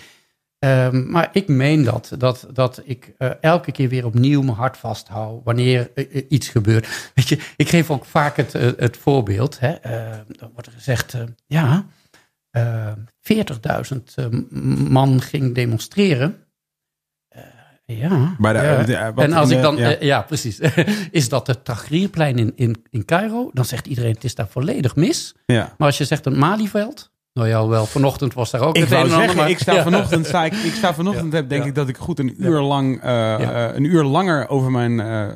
ehm, 0.58 1.10
maar 1.10 1.28
ik 1.32 1.48
meen 1.48 1.84
dat. 1.84 2.12
Dat, 2.18 2.46
dat 2.52 2.82
ik 2.84 3.14
eh, 3.18 3.30
elke 3.40 3.72
keer 3.72 3.88
weer 3.88 4.06
opnieuw 4.06 4.42
mijn 4.42 4.56
hart 4.56 4.76
vasthoud 4.76 5.44
wanneer 5.44 5.90
eh, 5.94 6.16
eh, 6.16 6.24
iets 6.28 6.48
gebeurt. 6.48 6.86
Weet 7.14 7.28
je, 7.28 7.38
ik 7.56 7.68
geef 7.68 7.90
ook 7.90 8.04
vaak 8.04 8.36
het, 8.36 8.52
het 8.52 8.96
voorbeeld. 8.96 9.58
Hè, 9.58 9.72
eh, 9.72 10.18
dan 10.26 10.50
wordt 10.52 10.66
er 10.66 10.72
gezegd, 10.72 11.16
ja, 11.46 11.86
eh 12.50 12.92
40.000 13.20 14.14
eh, 14.14 14.26
man 14.88 15.20
ging 15.20 15.54
demonstreren. 15.54 16.42
Ja. 17.84 18.36
Bij 18.38 18.52
de- 18.52 18.92
ja. 18.92 19.12
en 19.14 19.32
als 19.32 19.50
ik 19.50 19.62
dan, 19.62 19.76
ja. 19.76 19.96
ja, 20.00 20.22
precies. 20.22 20.58
is 21.10 21.28
dat 21.28 21.46
het 21.46 21.64
Tahrirplein 21.64 22.38
in, 22.38 22.52
in, 22.56 22.84
in 22.90 23.04
Cairo? 23.04 23.50
Dan 23.52 23.64
zegt 23.64 23.86
iedereen, 23.86 24.12
het 24.12 24.24
is 24.24 24.34
daar 24.34 24.48
volledig 24.48 24.96
mis. 24.96 25.34
Ja. 25.46 25.74
Maar 25.78 25.86
als 25.86 25.98
je 25.98 26.04
zegt 26.04 26.26
een 26.26 26.38
Malieveld, 26.38 27.10
nou 27.38 27.50
ja, 27.50 27.66
wel, 27.66 27.86
vanochtend 27.86 28.34
was 28.34 28.50
daar 28.50 28.60
ook 28.60 28.76
Ik 28.76 28.88
het 28.88 28.90
een 28.90 29.10
zeggen, 29.10 29.36
maar- 29.36 29.50
ik 29.50 29.58
sta 29.58 29.82
vanochtend, 29.82 30.26
sta 30.26 30.44
ik, 30.44 30.52
ik 30.52 30.74
sta 30.74 30.94
vanochtend 30.94 31.32
heb 31.32 31.48
denk 31.48 31.64
ik 31.64 31.74
dat 31.74 31.88
ik 31.88 31.96
goed 31.96 32.18
een 32.18 32.34
uur 32.38 32.60
lang, 32.60 33.02
eh, 33.02 33.34
eh, 33.34 33.74
een 33.74 33.84
uur 33.84 34.04
langer 34.04 34.48
over 34.48 34.70
mijn 34.70 35.00
eh, 35.00 35.26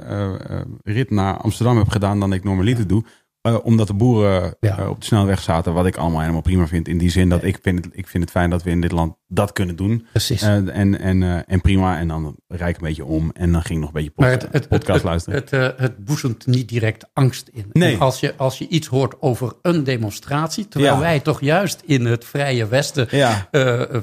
rit 0.84 1.10
naar 1.10 1.36
Amsterdam 1.36 1.76
heb 1.76 1.88
gedaan 1.88 2.20
dan 2.20 2.32
ik 2.32 2.44
normaliter 2.44 2.86
doe. 2.86 3.04
Eh, 3.42 3.56
omdat 3.62 3.86
de 3.86 3.94
boeren 3.94 4.56
Ja. 4.60 4.78
eh, 4.78 4.88
op 4.88 5.00
de 5.00 5.06
snelweg 5.06 5.40
zaten, 5.42 5.72
wat 5.74 5.86
ik 5.86 5.96
allemaal 5.96 6.20
helemaal 6.20 6.40
prima 6.40 6.66
vind. 6.66 6.88
In 6.88 6.98
die 6.98 7.10
zin 7.10 7.28
dat 7.28 7.42
ik 7.44 7.58
vind, 7.62 7.84
het, 7.84 7.94
ik 7.96 8.08
vind 8.08 8.22
het 8.22 8.32
fijn 8.32 8.50
dat 8.50 8.62
we 8.62 8.70
in 8.70 8.80
dit 8.80 8.92
land 8.92 9.14
dat 9.28 9.52
kunnen 9.52 9.76
doen. 9.76 10.06
Precies. 10.12 10.42
Eh, 10.42 10.54
en, 10.54 10.98
en, 11.00 11.46
en 11.46 11.60
prima. 11.60 11.98
En 11.98 12.08
dan 12.08 12.36
rijd 12.48 12.70
ik 12.70 12.76
een 12.82 12.86
beetje 12.88 13.04
om. 13.04 13.30
En 13.34 13.52
dan 13.52 13.62
ging 13.62 13.74
ik 13.74 13.78
nog 13.84 13.86
een 13.88 13.94
beetje 13.94 14.12
maar 14.16 14.32
pod- 14.32 14.42
het, 14.42 14.52
het, 14.52 14.68
podcast 14.68 14.94
het, 14.94 15.02
luisteren. 15.04 15.38
Het, 15.38 15.50
het, 15.50 15.78
het 15.78 16.04
boezemt 16.04 16.46
niet 16.46 16.68
direct 16.68 17.06
angst 17.12 17.48
in. 17.52 17.64
Nee. 17.72 17.94
En 17.94 18.00
als, 18.00 18.20
je, 18.20 18.34
als 18.36 18.58
je 18.58 18.68
iets 18.68 18.86
hoort 18.86 19.14
over 19.20 19.52
een 19.62 19.84
demonstratie, 19.84 20.68
terwijl 20.68 20.94
Ja. 20.94 21.00
wij 21.00 21.20
toch 21.20 21.40
juist 21.40 21.82
in 21.86 22.04
het 22.06 22.24
vrije 22.24 22.66
Westen 22.66 23.08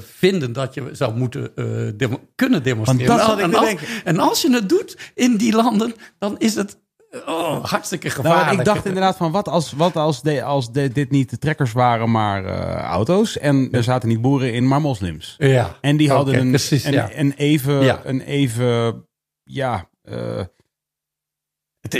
vinden 0.02 0.52
dat 0.52 0.74
je 0.74 0.88
zou 0.92 1.14
moeten 1.16 1.52
demo- 1.96 2.20
kunnen 2.34 2.62
demonstreren. 2.62 3.16
Want 3.16 3.40
dat 3.40 3.54
als, 3.54 3.74
en 4.04 4.18
als 4.18 4.42
je 4.42 4.52
het 4.52 4.68
doet 4.68 4.96
in 5.14 5.36
die 5.36 5.54
landen, 5.54 5.92
dan 6.18 6.38
is 6.38 6.54
het 6.54 6.78
oh, 7.26 7.64
hartstikke 7.64 8.06
Nou, 8.06 8.16
gevaarlijk. 8.20 8.46
want 8.48 8.58
ik 8.58 8.64
dacht 8.74 8.86
inderdaad 8.86 9.16
van, 9.16 9.32
wat 9.32 9.48
als, 9.48 9.72
wat 9.72 9.96
als, 9.96 10.22
de, 10.22 10.42
als 10.42 10.72
de, 10.72 10.88
dit 10.92 11.10
niet 11.10 11.30
de 11.30 11.38
trekkers 11.38 11.72
waren, 11.72 12.10
maar 12.10 12.44
eh, 12.44 12.74
auto's. 12.82 13.38
En 13.38 13.68
er 13.72 13.82
zaten 13.82 14.08
niet 14.08 14.20
boeren 14.20 14.52
in, 14.52 14.68
maar 14.68 14.80
moslims. 14.80 15.34
Ja. 15.38 15.76
En 15.80 15.96
die 15.96 16.10
hadden 16.10 16.38
een, 16.38 16.48
precies, 16.48 16.84
een, 16.84 16.92
ja. 16.92 17.08
een 17.14 17.32
even, 17.36 17.82
Ja. 17.84 18.00
een 18.04 18.20
even, 18.20 19.04
ja, 19.42 19.88
eh, 20.02 20.40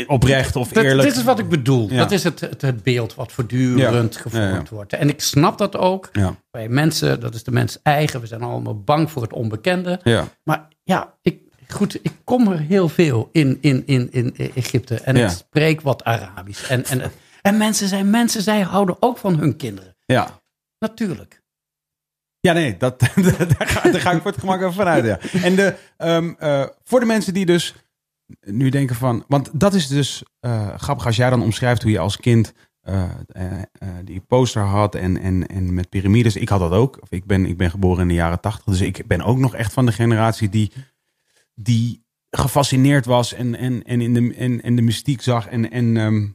oprecht 0.07 0.57
of 0.57 0.69
Dat- 0.69 0.85
eerlijk. 0.85 1.09
Dit 1.09 1.17
is 1.17 1.25
wat 1.25 1.39
ik 1.39 1.49
bedoel. 1.49 1.89
Ja. 1.91 1.97
Dat 1.97 2.11
is 2.11 2.25
het, 2.25 2.41
het, 2.41 2.63
het 2.63 2.83
beeld 2.83 3.15
wat 3.15 3.33
voortdurend 3.33 4.17
gevormd 4.17 4.69
wordt. 4.69 4.93
En 4.93 5.09
ik 5.09 5.21
snap 5.21 5.59
dat 5.59 5.77
ook. 5.77 6.11
Bij 6.51 6.69
mensen, 6.69 7.21
dat 7.21 7.35
is 7.35 7.45
de 7.45 7.51
mens 7.51 7.79
eigen. 7.83 8.21
We 8.21 8.27
zijn 8.27 8.43
allemaal 8.43 8.81
bang 8.83 9.11
voor 9.11 9.23
het 9.23 9.33
onbekende. 9.33 10.01
ja, 10.05 10.25
Maar 10.45 10.69
ja, 10.83 11.15
ik, 11.23 11.43
goed, 11.71 11.95
ik 12.03 12.13
kom 12.25 12.49
er 12.53 12.59
heel 12.59 12.89
veel 12.89 13.29
in, 13.33 13.59
in, 13.61 13.83
in, 13.87 14.09
in 14.13 14.35
Egypte. 14.55 15.01
En 15.01 15.17
Ja. 15.17 15.25
ik 15.25 15.31
spreek 15.31 15.81
wat 15.81 16.05
Arabisch. 16.05 16.71
En, 16.71 16.85
en, 16.85 17.11
en 17.43 17.57
mensen 17.57 17.89
zijn 17.89 18.11
mensen, 18.11 18.43
zij 18.43 18.61
houden 18.61 18.97
ook 19.01 19.19
van 19.19 19.39
hun 19.39 19.57
kinderen. 19.57 19.97
ja. 20.07 20.39
Natuurlijk. 20.79 21.43
Ja, 22.41 22.53
nee, 22.53 22.77
dat, 22.85 23.01
daar, 23.01 23.57
ga, 23.59 23.91
daar 23.91 24.01
ga 24.01 24.11
ik 24.11 24.23
voor 24.23 24.31
het 24.31 24.41
gemak 24.41 24.61
even 24.61 24.73
vanuit. 24.73 25.05
Ja. 25.05 25.19
En 25.43 25.55
de, 25.55 25.75
ehm, 25.97 26.33
eh, 26.39 26.67
voor 26.85 27.01
de 27.01 27.07
mensen 27.07 27.35
die 27.35 27.47
dus 27.47 27.75
nu 28.41 28.69
denken 28.69 28.97
van... 28.97 29.25
Want 29.29 29.51
dat 29.53 29.75
is 29.75 29.87
dus 29.89 30.23
eh, 30.41 30.75
grappig 30.77 31.07
als 31.07 31.17
jij 31.17 31.31
dan 31.31 31.43
omschrijft 31.43 31.83
hoe 31.83 31.91
je 31.91 31.99
als 31.99 32.17
kind 32.17 32.53
eh, 32.81 33.05
die 34.05 34.21
poster 34.21 34.63
had 34.63 34.95
en, 34.95 35.21
en, 35.21 35.47
en 35.47 35.75
met 35.75 35.89
piramides. 35.89 36.37
Ik 36.37 36.49
had 36.49 36.61
dat 36.61 36.73
ook. 36.73 36.99
Of 37.03 37.11
ik, 37.11 37.25
ben, 37.25 37.47
ik 37.47 37.57
ben 37.57 37.71
geboren 37.71 38.03
in 38.03 38.09
de 38.09 38.15
jaren 38.15 38.41
tachtig. 38.41 38.65
Dus 38.65 38.81
ik 38.81 39.07
ben 39.07 39.23
ook 39.23 39.39
nog 39.39 39.55
echt 39.55 39.73
van 39.73 39.87
de 39.87 39.93
generatie 39.93 40.49
die, 40.49 40.73
die 41.63 42.05
gefascineerd 42.31 43.07
was 43.07 43.33
en, 43.35 43.57
en, 43.57 43.83
en, 43.83 44.01
in 44.01 44.15
de, 44.15 44.35
en, 44.35 44.63
en 44.63 44.77
de 44.77 44.83
mystiek 44.83 45.23
zag. 45.23 45.47
En, 45.47 45.71
en, 45.71 45.97
ehm, 45.97 46.27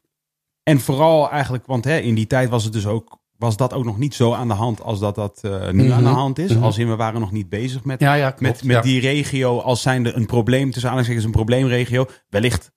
en 0.63 0.79
vooral 0.79 1.29
eigenlijk, 1.29 1.65
want 1.65 1.83
hè, 1.85 1.97
in 1.97 2.15
die 2.15 2.27
tijd 2.27 2.49
was 2.49 2.63
het 2.63 2.73
dus 2.73 2.85
ook... 2.85 3.23
Was 3.37 3.57
dat 3.57 3.73
ook 3.73 3.83
nog 3.85 3.97
niet 3.97 4.15
zo 4.15 4.33
aan 4.33 4.47
de 4.47 4.53
hand 4.53 4.81
als 4.81 4.99
dat 4.99 5.15
dat 5.15 5.39
eh, 5.41 5.51
nu 5.71 5.89
aan 5.89 6.03
de 6.03 6.09
Mhm. 6.09 6.13
hand 6.19 6.39
is? 6.39 6.53
Mhm. 6.53 6.63
Als 6.63 6.77
in, 6.77 6.89
we 6.89 6.95
waren 6.95 7.19
nog 7.19 7.31
niet 7.31 7.49
bezig 7.49 7.83
met, 7.83 7.99
Ja, 7.99 8.13
ja, 8.13 8.27
klopt. 8.31 8.41
met, 8.41 8.63
met 8.63 8.75
ja. 8.75 8.81
die 8.81 8.99
regio 8.99 9.59
als 9.59 9.81
zijnde 9.81 10.13
een 10.13 10.25
probleem, 10.25 10.63
tussen 10.71 10.89
aanhalingstekens 10.89 11.25
een 11.25 11.31
probleemregio. 11.31 12.05
Wellicht 12.29 12.71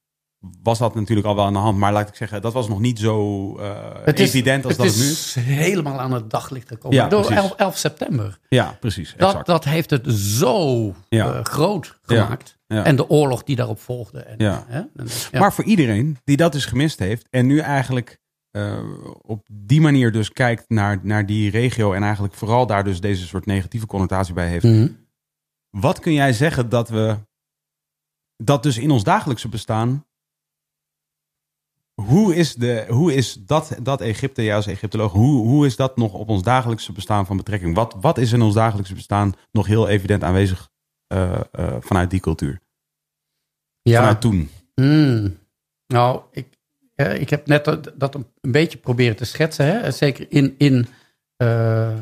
was 0.62 0.78
dat 0.78 0.94
natuurlijk 0.94 1.26
al 1.26 1.34
wel 1.36 1.44
aan 1.44 1.52
de 1.52 1.58
hand, 1.58 1.78
maar 1.78 1.92
laat 1.92 2.08
ik 2.08 2.14
zeggen, 2.14 2.42
dat 2.42 2.52
was 2.52 2.68
nog 2.68 2.80
niet 2.80 2.98
zo 2.98 3.54
Het 4.04 4.20
is- 4.20 4.28
evident 4.28 4.64
als 4.64 4.76
dat 4.76 4.86
het 4.86 4.96
nu 4.96 5.02
is. 5.02 5.10
is 5.10 5.34
helemaal 5.44 6.00
aan 6.00 6.12
het 6.12 6.30
daglicht 6.30 6.68
gekomen. 6.68 6.96
Ja, 6.96 7.08
door 7.08 7.20
precies. 7.20 7.36
11, 7.42 7.52
11 7.56 7.76
september. 7.76 8.38
Ja, 8.48 8.76
precies. 8.80 9.14
Dat, 9.16 9.28
Exact. 9.28 9.46
dat 9.46 9.64
heeft 9.64 9.90
het 9.90 10.06
zo 10.12 10.94
Ja. 11.08 11.32
eh, 11.34 11.44
groot 11.44 11.98
gemaakt. 12.02 12.58
Ja. 12.66 12.84
En 12.84 12.96
de 12.96 13.08
oorlog 13.08 13.42
die 13.42 13.56
daarop 13.56 13.80
volgde. 13.80 14.20
En, 14.20 14.34
Ja. 14.38 14.64
hè, 14.68 14.78
en- 14.78 15.08
ja. 15.30 15.38
Maar 15.40 15.52
voor 15.52 15.64
iedereen 15.64 16.18
die 16.24 16.36
dat 16.36 16.52
dus 16.52 16.64
gemist 16.64 16.98
heeft 16.98 17.26
en 17.30 17.46
nu 17.46 17.58
eigenlijk 17.58 18.18
eh, 18.50 18.78
op 19.22 19.46
die 19.52 19.80
manier 19.80 20.12
dus 20.12 20.32
kijkt 20.32 20.64
naar, 20.68 20.98
naar 21.02 21.26
die 21.26 21.50
regio 21.50 21.92
en 21.92 22.02
eigenlijk 22.02 22.34
vooral 22.34 22.66
daar 22.66 22.84
dus 22.84 23.00
deze 23.00 23.26
soort 23.26 23.46
negatieve 23.46 23.86
connotatie 23.86 24.34
bij 24.34 24.48
heeft. 24.48 24.64
Mhm. 24.64 24.88
Wat 25.70 25.98
kun 26.00 26.12
jij 26.12 26.32
zeggen 26.32 26.68
dat 26.68 26.88
we 26.88 27.16
dat 28.36 28.62
dus 28.62 28.78
in 28.78 28.90
ons 28.90 29.04
dagelijkse 29.04 29.48
bestaan. 29.48 30.04
Hoe 32.08 32.34
is, 32.34 32.54
de, 32.54 32.86
hoe 32.88 33.14
is 33.14 33.34
dat, 33.34 33.76
dat 33.82 34.00
Egypte, 34.00 34.44
jij 34.44 34.54
als 34.54 34.66
Egyptoloog, 34.66 35.12
hoe, 35.12 35.46
hoe 35.46 35.66
is 35.66 35.76
dat 35.76 35.96
nog 35.96 36.12
op 36.12 36.28
ons 36.28 36.42
dagelijkse 36.42 36.92
bestaan 36.92 37.26
van 37.26 37.36
betrekking? 37.36 37.74
Wat, 37.74 37.96
wat 38.00 38.18
is 38.18 38.32
in 38.32 38.42
ons 38.42 38.54
dagelijkse 38.54 38.94
bestaan 38.94 39.34
nog 39.52 39.66
heel 39.66 39.88
evident 39.88 40.22
aanwezig 40.24 40.70
eh, 41.06 41.40
eh, 41.52 41.76
vanuit 41.80 42.10
die 42.10 42.20
cultuur? 42.20 42.60
ja. 43.82 43.98
Vanuit 43.98 44.20
toen? 44.20 44.50
Hmm. 44.74 45.38
Nou, 45.86 46.22
ik, 46.32 46.46
ik 47.18 47.30
heb 47.30 47.46
net 47.46 47.64
dat, 47.94 48.14
een 48.14 48.26
beetje 48.40 48.78
proberen 48.78 49.16
te 49.16 49.24
schetsen. 49.24 49.66
Hè? 49.66 49.90
Zeker 49.90 50.26
in, 50.28 50.54
in 50.58 50.86
eh, 51.36 51.98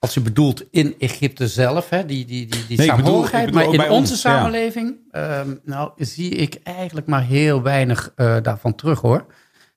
als 0.00 0.14
je 0.14 0.20
bedoelt 0.20 0.64
in 0.70 0.94
Egypte 0.98 1.48
zelf, 1.48 1.88
hè? 1.88 2.06
die, 2.06 2.24
die, 2.24 2.46
die, 2.46 2.66
die 2.66 2.76
Nee, 2.78 2.86
saamhorigheid. 2.86 3.46
bedoel 3.46 3.72
maar 3.74 3.74
in 3.86 3.90
onze 3.90 4.12
ons, 4.12 4.22
ja. 4.22 4.30
samenleving, 4.30 4.98
ehm, 5.10 5.56
nou, 5.64 5.92
zie 5.96 6.30
ik 6.30 6.54
eigenlijk 6.62 7.06
maar 7.06 7.24
heel 7.24 7.62
weinig 7.62 8.12
eh, 8.16 8.36
daarvan 8.42 8.74
terug 8.74 9.00
hoor. 9.00 9.26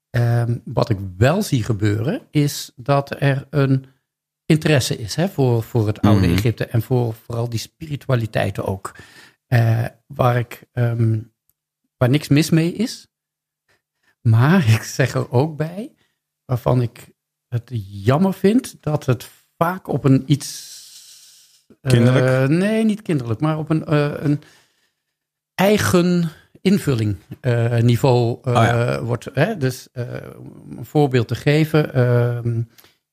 Ehm, 0.09 0.57
wat 0.65 0.89
ik 0.89 0.97
wel 1.17 1.41
zie 1.41 1.63
gebeuren, 1.63 2.21
is 2.31 2.71
dat 2.75 3.21
er 3.21 3.47
een 3.49 3.85
interesse 4.45 4.97
is 4.97 5.15
hè, 5.15 5.27
voor, 5.29 5.63
voor 5.63 5.87
het 5.87 6.01
oude 6.01 6.27
Mhm. 6.27 6.35
Egypte 6.37 6.65
en 6.65 6.81
voor 6.81 7.13
vooral 7.13 7.49
die 7.49 7.59
spiritualiteiten 7.59 8.65
ook. 8.65 8.95
Eh, 9.47 9.85
waar 10.07 10.37
ik 10.37 10.63
ehm, 10.71 11.19
waar 11.97 12.09
niks 12.09 12.27
mis 12.27 12.49
mee 12.49 12.73
is. 12.73 13.07
Maar 14.21 14.69
ik 14.75 14.81
zeg 14.83 15.13
er 15.13 15.31
ook 15.31 15.57
bij, 15.57 15.93
waarvan 16.45 16.81
ik 16.81 17.11
het 17.47 17.69
jammer 18.03 18.33
vind, 18.33 18.75
dat 18.79 19.05
het 19.05 19.29
vaak 19.64 19.88
op 19.88 20.03
een 20.03 20.23
iets. 20.26 20.72
eh, 21.81 21.91
Kinderlijk? 21.91 22.49
nee, 22.49 22.84
niet 22.84 23.02
kinderlijk, 23.02 23.40
maar 23.40 23.57
op 23.57 23.69
een, 23.69 23.85
eh, 23.85 24.11
een 24.18 24.41
eigen 25.56 26.30
invulling 26.61 27.15
eh, 27.41 27.77
niveau 27.77 28.40
eh, 28.44 28.53
Oh 28.56 28.64
ja. 28.64 29.02
wordt. 29.03 29.30
Hè? 29.34 29.57
Dus 29.57 29.88
eh, 29.91 30.06
om 30.38 30.77
een 30.77 30.85
voorbeeld 30.85 31.27
te 31.27 31.35
geven. 31.35 31.94
ehm, 31.94 32.61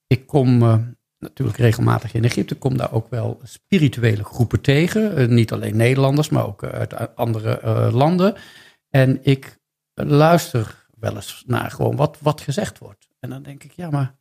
ik 0.06 0.26
kom 0.26 0.62
eh, 0.62 0.78
natuurlijk 1.18 1.58
regelmatig 1.58 2.14
in 2.14 2.24
Egypte, 2.24 2.54
kom 2.54 2.76
daar 2.76 2.92
ook 2.92 3.10
wel 3.10 3.40
spirituele 3.42 4.24
groepen 4.24 4.60
tegen. 4.60 5.16
Eh, 5.16 5.28
niet 5.28 5.52
alleen 5.52 5.76
Nederlanders, 5.76 6.28
maar 6.28 6.46
ook 6.46 6.62
eh, 6.62 6.70
uit 6.70 7.16
andere 7.16 7.58
eh, 7.60 7.88
landen. 7.92 8.34
En 8.90 9.18
ik 9.22 9.58
luister 9.94 10.86
wel 10.98 11.14
eens 11.14 11.42
naar 11.46 11.70
gewoon 11.70 11.96
wat, 11.96 12.16
wat 12.20 12.40
gezegd 12.40 12.78
wordt. 12.78 13.08
En 13.20 13.30
dan 13.30 13.42
denk 13.42 13.64
ik, 13.64 13.72
ja, 13.72 13.90
maar 13.90 14.14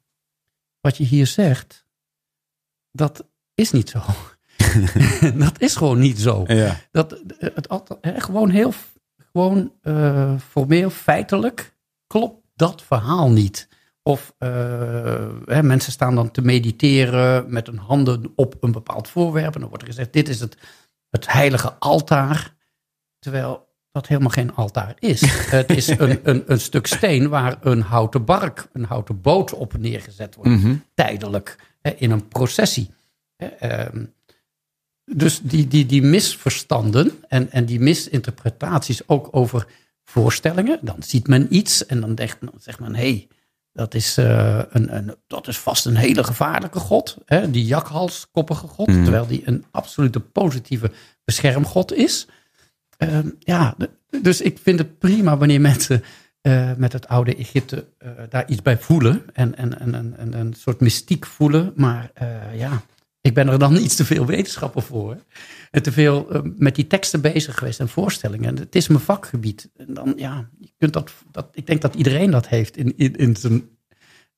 wat 0.81 0.97
je 0.97 1.03
hier 1.03 1.27
zegt, 1.27 1.87
dat 2.91 3.27
is 3.53 3.71
niet 3.71 3.89
zo. 3.89 4.01
dat 5.45 5.61
is 5.61 5.75
gewoon 5.75 5.99
niet 5.99 6.19
zo. 6.19 6.43
Ja. 6.47 6.79
Dat, 6.91 7.21
het, 7.37 7.67
gewoon 8.01 8.49
heel 8.49 8.73
gewoon 9.31 9.73
eh, 9.81 10.33
formeel, 10.49 10.89
feitelijk 10.89 11.77
klopt 12.07 12.45
dat 12.55 12.83
verhaal 12.83 13.31
niet. 13.31 13.67
Of 14.03 14.33
eh, 14.37 15.27
hè, 15.45 15.63
mensen 15.63 15.91
staan 15.91 16.15
dan 16.15 16.31
te 16.31 16.41
mediteren 16.41 17.51
met 17.53 17.67
hun 17.67 17.77
handen 17.77 18.31
op 18.35 18.55
een 18.59 18.71
bepaald 18.71 19.07
voorwerp. 19.07 19.53
En 19.53 19.59
dan 19.59 19.69
wordt 19.69 19.83
er 19.83 19.89
gezegd, 19.89 20.13
dit 20.13 20.29
is 20.29 20.39
het, 20.39 20.57
het 21.09 21.31
heilige 21.31 21.73
altaar. 21.73 22.55
Terwijl 23.19 23.67
dat 23.91 24.07
helemaal 24.07 24.29
geen 24.29 24.55
altaar 24.55 24.95
is. 24.99 25.21
het 25.51 25.69
is 25.69 25.87
een, 25.87 26.19
een, 26.23 26.43
een 26.45 26.59
stuk 26.59 26.87
steen 26.87 27.29
waar 27.29 27.57
een 27.61 27.81
houten 27.81 28.25
bark, 28.25 28.67
een 28.73 28.85
houten 28.85 29.21
boot 29.21 29.53
op 29.53 29.77
neergezet 29.77 30.35
wordt. 30.35 30.49
Mhm. 30.51 30.75
Tijdelijk, 30.93 31.68
in 31.97 32.11
een 32.11 32.27
processie. 32.27 32.89
Hè, 33.35 33.45
ehm, 33.45 34.05
dus 35.05 35.39
die, 35.43 35.67
die, 35.67 35.85
die 35.85 36.01
misverstanden 36.01 37.11
en, 37.27 37.51
en 37.51 37.65
die 37.65 37.79
misinterpretaties 37.79 39.07
ook 39.07 39.27
over 39.31 39.67
voorstellingen. 40.03 40.79
Dan 40.81 41.03
ziet 41.03 41.27
men 41.27 41.55
iets 41.55 41.85
en 41.85 42.01
dan, 42.01 42.15
denkt, 42.15 42.37
dan 42.39 42.53
zegt 42.59 42.79
men, 42.79 42.95
hé, 42.95 43.01
hey, 43.01 43.27
dat, 43.73 43.93
is, 43.93 44.17
eh, 44.17 44.61
een, 44.69 44.95
een, 44.95 45.15
dat 45.27 45.47
is 45.47 45.57
vast 45.57 45.85
een 45.85 45.95
hele 45.95 46.23
gevaarlijke 46.23 46.79
god. 46.79 47.17
Hè? 47.25 47.51
Die 47.51 47.65
jakhalskoppige 47.65 48.67
god, 48.67 48.87
Mhm. 48.87 49.03
terwijl 49.03 49.27
die 49.27 49.41
een 49.45 49.65
absolute 49.71 50.19
positieve 50.19 50.91
beschermgod 51.23 51.93
is. 51.93 52.27
Ehm, 52.97 53.29
ja, 53.39 53.75
dus 54.21 54.41
ik 54.41 54.59
vind 54.61 54.79
het 54.79 54.99
prima 54.99 55.37
wanneer 55.37 55.61
mensen 55.71 56.03
eh, 56.49 56.71
met 56.77 56.93
het 56.93 57.07
oude 57.07 57.35
Egypte 57.35 57.85
eh, 57.97 58.11
daar 58.29 58.49
iets 58.49 58.61
bij 58.61 58.77
voelen. 58.77 59.23
En, 59.33 59.57
en, 59.57 59.79
en, 59.79 59.93
en, 59.93 60.17
en 60.17 60.33
een 60.33 60.53
soort 60.53 60.79
mystiek 60.79 61.25
voelen. 61.25 61.73
Maar 61.75 62.11
eh, 62.13 62.59
ja, 62.59 62.81
ik 63.21 63.33
ben 63.33 63.47
er 63.47 63.59
dan 63.59 63.75
iets 63.75 63.95
te 63.95 64.05
veel 64.05 64.25
wetenschapper 64.25 64.81
voor. 64.81 65.17
En 65.71 65.83
te 65.83 65.91
veel 65.91 66.43
met 66.57 66.75
die 66.75 66.87
teksten 66.87 67.21
bezig 67.21 67.57
geweest 67.57 67.79
en 67.79 67.89
voorstellingen. 67.89 68.49
En 68.49 68.57
het 68.57 68.75
is 68.75 68.87
mijn 68.87 68.99
vakgebied. 68.99 69.69
En 69.75 69.93
dan, 69.93 70.13
ja, 70.15 70.49
je 70.59 70.71
kunt 70.77 70.93
dat, 70.93 71.11
dat, 71.31 71.49
ik 71.51 71.67
denk 71.67 71.81
dat 71.81 71.95
iedereen 71.95 72.31
dat 72.31 72.47
heeft 72.47 72.77
in, 72.77 72.97
in, 72.97 73.15
in 73.15 73.35
zijn 73.35 73.69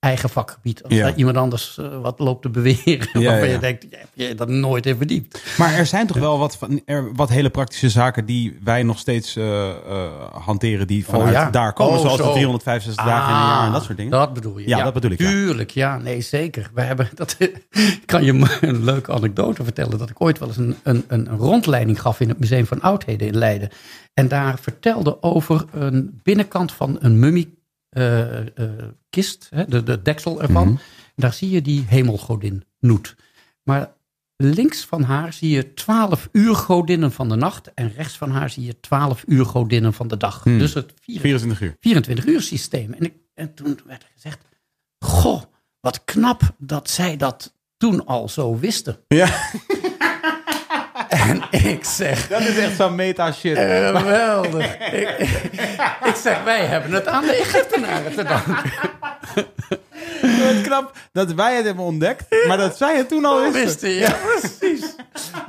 eigen 0.01 0.29
vakgebied. 0.29 0.83
Als 0.83 0.93
Ja. 0.93 1.15
iemand 1.15 1.37
anders 1.37 1.77
eh, 1.77 2.01
wat 2.01 2.19
loopt 2.19 2.41
te 2.41 2.49
beweren. 2.49 3.07
Ja, 3.13 3.21
waarvan 3.29 3.47
ja. 3.47 3.53
je 3.53 3.59
denkt, 3.59 3.85
heb 3.89 4.07
je 4.13 4.35
dat 4.35 4.49
nooit 4.49 4.85
in 4.85 4.95
verdiept. 4.97 5.43
Maar 5.57 5.73
er 5.73 5.85
zijn 5.85 6.07
toch 6.07 6.17
wel 6.17 6.37
wat, 6.39 6.57
van, 6.57 6.81
er, 6.85 7.15
wat 7.15 7.29
hele 7.29 7.49
praktische 7.49 7.89
zaken 7.89 8.25
die 8.25 8.59
wij 8.63 8.83
nog 8.83 8.99
steeds 8.99 9.35
eh, 9.35 9.69
eh, 9.69 9.75
hanteren, 10.31 10.87
die 10.87 11.05
vanuit 11.05 11.25
Oh, 11.27 11.31
ja. 11.31 11.49
daar 11.49 11.73
komen. 11.73 11.93
Oh, 11.93 11.99
zoals 11.99 12.17
de 12.17 12.23
zo. 12.23 12.31
365 12.31 13.05
dagen 13.05 13.29
in 13.33 13.41
een 13.41 13.47
jaar 13.47 13.65
en 13.65 13.71
dat 13.71 13.83
soort 13.83 13.97
dingen. 13.97 14.11
Dat 14.11 14.33
bedoel 14.33 14.57
je. 14.57 14.67
Ja, 14.67 14.83
dat 14.83 14.93
bedoel 14.93 15.11
ik. 15.11 15.17
Tuurlijk, 15.17 15.71
ja. 15.71 15.97
Nee, 15.97 16.21
zeker. 16.21 16.69
We 16.73 16.81
hebben, 16.81 17.09
dat, 17.15 17.35
ik 17.39 18.01
kan 18.05 18.23
je 18.23 18.47
een 18.61 18.83
leuke 18.83 19.11
anekdote 19.11 19.63
vertellen. 19.63 19.97
Dat 19.97 20.09
ik 20.09 20.21
ooit 20.21 20.39
wel 20.39 20.47
eens 20.47 20.57
een, 20.57 20.75
een, 20.83 21.03
een 21.07 21.27
rondleiding 21.27 22.01
gaf 22.01 22.19
in 22.19 22.29
het 22.29 22.39
Museum 22.39 22.65
van 22.65 22.81
Oudheden 22.81 23.27
in 23.27 23.37
Leiden. 23.37 23.69
En 24.13 24.27
daar 24.27 24.59
vertelde 24.61 25.21
over 25.23 25.65
een 25.71 26.19
binnenkant 26.23 26.71
van 26.71 26.97
een 26.99 27.19
mummie 27.19 27.59
kist, 29.09 29.47
hè, 29.49 29.65
de, 29.65 29.83
de 29.83 30.01
deksel 30.01 30.41
ervan. 30.41 30.67
Mhm. 30.67 30.81
Daar 31.15 31.33
zie 31.33 31.49
je 31.49 31.61
die 31.61 31.85
hemelgodin 31.87 32.63
Noet. 32.79 33.15
Maar 33.63 33.93
links 34.35 34.85
van 34.85 35.03
haar 35.03 35.33
zie 35.33 35.49
je 35.49 35.73
twaalf 35.73 36.29
uur 36.31 36.55
godinnen 36.55 37.11
van 37.11 37.29
de 37.29 37.35
nacht. 37.35 37.73
En 37.73 37.93
rechts 37.93 38.17
van 38.17 38.31
haar 38.31 38.49
zie 38.49 38.65
je 38.65 38.79
twaalf 38.79 39.23
uur 39.27 39.45
godinnen 39.45 39.93
van 39.93 40.07
de 40.07 40.17
dag. 40.17 40.43
Hmm. 40.43 40.59
Dus 40.59 40.73
het 40.73 40.93
24 41.01 41.57
24 41.57 41.61
uur. 41.61 41.75
24 41.79 42.25
uur 42.25 42.41
systeem. 42.41 42.93
En, 42.93 43.03
ik, 43.03 43.13
en 43.33 43.53
toen 43.53 43.79
werd 43.85 44.03
er 44.03 44.09
gezegd, 44.13 44.45
goh, 44.99 45.41
wat 45.79 46.03
knap 46.03 46.55
dat 46.57 46.89
zij 46.89 47.17
dat 47.17 47.55
toen 47.77 48.05
al 48.05 48.29
zo 48.29 48.59
wisten. 48.59 48.99
Ja, 49.07 49.27
En 51.11 51.43
ik 51.49 51.83
zeg, 51.85 52.27
dat 52.27 52.41
is 52.41 52.57
echt 52.57 52.75
zo'n 52.75 52.95
meta 52.95 53.31
shit. 53.31 53.57
geweldig. 53.57 54.77
ik, 54.91 55.09
ik 56.03 56.15
zeg, 56.23 56.43
wij 56.43 56.65
hebben 56.65 56.91
het 56.91 57.07
aan 57.07 57.25
de 57.25 57.35
Egyptenaren 57.35 58.15
te 58.15 58.23
danken. 58.23 58.71
Het 60.53 60.61
knap 60.61 60.95
dat 61.11 61.33
wij 61.33 61.55
het 61.55 61.65
hebben 61.65 61.83
ontdekt, 61.83 62.45
maar 62.47 62.57
dat 62.57 62.77
zij 62.77 62.97
het 62.97 63.07
toen 63.09 63.25
al 63.25 63.41
wisten. 63.41 63.61
Wisten, 63.63 63.89
ja, 63.89 64.15
precies. 64.39 64.95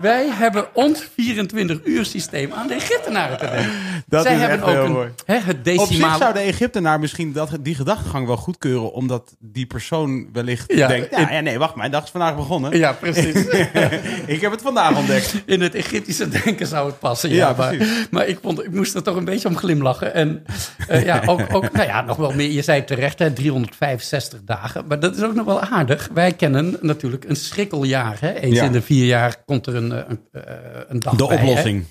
Wij 0.00 0.28
hebben 0.30 0.66
ons 0.74 1.08
24 1.14 1.80
uur 1.84 2.04
systeem 2.04 2.52
aan 2.52 2.66
de 2.66 2.74
Egyptenaren 2.74 3.38
te 3.38 3.44
danken. 3.46 3.70
Dat 4.06 4.22
Zij 4.22 4.34
is 4.34 4.40
hebben 4.40 4.58
echt 4.58 4.66
ook 4.68 4.74
heel 4.74 4.84
een, 4.84 4.92
mooi. 4.92 5.08
hè, 5.26 5.34
het 5.34 5.58
Op 5.58 5.64
zich 5.64 5.76
decimale... 5.88 6.18
zou 6.18 6.32
de 6.32 6.38
Egyptenaar 6.38 7.00
misschien 7.00 7.32
dat, 7.32 7.50
die 7.60 7.74
gedachtegang 7.74 8.26
wel 8.26 8.36
goedkeuren, 8.36 8.92
omdat 8.92 9.34
die 9.38 9.66
persoon 9.66 10.28
wellicht 10.32 10.72
Ja, 10.72 10.88
denkt, 10.88 11.10
ja, 11.10 11.28
in- 11.28 11.34
ja, 11.34 11.40
nee, 11.40 11.58
wacht, 11.58 11.74
mijn 11.74 11.90
dag 11.90 12.04
is 12.04 12.10
vandaag 12.10 12.36
begonnen. 12.36 12.78
Ja, 12.78 12.92
precies. 12.92 13.34
Ik 14.26 14.40
heb 14.40 14.50
het 14.50 14.62
vandaag 14.62 14.96
ontdekt. 14.96 15.34
In 15.46 15.60
het 15.60 15.74
Egyptische 15.74 16.28
denken 16.28 16.66
zou 16.66 16.86
het 16.86 16.98
passen. 16.98 17.30
Ja, 17.30 17.36
Ja, 17.48 17.54
maar, 17.56 17.76
precies. 17.76 18.06
maar 18.10 18.26
ik, 18.26 18.38
vond, 18.42 18.64
ik 18.64 18.70
moest 18.72 18.94
er 18.94 19.02
toch 19.02 19.16
een 19.16 19.24
beetje 19.24 19.48
om 19.48 19.56
glimlachen. 19.56 20.14
En 20.14 20.44
eh, 20.88 21.04
ja, 21.04 21.22
ook, 21.26 21.40
ook, 21.54 21.72
nou 21.72 21.86
ja, 21.86 22.00
nog 22.02 22.16
wel 22.16 22.32
meer. 22.32 22.50
Je 22.50 22.62
zei 22.62 22.84
terecht, 22.84 23.18
hè, 23.18 23.30
365 23.32 24.40
dagen. 24.44 24.61
Maar 24.88 25.00
dat 25.00 25.16
is 25.16 25.22
ook 25.22 25.34
nog 25.34 25.46
wel 25.46 25.60
aardig. 25.60 26.08
Wij 26.14 26.32
kennen 26.32 26.76
natuurlijk 26.80 27.24
een 27.24 27.36
schrikkeljaar. 27.36 28.16
Hè. 28.20 28.32
Eens 28.32 28.56
Ja. 28.56 28.64
in 28.64 28.72
de 28.72 28.82
vier 28.82 29.06
jaar 29.06 29.42
komt 29.44 29.66
er 29.66 29.74
een, 29.74 29.92
eh, 29.92 29.98
een, 30.08 30.20
eh, 30.32 30.54
een 30.88 31.00
dag 31.00 31.14
De 31.14 31.26
bij, 31.26 31.36
hè. 31.36 31.42
oplossing. 31.42 31.84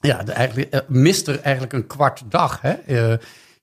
Ja, 0.00 0.22
de, 0.22 0.32
eigenlijk, 0.32 0.70
eh, 0.72 0.80
mist 0.88 1.28
er 1.28 1.40
eigenlijk 1.40 1.72
een 1.74 1.86
kwart 1.86 2.22
dag 2.28 2.60
hè, 2.60 2.74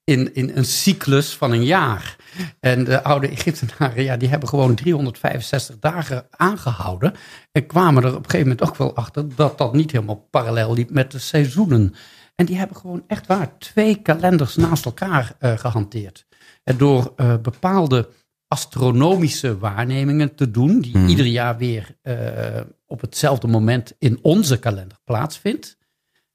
in, 0.03 0.34
in 0.36 0.52
een 0.56 0.65
cyclus 0.65 1.34
van 1.36 1.52
een 1.52 1.64
jaar. 1.64 2.15
En 2.60 2.84
de 2.84 3.03
oude 3.03 3.28
Egyptenaren, 3.28 4.03
ja, 4.03 4.18
die 4.18 4.30
hebben 4.30 4.49
gewoon 4.49 4.76
365 4.76 5.80
dagen 5.80 6.26
aangehouden. 6.30 7.14
En 7.52 7.65
kwamen 7.65 8.03
er 8.03 8.10
op 8.10 8.23
een 8.23 8.30
gegeven 8.30 8.48
moment 8.48 8.69
ook 8.69 8.78
wel 8.78 8.95
achter 8.95 9.36
dat 9.36 9.57
dat 9.57 9.73
niet 9.73 9.91
helemaal 9.91 10.28
parallel 10.30 10.73
liep 10.73 10.90
met 10.90 11.11
de 11.11 11.19
seizoenen. 11.19 11.94
En 12.36 12.45
die 12.45 12.57
hebben 12.57 12.78
gewoon 12.78 13.03
echt 13.07 13.28
waar 13.28 13.57
twee 13.57 13.95
kalenders 13.95 14.56
naast 14.56 14.86
elkaar 14.86 15.34
eh, 15.40 15.57
gehanteerd. 15.57 16.26
En 16.64 16.78
door 16.78 17.14
bepaalde 17.41 18.10
astronomische 18.52 19.57
waarnemingen 19.57 20.36
te 20.36 20.52
doen, 20.52 20.80
die 20.80 20.91
Hmm. 20.91 21.07
ieder 21.07 21.26
jaar 21.26 21.57
weer 21.57 21.98
eh, 22.02 22.61
op 22.86 23.02
hetzelfde 23.02 23.48
moment 23.48 23.94
in 23.99 24.19
onze 24.22 24.60
kalender 24.60 24.98
plaatsvindt, 25.03 25.78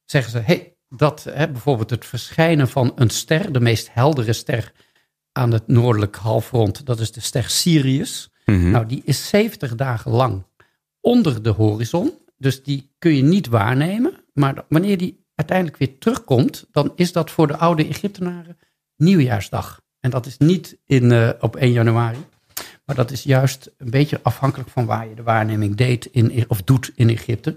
zeggen 0.04 0.32
ze, 0.32 0.38
hey, 0.38 0.76
dat 0.88 1.24
hè, 1.24 1.50
bijvoorbeeld 1.50 1.90
het 1.90 2.06
verschijnen 2.06 2.68
van 2.68 2.92
een 2.94 3.10
ster, 3.10 3.52
de 3.52 3.60
meest 3.60 3.88
heldere 3.92 4.32
ster 4.32 4.72
aan 5.32 5.52
het 5.52 5.66
noordelijk 5.66 6.16
halfrond, 6.16 6.86
dat 6.86 7.00
is 7.00 7.12
de 7.12 7.20
ster 7.20 7.50
Sirius. 7.50 8.30
Mhm. 8.44 8.70
Nou, 8.70 8.86
die 8.86 9.02
is 9.04 9.28
70 9.28 9.74
dagen 9.74 10.10
lang 10.10 10.46
onder 11.00 11.42
de 11.42 11.50
horizon, 11.50 12.12
dus 12.36 12.62
die 12.62 12.90
kun 12.98 13.16
je 13.16 13.22
niet 13.22 13.46
waarnemen. 13.46 14.24
Maar 14.32 14.64
wanneer 14.68 14.98
die 14.98 15.24
uiteindelijk 15.34 15.76
weer 15.76 15.98
terugkomt, 15.98 16.66
dan 16.70 16.92
is 16.94 17.12
dat 17.12 17.30
voor 17.30 17.46
de 17.46 17.56
oude 17.56 17.86
Egyptenaren 17.86 18.58
nieuwjaarsdag. 18.96 19.84
En 20.06 20.12
dat 20.12 20.26
is 20.26 20.38
niet 20.38 20.76
in, 20.86 21.12
eh, 21.12 21.28
op 21.40 21.56
1 21.56 21.72
januari, 21.72 22.18
maar 22.84 22.96
dat 22.96 23.10
is 23.10 23.22
juist 23.22 23.70
een 23.78 23.90
beetje 23.90 24.20
afhankelijk 24.22 24.68
van 24.70 24.86
waar 24.86 25.08
je 25.08 25.14
de 25.14 25.22
waarneming 25.22 25.76
deed 25.76 26.08
in, 26.12 26.44
of 26.48 26.62
doet 26.62 26.92
in 26.94 27.08
Egypte. 27.10 27.56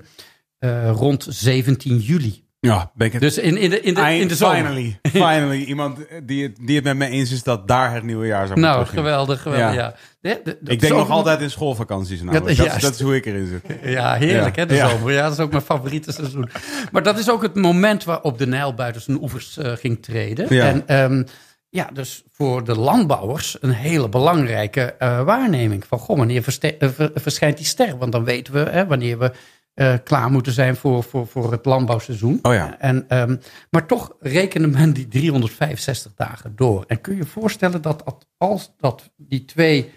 eh, 0.60 0.92
rond 0.92 1.26
17 1.30 1.98
juli. 1.98 2.44
Ja, 2.60 2.92
ben 2.96 3.08
ik 3.08 3.14
het. 3.14 3.22
Dus 3.22 3.38
in, 3.38 3.58
in, 3.58 3.70
de, 3.70 3.82
in, 3.82 3.94
de, 3.94 4.02
in 4.18 4.28
de 4.28 4.36
zomer. 4.36 4.56
Finally, 4.58 5.00
finally. 5.04 5.64
Iemand 5.74 5.98
die 6.24 6.44
het, 6.44 6.58
die 6.62 6.76
het 6.76 6.84
met 6.84 6.98
me 6.98 7.08
eens 7.08 7.32
is 7.32 7.44
dat 7.44 7.68
daar 7.68 7.94
het 7.94 8.04
nieuwe 8.04 8.26
jaar 8.26 8.48
zou 8.48 8.60
moeten 8.60 8.78
Nou, 8.78 8.86
geweldig, 8.86 9.42
geweldig. 9.42 9.76
Ja. 9.76 9.96
Ja. 10.22 10.36
De- 10.36 10.42
de- 10.44 10.58
de 10.62 10.72
Ik 10.72 10.80
denk 10.80 10.94
nog 10.94 11.10
altijd 11.10 11.42
in 11.42 11.50
schoolvakanties 11.50 12.20
namelijk. 12.22 12.46
Dat, 12.46 12.56
juist. 12.56 12.82
dat 12.82 12.94
is 12.94 13.02
hoe 13.02 13.16
ik 13.16 13.26
erin 13.26 13.48
zit. 13.48 13.78
Ja, 13.84 14.14
heerlijk 14.16 14.56
Ja. 14.56 14.62
hè, 14.62 14.68
de 14.68 14.76
Ja. 14.76 14.90
zomer. 14.90 15.12
Ja, 15.14 15.24
dat 15.24 15.32
is 15.32 15.40
ook 15.40 15.52
mijn 15.52 15.64
favoriete 15.64 16.12
seizoen. 16.12 16.50
Maar 16.92 17.04
dat 17.04 17.20
is 17.20 17.30
ook 17.30 17.42
het 17.42 17.56
moment 17.56 18.04
waarop 18.04 18.38
de 18.38 18.48
Nijl 18.48 18.74
buiten 18.74 19.02
zijn 19.02 19.22
oevers 19.22 19.58
eh, 19.58 19.72
ging 19.72 20.02
treden. 20.04 20.56
Ja. 20.56 20.66
En 20.68 20.88
ehm, 20.88 21.24
ja, 21.70 21.90
dus 21.94 22.24
voor 22.32 22.64
de 22.64 22.76
landbouwers 22.80 23.58
een 23.62 23.72
hele 23.72 24.10
belangrijke 24.10 24.82
eh, 24.82 25.24
waarneming. 25.24 25.86
Van, 25.86 26.00
goh, 26.00 26.18
wanneer 26.18 26.58
eh, 26.60 26.90
ver- 26.90 27.12
verschijnt 27.16 27.58
die 27.58 27.66
ster? 27.66 27.98
Want 27.98 28.12
dan 28.12 28.24
weten 28.24 28.54
we 28.54 28.60
hè, 28.60 28.86
wanneer 28.88 29.18
we 29.20 29.32
eh, 29.74 29.94
klaar 30.04 30.32
moeten 30.32 30.52
zijn 30.54 30.76
voor, 30.76 31.04
voor, 31.04 31.28
voor 31.28 31.52
het 31.52 31.66
landbouwseizoen. 31.66 32.40
Oh 32.42 32.54
ja. 32.54 32.80
En, 32.80 33.10
ehm, 33.10 33.36
maar 33.70 33.86
toch 33.88 34.16
rekende 34.20 34.68
men 34.68 34.94
die 34.94 35.08
365 35.08 36.14
dagen 36.16 36.56
door. 36.56 36.84
En 36.88 37.02
kun 37.02 37.14
je 37.14 37.20
je 37.20 37.26
voorstellen 37.28 37.82
dat 37.82 38.02
dat- 38.06 38.28
als 38.38 38.72
dat 38.78 39.10
die 39.18 39.46
twee 39.46 39.92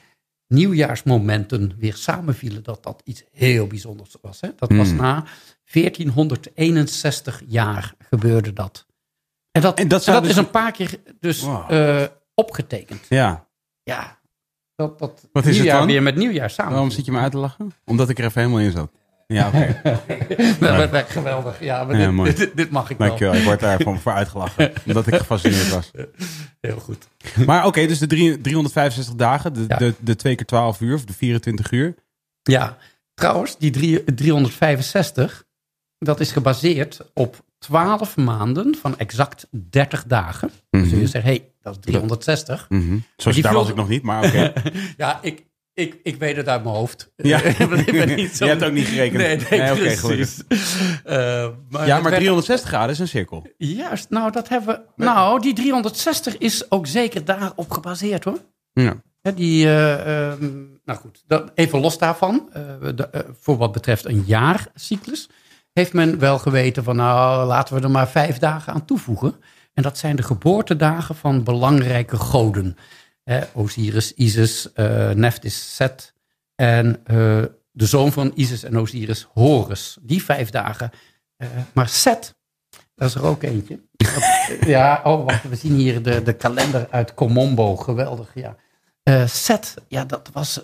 nieuwjaarsmomenten 0.49 1.73
weer 1.79 1.95
samenvielen, 1.95 2.63
dat 2.63 2.83
dat 2.83 3.03
iets 3.05 3.25
heel 3.33 3.67
bijzonders 3.67 4.17
was. 4.21 4.41
Hè? 4.41 4.49
Dat 4.57 4.73
was 4.73 4.89
Hmm. 4.89 4.97
na 4.97 5.25
1461 5.65 7.43
jaar 7.47 7.95
gebeurde 8.11 8.53
dat. 8.53 8.87
En 9.53 9.63
dat, 9.63 9.79
En 9.79 9.89
dat 9.89 9.99
en 9.99 10.05
zou 10.05 10.17
dat 10.17 10.27
dus- 10.27 10.33
is 10.39 10.45
een 10.45 10.51
paar 10.51 10.73
keer 10.73 11.01
dus 11.21 11.41
Wow. 11.41 11.71
eh, 11.73 12.03
opgetekend. 12.35 13.07
Ja. 13.09 13.47
Ja, 13.83 14.19
dat, 14.77 14.99
dat 14.99 15.29
Wat 15.33 15.47
is 15.47 15.59
het 15.59 15.67
dan? 15.67 15.87
weer 15.87 16.03
met 16.03 16.17
nieuwjaar 16.17 16.51
samen. 16.51 16.73
Waarom 16.73 16.91
zit 16.91 17.05
je 17.05 17.13
me 17.13 17.19
uit 17.19 17.31
te 17.33 17.39
lachen? 17.39 17.73
Omdat 17.85 18.09
ik 18.09 18.19
er 18.19 18.25
even 18.25 18.41
helemaal 18.41 18.61
in 18.63 18.71
zat. 18.71 18.91
Ja, 19.27 19.47
oké. 19.49 19.81
Geweldig. 21.09 21.61
Ja, 21.61 21.85
maar 21.85 21.99
Ja, 21.99 22.25
dit, 22.25 22.37
dit, 22.37 22.57
dit 22.57 22.71
mag 22.71 22.91
ik 22.91 22.99
wel. 22.99 23.07
Dankjewel. 23.07 23.35
Ik 23.35 23.45
word 23.45 23.61
daar 23.61 23.77
gewoon 23.77 23.99
voor 24.01 24.13
uitgelachen. 24.13 24.73
Omdat 24.87 25.07
ik 25.07 25.15
gefascineerd 25.15 25.69
was. 25.71 25.91
Heel 26.61 26.79
goed. 26.79 27.09
Maar 27.47 27.67
oké, 27.67 27.87
dus 27.87 27.99
de 27.99 28.07
drie- 28.07 28.41
365 28.41 29.15
dagen, 29.15 29.53
de, 29.53 29.65
Ja. 29.69 29.77
de, 29.77 29.95
de 29.99 30.17
2 30.17 30.35
keer 30.35 30.47
12 30.47 30.81
uur 30.81 30.95
of 30.95 31.05
de 31.05 31.13
24 31.13 31.71
uur. 31.71 31.95
Ja, 32.43 32.77
trouwens, 33.15 33.59
die 33.59 33.71
drie- 33.71 34.05
365, 34.05 35.45
dat 35.99 36.21
is 36.21 36.33
gebaseerd 36.33 37.01
op 37.15 37.45
12 37.63 38.17
maanden 38.17 38.75
van 38.81 38.99
exact 38.99 39.47
30 39.71 40.05
dagen. 40.07 40.51
Dus 40.71 40.89
Mhm. 40.89 40.99
je 41.01 41.07
zegt, 41.07 41.25
hé, 41.25 41.31
hey, 41.31 41.53
dat 41.61 41.73
is 41.73 41.79
360. 41.81 42.67
Mhm. 42.69 42.99
Zoals 43.17 43.37
Die 43.37 43.45
daar 43.45 43.55
was 43.55 43.69
ik 43.69 43.75
nog 43.75 43.89
niet, 43.89 44.03
maar 44.03 44.25
oké. 44.27 44.53
Ja, 44.97 45.19
ik, 45.23 45.47
ik, 45.75 45.99
ik 46.03 46.17
weet 46.17 46.37
het 46.37 46.49
uit 46.49 46.63
mijn 46.65 46.75
hoofd. 46.75 47.13
Ja. 47.17 47.41
ik 47.87 47.93
ben 47.93 48.17
niet 48.17 48.31
zo... 48.37 48.45
Je 48.45 48.51
hebt 48.51 48.65
ook 48.65 48.73
niet 48.73 48.87
gerekend. 48.87 49.19
Nee, 49.23 49.37
nee, 49.37 49.61
Nee, 49.61 49.71
oké, 49.73 49.97
precies. 50.01 50.43
Eh, 51.05 51.49
maar 51.69 51.87
ja, 51.87 51.95
maar 52.01 52.11
werd- 52.11 52.17
360 52.23 52.69
graden 52.69 52.91
is 52.91 52.99
een 52.99 53.09
cirkel. 53.09 53.47
Juist, 53.57 54.11
nou, 54.11 54.33
dat 54.33 54.49
hebben 54.49 54.75
we... 54.97 55.05
Nou, 55.05 55.41
die 55.41 55.53
360 55.55 56.39
is 56.39 56.71
ook 56.71 56.87
zeker 56.87 57.25
daarop 57.25 57.71
gebaseerd, 57.71 58.25
hoor. 58.25 58.39
Ja. 58.73 59.03
Hè, 59.21 59.35
die, 59.35 59.65
eh, 59.67 60.31
ehm, 60.31 60.51
nou 60.85 60.99
goed, 60.99 61.23
dat, 61.27 61.51
even 61.55 61.81
los 61.81 61.99
daarvan, 61.99 62.51
de, 62.95 63.09
eh, 63.11 63.21
voor 63.41 63.57
wat 63.57 63.73
betreft 63.73 64.05
een 64.05 64.23
jaarcyclus, 64.27 65.29
heeft 65.73 65.93
men 65.93 66.19
wel 66.19 66.39
geweten 66.39 66.85
van 66.85 66.97
nou 66.97 67.47
laten 67.47 67.75
we 67.75 67.81
er 67.81 67.91
maar 67.91 68.09
vijf 68.09 68.39
dagen 68.39 68.73
aan 68.73 68.85
toevoegen. 68.85 69.35
En 69.75 69.83
dat 69.83 69.99
zijn 69.99 70.17
de 70.17 70.23
geboortedagen 70.23 71.15
van 71.15 71.45
belangrijke 71.45 72.17
goden. 72.17 72.77
Osiris, 73.53 74.15
Isis, 74.15 74.73
eh 74.73 75.11
Nephthys, 75.11 75.75
Set 75.75 76.15
en 76.55 77.01
eh, 77.05 77.17
de 77.73 77.87
zoon 77.87 78.13
van 78.13 78.33
Isis 78.35 78.63
en 78.63 78.79
Osiris, 78.79 79.27
Horus. 79.33 79.97
Die 80.01 80.25
vijf 80.25 80.51
dagen. 80.51 80.91
Eh, 81.37 81.49
maar 81.73 81.89
Set, 81.89 82.35
dat 82.95 83.09
is 83.09 83.15
er 83.15 83.25
ook 83.25 83.43
eentje. 83.43 83.81
Ja, 84.61 85.01
oh 85.05 85.25
wacht, 85.25 85.49
we 85.49 85.57
zien 85.57 85.75
hier 85.75 86.03
de, 86.03 86.23
de 86.23 86.33
kalender 86.33 86.87
uit 86.91 87.15
Komombo, 87.15 87.77
geweldig, 87.77 88.35
ja. 88.35 88.57
Set, 89.27 89.75
ja, 89.89 90.05
dat 90.05 90.31
was 90.33 90.61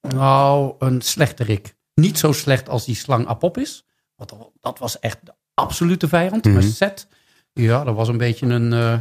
nou 0.00 0.74
een 0.78 1.00
slechterik. 1.00 1.74
Niet 1.94 2.18
zo 2.18 2.32
slecht 2.32 2.68
als 2.68 2.84
die 2.84 2.94
slang 2.94 3.26
Apophis. 3.26 3.84
Want 3.84 3.91
dat- 4.28 4.50
dat 4.60 4.78
was 4.78 4.98
echt 4.98 5.18
de 5.24 5.32
absolute 5.54 6.08
vijand. 6.08 6.44
Maar 6.44 6.52
Mhm. 6.52 6.62
Set, 6.72 7.06
ja, 7.52 7.84
dat 7.84 7.94
was 7.94 8.08
een 8.08 8.16
beetje 8.18 8.46
een 8.46 8.72
eh 8.72 8.98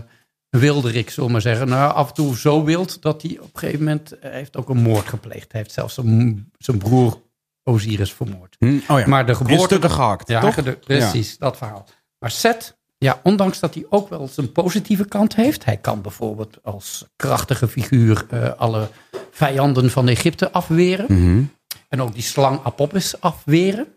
wilderik, 0.50 1.10
zullen 1.10 1.26
we 1.26 1.32
maar 1.32 1.42
zeggen. 1.42 1.68
Nou, 1.68 1.94
af 1.94 2.08
en 2.08 2.14
toe 2.14 2.38
zo 2.38 2.64
wild 2.64 3.02
dat 3.02 3.22
hij 3.22 3.38
op 3.40 3.50
een 3.54 3.60
gegeven 3.60 3.84
moment 3.84 4.20
eh, 4.20 4.32
heeft 4.32 4.58
ook 4.58 4.70
een 4.70 4.82
moord 4.82 5.08
gepleegd. 5.08 5.52
Hij 5.52 5.62
heeft 5.62 5.74
zelfs 5.74 5.94
zijn, 5.94 6.52
zijn 6.58 6.78
broer 6.78 7.22
Osiris 7.64 8.14
vermoord. 8.14 8.56
Hm, 8.60 8.80
Oh 8.88 9.00
ja. 9.00 9.08
Maar 9.08 9.26
de 9.26 9.32
In 9.32 9.38
geboorte... 9.38 9.64
stukken 9.64 9.92
gehakt, 9.92 10.28
Ja, 10.28 10.42
toch? 10.52 10.80
precies, 10.80 11.38
dat 11.38 11.58
verhaal. 11.58 11.86
Maar 12.20 12.32
Seth, 12.32 12.78
ja, 12.98 13.20
ondanks 13.24 13.60
dat 13.60 13.74
hij 13.74 13.86
ook 13.90 14.10
wel 14.10 14.28
zijn 14.28 14.52
positieve 14.52 15.06
kant 15.06 15.36
heeft. 15.36 15.66
Hij 15.66 15.78
kan 15.78 16.02
bijvoorbeeld 16.02 16.58
als 16.64 17.06
krachtige 17.16 17.68
figuur 17.68 18.26
eh, 18.30 18.50
alle 18.58 18.88
vijanden 19.32 19.90
van 19.92 20.08
Egypte 20.08 20.52
afweren. 20.52 21.06
Mhm. 21.10 21.44
En 21.90 22.02
ook 22.02 22.14
die 22.14 22.24
slang 22.24 22.60
Apophis 22.64 23.22
afweren. 23.22 23.88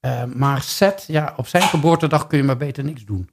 Eh, 0.00 0.24
maar 0.24 0.62
Seth, 0.62 1.04
ja, 1.06 1.34
op 1.36 1.46
zijn 1.46 1.62
geboortedag 1.62 2.26
kun 2.26 2.38
je 2.38 2.44
maar 2.44 2.56
beter 2.56 2.84
niks 2.84 3.04
doen. 3.04 3.30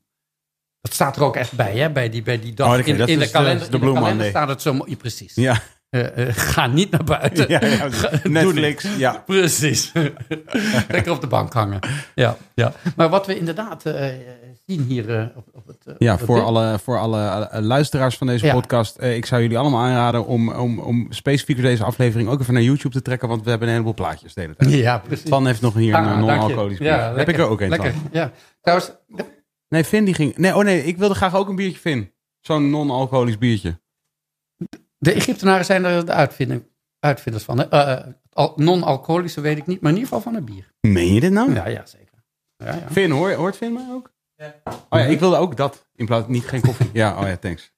Dat 0.82 0.94
staat 0.94 1.16
er 1.16 1.24
ook 1.24 1.36
echt 1.36 1.54
bij, 1.54 1.78
hè? 1.78 1.92
Bij 1.92 2.10
die, 2.10 2.22
bij 2.24 2.40
die 2.40 2.54
dag. 2.54 2.68
Oh, 2.68 2.74
in, 2.88 2.98
de 2.98 3.06
de- 3.06 3.30
kalender, 3.30 3.72
de 3.72 3.78
in 3.78 3.86
de 3.86 3.94
kalender 3.94 4.30
staat 4.30 4.48
het 4.50 4.62
zo 4.62 4.74
mooi. 4.74 4.98
Precies. 4.98 5.36
Ja. 5.36 5.62
Eh, 5.96 6.28
eh, 6.28 6.34
ga 6.36 6.68
niet 6.68 6.92
naar 6.92 7.04
buiten. 7.04 7.46
Ja, 7.56 7.66
ja, 7.66 7.88
Doe 8.24 8.32
Netflix, 8.32 8.88
ja. 8.98 9.24
Precies. 9.26 9.92
Lekker 10.88 11.12
op 11.12 11.22
de 11.22 11.28
bank 11.28 11.54
hangen. 11.54 11.80
Ja, 12.16 12.38
ja. 12.56 12.74
Maar 12.96 13.10
wat 13.10 13.26
we 13.26 13.38
inderdaad 13.38 13.86
eh, 13.86 14.06
zien 14.66 14.82
hier 14.82 15.18
eh, 15.20 15.26
op, 15.36 15.48
op 15.54 15.68
het. 15.68 15.96
Ja, 15.98 16.14
op 16.14 16.20
voor 16.20 16.44
alle, 16.44 16.80
voor 16.84 17.00
alle 17.00 17.50
luisteraars 17.62 18.18
van 18.18 18.28
deze 18.28 18.46
Ja. 18.46 18.54
podcast. 18.54 18.96
eh, 18.98 19.16
ik 19.16 19.26
zou 19.26 19.42
jullie 19.42 19.58
allemaal 19.58 19.82
aanraden 19.84 20.26
om, 20.26 20.50
om, 20.52 20.80
om 20.80 21.08
specifiek 21.10 21.56
voor 21.56 21.66
deze 21.66 21.84
aflevering 21.84 22.30
ook 22.30 22.40
even 22.42 22.54
naar 22.54 22.64
YouTube 22.64 22.94
te 22.96 23.02
trekken. 23.02 23.28
Want 23.28 23.44
we 23.44 23.50
hebben 23.50 23.68
een 23.68 23.74
heleboel 23.74 23.94
plaatjes 23.94 24.34
de 24.34 24.42
hele 24.42 24.56
tijd. 24.56 24.72
Ja, 24.72 24.98
precies. 24.98 25.30
Van 25.30 25.46
heeft 25.46 25.62
nog 25.62 25.74
hier 25.74 25.96
Ah, 25.96 26.06
een 26.06 26.10
je. 26.12 26.18
non-alcoholisch 26.20 26.78
bier. 26.78 26.88
Ja, 26.88 27.08
Heb 27.08 27.16
lekker, 27.16 27.34
ik 27.34 27.40
er 27.40 27.48
ook 27.48 27.62
een 27.62 27.70
Lekker, 27.70 27.92
van. 27.92 28.02
ja. 28.12 28.32
Trouwens, 28.62 28.92
Nee, 29.70 29.84
Finn 29.84 30.06
die 30.06 30.14
ging... 30.14 30.38
Nee, 30.38 30.56
oh 30.56 30.64
nee, 30.64 30.84
ik 30.84 30.98
wilde 30.98 31.16
graag 31.16 31.36
ook 31.36 31.50
een 31.50 31.56
biertje, 31.56 31.80
Finn. 31.80 32.12
Zo'n 32.40 32.70
non-alcoholisch 32.70 33.38
biertje. 33.38 33.80
De 35.06 35.14
Egyptenaren 35.14 35.66
zijn 35.66 35.86
er 35.86 36.06
de 36.06 36.12
uitvinding, 36.12 36.64
uitvinders 37.00 37.44
van. 37.44 37.70
Eh, 37.72 37.98
al- 38.30 38.54
Non-alcoholische 38.56 39.42
weet 39.42 39.58
ik 39.58 39.66
niet, 39.66 39.82
maar 39.82 39.92
in 39.92 39.98
ieder 39.98 40.14
geval 40.14 40.32
van 40.32 40.36
een 40.40 40.46
bier. 40.46 40.72
Meen 40.82 41.14
je 41.14 41.20
dit 41.20 41.32
nou? 41.32 41.54
Ja, 41.54 41.68
ja, 41.68 41.86
zeker. 41.86 42.24
Ja, 42.58 42.74
ja. 42.74 42.88
Finn, 42.92 43.12
hoor, 43.12 43.32
hoort 43.34 43.58
Finn 43.58 43.74
mij 43.74 43.88
ook? 43.92 44.14
Oh 44.90 45.00
ja, 45.00 45.06
ik 45.06 45.20
wilde 45.20 45.36
ook 45.38 45.58
dat. 45.58 45.88
In 45.96 46.06
plaats 46.06 46.28
niet 46.28 46.44
geen 46.46 46.62
koffie. 46.62 46.90
Ja, 46.94 47.20
oh 47.22 47.28
ja, 47.28 47.38
thanks. 47.38 47.74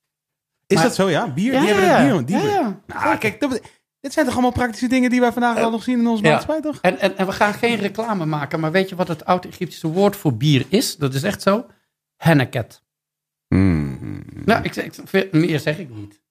Is 0.68 0.76
Maar- 0.76 0.86
dat 0.86 0.95
zo, 0.95 1.10
ja? 1.10 1.34
Bier? 1.34 1.54
Ja, 1.54 1.60
die 1.60 1.70
hebben 1.70 1.86
ja, 1.86 1.98
het 2.16 2.26
bier. 2.26 2.40
Die 2.40 2.49
ja, 2.49 2.60
ja. 2.60 2.80
Nou, 2.88 3.18
kijk, 3.18 3.40
dat, 3.40 3.62
dit 3.99 4.14
zijn 4.14 4.26
toch 4.26 4.34
allemaal 4.34 4.52
praktische 4.52 4.88
dingen 4.88 5.10
die 5.10 5.20
wij 5.20 5.32
vandaag 5.32 5.58
al 5.58 5.72
nog 5.72 5.84
zien 5.84 5.99
in 5.99 6.08
onze 6.08 6.24
ja. 6.24 6.30
maatschappij, 6.32 6.72
toch? 6.72 6.82
En, 6.82 6.99
en, 6.99 7.18
en 7.18 7.26
we 7.26 7.32
gaan 7.32 7.54
geen 7.54 7.76
reclame 7.76 8.26
maken, 8.26 8.60
maar 8.60 8.72
weet 8.72 8.90
je 8.90 8.95
wat 8.95 9.08
het 9.08 9.26
oud-Egyptische 9.26 9.88
woord 9.88 10.16
voor 10.16 10.38
bier 10.38 10.66
is? 10.70 10.95
Dat 10.95 11.14
is 11.14 11.24
echt 11.24 11.41
zo. 11.41 11.66
Henneket. 12.16 12.84
Mm. 13.48 14.24
Nou, 14.45 14.64
ik, 14.64 14.76
ik, 14.76 15.32
meer 15.32 15.60
zeg 15.60 15.78
ik 15.80 15.90
niet. 15.90 16.22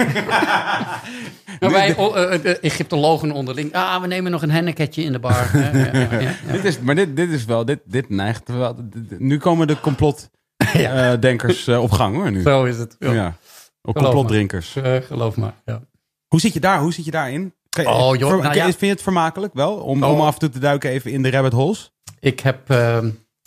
oh, 1.96 2.32
eh, 2.32 2.42
de 2.42 2.58
Egyptologen 2.60 3.30
onderling. 3.32 3.74
Ah, 3.74 4.00
we 4.00 4.06
nemen 4.06 4.30
nog 4.30 4.42
een 4.42 4.50
henneketje 4.50 5.02
in 5.02 5.12
de 5.12 5.18
bar. 5.18 5.50
Ja. 5.56 6.52
Dit 6.52 6.64
is, 6.64 6.78
maar 6.78 6.94
dit, 6.94 7.16
dit 7.16 7.30
is 7.30 7.44
wel, 7.44 7.64
dit, 7.64 7.78
dit 7.84 8.08
neigt 8.08 8.48
wel. 8.48 8.76
dit- 8.82 9.20
nu 9.20 9.38
komen 9.38 9.66
de 9.66 9.80
complotdenkers 9.80 11.66
eh 11.74 11.82
op 11.82 11.90
gang 11.90 12.14
hoor. 12.16 12.30
Nu. 12.32 12.42
Zo 12.42 12.64
is 12.64 12.78
het. 12.78 12.96
Ja. 12.98 13.34
Complotdrinkers. 13.82 14.76
Eh, 14.76 14.96
geloof 14.96 15.36
maar. 15.36 15.54
Ja. 15.64 15.80
Hoe 16.28 16.40
zit 16.40 16.52
je 16.52 16.60
daar? 16.60 16.80
Hoe 16.80 16.92
zit 16.92 17.04
je 17.04 17.10
daarin? 17.10 17.54
Je- 17.70 17.88
Oh, 17.88 18.16
joh, 18.16 18.30
ver- 18.30 18.42
nou. 18.42 18.54
Vind 18.60 18.80
je 18.80 18.86
het 18.86 19.02
vermakelijk 19.02 19.54
wel? 19.54 19.74
Om, 19.74 20.02
Oh. 20.02 20.10
om 20.10 20.20
af 20.20 20.32
en 20.32 20.38
toe 20.40 20.48
te 20.48 20.58
duiken 20.58 20.90
even 20.90 21.10
in 21.10 21.22
de 21.22 21.30
rabbit 21.30 21.52
holes? 21.52 21.92
Ik, 22.20 22.40
heb, 22.40 22.70
eh, 22.70 22.98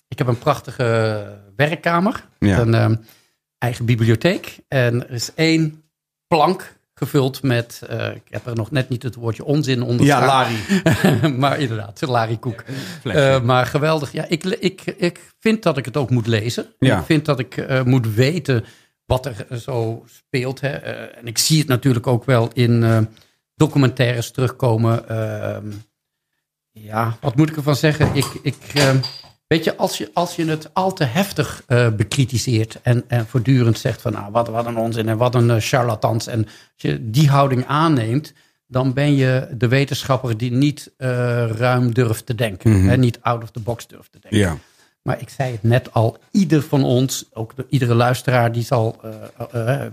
ik 0.07 0.17
heb 0.17 0.27
een 0.27 0.37
prachtige 0.37 1.27
werkkamer. 1.55 2.25
Een 2.39 2.73
eh, 2.73 2.89
eigen 3.57 3.85
bibliotheek. 3.85 4.57
En 4.67 5.07
er 5.07 5.13
is 5.13 5.33
één 5.35 5.82
plank 6.37 6.75
gevuld 6.93 7.43
met... 7.43 7.81
eh, 7.89 8.15
ik 8.15 8.21
heb 8.29 8.45
er 8.47 8.55
nog 8.55 8.71
net 8.71 8.89
niet 8.89 9.03
het 9.03 9.15
woordje 9.15 9.43
onzin 9.45 9.81
onder 9.83 10.05
Ja. 10.05 10.25
Lari. 10.25 10.57
maar 11.37 11.59
inderdaad, 11.59 12.01
larikoek. 12.01 12.63
Flesje. 13.01 13.19
Eh, 13.19 13.41
maar 13.41 13.65
geweldig. 13.65 14.11
Ja, 14.11 14.25
ik, 14.27 14.43
ik, 14.43 14.81
ik 14.85 15.19
vind 15.39 15.63
dat 15.63 15.77
ik 15.77 15.85
het 15.85 15.97
ook 15.97 16.09
moet 16.09 16.27
lezen. 16.27 16.65
Ja. 16.79 16.99
Ik 16.99 17.05
vind 17.05 17.25
dat 17.25 17.39
ik 17.39 17.57
eh, 17.57 17.83
moet 17.83 18.13
weten 18.13 18.65
wat 19.05 19.25
er 19.25 19.59
zo 19.59 20.03
speelt. 20.05 20.61
Hè. 20.61 20.69
Eh, 20.69 21.17
en 21.17 21.27
ik 21.27 21.37
zie 21.37 21.59
het 21.59 21.67
natuurlijk 21.67 22.07
ook 22.07 22.25
wel 22.25 22.49
in 22.53 22.83
eh, 22.83 22.99
documentaires 23.55 24.31
terugkomen. 24.31 25.09
Ehm, 25.09 25.71
ja, 26.71 27.17
wat 27.21 27.35
moet 27.35 27.49
ik 27.49 27.55
ervan 27.55 27.75
zeggen? 27.75 28.15
Ik, 28.15 28.27
ik, 28.41 28.57
ehm, 28.73 28.97
weet 29.53 29.63
je, 29.63 29.77
als 29.77 29.97
je, 29.97 30.09
als 30.13 30.35
je 30.35 30.45
het 30.45 30.73
al 30.73 30.93
te 30.93 31.03
heftig 31.03 31.63
eh, 31.67 31.89
bekritiseert 31.89 32.79
en, 32.81 33.03
en 33.07 33.27
voortdurend 33.27 33.77
zegt 33.77 34.01
van 34.01 34.11
nou, 34.11 34.31
wat, 34.31 34.47
wat 34.47 34.65
een 34.65 34.77
onzin 34.77 35.09
en 35.09 35.17
wat 35.17 35.35
een 35.35 35.49
eh, 35.49 35.59
charlatans. 35.59 36.27
En 36.27 36.45
als 36.45 36.53
je 36.75 37.09
die 37.09 37.29
houding 37.29 37.65
aanneemt, 37.65 38.33
dan 38.67 38.93
ben 38.93 39.15
je 39.15 39.47
de 39.57 39.67
wetenschapper 39.67 40.37
die 40.37 40.51
niet 40.51 40.91
eh, 40.97 41.07
ruim 41.47 41.93
durft 41.93 42.25
te 42.25 42.35
denken. 42.35 42.79
Mhm. 42.79 42.89
en 42.89 42.99
niet 42.99 43.19
out 43.21 43.43
of 43.43 43.51
the 43.51 43.59
box 43.59 43.87
durft 43.87 44.11
te 44.11 44.19
denken. 44.19 44.39
Ja. 44.39 44.57
Maar 45.01 45.21
ik 45.21 45.29
zei 45.29 45.51
het 45.51 45.63
net 45.63 45.93
al, 45.93 46.17
ieder 46.31 46.61
van 46.61 46.83
ons, 46.83 47.25
ook 47.33 47.55
de, 47.55 47.65
iedere 47.69 47.95
luisteraar, 47.95 48.51
die 48.51 48.63
zal, 48.63 49.01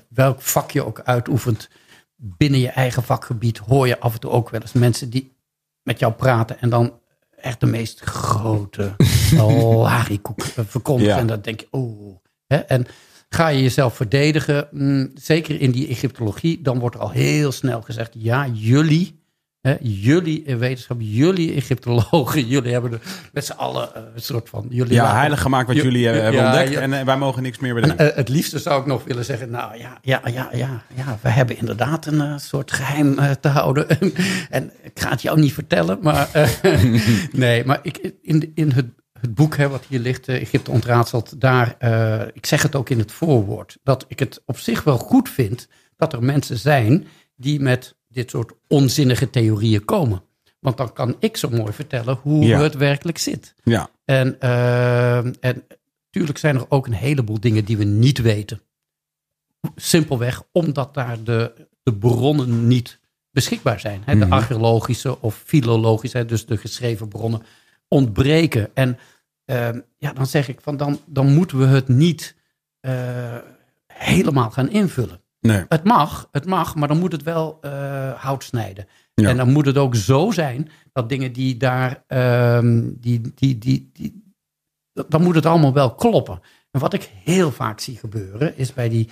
welk 0.08 0.42
vak 0.42 0.70
je 0.70 0.86
ook 0.86 1.00
uitoefent, 1.04 1.68
binnen 2.16 2.60
je 2.60 2.68
eigen 2.68 3.02
vakgebied 3.02 3.58
hoor 3.58 3.86
je 3.86 4.00
af 4.00 4.12
en 4.12 4.20
toe 4.20 4.30
ook 4.30 4.50
wel 4.50 4.60
eens 4.60 4.72
mensen 4.72 5.10
die 5.10 5.32
met 5.82 5.98
jou 5.98 6.12
praten 6.12 6.60
en 6.60 6.68
dan 6.68 6.99
echt 7.40 7.60
de 7.60 7.66
meest 7.66 8.00
grote 8.00 8.96
larikoek 9.82 10.42
eh, 10.42 10.64
verkondigen. 10.66 11.14
Ja. 11.14 11.20
En 11.20 11.26
dan 11.26 11.40
denk 11.40 11.60
je, 11.60 11.66
oh. 11.70 12.18
En 12.46 12.86
ga 13.28 13.48
je 13.48 13.62
jezelf 13.62 13.94
verdedigen, 13.94 14.68
mm, 14.70 15.10
zeker 15.14 15.60
in 15.60 15.70
die 15.70 15.88
Egyptologie, 15.88 16.62
dan 16.62 16.78
wordt 16.78 16.96
er 16.96 17.02
al 17.02 17.10
heel 17.10 17.52
snel 17.52 17.82
gezegd, 17.82 18.14
ja, 18.18 18.46
jullie 18.46 19.19
Hè, 19.60 19.76
jullie 19.80 20.42
in 20.42 20.58
wetenschap, 20.58 20.96
jullie 21.00 21.54
Egyptologen, 21.54 22.46
jullie 22.54 22.72
hebben 22.72 22.92
er 22.92 23.00
met 23.32 23.44
z'n 23.44 23.52
allen 23.52 23.94
eh, 23.94 24.02
een 24.14 24.22
soort 24.22 24.48
van. 24.48 24.66
Jullie 24.68 24.92
ja, 24.92 25.14
heilig 25.14 25.40
gemaakt 25.40 25.66
wat 25.66 25.76
Ju- 25.76 25.82
jullie 25.82 26.08
eh, 26.08 26.14
hebben 26.22 26.40
ja, 26.40 26.46
ontdekt. 26.46 26.70
ja. 26.72 26.80
En 26.80 26.92
eh, 26.92 27.04
wij 27.04 27.16
mogen 27.16 27.42
niks 27.42 27.58
meer 27.58 27.74
En, 27.74 27.80
bedenken. 27.80 28.12
het 28.14 28.28
liefste 28.28 28.58
zou 28.58 28.80
ik 28.80 28.86
nog 28.86 29.04
willen 29.04 29.24
zeggen, 29.24 29.50
nou 29.50 29.78
ja, 29.78 29.98
ja, 30.02 30.20
ja, 30.24 30.48
ja, 30.52 30.82
ja 30.94 31.18
we 31.22 31.28
hebben 31.28 31.58
inderdaad 31.58 32.06
een 32.06 32.40
soort 32.40 32.72
geheim 32.72 33.18
eh, 33.18 33.30
te 33.30 33.48
houden. 33.48 33.88
en 34.50 34.72
ik 34.82 35.00
ga 35.00 35.10
het 35.10 35.22
jou 35.22 35.40
niet 35.40 35.52
vertellen, 35.52 35.98
maar 36.02 36.28
nee, 37.32 37.64
maar 37.64 37.78
ik, 37.82 38.12
in, 38.22 38.52
in 38.54 38.70
het, 38.70 38.86
het 39.20 39.34
boek 39.34 39.56
hè, 39.56 39.68
wat 39.68 39.84
hier 39.88 40.00
ligt, 40.00 40.28
Egypte 40.28 40.70
ontraadseld, 40.70 41.40
daar, 41.40 41.76
ik 42.32 42.46
zeg 42.46 42.62
het 42.62 42.74
ook 42.74 42.90
in 42.90 42.98
het 42.98 43.12
voorwoord, 43.12 43.78
dat 43.82 44.04
ik 44.08 44.18
het 44.18 44.42
op 44.46 44.58
zich 44.58 44.84
wel 44.84 44.98
goed 44.98 45.28
vind 45.28 45.68
dat 45.96 46.12
er 46.12 46.22
mensen 46.22 46.58
zijn 46.58 47.06
die 47.36 47.60
met 47.60 47.98
dit 48.12 48.30
soort 48.30 48.52
onzinnige 48.68 49.30
theorieën 49.30 49.84
komen. 49.84 50.22
Want 50.60 50.76
dan 50.76 50.92
kan 50.92 51.16
ik 51.18 51.36
zo 51.36 51.48
mooi 51.50 51.72
vertellen 51.72 52.18
hoe 52.22 52.44
Ja. 52.44 52.60
het 52.62 52.74
werkelijk 52.74 53.18
zit. 53.18 53.54
ja. 53.64 53.90
En, 54.04 54.40
eh, 54.40 55.16
en 55.18 55.62
natuurlijk 56.04 56.38
zijn 56.38 56.56
er 56.56 56.66
ook 56.68 56.86
een 56.86 56.92
heleboel 56.92 57.40
dingen 57.40 57.64
die 57.64 57.76
we 57.76 57.84
niet 57.84 58.18
weten. 58.18 58.60
simpelweg 59.76 60.42
omdat 60.52 60.94
daar 60.94 61.22
de, 61.24 61.52
de 61.82 61.94
bronnen 61.94 62.66
niet 62.66 62.98
beschikbaar 63.30 63.80
zijn. 63.80 64.02
Hè? 64.04 64.18
De 64.18 64.24
Mhm. 64.24 64.32
archeologische 64.32 65.20
of 65.20 65.42
filologische, 65.46 66.24
dus 66.24 66.46
de 66.46 66.56
geschreven 66.56 67.08
bronnen, 67.08 67.42
ontbreken. 67.88 68.70
En 68.74 68.98
ehm, 69.44 69.80
ja, 69.98 70.12
dan 70.12 70.26
zeg 70.26 70.48
ik 70.48 70.60
van 70.60 70.76
dan, 70.76 71.00
dan 71.06 71.34
moeten 71.34 71.58
we 71.58 71.66
het 71.66 71.88
niet 71.88 72.34
eh, 72.80 73.36
helemaal 73.86 74.50
gaan 74.50 74.70
invullen. 74.70 75.19
Nee. 75.40 75.64
Het 75.68 75.84
mag, 75.84 76.28
het 76.30 76.46
mag, 76.46 76.74
maar 76.74 76.88
dan 76.88 76.98
moet 76.98 77.12
het 77.12 77.22
wel 77.22 77.58
eh, 77.60 78.12
hout 78.12 78.44
snijden. 78.44 78.86
Ja. 79.14 79.28
En 79.28 79.36
dan 79.36 79.52
moet 79.52 79.66
het 79.66 79.76
ook 79.76 79.94
zo 79.94 80.30
zijn 80.30 80.68
dat 80.92 81.08
dingen 81.08 81.32
die 81.32 81.56
daar, 81.56 82.04
ehm, 82.06 82.88
die, 82.92 83.20
die, 83.34 83.58
die, 83.58 83.90
die, 83.92 84.34
dan 85.08 85.22
moet 85.22 85.34
het 85.34 85.46
allemaal 85.46 85.72
wel 85.72 85.94
kloppen. 85.94 86.40
En 86.70 86.80
wat 86.80 86.92
ik 86.92 87.10
heel 87.24 87.52
vaak 87.52 87.80
zie 87.80 87.96
gebeuren, 87.96 88.56
is 88.56 88.72
bij 88.72 88.88
die 88.88 89.08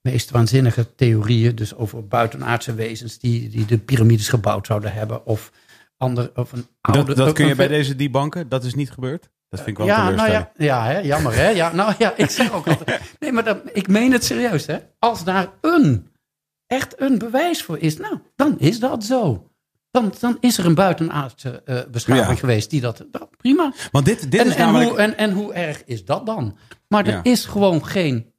meest 0.00 0.30
waanzinnige 0.30 0.94
theorieën, 0.94 1.54
dus 1.54 1.74
over 1.74 2.06
buitenaardse 2.06 2.74
wezens 2.74 3.18
die, 3.18 3.48
die 3.48 3.64
de 3.64 3.78
piramides 3.78 4.28
gebouwd 4.28 4.66
zouden 4.66 4.92
hebben, 4.92 5.26
of, 5.26 5.52
ander, 5.96 6.30
of 6.34 6.52
een 6.52 6.66
oude... 6.80 7.04
Dat, 7.04 7.16
dat 7.16 7.34
kun 7.34 7.46
je 7.46 7.54
bij 7.54 7.68
deze 7.68 7.96
debunken? 7.96 8.48
Dat 8.48 8.64
is 8.64 8.74
niet 8.74 8.90
gebeurd? 8.90 9.30
Dat 9.52 9.60
vind 9.60 9.78
ik 9.78 9.84
wel 9.84 9.86
ja, 9.86 10.08
een 10.08 10.14
nou 10.14 10.30
ja, 10.30 10.50
ja 10.56 10.84
hè, 10.84 10.98
jammer 10.98 11.34
hè. 11.34 11.48
Ja, 11.48 11.72
nou 11.72 11.94
ja, 11.98 12.12
ik 12.16 12.30
zeg 12.30 12.52
ook 12.52 12.66
altijd. 12.68 13.00
Nee, 13.20 13.32
maar 13.32 13.44
dat, 13.44 13.58
ik 13.72 13.88
meen 13.88 14.12
het 14.12 14.24
serieus 14.24 14.66
hè. 14.66 14.78
Als 14.98 15.24
daar 15.24 15.48
een, 15.60 16.06
echt 16.66 17.00
een 17.00 17.18
bewijs 17.18 17.62
voor 17.62 17.78
is, 17.78 17.96
nou, 17.96 18.18
dan 18.36 18.58
is 18.58 18.78
dat 18.80 19.04
zo. 19.04 19.50
Dan, 19.90 20.12
dan 20.20 20.36
is 20.40 20.58
er 20.58 20.66
een 20.66 20.74
buitenaardse 20.74 21.62
eh, 21.64 21.78
beschaving 21.90 22.26
Ja. 22.28 22.34
geweest 22.34 22.70
die 22.70 22.80
dat, 22.80 23.04
prima. 23.36 23.72
Want 23.90 24.04
dit, 24.04 24.30
dit 24.30 24.40
En, 24.40 24.46
is 24.46 24.54
en, 24.54 24.58
namelijk... 24.64 24.90
hoe, 24.90 24.98
en, 24.98 25.16
en 25.16 25.32
hoe 25.32 25.52
erg 25.52 25.82
is 25.84 26.04
dat 26.04 26.26
dan? 26.26 26.56
Maar 26.88 27.06
er 27.06 27.12
Ja. 27.12 27.20
is 27.22 27.44
gewoon 27.44 27.86
geen, 27.86 28.32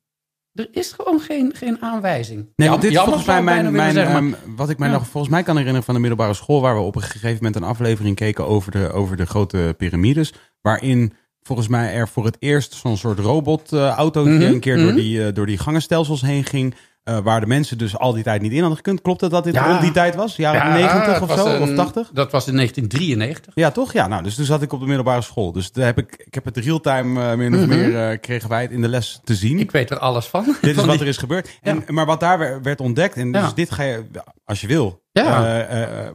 er 0.53 0.67
is 0.71 0.91
gewoon 0.91 1.19
geen, 1.19 1.51
geen 1.55 1.81
aanwijzing. 1.81 2.49
Nee, 2.55 2.69
want 2.69 2.81
dit 2.81 2.91
is 2.91 2.99
volgens 2.99 3.25
mij 3.25 3.43
mijn, 3.43 3.61
mijn, 3.61 3.73
willen 3.73 3.91
zeggen, 3.93 4.29
maar- 4.29 4.39
ehm, 4.43 4.55
wat 4.55 4.69
ik 4.69 4.77
mij 4.77 4.87
Ja. 4.89 4.93
nog 4.93 5.07
volgens 5.07 5.33
mij 5.33 5.43
kan 5.43 5.55
herinneren 5.55 5.85
van 5.85 5.93
de 5.93 5.99
middelbare 5.99 6.33
school, 6.33 6.61
waar 6.61 6.75
we 6.75 6.81
op 6.81 6.95
een 6.95 7.01
gegeven 7.01 7.35
moment 7.35 7.55
een 7.55 7.63
aflevering 7.63 8.15
keken 8.15 8.45
over 8.47 8.71
de, 8.71 8.91
over 8.91 9.17
de 9.17 9.25
grote 9.25 9.73
piramides, 9.77 10.33
waarin 10.63 11.13
volgens 11.41 11.67
mij 11.67 11.93
er 11.93 12.07
voor 12.07 12.25
het 12.25 12.37
eerst 12.39 12.73
zo'n 12.73 12.97
soort 12.97 13.19
robotautootje 13.19 14.31
Mhm, 14.31 14.41
een 14.41 14.59
keer 14.59 14.77
door, 14.77 14.85
mhm. 14.85 14.95
die, 14.95 15.25
eh, 15.25 15.33
door 15.33 15.45
die 15.45 15.57
gangenstelsels 15.57 16.21
heen 16.21 16.43
ging, 16.43 16.75
eh, 17.03 17.17
waar 17.19 17.39
de 17.39 17.47
mensen 17.47 17.77
dus 17.77 17.97
al 17.97 18.13
die 18.13 18.23
tijd 18.23 18.41
niet 18.41 18.51
in 18.51 18.59
hadden 18.59 18.77
gekund. 18.77 19.01
Klopt 19.01 19.21
het 19.21 19.31
dat 19.31 19.43
dit 19.43 19.53
Ja. 19.53 19.67
rond 19.67 19.81
die 19.81 19.91
tijd 19.91 20.15
was? 20.15 20.35
Jaren 20.35 20.67
Ja, 20.67 20.73
90 20.73 21.19
het 21.19 21.21
of 21.29 21.37
zo? 21.39 21.45
een- 21.47 21.61
Of 21.61 21.75
80? 21.75 22.09
Dat 22.13 22.31
was 22.31 22.47
in 22.47 22.55
1993. 22.55 23.51
Ja, 23.55 23.71
toch? 23.71 23.93
Ja, 23.93 24.07
nou, 24.07 24.23
dus 24.23 24.35
toen 24.35 24.45
zat 24.45 24.61
ik 24.61 24.73
op 24.73 24.79
de 24.79 24.85
middelbare 24.85 25.21
school. 25.21 25.51
Dus 25.51 25.71
daar 25.71 25.85
heb 25.85 25.97
ik, 25.97 26.23
ik 26.25 26.33
heb 26.33 26.45
het 26.45 26.57
real-time 26.57 27.21
eh, 27.31 27.37
meer 27.37 27.53
of 27.53 27.59
Mhm. 27.59 27.67
meer 27.69 28.09
eh, 28.09 28.19
kregen 28.19 28.49
wij 28.49 28.61
het 28.61 28.71
in 28.71 28.81
de 28.81 28.87
les 28.87 29.19
te 29.23 29.35
zien. 29.35 29.59
Ik 29.59 29.71
weet 29.71 29.91
er 29.91 29.99
alles 29.99 30.25
van. 30.25 30.43
Dit 30.61 30.69
is 30.69 30.75
Van 30.75 30.85
wat 30.85 30.93
die- 30.93 31.03
er 31.03 31.07
is 31.09 31.17
gebeurd. 31.17 31.49
En, 31.61 31.83
Maar 31.87 32.05
wat 32.05 32.19
daar 32.19 32.37
wer- 32.37 32.61
werd 32.61 32.81
ontdekt, 32.81 33.15
en 33.15 33.31
dus 33.31 33.53
dit 33.53 33.71
ga 33.71 33.83
je, 33.83 34.03
als 34.45 34.61
je 34.61 34.67
wil, 34.67 35.01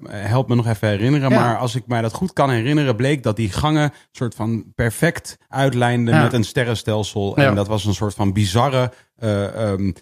help 0.09 0.49
me 0.49 0.55
nog 0.55 0.67
even 0.67 0.89
herinneren. 0.89 1.31
Maar 1.33 1.57
als 1.59 1.75
ik 1.75 1.83
mij 1.87 2.01
dat 2.03 2.13
goed 2.13 2.33
kan 2.33 2.51
herinneren, 2.51 2.97
bleek 2.97 3.23
dat 3.23 3.37
die 3.37 3.51
gangen 3.53 3.93
soort 4.13 4.35
van 4.35 4.73
perfect 4.75 5.37
uitlijnden 5.49 6.23
met 6.23 6.33
een 6.33 6.45
sterrenstelsel. 6.45 7.37
En 7.37 7.55
dat 7.55 7.69
was 7.69 7.85
een 7.85 7.95
soort 7.95 8.15
van 8.15 8.33
bizarre, 8.33 8.93
eh, 9.17 9.45
ehm, 9.73 9.87
eh, 9.89 9.93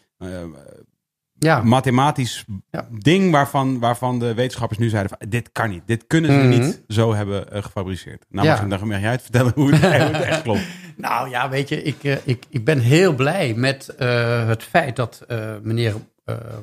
Ja. 1.38 1.62
mathematisch 1.62 2.44
Ja. 2.70 2.88
ding 2.98 3.30
waarvan, 3.30 3.78
waarvan 3.78 4.18
de 4.18 4.34
wetenschappers 4.34 4.78
nu 4.78 4.88
zeiden 4.88 5.16
van, 5.18 5.28
dit 5.28 5.52
kan 5.52 5.70
niet. 5.70 5.82
Dit 5.86 6.04
kunnen 6.06 6.30
ze 6.32 6.36
Mhm. 6.38 6.48
niet 6.48 6.82
zo 6.88 7.14
hebben 7.14 7.52
eh, 7.52 7.62
gefabriceerd. 7.62 8.24
Nou, 8.28 8.46
Ja. 8.46 8.62
misschien 8.62 8.88
mag 8.88 9.00
jij 9.00 9.10
het 9.10 9.22
vertellen 9.22 9.52
hoe 9.54 9.74
het, 9.74 9.80
het 10.16 10.22
echt 10.22 10.42
klopt. 10.42 10.60
Nou 10.96 11.28
ja, 11.30 11.48
weet 11.48 11.68
je, 11.68 11.82
ik, 11.82 12.04
eh, 12.04 12.16
ik, 12.24 12.44
ik 12.50 12.64
ben 12.64 12.78
heel 12.78 13.14
blij 13.14 13.54
met 13.54 13.88
eh, 13.88 14.46
het 14.46 14.62
feit 14.62 14.96
dat 14.96 15.24
meneer 15.62 15.94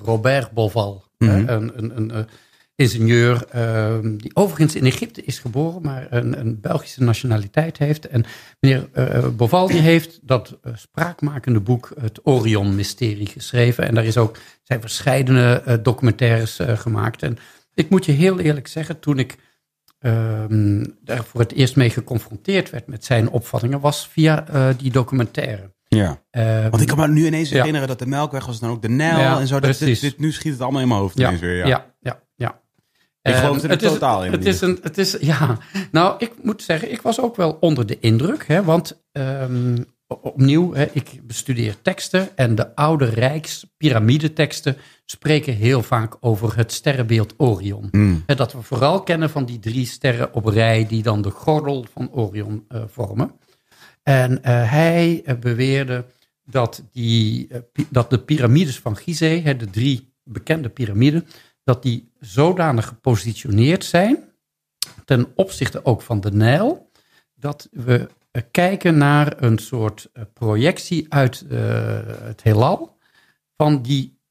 Robert 0.03 0.51
Boval, 0.51 1.03
Mhm. 1.17 1.31
eh, 1.31 1.55
een, 1.55 1.71
een, 1.75 2.15
een 2.17 2.27
ingenieur, 2.75 3.45
eh, 3.49 3.97
die 4.17 4.35
overigens 4.35 4.75
in 4.75 4.85
Egypte 4.85 5.23
is 5.23 5.39
geboren, 5.39 5.81
maar 5.81 6.07
een, 6.09 6.39
een 6.39 6.59
Belgische 6.61 7.03
nationaliteit 7.03 7.77
heeft. 7.77 8.07
En 8.07 8.23
meneer 8.59 8.89
eh, 8.93 9.27
Boval 9.29 9.67
die 9.67 9.79
heeft 9.79 10.19
dat 10.21 10.57
eh, 10.61 10.71
spraakmakende 10.75 11.59
boek, 11.59 11.91
het 12.01 12.19
Orion-mysterie, 12.23 13.27
geschreven. 13.27 13.87
En 13.87 13.95
daar 13.95 14.05
is 14.05 14.17
ook, 14.17 14.37
zijn 14.63 14.81
verschillende 14.81 15.61
eh, 15.65 15.77
documentaires 15.83 16.59
gemaakt. 16.63 17.23
En 17.23 17.37
ik 17.73 17.89
moet 17.89 18.05
je 18.05 18.11
heel 18.11 18.39
eerlijk 18.39 18.67
zeggen, 18.67 18.99
toen 18.99 19.19
ik 19.19 19.35
ehm, 19.99 20.85
daar 21.03 21.23
voor 21.23 21.39
het 21.39 21.51
eerst 21.51 21.75
mee 21.75 21.89
geconfronteerd 21.89 22.69
werd 22.69 22.87
met 22.87 23.05
zijn 23.05 23.29
opvattingen, 23.29 23.79
was 23.79 24.07
via 24.07 24.45
die 24.77 24.91
documentaire. 24.91 25.71
Ja. 25.87 26.21
Ehm, 26.31 26.69
Want 26.69 26.81
ik 26.81 26.87
kan 26.87 26.97
me 26.97 27.07
nu 27.07 27.25
ineens 27.25 27.49
Ja. 27.49 27.55
herinneren 27.57 27.87
dat 27.87 27.99
de 27.99 28.05
Melkweg 28.05 28.45
was 28.45 28.59
dan 28.59 28.69
ook 28.69 28.81
de 28.81 28.89
Nijl 28.89 29.17
Ja, 29.19 29.39
en 29.39 29.47
zo. 29.47 29.59
Dat, 29.59 29.77
dit, 29.77 30.19
nu 30.19 30.31
schiet 30.31 30.51
het 30.51 30.61
allemaal 30.61 30.81
in 30.81 30.87
mijn 30.87 30.99
hoofd 30.99 31.17
ja, 31.17 31.25
ineens 31.27 31.41
weer. 31.41 31.67
ja, 31.67 31.93
Ja. 31.99 32.22
Ik 33.23 33.33
Ehm, 33.33 33.41
geloofde 33.41 33.67
er 33.67 33.73
het 33.73 33.81
is- 33.81 33.91
totaal 33.91 34.17
helemaal 34.21 34.39
het 34.39 34.47
is 34.47 34.61
een, 34.61 34.79
het 34.81 34.97
is, 34.97 35.17
ja, 35.19 35.57
nou, 35.91 36.15
ik 36.17 36.31
moet 36.41 36.61
zeggen, 36.63 36.91
ik 36.91 37.01
was 37.01 37.19
ook 37.19 37.35
wel 37.35 37.57
onder 37.59 37.85
de 37.85 37.99
indruk. 37.99 38.47
Hè, 38.47 38.63
want 38.63 39.03
ehm, 39.11 39.77
opnieuw, 40.07 40.73
hè, 40.73 40.85
ik 40.91 41.19
bestudeer 41.23 41.81
teksten. 41.81 42.37
En 42.37 42.55
de 42.55 42.75
oude 42.75 43.05
Rijks-pyramideteksten 43.05 44.77
spreken 45.05 45.53
heel 45.53 45.83
vaak 45.83 46.15
over 46.19 46.57
het 46.57 46.71
sterrenbeeld 46.71 47.33
Orion. 47.37 47.87
Hmm. 47.91 48.23
Hè, 48.25 48.35
dat 48.35 48.53
we 48.53 48.61
vooral 48.61 49.03
kennen 49.03 49.29
van 49.29 49.45
die 49.45 49.59
drie 49.59 49.85
sterren 49.85 50.33
op 50.33 50.45
rij 50.45 50.87
die 50.87 51.03
dan 51.03 51.21
de 51.21 51.29
gordel 51.29 51.85
van 51.93 52.11
Orion 52.11 52.65
eh, 52.67 52.81
vormen. 52.87 53.31
En 54.03 54.43
eh, 54.43 54.71
hij 54.71 55.21
eh, 55.25 55.35
beweerde 55.39 56.05
dat, 56.45 56.83
die, 56.91 57.47
dat 57.89 58.09
de 58.09 58.19
piramides 58.19 58.79
van 58.79 58.97
Gizeh, 58.97 59.43
hè, 59.43 59.55
de 59.55 59.69
drie 59.69 60.13
bekende 60.23 60.69
piramiden, 60.69 61.25
dat 61.63 61.83
die 61.83 62.11
zodanig 62.19 62.87
gepositioneerd 62.87 63.85
zijn, 63.85 64.17
ten 65.05 65.31
opzichte 65.35 65.85
ook 65.85 66.01
van 66.01 66.21
de 66.21 66.31
Nijl, 66.31 66.91
dat 67.35 67.67
we 67.71 68.09
eh, 68.31 68.41
kijken 68.51 68.97
naar 68.97 69.43
een 69.43 69.57
soort 69.57 70.09
eh, 70.13 70.23
projectie 70.33 71.13
uit 71.13 71.45
eh, 71.49 71.59
het 72.05 72.43
heelal 72.43 72.97
van 73.57 73.81
die 73.81 74.21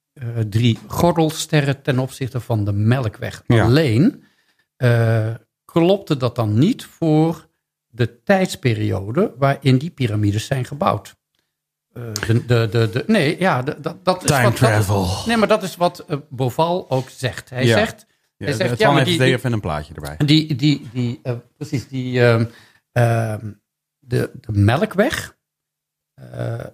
drie 0.48 0.78
gordelsterren 0.86 1.82
ten 1.82 1.98
opzichte 1.98 2.40
van 2.40 2.64
de 2.64 2.72
Melkweg. 2.72 3.42
Ja. 3.46 3.64
Alleen 3.64 4.24
klopte 5.64 6.16
dat 6.16 6.36
dan 6.36 6.58
niet 6.58 6.84
voor 6.84 7.48
de 7.86 8.22
tijdsperiode 8.22 9.34
waarin 9.38 9.78
die 9.78 9.90
piramides 9.90 10.46
zijn 10.46 10.64
gebouwd. 10.64 11.16
Eh, 11.92 12.12
de, 12.26 12.44
de, 12.46 12.68
de, 12.70 12.88
de, 12.92 13.04
nee, 13.06 13.38
ja, 13.38 13.62
dat, 13.62 14.04
dat 14.04 14.22
is 14.22 14.30
Time 14.30 14.42
wat, 14.42 14.42
dat 14.42 14.52
is- 14.52 14.58
travel. 14.58 15.26
nee, 15.26 15.36
maar 15.36 15.48
dat 15.48 15.62
is 15.62 15.76
wat 15.76 15.98
eh, 15.98 16.16
Boval 16.28 16.90
ook 16.90 17.08
zegt. 17.10 17.50
Hij 17.50 17.64
Ja. 17.66 17.78
zegt, 17.78 18.06
Ja, 18.36 18.46
hij 18.46 18.54
zegt 18.56 18.70
het 18.70 18.78
ja, 18.78 18.90
maar 18.92 19.04
die, 19.04 19.18
die, 19.18 19.26
even 19.32 19.52
een 19.52 19.60
plaatje 19.60 19.94
erbij. 19.94 20.16
die, 20.26 20.54
die, 20.56 20.88
die 20.92 21.20
eh, 21.22 21.36
precies, 21.56 21.88
die, 21.88 22.20
ehm, 22.26 22.44
ehm, 22.92 23.52
de, 23.98 24.30
de 24.40 24.52
melkweg 24.52 25.36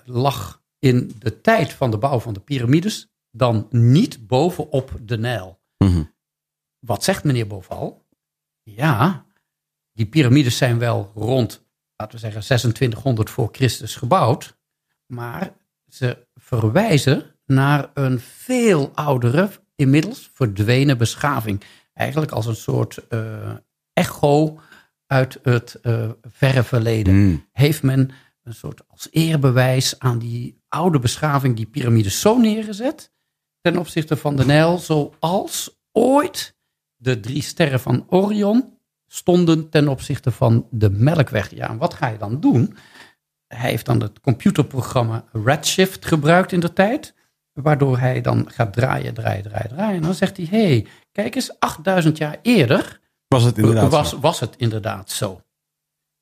lag 0.04 0.62
in 0.78 1.12
de 1.18 1.40
tijd 1.40 1.72
van 1.72 1.90
de 1.90 1.98
bouw 1.98 2.20
van 2.20 2.32
de 2.34 2.40
piramides 2.40 3.08
dan 3.30 3.66
niet 3.70 4.26
bovenop 4.26 4.92
de 5.02 5.18
Nijl. 5.18 5.60
Mhm. 5.84 6.02
Wat 6.78 7.04
zegt 7.04 7.24
meneer 7.24 7.46
Boval? 7.46 8.06
Ja, 8.62 9.26
die 9.92 10.06
piramides 10.06 10.56
zijn 10.56 10.78
wel 10.78 11.12
rond, 11.14 11.66
laten 11.96 12.14
we 12.14 12.20
zeggen, 12.20 12.40
2600 12.40 13.30
voor 13.30 13.48
Christus 13.52 13.96
gebouwd, 13.96 14.57
maar 15.08 15.52
ze 15.88 16.26
verwijzen 16.34 17.34
naar 17.46 17.90
een 17.94 18.20
veel 18.20 18.90
oudere, 18.94 19.50
inmiddels 19.76 20.30
verdwenen 20.34 20.98
beschaving. 20.98 21.62
Eigenlijk 21.94 22.30
als 22.30 22.46
een 22.46 22.56
soort 22.56 23.08
eh, 23.08 23.50
echo 23.92 24.60
uit 25.06 25.38
het 25.42 25.74
eh, 25.74 26.10
verre 26.20 26.62
verleden. 26.62 27.14
Mm. 27.14 27.46
Heeft 27.52 27.82
men 27.82 28.10
een 28.42 28.54
soort 28.54 28.80
als 28.88 29.08
eerbewijs 29.10 29.98
aan 29.98 30.18
die 30.18 30.62
oude 30.68 30.98
beschaving 30.98 31.56
die 31.56 31.66
piramides 31.66 32.20
zo 32.20 32.38
neergezet 32.38 33.12
ten 33.60 33.76
opzichte 33.76 34.16
van 34.16 34.36
de 34.36 34.44
Nijl, 34.44 34.78
zoals 34.78 35.80
ooit 35.92 36.56
de 36.96 37.20
drie 37.20 37.42
sterren 37.42 37.80
van 37.80 38.06
Orion 38.08 38.78
stonden 39.06 39.68
ten 39.68 39.88
opzichte 39.88 40.30
van 40.30 40.66
de 40.70 40.90
Melkweg. 40.90 41.54
Ja, 41.54 41.68
en 41.68 41.78
wat 41.78 41.94
ga 41.94 42.08
je 42.08 42.18
dan 42.18 42.40
doen? 42.40 42.76
Hij 43.48 43.70
heeft 43.70 43.86
dan 43.86 44.00
het 44.00 44.20
computerprogramma 44.20 45.24
Redshift 45.32 46.06
gebruikt 46.06 46.52
in 46.52 46.60
de 46.60 46.72
tijd, 46.72 47.14
waardoor 47.52 47.98
hij 47.98 48.20
dan 48.20 48.50
gaat 48.50 48.72
draaien, 48.72 49.14
draaien, 49.14 49.42
draaien, 49.42 49.68
draaien. 49.68 49.96
En 49.96 50.02
dan 50.02 50.14
zegt 50.14 50.36
hij, 50.36 50.46
hé, 50.50 50.66
hey, 50.66 50.86
kijk 51.12 51.34
eens, 51.34 51.58
8000 51.58 52.18
jaar 52.18 52.38
eerder 52.42 53.00
Was 53.28 53.42
het 53.42 53.58
inderdaad 53.58 53.90
was, 53.90 54.10
zo? 54.10 54.20
was 54.20 54.40
het 54.40 54.56
inderdaad 54.56 55.10
zo. 55.10 55.42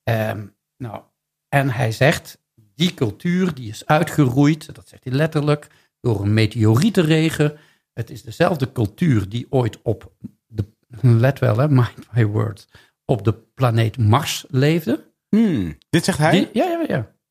Ehm, 0.02 0.46
nou, 0.76 1.02
en 1.48 1.70
hij 1.70 1.92
zegt, 1.92 2.38
die 2.74 2.94
cultuur 2.94 3.54
die 3.54 3.68
is 3.68 3.86
uitgeroeid, 3.86 4.74
dat 4.74 4.88
zegt 4.88 5.04
hij 5.04 5.12
letterlijk, 5.12 5.68
door 6.00 6.20
een 6.20 6.34
meteorietenregen. 6.34 7.58
Het 7.92 8.10
is 8.10 8.22
dezelfde 8.22 8.72
cultuur 8.72 9.28
die 9.28 9.46
ooit 9.50 9.82
op, 9.82 10.12
de, 10.46 10.64
let 11.00 11.38
wel 11.38 11.58
hè, 11.58 11.68
mind 11.68 12.12
my 12.12 12.26
words, 12.26 12.68
op 13.04 13.24
de 13.24 13.34
planeet 13.54 13.98
Mars 13.98 14.44
leefde. 14.48 15.04
Hmm. 15.28 15.78
Dit 15.90 16.04
zegt 16.04 16.18
hij? 16.18 16.30
Die, 16.30 16.48
ja, 16.52 16.64
ja. 16.64 16.75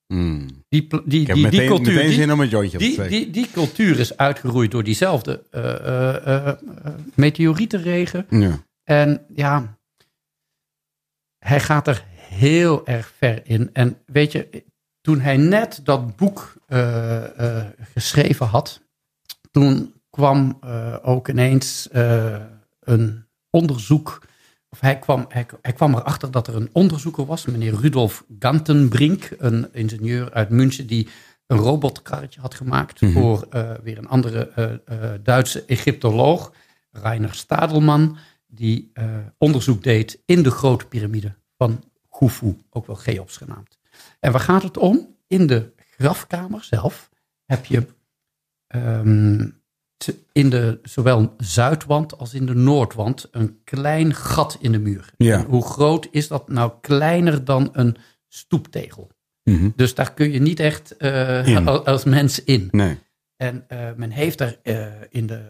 Mm. 0.07 0.47
Die, 0.69 0.87
pl- 0.87 0.97
die, 1.05 1.21
Ik 1.21 1.27
heb 1.27 1.35
die, 1.35 1.43
meteen, 1.45 1.59
die 1.59 1.69
cultuur, 1.69 2.07
die- 2.07 2.31
om 2.31 2.39
een 2.39 2.47
jointje 2.47 2.77
die, 2.77 3.07
die, 3.07 3.29
die 3.29 3.49
cultuur 3.51 3.99
is 3.99 4.17
uitgeroeid 4.17 4.71
door 4.71 4.83
diezelfde 4.83 5.43
eh, 5.51 5.75
eh, 5.75 6.15
eh, 6.27 6.47
eh, 6.47 6.57
meteorietenregen. 7.15 8.25
Ja. 8.29 8.63
En 8.83 9.25
ja, 9.35 9.77
hij 11.39 11.59
gaat 11.59 11.87
er 11.87 12.03
heel 12.15 12.87
erg 12.87 13.11
ver 13.17 13.41
in. 13.47 13.69
En 13.73 13.97
weet 14.05 14.31
je, 14.31 14.63
toen 15.01 15.19
hij 15.19 15.37
net 15.37 15.79
dat 15.83 16.15
boek 16.15 16.53
eh, 16.67 17.57
eh, 17.59 17.65
geschreven 17.93 18.45
had, 18.45 18.81
toen 19.51 19.93
kwam 20.09 20.59
ook 21.01 21.27
ineens 21.27 21.89
eh, 21.89 22.41
een 22.79 23.25
onderzoek. 23.49 24.27
Of 24.75 24.81
hij 24.81 24.99
kwam, 24.99 25.25
hij, 25.29 25.45
hij 25.61 25.73
kwam 25.73 25.93
erachter 25.93 26.31
dat 26.31 26.47
er 26.47 26.55
een 26.55 26.69
onderzoeker 26.71 27.25
was, 27.25 27.45
meneer 27.45 27.73
Rudolf 27.75 28.23
Gantenbrink, 28.39 29.29
een 29.37 29.73
ingenieur 29.73 30.33
uit 30.33 30.49
München, 30.49 30.87
die 30.87 31.07
een 31.47 31.57
robotkarretje 31.57 32.39
had 32.39 32.55
gemaakt 32.55 33.01
Mhm. 33.01 33.11
voor 33.11 33.47
eh, 33.49 33.71
weer 33.83 33.97
een 33.97 34.07
andere 34.07 34.49
eh, 34.49 34.73
eh, 34.73 35.19
Duitse 35.23 35.65
Egyptoloog, 35.65 36.51
Reiner 36.91 37.33
Stadelman, 37.33 38.17
die 38.47 38.91
onderzoek 39.37 39.83
deed 39.83 40.21
in 40.25 40.43
de 40.43 40.51
grote 40.51 40.85
piramide 40.85 41.35
van 41.57 41.83
Khufu, 42.09 42.57
ook 42.69 42.87
wel 42.87 42.95
Cheops 42.95 43.37
genaamd. 43.37 43.77
En 44.19 44.31
waar 44.31 44.41
gaat 44.41 44.63
het 44.63 44.77
om? 44.77 45.15
In 45.27 45.47
de 45.47 45.73
grafkamer 45.97 46.63
zelf 46.63 47.09
heb 47.45 47.65
je 47.65 47.85
ehm, 48.67 49.49
in 50.31 50.49
de 50.49 50.79
zowel 50.83 51.33
zuidwand 51.37 52.17
als 52.17 52.33
in 52.33 52.45
de 52.45 52.53
noordwand 52.53 53.27
een 53.31 53.59
klein 53.63 54.13
gat 54.13 54.57
in 54.59 54.71
de 54.71 54.79
muur. 54.79 55.13
Ja. 55.17 55.45
Hoe 55.45 55.65
groot 55.65 56.07
is 56.11 56.27
dat 56.27 56.49
nou? 56.49 56.71
Kleiner 56.81 57.45
dan 57.45 57.69
een 57.73 57.97
stoeptegel. 58.27 59.11
Mhm. 59.43 59.69
Dus 59.75 59.95
daar 59.95 60.13
kun 60.13 60.31
je 60.31 60.39
niet 60.39 60.59
echt 60.59 60.97
eh, 60.97 61.67
als, 61.85 62.03
mens 62.03 62.43
in. 62.43 62.67
Nee. 62.71 62.97
En 63.37 63.65
eh, 63.67 63.79
men 63.95 64.09
heeft 64.09 64.39
er 64.39 64.59
eh, 64.63 64.85
in 65.09 65.27
de 65.27 65.41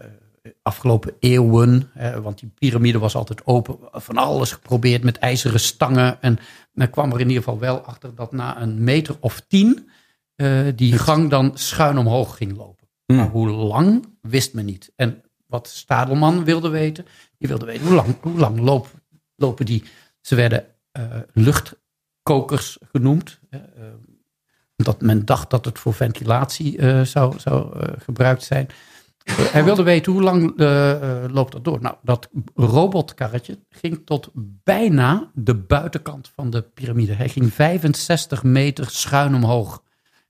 afgelopen 0.62 1.14
eeuwen, 1.20 1.90
want 2.22 2.38
die 2.38 2.50
piramide 2.58 2.98
was 2.98 3.14
altijd 3.14 3.46
open, 3.46 3.78
van 3.92 4.16
alles 4.16 4.52
geprobeerd 4.52 5.04
met 5.04 5.18
ijzeren 5.18 5.60
stangen. 5.60 6.22
En 6.22 6.38
men 6.72 6.90
kwam 6.90 7.12
er 7.12 7.20
in 7.20 7.28
ieder 7.28 7.42
geval 7.42 7.58
wel 7.58 7.80
achter 7.80 8.14
dat 8.14 8.32
na 8.32 8.60
een 8.60 8.84
meter 8.84 9.16
of 9.20 9.42
tien 9.48 9.88
die 10.74 10.98
gang 10.98 11.30
dan 11.30 11.50
schuin 11.54 11.98
omhoog 11.98 12.36
ging 12.36 12.56
lopen. 12.56 12.75
Mm. 13.06 13.16
Maar 13.16 13.28
hoe 13.28 13.48
lang 13.48 14.06
wist 14.20 14.54
men 14.54 14.64
niet. 14.64 14.92
En 14.96 15.22
wat 15.46 15.68
Stadelman 15.68 16.44
wilde 16.44 16.68
weten, 16.68 17.04
die 17.38 17.48
wilde 17.48 17.64
weten 17.64 17.86
hoe 17.86 17.94
lang, 17.94 18.16
hoe 18.20 18.38
lang 18.38 18.58
loop, 18.60 18.90
lopen 19.36 19.66
die. 19.66 19.84
Ze 20.20 20.34
werden 20.34 20.66
eh, 20.92 21.04
luchtkokers 21.32 22.78
genoemd. 22.92 23.40
eh, 23.50 23.60
eh, 23.60 23.66
omdat 24.76 25.00
men 25.00 25.24
dacht 25.24 25.50
dat 25.50 25.64
het 25.64 25.78
voor 25.78 25.94
ventilatie 25.94 26.78
eh, 26.78 27.00
zou, 27.02 27.38
zou 27.38 27.80
eh, 27.80 27.92
gebruikt 27.98 28.42
zijn. 28.44 28.68
Hij 29.32 29.64
wilde 29.64 29.82
weten 29.82 30.12
hoe 30.12 30.22
lang 30.22 30.58
loopt 31.32 31.52
dat 31.52 31.64
door. 31.64 31.80
Nou, 31.80 31.96
dat 32.02 32.28
robotkarretje 32.54 33.58
ging 33.68 34.02
tot 34.04 34.30
bijna 34.64 35.30
de 35.34 35.54
buitenkant 35.54 36.28
van 36.34 36.50
de 36.50 36.62
piramide. 36.62 37.12
Hij 37.12 37.28
ging 37.28 37.52
65 37.54 38.42
meter 38.42 38.90
schuin 38.90 39.34
omhoog. 39.34 39.82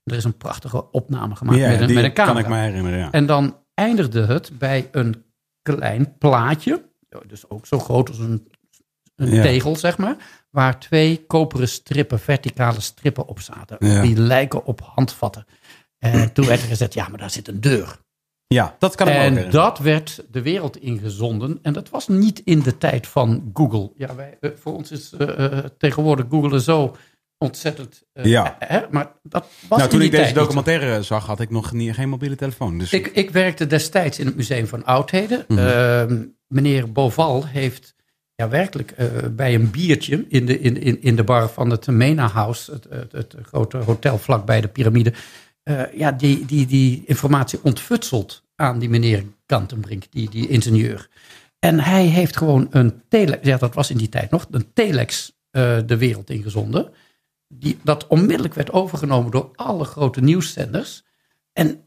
Er 0.07 0.15
is 0.15 0.23
een 0.23 0.37
prachtige 0.37 0.91
opname 0.91 1.35
gemaakt 1.35 1.59
Ja, 1.59 1.69
met, 1.69 1.79
een, 1.81 1.93
met 1.93 2.03
een 2.03 2.13
camera. 2.13 2.33
kan 2.41 2.43
ik 2.43 2.47
me 2.57 2.57
herinneren, 2.67 2.99
ja. 2.99 3.11
En 3.11 3.25
dan 3.25 3.57
eindigde 3.73 4.25
het 4.25 4.51
bij 4.57 4.87
een 4.91 5.23
klein 5.61 6.17
plaatje, 6.17 6.83
dus 7.27 7.49
ook 7.49 7.65
zo 7.65 7.79
groot 7.79 8.09
als 8.09 8.19
een, 8.19 8.47
een 9.15 9.29
Ja. 9.31 9.41
tegel, 9.41 9.75
zeg 9.75 9.97
maar, 9.97 10.15
waar 10.49 10.79
twee 10.79 11.25
koperen 11.25 11.67
strippen, 11.69 12.19
verticale 12.19 12.79
strippen 12.81 13.27
op 13.27 13.39
zaten. 13.39 13.77
Die 14.01 14.17
lijken 14.19 14.65
op 14.65 14.81
handvatten. 14.83 15.45
En 15.97 16.33
toen 16.33 16.45
werd 16.45 16.61
er 16.61 16.67
gezegd, 16.67 16.93
ja, 16.93 17.07
maar 17.07 17.19
daar 17.19 17.29
zit 17.29 17.47
een 17.47 17.61
deur. 17.61 17.97
Ja, 18.47 18.75
dat 18.79 18.95
kan 18.95 19.07
ook 19.07 19.13
En 19.13 19.19
herinneren. 19.19 19.51
dat 19.51 19.79
werd 19.79 20.23
de 20.31 20.41
wereld 20.41 20.77
ingezonden. 20.77 21.59
En 21.61 21.73
dat 21.73 21.89
was 21.89 22.07
niet 22.07 22.39
in 22.39 22.59
de 22.61 22.77
tijd 22.77 23.07
van 23.07 23.49
Google. 23.53 23.91
Ja, 23.95 24.15
wij, 24.15 24.37
eh, 24.41 24.51
voor 24.55 24.73
ons 24.75 24.91
is 24.91 25.13
eh, 25.13 25.45
eh, 25.57 25.65
tegenwoordig 25.77 26.25
Google 26.29 26.61
zo 26.61 26.95
ontzettend... 27.37 28.03
eh, 28.13 28.25
Ja. 28.25 28.55
hè, 28.59 28.81
maar 28.91 29.11
dat 29.23 29.45
was 29.67 29.77
Nou, 29.77 29.89
toen 29.89 30.01
ik 30.01 30.11
deze 30.11 30.25
niet 30.25 30.35
documentaire 30.35 31.03
zag, 31.03 31.25
had 31.25 31.39
ik 31.39 31.49
nog 31.49 31.71
niet, 31.71 31.93
geen 31.93 32.09
mobiele 32.09 32.35
telefoon. 32.35 32.77
Dus 32.77 32.93
Ik, 32.93 33.07
ik 33.07 33.29
werkte 33.29 33.67
destijds 33.67 34.19
in 34.19 34.25
het 34.25 34.35
Museum 34.35 34.67
van 34.67 34.85
Oudheden. 34.85 35.45
Mhm. 35.47 35.59
Ehm, 35.59 36.23
meneer 36.47 36.91
Boval 36.91 37.45
heeft 37.45 37.95
ja, 38.35 38.49
werkelijk 38.49 38.91
eh, 38.91 39.07
bij 39.31 39.55
een 39.55 39.71
biertje 39.71 40.25
in 40.29 40.45
de, 40.45 40.59
in, 40.59 40.81
in, 40.81 41.01
in 41.01 41.15
de 41.15 41.23
bar 41.23 41.49
van 41.49 41.69
het 41.69 41.87
Mena 41.87 42.27
House, 42.27 42.71
het, 42.71 42.85
het, 42.89 43.11
het 43.11 43.35
grote 43.41 43.77
hotel 43.77 44.17
vlakbij 44.17 44.61
de 44.61 44.67
piramide, 44.67 45.13
eh, 45.63 45.81
ja, 45.93 46.11
die, 46.11 46.45
die, 46.45 46.65
die 46.65 47.03
informatie 47.05 47.59
ontfutseld 47.63 48.43
aan 48.55 48.79
die 48.79 48.89
meneer 48.89 49.23
Kantenbrink, 49.45 50.03
die, 50.09 50.29
die 50.29 50.47
ingenieur. 50.47 51.09
En 51.59 51.79
hij 51.79 52.05
heeft 52.05 52.37
gewoon 52.37 52.67
een 52.69 53.01
telex, 53.09 53.45
ja 53.47 53.57
dat 53.57 53.73
was 53.73 53.89
in 53.89 53.97
die 53.97 54.09
tijd 54.09 54.31
nog, 54.31 54.47
een 54.51 54.73
telex 54.73 55.35
de 55.85 55.97
wereld 55.97 56.29
ingezonden. 56.29 56.93
Die, 57.47 57.79
dat 57.83 58.07
onmiddellijk 58.07 58.53
werd 58.53 58.71
overgenomen 58.71 59.31
door 59.31 59.51
alle 59.55 59.83
grote 59.83 60.21
nieuwszenders. 60.21 61.05
En 61.53 61.83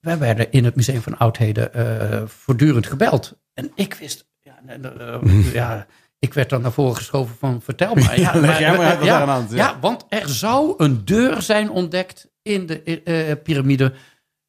wij 0.00 0.18
werden 0.18 0.52
in 0.52 0.64
het 0.64 0.74
Museum 0.74 1.02
van 1.02 1.18
Oudheden 1.18 1.72
eh, 1.74 2.26
voortdurend 2.26 2.86
gebeld. 2.86 3.38
En 3.54 3.72
ik 3.74 3.94
wist, 3.94 4.26
ja, 4.40 4.58
eh, 4.66 5.12
eh, 5.14 5.52
ja, 5.52 5.86
ik 6.18 6.34
werd 6.34 6.50
dan 6.50 6.62
naar 6.62 6.72
voren 6.72 6.96
geschoven 6.96 7.36
van 7.36 7.62
vertel 7.62 7.94
maar. 7.94 8.20
Ja, 8.20 8.34
maar 8.34 8.62
ja, 9.04 9.26
hand 9.26 9.80
want 9.80 10.06
er 10.08 10.28
zou 10.28 10.74
een 10.76 11.04
deur 11.04 11.42
zijn 11.42 11.70
ontdekt 11.70 12.30
in 12.42 12.66
de 12.66 13.40
piramide. 13.42 13.94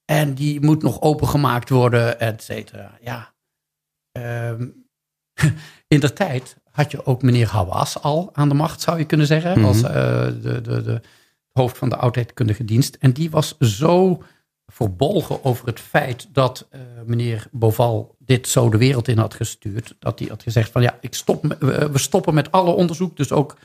En 0.05 0.33
die 0.33 0.61
moet 0.61 0.81
nog 0.81 1.01
opengemaakt 1.01 1.69
worden, 1.69 2.19
et 2.19 2.43
cetera. 2.43 2.97
Ja. 3.01 3.33
Ehm, 4.11 4.67
in 5.87 5.99
de 5.99 6.13
tijd 6.13 6.57
had 6.75 6.91
je 6.91 7.05
ook 7.05 7.21
meneer 7.21 7.47
Hawaas 7.47 8.01
al 8.01 8.29
aan 8.33 8.49
de 8.49 8.55
macht, 8.55 8.81
zou 8.81 8.97
je 8.97 9.05
kunnen 9.05 9.27
zeggen. 9.27 9.59
Mhm. 9.59 9.67
Als 9.67 9.81
eh, 9.83 9.91
de, 10.41 10.61
de, 10.61 10.81
de 10.81 11.01
hoofd 11.51 11.77
van 11.77 11.89
de 11.89 11.95
oudheidkundige 11.95 12.65
dienst. 12.65 12.97
En 12.99 13.11
die 13.11 13.29
was 13.29 13.57
zo 13.59 14.23
verbolgen 14.65 15.43
over 15.43 15.67
het 15.67 15.79
feit 15.79 16.27
dat 16.31 16.67
eh, 16.69 16.79
meneer 17.05 17.47
Boval 17.51 18.15
dit 18.19 18.47
zo 18.47 18.69
de 18.69 18.77
wereld 18.77 19.07
in 19.07 19.17
had 19.17 19.33
gestuurd. 19.33 19.95
Dat 19.99 20.19
hij 20.19 20.27
had 20.27 20.43
gezegd 20.43 20.71
van 20.71 20.81
ja, 20.81 20.97
ik 21.01 21.13
stop, 21.13 21.55
we 21.59 21.89
we 21.91 21.97
stoppen 21.97 22.33
met 22.33 22.51
alle 22.51 22.71
onderzoek. 22.71 23.17
Dus 23.17 23.31
ook 23.31 23.57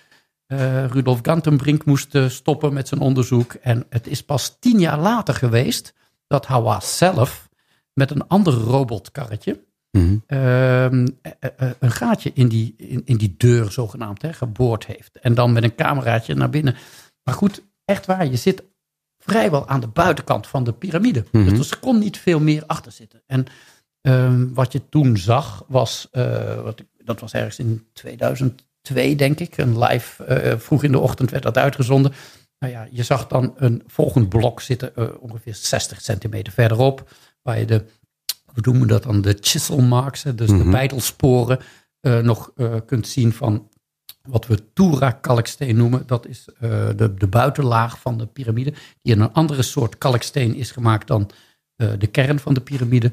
eh, 0.46 0.86
Rudolf 0.86 1.18
Gantenbrink 1.22 1.84
moest 1.84 2.18
stoppen 2.26 2.72
met 2.72 2.88
zijn 2.88 3.00
onderzoek. 3.00 3.52
En 3.52 3.86
het 3.88 4.06
is 4.06 4.22
pas 4.22 4.56
tien 4.60 4.80
jaar 4.80 4.98
later 4.98 5.34
geweest 5.34 5.94
dat 6.26 6.46
Hawaas 6.46 6.96
zelf 6.96 7.48
met 7.92 8.10
een 8.10 8.26
ander 8.26 8.52
robotkarretje 8.52 9.68
Mhm. 9.90 10.16
ehm, 10.26 11.06
eh, 11.22 11.32
eh, 11.56 11.70
een 11.78 11.90
gaatje 11.90 12.30
in 12.34 12.48
die, 12.48 12.74
in, 12.76 13.02
in 13.04 13.16
die 13.16 13.34
deur 13.36 13.72
zogenaamd 13.72 14.22
hè, 14.22 14.32
geboord 14.32 14.86
heeft. 14.86 15.18
En 15.18 15.34
dan 15.34 15.52
met 15.52 15.62
een 15.62 15.74
cameraatje 15.74 16.34
naar 16.34 16.50
binnen. 16.50 16.76
Maar 17.22 17.34
goed, 17.34 17.62
echt 17.84 18.06
waar, 18.06 18.26
je 18.26 18.36
zit 18.36 18.62
vrijwel 19.18 19.68
aan 19.68 19.80
de 19.80 19.86
buitenkant 19.88 20.46
van 20.46 20.64
de 20.64 20.72
piramide. 20.72 21.24
Mhm. 21.32 21.54
Dus 21.56 21.70
er 21.70 21.78
kon 21.78 21.98
niet 21.98 22.18
veel 22.18 22.40
meer 22.40 22.62
achter 22.66 22.92
zitten. 22.92 23.22
En 23.26 23.44
ehm, 24.00 24.52
wat 24.52 24.72
je 24.72 24.88
toen 24.88 25.16
zag 25.16 25.64
was, 25.68 26.08
eh, 26.10 26.62
wat, 26.62 26.80
ik- 26.80 26.86
dat 27.04 27.20
was 27.20 27.32
ergens 27.32 27.58
in 27.58 27.86
2002 27.92 29.16
denk 29.16 29.40
ik, 29.40 29.58
een 29.58 29.78
live, 29.78 30.24
eh, 30.24 30.58
vroeg 30.58 30.84
in 30.84 30.92
de 30.92 30.98
ochtend 30.98 31.30
werd 31.30 31.42
dat 31.42 31.56
uitgezonden. 31.58 32.12
Nou 32.58 32.72
ja, 32.72 32.88
je 32.90 33.02
zag 33.02 33.26
dan 33.26 33.54
een 33.56 33.82
volgend 33.86 34.28
blok 34.28 34.60
zitten, 34.60 34.96
eh, 34.96 35.08
ongeveer 35.20 35.54
60 35.54 36.00
centimeter 36.00 36.52
verderop, 36.52 37.10
waar 37.42 37.58
je 37.58 37.64
de, 37.66 37.84
hoe 38.54 38.62
noemen 38.62 38.82
we 38.82 38.88
dat 38.88 39.02
dan, 39.02 39.20
de 39.20 39.36
chisel 39.40 39.78
marks, 39.80 40.22
hè, 40.22 40.34
dus 40.34 40.48
de 40.48 40.54
Mhm. 40.54 40.70
bijtelsporen, 40.70 41.58
eh, 42.00 42.18
nog 42.18 42.50
eh, 42.56 42.74
kunt 42.86 43.08
zien 43.08 43.32
van 43.32 43.68
wat 44.22 44.46
we 44.46 44.72
Tura-kalksteen 44.72 45.76
noemen. 45.76 46.02
Dat 46.06 46.26
is 46.26 46.48
eh, 46.60 46.70
de, 46.96 47.14
de 47.14 47.26
buitenlaag 47.26 48.00
van 48.00 48.18
de 48.18 48.26
piramide, 48.26 48.72
die 49.02 49.14
in 49.14 49.20
een 49.20 49.32
andere 49.32 49.62
soort 49.62 49.98
kalksteen 49.98 50.54
is 50.54 50.70
gemaakt 50.70 51.06
dan 51.06 51.30
de 51.98 52.06
kern 52.06 52.38
van 52.38 52.54
de 52.54 52.60
piramide. 52.60 53.12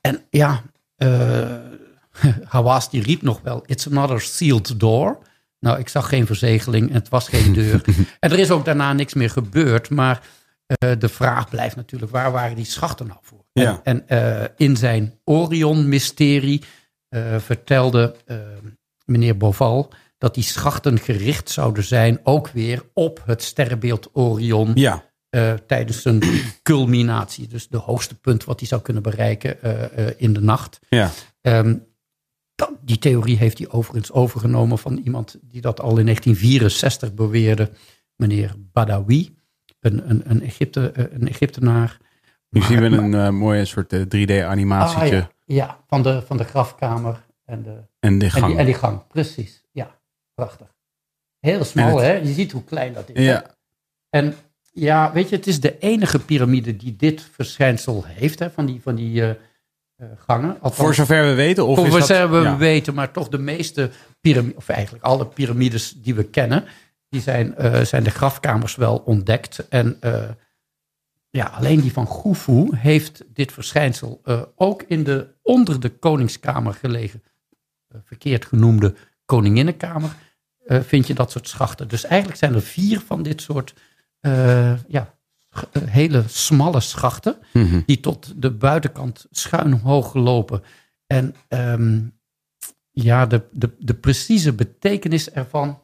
En 0.00 0.22
ja, 0.30 0.62
Hawaas 2.54 2.90
die 2.90 3.02
riep 3.02 3.22
nog 3.22 3.40
wel, 3.42 3.62
it's 3.66 3.86
another 3.86 4.20
sealed 4.20 4.80
door. 4.80 5.18
Nou, 5.60 5.78
ik 5.78 5.88
zag 5.88 6.08
geen 6.08 6.26
verzegeling 6.26 6.88
en 6.88 6.94
het 6.94 7.08
was 7.08 7.28
geen 7.28 7.52
deur. 7.52 7.84
en 8.20 8.30
er 8.30 8.38
is 8.38 8.50
ook 8.50 8.64
daarna 8.64 8.92
niks 8.92 9.14
meer 9.14 9.30
gebeurd, 9.30 9.90
maar 9.90 10.22
de 10.98 11.08
vraag 11.08 11.48
blijft 11.48 11.76
natuurlijk, 11.76 12.12
waar 12.12 12.32
waren 12.32 12.56
die 12.56 12.64
schachten 12.64 13.06
nou 13.06 13.18
voor? 13.22 13.45
Ja. 13.62 13.80
En, 13.84 14.08
en 14.08 14.42
eh, 14.42 14.48
in 14.56 14.76
zijn 14.76 15.20
Orion-mysterie 15.24 16.62
eh, 17.08 17.38
vertelde 17.38 18.14
eh, 18.26 18.36
meneer 19.04 19.36
Boval 19.36 19.92
dat 20.18 20.34
die 20.34 20.44
schachten 20.44 20.98
gericht 20.98 21.50
zouden 21.50 21.84
zijn 21.84 22.20
ook 22.22 22.48
weer 22.48 22.82
op 22.94 23.22
het 23.26 23.42
sterrenbeeld 23.42 24.10
Orion 24.12 24.70
Ja, 24.74 25.04
tijdens 25.66 26.04
een 26.04 26.22
culminatie. 26.62 27.48
Dus 27.48 27.68
de 27.68 27.76
hoogste 27.76 28.14
punt 28.14 28.44
wat 28.44 28.58
hij 28.58 28.68
zou 28.68 28.82
kunnen 28.82 29.02
bereiken 29.02 29.58
in 30.18 30.32
de 30.32 30.40
nacht. 30.40 30.78
ja. 30.88 31.10
Ehm, 31.40 31.76
dat- 32.54 32.72
die 32.80 32.98
theorie 32.98 33.36
heeft 33.36 33.58
hij 33.58 33.68
overigens 33.68 34.12
overgenomen 34.12 34.78
van 34.78 34.96
iemand 34.96 35.38
die 35.42 35.60
dat 35.60 35.80
al 35.80 35.98
in 35.98 36.04
1964 36.04 37.14
beweerde, 37.14 37.70
meneer 38.16 38.54
Badawi. 38.72 39.34
een, 39.80 40.10
een, 40.10 40.22
een, 40.30 40.42
Egypte, 40.42 40.92
een 41.12 41.28
Egyptenaar. 41.28 41.98
Nu 42.56 42.62
zien 42.62 42.80
we 42.80 42.96
een 42.96 43.14
eh, 43.14 43.28
mooie 43.30 43.64
soort 43.64 43.94
3D-animatietje 43.94 45.00
Ah, 45.00 45.08
ja, 45.08 45.30
ja 45.44 45.78
van, 45.86 46.02
de, 46.02 46.22
van 46.22 46.36
de 46.36 46.44
grafkamer 46.44 47.24
en, 47.44 47.62
de, 47.62 47.82
en 48.00 48.18
de 48.18 48.24
en, 48.24 48.30
gang. 48.30 48.46
die, 48.46 48.56
en 48.56 48.64
die 48.64 48.74
gang. 48.74 49.06
Precies, 49.06 49.64
ja. 49.72 49.98
Prachtig. 50.34 50.74
Heel 51.40 51.64
smal, 51.64 52.00
hè? 52.00 52.12
Je 52.12 52.32
ziet 52.32 52.52
hoe 52.52 52.64
klein 52.64 52.92
dat 52.92 53.08
is. 53.12 53.24
hè? 53.24 53.32
ja, 53.32 53.44
En 54.10 54.34
ja, 54.72 55.12
weet 55.12 55.28
je, 55.28 55.36
het 55.36 55.46
is 55.46 55.60
de 55.60 55.78
enige 55.78 56.18
piramide 56.18 56.76
die 56.76 56.96
dit 56.96 57.28
verschijnsel 57.32 58.04
heeft, 58.06 58.38
hè, 58.38 58.50
van 58.50 58.66
die, 58.66 58.80
van 58.82 58.94
die 58.94 59.22
eh, 59.22 59.30
eh, 59.96 60.06
gangen. 60.26 60.50
Althans, 60.50 60.74
voor 60.76 60.94
zover 60.94 61.24
we 61.24 61.34
weten. 61.34 61.66
Of 61.66 61.88
voor 61.88 62.02
zover 62.02 62.30
we 62.30 62.40
ja. 62.40 62.56
weten, 62.56 62.94
maar 62.94 63.10
toch 63.10 63.28
de 63.28 63.38
meeste 63.38 63.90
piramides, 64.20 64.56
of 64.56 64.68
eigenlijk 64.68 65.04
alle 65.04 65.26
piramides 65.26 65.94
die 66.02 66.14
we 66.14 66.24
kennen, 66.24 66.64
die 67.08 67.20
zijn, 67.20 67.56
eh, 67.56 67.80
zijn 67.80 68.02
de 68.02 68.10
grafkamers 68.10 68.76
wel 68.76 69.02
ontdekt. 69.04 69.68
En 69.68 69.96
eh, 70.00 70.22
ja, 71.36 71.44
alleen 71.44 71.80
die 71.80 71.92
van 71.92 72.06
Khufu 72.06 72.68
heeft 72.76 73.24
dit 73.32 73.52
verschijnsel 73.52 74.20
eh, 74.24 74.42
ook 74.54 74.82
in 74.82 75.04
de 75.04 75.28
onder 75.42 75.80
de 75.80 75.88
koningskamer 75.88 76.74
gelegen, 76.74 77.22
eh, 77.88 77.98
verkeerd 78.04 78.44
genoemde 78.44 78.94
koninginnenkamer, 79.24 80.16
eh, 80.66 80.80
vind 80.80 81.06
je 81.06 81.14
dat 81.14 81.30
soort 81.30 81.48
schachten. 81.48 81.88
Dus 81.88 82.04
eigenlijk 82.04 82.38
zijn 82.38 82.54
er 82.54 82.62
vier 82.62 83.00
van 83.00 83.22
dit 83.22 83.40
soort 83.40 83.74
ja, 84.88 85.14
hele 85.80 86.24
smalle 86.26 86.80
schachten 86.80 87.36
Mhm. 87.52 87.80
die 87.86 88.00
tot 88.00 88.32
de 88.36 88.50
buitenkant 88.50 89.26
schuin 89.30 89.72
hoog 89.72 90.14
lopen. 90.14 90.62
En 91.06 91.34
ehm, 91.48 92.00
ja, 92.90 93.26
de, 93.26 93.42
de, 93.50 93.70
de 93.78 93.94
precieze 93.94 94.52
betekenis 94.52 95.30
ervan. 95.30 95.80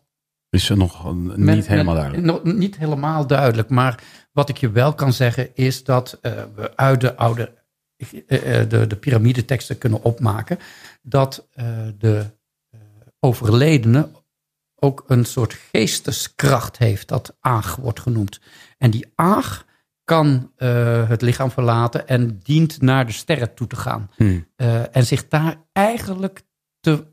Is 0.53 0.69
er 0.69 0.77
nog 0.77 1.15
niet 1.37 1.67
helemaal 1.67 1.95
duidelijk. 1.95 2.25
nog 2.25 2.45
niet 2.45 2.77
helemaal 2.77 3.27
duidelijk. 3.27 3.69
Maar 3.69 4.03
wat 4.33 4.49
ik 4.49 4.57
je 4.57 4.71
wel 4.71 4.95
kan 4.95 5.13
zeggen 5.13 5.55
is 5.55 5.85
dat 5.85 6.19
eh, 6.21 6.33
we 6.55 6.77
uit 6.77 7.01
de 7.01 7.17
oude 7.17 7.55
eh, 7.97 8.61
eh, 8.61 8.69
de, 8.69 8.87
de 8.87 8.97
piramideteksten 8.97 9.79
kunnen 9.79 10.03
opmaken. 10.03 10.59
dat 11.03 11.49
de 11.99 12.25
overledene 13.21 14.09
ook 14.75 15.05
een 15.07 15.25
soort 15.25 15.53
geesteskracht 15.53 16.79
heeft, 16.79 17.09
dat 17.09 17.37
aag 17.41 17.77
wordt 17.77 18.01
genoemd. 18.01 18.41
En 18.79 18.91
die 18.91 19.13
aag 19.15 19.65
kan 20.05 20.53
het 21.07 21.23
lichaam 21.23 21.51
verlaten 21.51 22.09
en 22.09 22.39
dient 22.43 22.81
naar 22.81 23.07
de 23.07 23.13
sterren 23.13 23.55
toe 23.55 23.67
te 23.67 23.77
gaan. 23.77 24.11
Hmm. 24.17 24.47
En 24.93 25.07
zich 25.07 25.29
daar 25.29 25.57
eigenlijk 25.73 26.43
te, 26.81 27.07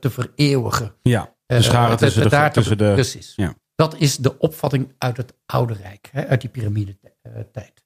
te 0.00 0.10
vereeuwigen. 0.10 0.94
Ja, 1.02 1.35
de 1.46 1.54
Eh, 1.54 1.60
scharen 1.62 1.90
het- 1.90 1.98
tussen 1.98 2.22
de, 2.22 2.28
daar 2.28 2.52
tussen 2.52 2.78
de... 2.78 2.92
Precies. 2.92 3.32
ja. 3.36 3.54
Dat 3.74 3.96
is 3.98 4.16
de 4.16 4.38
opvatting 4.38 4.92
uit 4.98 5.16
het 5.16 5.34
Oude 5.46 5.74
Rijk, 5.74 6.08
hè, 6.12 6.26
uit 6.26 6.40
die 6.40 6.50
piramide-tijd. 6.50 7.84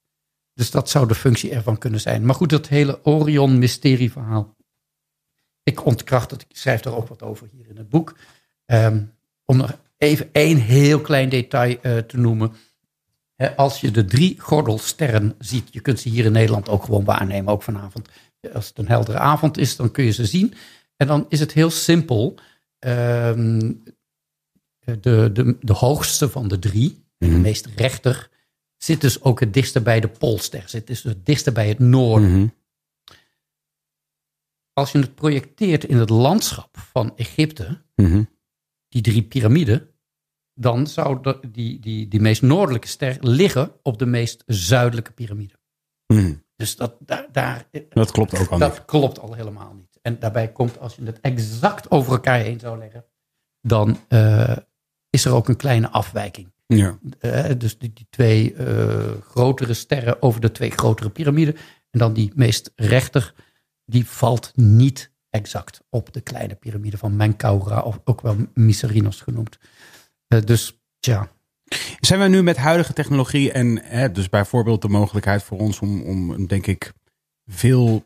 Dus 0.55 0.70
dat 0.70 0.91
zou 0.91 1.09
de 1.09 1.15
functie 1.15 1.51
ervan 1.51 1.78
kunnen 1.78 2.01
zijn. 2.01 2.24
Maar 2.27 2.35
goed, 2.35 2.51
dat 2.51 2.69
hele 2.69 3.05
Orion-mysterieverhaal. 3.05 4.57
Ik 5.62 5.85
ontkracht 5.85 6.31
het, 6.31 6.43
ik 6.49 6.57
schrijf 6.57 6.85
er 6.85 6.97
ook 6.97 7.09
wat 7.09 7.23
over 7.23 7.49
hier 7.53 7.69
in 7.69 7.77
het 7.77 7.89
boek. 7.89 8.16
Ehm, 8.66 9.03
om 9.45 9.57
nog 9.57 9.78
even 9.97 10.28
één 10.32 10.57
heel 10.59 11.01
klein 11.01 11.28
detail 11.28 11.77
eh, 11.82 11.99
te 11.99 12.16
noemen. 12.19 12.53
Als 13.57 13.81
je 13.81 13.91
de 13.91 14.05
drie 14.05 14.41
gordelsterren 14.41 15.35
ziet, 15.39 15.69
je 15.73 15.81
kunt 15.81 16.01
ze 16.01 16.09
hier 16.09 16.24
in 16.24 16.32
Nederland 16.32 16.69
ook 16.69 16.85
gewoon 16.85 17.05
waarnemen, 17.05 17.53
ook 17.53 17.62
vanavond. 17.62 18.09
Als 18.53 18.69
het 18.69 18.78
een 18.78 18.89
heldere 18.89 19.19
avond 19.19 19.59
is, 19.59 19.77
dan 19.77 19.91
kun 19.91 20.05
je 20.05 20.11
ze 20.11 20.27
zien. 20.27 20.55
En 20.97 21.07
dan 21.07 21.27
is 21.28 21.41
het 21.41 21.53
heel 21.53 21.70
simpel. 21.70 22.39
Ehm, 22.81 23.73
de, 24.78 25.31
de, 25.32 25.57
de 25.61 25.73
hoogste 25.73 26.28
van 26.28 26.48
de 26.48 26.59
drie, 26.59 27.05
en 27.19 27.28
de 27.28 27.35
Mhm. 27.35 27.40
meest 27.43 27.66
rechter, 27.66 28.31
zit 28.77 29.01
dus 29.01 29.23
ook 29.23 29.40
het 29.40 29.55
dichtste 29.55 29.81
bij 29.81 30.01
de 30.01 30.09
Poolster. 30.09 30.69
Zit 30.69 30.86
dus 30.86 31.02
het 31.02 31.27
dichtste 31.27 31.52
bij 31.52 31.69
het 31.69 31.78
noorden. 31.78 32.31
Mhm. 32.31 32.48
Als 34.73 34.93
je 34.93 34.98
het 34.98 35.15
projecteert 35.15 35.85
in 35.85 35.97
het 35.97 36.11
landschap 36.11 36.78
van 36.78 37.16
Egypte, 37.16 37.82
Mhm. 37.97 38.24
die 38.89 39.02
drie 39.02 39.23
piramiden, 39.23 39.90
dan 40.55 40.86
zou 40.86 41.23
de, 41.23 41.40
die, 41.52 41.78
die, 41.81 42.09
die 42.09 42.20
meest 42.20 42.43
noordelijke 42.43 42.89
ster 42.89 43.16
liggen 43.20 43.73
op 43.82 43.98
de 43.98 44.07
meest 44.07 44.43
zuidelijke 44.47 45.12
piramide. 45.12 45.59
Dus 46.57 46.77
dat, 46.77 46.97
daar, 47.01 47.28
daar, 47.32 47.69
Dat 47.89 48.11
klopt 48.11 48.39
ook 48.39 48.48
al 48.48 48.59
dat 48.59 48.73
niet. 48.73 48.85
klopt 48.85 49.19
al 49.19 49.35
helemaal 49.35 49.74
niet. 49.74 49.90
En 50.02 50.18
daarbij 50.18 50.52
komt, 50.52 50.78
als 50.78 50.94
je 50.94 51.05
het 51.05 51.20
exact 51.20 51.90
over 51.90 52.12
elkaar 52.12 52.39
heen 52.39 52.60
zou 52.60 52.78
leggen, 52.78 53.05
dan 53.60 53.98
eh, 54.09 54.56
is 55.10 55.24
er 55.24 55.32
ook 55.32 55.48
een 55.48 55.56
kleine 55.56 55.89
afwijking. 55.89 56.52
Ja. 56.66 56.98
Eh, 57.18 57.51
dus 57.59 57.78
die, 57.78 57.93
die 57.93 58.06
twee 58.10 58.55
eh, 58.55 59.10
grotere 59.22 59.74
sterren 59.74 60.22
over 60.22 60.40
de 60.40 60.52
twee 60.52 60.70
grotere 60.70 61.10
piramiden. 61.10 61.56
En 61.90 61.98
dan 61.98 62.12
die 62.12 62.32
meest 62.35 62.72
rechter, 62.77 63.35
die 63.85 64.06
valt 64.06 64.52
niet 64.55 65.12
exact 65.31 65.81
op 65.89 66.12
de 66.12 66.20
kleine 66.20 66.55
piramide 66.55 66.98
van 66.98 67.16
Menkaura, 67.16 67.81
of 67.81 68.01
ook 68.05 68.20
wel 68.20 68.36
Myserinos 68.55 69.20
genoemd. 69.20 69.59
Dus 70.44 70.81
tja, 70.98 71.31
Zijn 72.01 72.20
we 72.20 72.27
nu 72.27 72.43
met 72.43 72.56
huidige 72.56 72.93
technologie 72.93 73.52
en 73.52 73.82
hè, 73.82 74.12
dus 74.12 74.28
bijvoorbeeld 74.28 74.82
de 74.82 74.89
mogelijkheid 74.89 75.43
voor 75.43 75.59
ons 75.59 75.81
om, 75.81 76.02
om 76.02 76.47
denk 76.47 76.66
ik 76.66 76.93
veel 77.47 78.05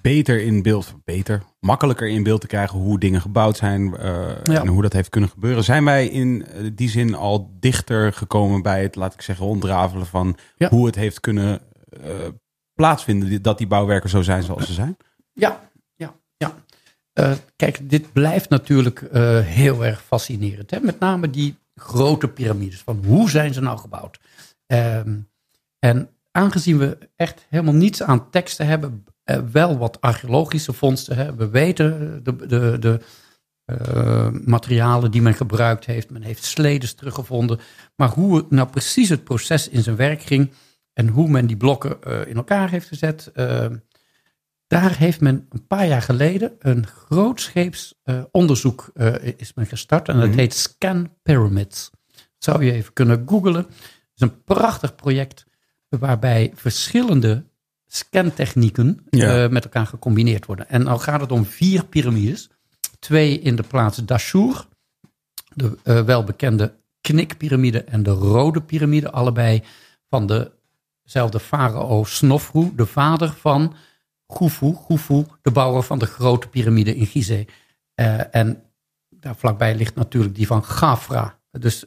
beter 0.00 0.42
in 0.42 0.62
beeld, 0.62 0.94
beter, 1.04 1.42
makkelijker 1.60 2.08
in 2.08 2.22
beeld 2.22 2.40
te 2.40 2.46
krijgen 2.46 2.78
hoe 2.78 2.98
dingen 2.98 3.20
gebouwd 3.20 3.56
zijn 3.56 3.96
eh, 3.96 4.28
Ja. 4.42 4.60
en 4.60 4.66
hoe 4.66 4.82
dat 4.82 4.92
heeft 4.92 5.08
kunnen 5.08 5.30
gebeuren. 5.30 5.64
Zijn 5.64 5.84
wij 5.84 6.06
in 6.06 6.46
eh, 6.46 6.70
die 6.72 6.88
zin 6.88 7.14
al 7.14 7.50
dichter 7.60 8.12
gekomen 8.12 8.62
bij 8.62 8.82
het, 8.82 8.96
laat 8.96 9.14
ik 9.14 9.20
zeggen, 9.22 9.46
ontrafelen 9.46 10.06
van 10.06 10.36
Ja. 10.56 10.68
hoe 10.68 10.86
het 10.86 10.94
heeft 10.94 11.20
kunnen 11.20 11.60
eh, 12.02 12.10
plaatsvinden 12.74 13.42
dat 13.42 13.58
die 13.58 13.66
bouwwerken 13.66 14.10
zo 14.10 14.22
zijn 14.22 14.42
zoals 14.42 14.66
ze 14.66 14.72
zijn? 14.72 14.96
Ja, 15.32 15.60
ja, 15.94 16.14
ja. 16.36 16.54
Kijk, 17.56 17.90
dit 17.90 18.12
blijft 18.12 18.48
natuurlijk 18.48 19.04
heel 19.44 19.84
erg 19.84 20.02
fascinerend. 20.02 20.70
Hè? 20.70 20.80
Met 20.80 20.98
name 20.98 21.30
die 21.30 21.56
grote 21.74 22.28
piramides. 22.28 22.80
Van 22.80 23.04
hoe 23.06 23.30
zijn 23.30 23.54
ze 23.54 23.60
nou 23.60 23.78
gebouwd? 23.78 24.20
Ehm, 24.66 25.16
en 25.78 26.08
aangezien 26.32 26.78
we 26.78 26.98
echt 27.16 27.46
helemaal 27.48 27.74
niets 27.74 28.02
aan 28.02 28.30
teksten 28.30 28.66
hebben, 28.66 29.04
wel 29.52 29.78
wat 29.78 30.00
archeologische 30.00 30.72
vondsten. 30.72 31.16
Hè? 31.16 31.34
We 31.34 31.48
weten 31.48 32.20
de, 32.24 32.46
de, 32.46 32.76
de 32.80 33.00
eh, 33.64 34.28
materialen 34.44 35.10
die 35.10 35.22
men 35.22 35.34
gebruikt 35.34 35.84
heeft. 35.86 36.10
Men 36.10 36.22
heeft 36.22 36.44
sledens 36.44 36.94
teruggevonden. 36.94 37.60
Maar 37.96 38.08
hoe 38.08 38.46
nou 38.48 38.68
precies 38.68 39.08
het 39.08 39.24
proces 39.24 39.68
in 39.68 39.82
zijn 39.82 39.96
werk 39.96 40.22
ging 40.22 40.50
en 40.92 41.08
hoe 41.08 41.28
men 41.28 41.46
die 41.46 41.56
blokken 41.56 42.02
eh, 42.02 42.26
in 42.26 42.36
elkaar 42.36 42.70
heeft 42.70 42.88
gezet. 42.88 43.30
eh, 43.34 43.66
daar 44.66 44.96
heeft 44.98 45.20
men 45.20 45.46
een 45.50 45.66
paar 45.66 45.86
jaar 45.86 46.02
geleden 46.02 46.52
een 46.58 46.86
grootscheeps 46.86 47.94
eh, 48.02 48.22
onderzoek 48.30 48.90
eh, 48.94 49.14
is 49.36 49.54
men 49.54 49.66
gestart. 49.66 50.08
En 50.08 50.18
dat 50.20 50.28
Mhm. 50.28 50.38
heet 50.38 50.54
Scan 50.54 51.10
Pyramids. 51.22 51.90
Zou 52.38 52.64
je 52.64 52.72
even 52.72 52.92
kunnen 52.92 53.22
googlen. 53.26 53.54
Het 53.66 53.66
is 54.14 54.20
een 54.20 54.44
prachtig 54.44 54.94
project 54.94 55.46
waarbij 55.88 56.52
verschillende 56.54 57.44
scantechnieken 57.88 59.06
Ja. 59.10 59.44
eh, 59.44 59.50
met 59.50 59.64
elkaar 59.64 59.86
gecombineerd 59.86 60.46
worden. 60.46 60.68
En 60.68 60.84
dan 60.84 61.00
gaat 61.00 61.20
het 61.20 61.32
om 61.32 61.44
vier 61.44 61.84
piramides. 61.84 62.48
Twee 62.98 63.40
in 63.40 63.56
de 63.56 63.62
plaats 63.62 63.96
Dashur, 64.04 64.66
de 65.54 65.78
eh, 65.82 66.00
welbekende 66.02 66.74
knikpiramide 67.00 67.84
en 67.84 68.02
de 68.02 68.10
rode 68.10 68.60
piramide. 68.62 69.10
Allebei 69.10 69.62
van 70.08 70.50
dezelfde 71.04 71.40
farao 71.40 72.04
Snofru, 72.04 72.72
de 72.76 72.86
vader 72.86 73.32
van 73.32 73.74
Khufu. 74.26 74.74
Khufu, 74.86 75.24
de 75.42 75.50
bouwer 75.50 75.82
van 75.82 75.98
de 75.98 76.06
grote 76.06 76.48
piramide 76.48 76.96
in 76.96 77.06
Gizeh. 77.06 77.46
Eh, 77.94 78.34
en 78.34 78.62
daar 79.08 79.36
vlakbij 79.36 79.74
ligt 79.74 79.94
natuurlijk 79.94 80.34
die 80.34 80.46
van 80.46 80.64
Gafra. 80.64 81.38
Dus 81.50 81.84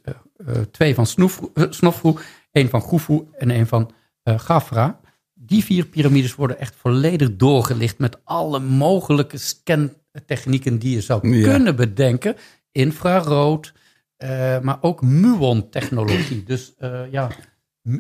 twee 0.72 0.95
van 0.95 1.06
Snofru, 1.06 1.48
Snofru, 1.69 2.14
één 2.52 2.69
van 2.69 2.82
Khufu 2.82 3.28
en 3.38 3.49
één 3.52 3.68
van 3.68 3.91
Gafra. 4.23 4.99
Die 5.52 5.64
vier 5.64 5.86
piramides 5.86 6.36
worden 6.36 6.60
echt 6.60 6.76
volledig 6.78 7.36
doorgelicht 7.36 7.98
met 7.98 8.18
alle 8.23 8.60
mogelijke 8.60 9.38
scantechnieken 9.38 10.80
die 10.80 10.95
je 10.95 11.02
zou 11.02 11.36
Ja. 11.38 11.44
kunnen 11.52 11.76
bedenken. 11.76 12.36
Infrarood, 12.72 13.73
eh, 14.18 14.60
maar 14.60 14.78
ook 14.82 15.02
muon-technologie. 15.02 16.44
Dus 16.44 16.73
eh, 16.78 16.99
ja, 17.11 17.30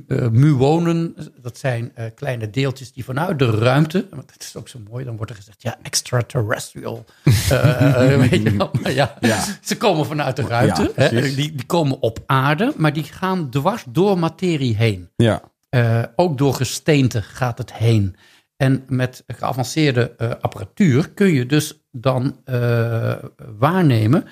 eh, 0.07 0.27
muonen, 0.29 1.15
dat 1.41 1.57
zijn 1.57 1.93
kleine 2.15 2.49
deeltjes 2.49 2.93
die 2.93 3.03
vanuit 3.03 3.39
de 3.39 3.49
ruimte, 3.49 4.07
want 4.09 4.27
dat 4.27 4.41
is 4.43 4.55
ook 4.55 4.67
zo 4.67 4.79
mooi, 4.89 5.05
dan 5.05 5.15
wordt 5.15 5.31
er 5.31 5.37
gezegd, 5.37 5.61
ja, 5.61 5.77
extraterrestrial. 5.81 7.05
Weet 7.23 8.43
je 8.43 8.53
wel, 8.57 8.71
maar 8.81 8.91
ja, 8.93 9.17
Ja. 9.19 9.43
ze 9.61 9.77
komen 9.77 10.05
vanuit 10.05 10.35
de 10.35 10.41
ruimte, 10.41 10.81
Ja, 10.81 10.89
hè, 10.95 11.09
precies. 11.09 11.35
die, 11.35 11.51
die 11.55 11.65
komen 11.65 12.01
op 12.01 12.23
aarde, 12.25 12.73
maar 12.77 12.93
die 12.93 13.03
gaan 13.03 13.49
dwars 13.49 13.83
door 13.89 14.19
materie 14.19 14.75
heen. 14.75 15.09
Ja. 15.15 15.49
Eh, 15.71 16.03
ook 16.15 16.37
door 16.37 16.53
gesteente 16.53 17.21
gaat 17.21 17.57
het 17.57 17.73
heen. 17.73 18.15
En 18.55 18.83
met 18.87 19.23
geavanceerde 19.27 20.15
eh, 20.15 20.29
apparatuur 20.41 21.09
kun 21.09 21.33
je 21.33 21.45
dus 21.45 21.83
dan 21.91 22.41
eh, 22.43 23.15
waarnemen 23.57 24.25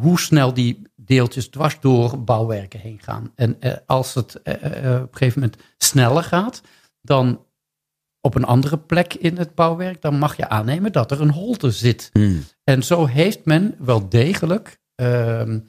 hoe 0.00 0.18
snel 0.18 0.54
die 0.54 0.82
deeltjes 0.96 1.48
dwars 1.48 1.80
door 1.80 2.24
bouwwerken 2.24 2.80
heen 2.80 2.98
gaan. 3.02 3.32
En 3.34 3.58
als 3.86 4.14
het 4.14 4.36
op 4.36 4.44
een 4.44 5.08
gegeven 5.10 5.40
moment 5.40 5.62
sneller 5.78 6.22
gaat 6.22 6.62
dan 7.00 7.44
op 8.20 8.34
een 8.34 8.44
andere 8.44 8.78
plek 8.78 9.14
in 9.14 9.36
het 9.36 9.54
bouwwerk, 9.54 10.02
dan 10.02 10.18
mag 10.18 10.36
je 10.36 10.48
aannemen 10.48 10.92
dat 10.92 11.10
er 11.10 11.20
een 11.20 11.30
holte 11.30 11.70
zit. 11.70 12.10
Hmm. 12.12 12.44
En 12.64 12.82
zo 12.82 13.06
heeft 13.06 13.44
men 13.44 13.74
wel 13.78 14.08
degelijk 14.08 14.78
ehm, 14.94 15.60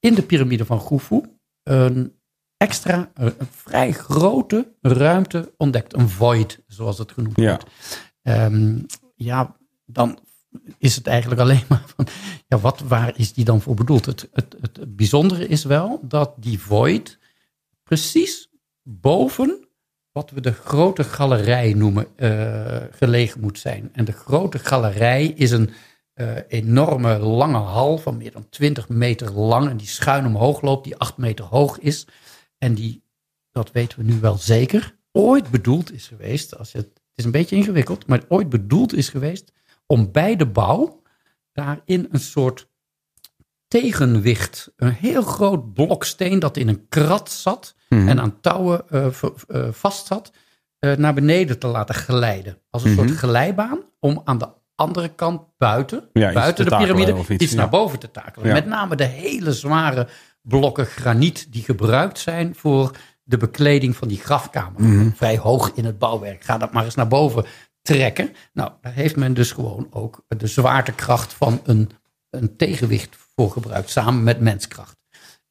in 0.00 0.14
de 0.14 0.22
piramide 0.22 0.64
van 0.64 0.84
Khufu 0.84 1.22
een 1.62 2.21
extra, 2.62 3.10
een, 3.14 3.34
een 3.38 3.48
vrij 3.50 3.92
grote 3.92 4.72
ruimte 4.80 5.52
ontdekt. 5.56 5.94
Een 5.94 6.08
void, 6.08 6.62
zoals 6.66 6.98
het 6.98 7.12
genoemd 7.12 7.36
Ja. 7.36 7.48
wordt. 7.48 7.64
Ehm, 8.22 8.78
ja, 9.14 9.56
dan 9.86 10.18
is 10.78 10.96
het 10.96 11.06
eigenlijk 11.06 11.40
alleen 11.40 11.64
maar 11.68 11.82
van, 11.96 12.06
ja, 12.48 12.58
wat, 12.58 12.80
waar 12.80 13.12
is 13.16 13.32
die 13.32 13.44
dan 13.44 13.60
voor 13.60 13.74
bedoeld? 13.74 14.06
Het, 14.06 14.28
het, 14.32 14.56
het 14.60 14.96
bijzondere 14.96 15.46
is 15.46 15.64
wel 15.64 16.00
dat 16.02 16.34
die 16.38 16.60
void 16.60 17.18
precies 17.82 18.48
boven 18.82 19.68
wat 20.12 20.30
we 20.30 20.40
de 20.40 20.52
grote 20.52 21.04
galerij 21.04 21.72
noemen, 21.72 22.06
eh, 22.16 22.76
gelegen 22.90 23.40
moet 23.40 23.58
zijn. 23.58 23.90
En 23.92 24.04
de 24.04 24.12
grote 24.12 24.58
galerij 24.58 25.26
is 25.26 25.50
een 25.50 25.70
eh, 26.12 26.28
enorme 26.48 27.18
lange 27.18 27.58
hal 27.58 27.98
van 27.98 28.16
meer 28.16 28.32
dan 28.32 28.48
20 28.48 28.88
meter 28.88 29.32
lang 29.32 29.68
en 29.68 29.76
die 29.76 29.86
schuin 29.86 30.26
omhoog 30.26 30.60
loopt, 30.60 30.84
die 30.84 30.96
8 30.96 31.16
meter 31.16 31.44
hoog 31.44 31.78
is. 31.78 32.06
En 32.62 32.74
die, 32.74 33.02
dat 33.50 33.72
weten 33.72 33.98
we 33.98 34.04
nu 34.04 34.20
wel 34.20 34.36
zeker, 34.36 34.96
ooit 35.12 35.50
bedoeld 35.50 35.92
is 35.92 36.06
geweest, 36.06 36.58
als 36.58 36.72
je 36.72 36.78
het, 36.78 36.86
het 36.86 37.02
is 37.14 37.24
een 37.24 37.30
beetje 37.30 37.56
ingewikkeld, 37.56 38.06
maar 38.06 38.22
ooit 38.28 38.48
bedoeld 38.48 38.92
is 38.94 39.08
geweest 39.08 39.52
om 39.86 40.12
bij 40.12 40.36
de 40.36 40.46
bouw 40.46 41.02
daarin 41.52 42.08
een 42.10 42.20
soort 42.20 42.68
tegenwicht, 43.68 44.72
een 44.76 44.92
heel 44.92 45.22
groot 45.22 45.72
blok 45.74 46.04
steen 46.04 46.38
dat 46.38 46.56
in 46.56 46.68
een 46.68 46.88
krat 46.88 47.30
zat 47.30 47.74
Mhm. 47.88 48.08
en 48.08 48.20
aan 48.20 48.40
touwen 48.40 48.88
eh, 48.88 49.06
vast 49.70 50.06
zat, 50.06 50.32
eh, 50.78 50.96
naar 50.96 51.14
beneden 51.14 51.58
te 51.58 51.66
laten 51.66 51.94
glijden. 51.94 52.58
Als 52.70 52.84
een 52.84 52.90
Mhm. 52.92 52.98
soort 53.06 53.18
glijbaan 53.18 53.78
om 54.00 54.20
aan 54.24 54.38
de 54.38 54.48
andere 54.74 55.08
kant 55.08 55.42
buiten, 55.58 56.08
Ja, 56.12 56.32
buiten 56.32 56.64
te 56.64 56.70
de 56.70 56.76
piramide, 56.76 57.18
iets, 57.18 57.28
iets, 57.28 57.50
ja. 57.52 57.58
naar 57.58 57.68
boven 57.68 57.98
te 57.98 58.10
takelen. 58.10 58.46
Ja. 58.48 58.52
Met 58.54 58.66
name 58.66 58.96
de 58.96 59.04
hele 59.04 59.52
zware 59.52 60.08
blokken 60.42 60.86
graniet 60.86 61.52
die 61.52 61.62
gebruikt 61.62 62.18
zijn 62.18 62.54
voor 62.54 62.96
de 63.22 63.36
bekleding 63.36 63.96
van 63.96 64.08
die 64.08 64.18
grafkamer. 64.18 64.82
Mhm. 64.82 65.10
Vrij 65.10 65.38
hoog 65.38 65.72
in 65.74 65.84
het 65.84 65.98
bouwwerk. 65.98 66.44
Ga 66.44 66.58
dat 66.58 66.72
maar 66.72 66.84
eens 66.84 66.94
naar 66.94 67.08
boven 67.08 67.44
trekken. 67.82 68.34
Nou, 68.52 68.70
daar 68.80 68.92
heeft 68.92 69.16
men 69.16 69.34
dus 69.34 69.52
gewoon 69.52 69.86
ook 69.90 70.24
de 70.28 70.46
zwaartekracht 70.46 71.32
van 71.32 71.60
een, 71.64 71.90
een 72.30 72.56
tegenwicht 72.56 73.16
voor 73.34 73.50
gebruikt, 73.50 73.90
samen 73.90 74.22
met 74.22 74.40
menskracht. 74.40 74.96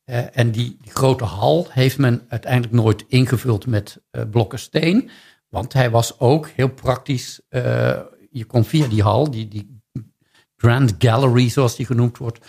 Eh, 0.04 0.38
en 0.38 0.52
die, 0.52 0.78
die 0.82 0.92
grote 0.92 1.24
hal 1.24 1.68
heeft 1.70 1.98
men 1.98 2.26
uiteindelijk 2.28 2.74
nooit 2.74 3.06
ingevuld 3.08 3.66
met 3.68 4.02
eh, 4.10 4.24
blokken 4.32 4.60
steen. 4.60 5.10
Want 5.50 5.74
hij 5.74 5.90
was 5.90 6.20
ook 6.20 6.48
heel 6.48 6.70
praktisch. 6.70 7.42
eh, 7.50 8.00
je 8.32 8.46
kon 8.46 8.66
via 8.66 8.88
die 8.88 9.02
hal, 9.02 9.32
die, 9.32 9.48
die 9.48 9.82
Grand 10.56 10.96
Gallery 10.98 11.50
zoals 11.50 11.76
die 11.76 11.86
genoemd 11.86 12.18
wordt, 12.18 12.46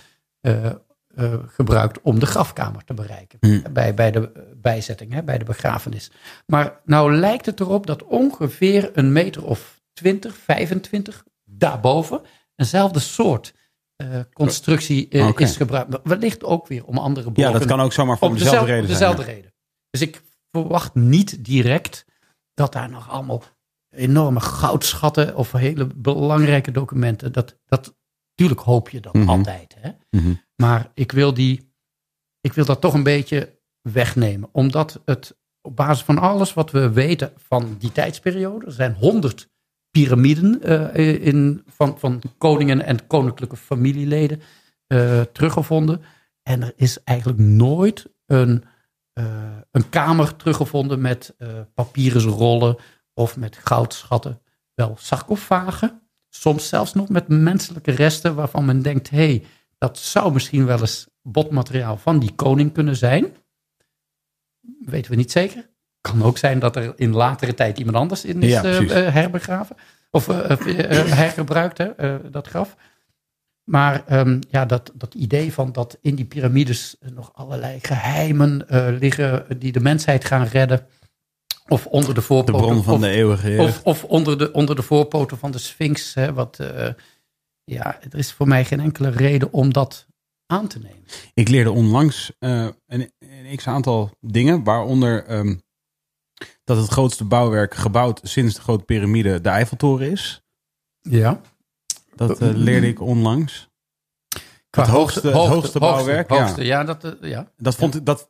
eh, 1.15 1.35
gebruikt 1.47 2.01
om 2.03 2.19
de 2.19 2.27
grafkamer 2.27 2.85
te 2.85 2.95
bereiken. 2.95 3.39
Hmm. 3.41 3.63
Bij, 3.73 3.95
bij 3.95 4.11
de 4.11 4.33
eh, 4.33 4.43
bijzetting, 4.57 5.13
hè, 5.13 5.23
bij 5.23 5.39
de 5.39 5.45
begrafenis. 5.45 6.11
Maar 6.47 6.81
nou 6.85 7.17
lijkt 7.17 7.47
het 7.47 7.61
erop 7.61 7.87
dat 7.87 8.05
ongeveer 8.05 8.91
een 8.95 9.13
meter 9.13 9.45
of 9.45 9.81
20, 9.93 10.37
25 10.37 11.25
daarboven 11.45 12.21
eenzelfde 12.57 12.99
soort 12.99 13.55
eh, 13.97 14.21
constructie 14.33 15.09
is 15.09 15.57
gebruikt. 15.57 16.01
Wellicht 16.05 16.45
ook 16.45 16.67
weer 16.67 16.85
om 16.85 16.99
andere 16.99 17.27
Ja, 17.27 17.33
blokken. 17.33 17.59
dat 17.59 17.69
kan 17.69 17.81
ook 17.81 17.93
zomaar 17.93 18.19
voor 18.19 18.29
dezelfde 18.29 18.51
dezelfde, 18.51 18.73
reden 18.73 18.97
zijn. 18.97 19.11
dezelfde 19.11 19.33
reden. 19.33 19.53
Dus 19.91 20.01
ik 20.01 20.23
verwacht 20.51 20.95
niet 20.95 21.45
direct 21.45 22.05
dat 22.55 22.73
daar 22.73 22.91
nog 22.91 23.11
allemaal 23.11 23.43
enorme 23.91 24.41
goudschatten 24.41 25.37
of 25.37 25.53
hele 25.53 25.87
belangrijke 25.95 26.71
documenten. 26.71 27.33
Dat, 27.33 27.59
dat, 27.67 27.95
tuurlijk 28.35 28.61
hoop 28.61 28.89
je 28.89 29.01
dat 29.01 29.15
Mhm. 29.15 29.29
altijd. 29.29 29.77
Hè? 29.81 29.91
Mhm. 30.11 30.35
Maar 30.57 30.91
ik 30.95 31.13
wil, 31.13 31.35
die, 31.35 31.73
ik 32.41 32.53
wil 32.53 32.65
dat 32.65 32.81
toch 32.81 32.95
een 32.95 33.03
beetje 33.03 33.59
wegnemen. 33.81 34.49
Omdat 34.53 35.01
het 35.05 35.37
op 35.61 35.77
basis 35.77 36.05
van 36.05 36.19
alles 36.19 36.55
wat 36.55 36.71
we 36.71 36.91
weten 36.93 37.33
van 37.37 37.77
die 37.79 37.93
tijdsperiode. 37.93 38.67
Er 38.67 38.73
zijn 38.73 38.95
honderd 38.95 39.51
piramiden 39.91 40.63
eh, 40.63 41.27
in, 41.27 41.63
van, 41.67 41.99
van 41.99 42.23
koningen 42.39 42.85
en 42.85 43.07
koninklijke 43.07 43.57
familieleden 43.57 44.43
eh, 44.87 45.21
teruggevonden. 45.21 46.03
En 46.43 46.63
er 46.63 46.73
is 46.77 47.03
eigenlijk 47.03 47.39
nooit 47.39 48.07
een, 48.27 48.65
eh, 49.13 49.57
een 49.71 49.89
kamer 49.89 50.37
teruggevonden 50.37 51.01
met 51.01 51.35
eh 51.39 51.49
papyrusrollen 51.75 52.77
of 53.15 53.37
met 53.37 53.57
goudschatten. 53.57 54.41
Wel 54.75 54.95
sarcofagen, 54.99 56.02
soms 56.35 56.69
zelfs 56.69 56.95
nog 56.95 57.09
met 57.09 57.29
menselijke 57.29 57.91
resten 57.91 58.35
waarvan 58.35 58.65
men 58.65 58.83
denkt, 58.83 59.11
hé, 59.11 59.17
hey, 59.17 59.45
dat 59.79 59.99
zou 59.99 60.33
misschien 60.33 60.67
wel 60.67 60.81
eens 60.81 61.09
botmateriaal 61.23 61.97
van 61.97 62.19
die 62.19 62.35
koning 62.35 62.73
kunnen 62.73 62.97
zijn. 62.97 63.37
Weten 64.85 65.11
we 65.11 65.17
niet 65.17 65.33
zeker. 65.33 65.71
Kan 66.01 66.23
ook 66.23 66.39
zijn 66.39 66.59
dat 66.59 66.77
er 66.77 66.93
in 66.97 67.13
latere 67.13 67.55
tijd 67.55 67.79
iemand 67.79 67.97
anders 67.97 68.25
in 68.25 68.43
is 68.43 68.51
Ja, 68.51 68.63
eh, 68.63 69.07
eh, 69.07 69.15
herbegraven. 69.15 69.77
Of 70.11 70.29
eh, 70.29 70.59
hergebruikt, 71.07 71.79
hè, 71.79 72.31
dat 72.31 72.49
graf. 72.49 72.77
Maar 73.65 74.07
ehm, 74.07 74.41
ja, 74.51 74.65
dat, 74.65 74.93
dat 74.95 75.15
idee 75.15 75.53
van 75.53 75.73
dat 75.73 75.99
in 76.01 76.15
die 76.15 76.25
piramides 76.25 76.97
nog 77.15 77.31
allerlei 77.35 77.79
geheimen 77.83 78.69
eh, 78.69 78.87
liggen 78.99 79.45
die 79.59 79.73
de 79.73 79.81
mensheid 79.81 80.25
gaan 80.25 80.45
redden. 80.45 80.87
Of 81.69 81.87
onder 81.87 82.09
de 82.09 82.21
De 82.21 82.27
voorpoten. 82.27 82.61
bron 82.63 82.83
van 82.83 82.95
of, 82.95 83.01
de 83.01 83.09
eeuwige 83.09 83.57
of, 83.59 83.81
of 83.85 84.05
onder, 84.05 84.39
de, 84.39 84.53
onder 84.53 84.77
de 84.77 84.83
voorpoten 84.83 85.39
van 85.39 85.51
de 85.51 85.59
Sphinx. 85.59 86.15
Hè, 86.15 86.33
wat, 86.33 86.59
eh, 86.59 86.89
ja, 87.65 88.01
er 88.03 88.19
is 88.19 88.33
voor 88.33 88.49
mij 88.49 88.65
geen 88.65 88.81
enkele 88.81 89.09
reden 89.09 89.53
om 89.53 89.73
dat 89.73 90.07
aan 90.47 90.69
te 90.69 90.79
nemen. 90.79 91.05
Ik 91.35 91.49
leerde 91.49 91.71
onlangs 91.71 92.33
eh, 92.39 92.69
een, 92.87 93.13
een 93.19 93.57
x-aantal 93.57 94.11
dingen, 94.21 94.65
waaronder 94.65 95.25
ehm, 95.25 95.55
dat 96.65 96.77
het 96.77 96.89
grootste 96.89 97.25
bouwwerk 97.25 97.75
gebouwd 97.75 98.21
sinds 98.23 98.55
de 98.55 98.61
grote 98.61 98.85
piramide 98.85 99.41
de 99.41 99.49
Eiffeltoren 99.49 100.11
is. 100.11 100.43
Ja. 101.01 101.41
Dat 102.15 102.41
eh, 102.41 102.49
leerde 102.55 102.87
ik 102.89 103.01
onlangs. 103.01 103.71
Qua 104.71 104.83
Het 104.83 104.91
hoogste- 104.93 105.31
hoogste 105.31 105.79
bouwwerk, 105.79 106.31
ja. 106.31 106.39
Hoogste, 106.41 106.65
ja. 106.65 106.85
dat, 106.85 107.17
ja. 107.21 107.51
Dat 107.57 107.75
vond, 107.75 107.95
ik, 107.95 108.07
dat 108.07 108.29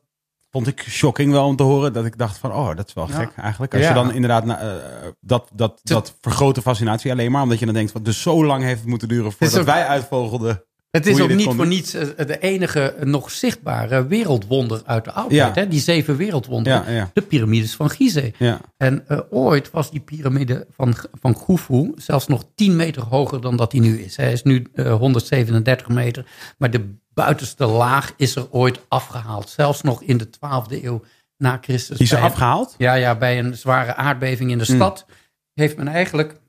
vond 0.53 0.67
ik 0.67 0.85
shocking 0.89 1.33
wel 1.33 1.47
om 1.47 1.57
te 1.57 1.63
horen. 1.63 1.93
Dat 1.93 2.05
ik 2.05 2.19
dacht 2.19 2.39
van, 2.39 2.53
oh, 2.53 2.77
dat 2.77 2.89
is 2.89 2.95
wel 2.95 3.09
Ja. 3.09 3.15
gek 3.15 3.31
eigenlijk. 3.37 3.73
Als 3.75 3.83
Ja. 3.83 3.89
je 3.89 3.95
dan 3.95 4.13
inderdaad, 4.13 4.45
na- 4.45 4.59
eh, 4.61 5.09
dat, 5.21 5.49
dat, 5.55 5.81
dat 5.83 6.15
vergroot 6.21 6.55
de 6.55 6.63
fascinatie 6.63 7.11
alleen 7.11 7.31
maar. 7.31 7.43
Omdat 7.43 7.59
je 7.59 7.65
dan 7.65 7.75
denkt, 7.75 7.93
van, 7.93 8.03
dus 8.03 8.23
zo 8.23 8.45
lang 8.45 8.63
heeft 8.63 8.81
het 8.81 8.89
moeten 8.89 9.09
duren 9.09 9.33
voordat 9.33 9.65
wij 9.65 9.87
uitvogelden. 9.87 10.65
Het 10.93 11.07
is 11.07 11.21
ook 11.21 11.29
niet 11.35 11.45
voor 11.45 11.57
doen. 11.57 11.69
niets 11.69 11.95
eh, 11.95 12.27
de 12.27 12.39
enige 12.39 12.95
nog 13.05 13.31
zichtbare 13.31 14.07
wereldwonder 14.07 14.83
uit 14.87 15.05
de 15.05 15.13
oudheid. 15.13 15.55
Ja. 15.55 15.61
Hè? 15.63 15.69
Die 15.69 15.81
zeven 15.81 16.17
wereldwonderen. 16.17 16.85
Ja, 16.87 16.91
ja, 16.91 17.11
De 17.13 17.23
piramides 17.23 17.75
van 17.75 17.91
Gizeh. 17.91 18.33
ja. 18.39 18.61
En 18.77 19.05
eh, 19.09 19.19
ooit 19.31 19.71
was 19.71 19.91
die 19.91 20.01
piramide 20.01 20.67
van, 20.71 20.95
van 21.21 21.35
Khufu 21.45 21.93
zelfs 21.97 22.27
nog 22.27 22.45
10 22.55 22.77
meter 22.77 23.03
hoger 23.03 23.41
dan 23.41 23.57
dat 23.57 23.73
hij 23.73 23.81
nu 23.81 24.01
is. 24.01 24.17
Hij 24.17 24.33
is 24.33 24.43
nu 24.43 24.67
eh, 24.75 24.95
137 24.95 25.89
meter. 25.89 26.25
Maar 26.59 26.71
de 26.71 26.95
buitenste 27.15 27.67
laag 27.67 28.13
is 28.17 28.37
er 28.37 28.51
ooit 28.51 28.81
afgehaald. 28.89 29.49
Zelfs 29.51 29.83
nog 29.83 30.03
in 30.03 30.17
de 30.19 30.27
12e 30.27 30.85
eeuw 30.85 31.03
na 31.37 31.59
Christus. 31.61 31.97
Die 31.97 32.07
is 32.07 32.13
er 32.13 32.21
afgehaald? 32.21 32.75
Ja, 32.79 32.95
ja, 32.95 33.15
bij 33.15 33.39
een 33.39 33.57
zware 33.57 33.95
aardbeving 33.95 34.51
in 34.51 34.59
de 34.59 34.67
Mm. 34.69 34.77
stad 34.77 35.07
heeft 35.55 35.77
men 35.77 35.89
eigenlijk 35.89 36.41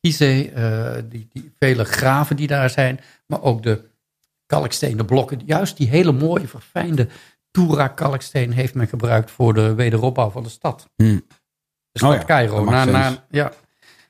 Gizeh, 0.00 0.56
eh, 0.56 1.04
die, 1.08 1.28
die 1.32 1.52
vele 1.58 1.84
graven 1.84 2.36
die 2.36 2.46
daar 2.46 2.70
zijn, 2.70 3.00
maar 3.26 3.42
ook 3.42 3.62
de 3.62 3.84
kalkstenen 4.46 5.04
blokken, 5.06 5.40
juist 5.44 5.76
die 5.76 5.88
hele 5.88 6.12
mooie 6.12 6.48
verfijnde 6.48 7.08
Toura 7.50 7.88
kalksteen 7.88 8.52
heeft 8.52 8.74
men 8.74 8.88
gebruikt 8.88 9.30
voor 9.30 9.54
de 9.54 9.74
wederopbouw 9.74 10.30
van 10.30 10.42
de 10.42 10.48
stad. 10.48 10.90
Hmm. 10.96 11.24
De 11.90 11.98
stad 11.98 12.12
Oh 12.12 12.16
ja, 12.16 12.24
Cairo. 12.24 12.64
Na, 12.64 12.84
na, 12.84 13.24
ja. 13.30 13.52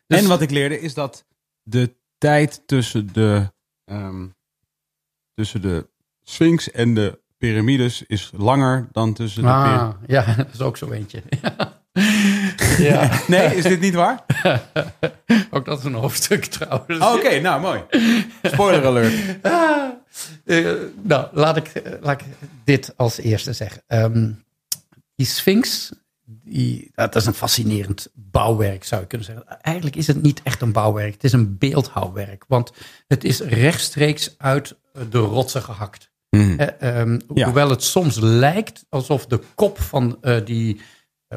Dus- 0.07 0.21
en 0.21 0.29
wat 0.29 0.41
ik 0.41 0.51
leerde 0.51 0.81
is 0.81 0.95
dat 0.95 1.27
de 1.63 1.95
tijd 2.19 2.63
tussen 2.67 3.13
de, 3.13 3.53
ehm, 3.85 4.27
tussen 5.35 5.61
de 5.61 5.89
Sphinx 6.23 6.71
en 6.71 6.95
de 6.95 7.21
piramides 7.39 8.03
is 8.03 8.31
langer 8.37 8.89
dan 8.93 9.13
tussen 9.13 9.43
de 9.43 9.49
Ah, 9.49 9.91
ja, 10.07 10.35
dat 10.37 10.53
is 10.53 10.61
ook 10.61 10.77
zo 10.77 10.91
eentje. 10.91 11.23
ja. 12.79 13.11
Nee, 13.27 13.57
is 13.57 13.63
dit 13.63 13.81
niet 13.81 13.95
waar? 13.95 14.25
ook 15.51 15.65
dat 15.65 15.79
is 15.79 15.85
een 15.85 15.95
hoofdstuk 15.95 16.45
trouwens. 16.45 17.05
Oh, 17.05 17.15
Oké, 17.15 17.41
nou 17.41 17.61
mooi. 17.61 17.83
Spoiler 18.43 18.87
alert. 18.87 19.15
Ah, 19.43 19.89
eh, 20.45 20.73
nou, 21.03 21.27
laat 21.33 21.57
ik, 21.57 21.73
laat 22.01 22.21
ik 22.21 22.27
dit 22.65 22.93
als 22.97 23.19
eerste 23.19 23.53
zeggen. 23.53 23.83
Ehm, 23.87 24.31
die 25.15 25.27
Sphinx, 25.27 25.93
die, 26.25 26.91
dat 26.95 27.17
is 27.17 27.27
een 27.27 27.35
fascinerend 27.35 28.09
bouwwerk, 28.15 28.85
zou 28.85 29.01
je 29.01 29.07
kunnen 29.07 29.27
zeggen. 29.27 29.61
Eigenlijk 29.61 29.97
is 29.97 30.07
het 30.07 30.23
niet 30.23 30.41
echt 30.43 30.61
een 30.61 30.73
bouwwerk, 30.73 31.13
het 31.13 31.25
is 31.25 31.33
een 31.33 31.59
beeldhouwwerk. 31.59 32.45
Want 32.49 32.73
het 33.07 33.25
is 33.25 33.41
rechtstreeks 33.41 34.35
uit 34.39 34.77
de 35.11 35.19
rotsen 35.19 35.63
gehakt. 35.63 36.11
Ja. 36.31 37.17
Hoewel 37.45 37.71
het 37.71 37.83
soms 37.83 38.19
lijkt 38.21 38.85
alsof 38.89 39.27
de 39.27 39.41
kop 39.55 39.81
van 39.81 40.19
eh, 40.21 40.45
die 40.45 40.81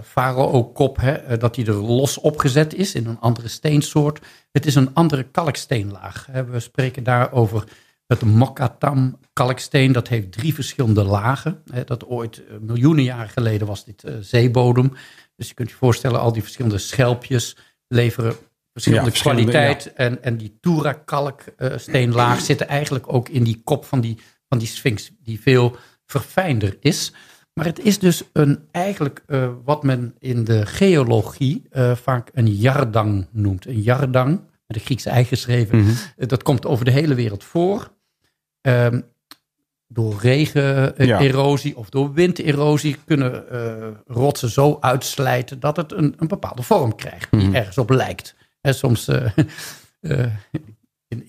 farao-kop, 0.03 0.97
hè, 0.97 1.11
eh, 1.11 1.39
dat 1.39 1.55
die 1.55 1.65
er 1.65 1.73
los 1.73 2.17
opgezet 2.17 2.73
is 2.73 2.95
in 2.95 3.07
een 3.07 3.19
andere 3.19 3.47
steensoort. 3.47 4.19
Het 4.51 4.65
is 4.65 4.75
een 4.75 4.93
andere 4.93 5.23
kalksteenlaag. 5.23 6.27
hè. 6.31 6.45
We 6.45 6.59
spreken 6.59 7.03
daar 7.03 7.31
over 7.31 7.63
het 8.07 8.21
Mokatam 8.21 9.19
kalksteen. 9.33 9.91
Dat 9.91 10.07
heeft 10.07 10.31
drie 10.31 10.53
verschillende 10.53 11.03
lagen. 11.03 11.63
hè. 11.71 11.83
Dat 11.83 12.05
ooit 12.05 12.45
eh, 12.45 12.57
miljoenen 12.59 13.03
jaren 13.03 13.29
geleden 13.29 13.67
was 13.67 13.85
dit 13.85 14.03
eh, 14.03 14.15
zeebodem. 14.19 14.93
Dus 15.35 15.47
je 15.47 15.53
kunt 15.53 15.69
je 15.69 15.75
voorstellen, 15.75 16.19
al 16.19 16.33
die 16.33 16.41
verschillende 16.41 16.77
schelpjes 16.77 17.57
leveren 17.87 18.35
verschillende 18.73 19.05
Ja, 19.05 19.11
verschillende, 19.11 19.51
kwaliteit. 19.51 19.93
En, 19.93 20.23
en 20.23 20.37
die 20.37 20.57
Tura-kalksteenlaag 20.61 22.39
zit 22.41 22.61
eigenlijk 22.61 23.13
ook 23.13 23.29
in 23.29 23.43
die 23.43 23.61
kop 23.63 23.85
van 23.85 24.01
die, 24.01 24.17
van 24.49 24.57
die 24.57 24.67
sphinx, 24.67 25.11
die 25.23 25.41
veel 25.41 25.75
verfijnder 26.05 26.77
is. 26.79 27.13
Maar 27.53 27.65
het 27.65 27.79
is 27.79 27.99
dus 27.99 28.23
een, 28.33 28.67
eigenlijk 28.71 29.23
eh, 29.27 29.49
wat 29.63 29.83
men 29.83 30.15
in 30.19 30.43
de 30.43 30.65
geologie 30.65 31.63
eh, 31.69 31.95
vaak 31.95 32.29
een 32.33 32.47
jardang 32.55 33.27
noemt. 33.31 33.65
Een 33.67 33.81
jardang, 33.81 34.29
met 34.67 34.77
een 34.77 34.81
Griekse 34.85 35.09
ei 35.09 35.25
geschreven. 35.25 35.77
Mhm. 35.79 35.89
Eh, 36.17 36.27
dat 36.27 36.43
komt 36.43 36.65
over 36.65 36.85
de 36.85 36.91
hele 36.91 37.15
wereld 37.15 37.43
voor. 37.43 37.91
Ehm, 38.61 39.01
door 39.87 40.19
Ja. 40.25 40.39
regenerosie 40.97 41.77
of 41.77 41.89
door 41.89 42.13
winderosie 42.13 42.97
kunnen 43.05 43.43
rotsen 44.07 44.49
zo 44.49 44.77
uitslijten 44.79 45.59
dat 45.59 45.77
het 45.77 45.91
een, 45.91 46.13
een 46.17 46.27
bepaalde 46.27 46.61
vorm 46.63 46.95
krijgt 46.95 47.31
die 47.31 47.41
Mhm. 47.41 47.55
ergens 47.55 47.77
op 47.77 47.89
lijkt. 47.89 48.35
En 48.61 48.75
soms 48.75 49.09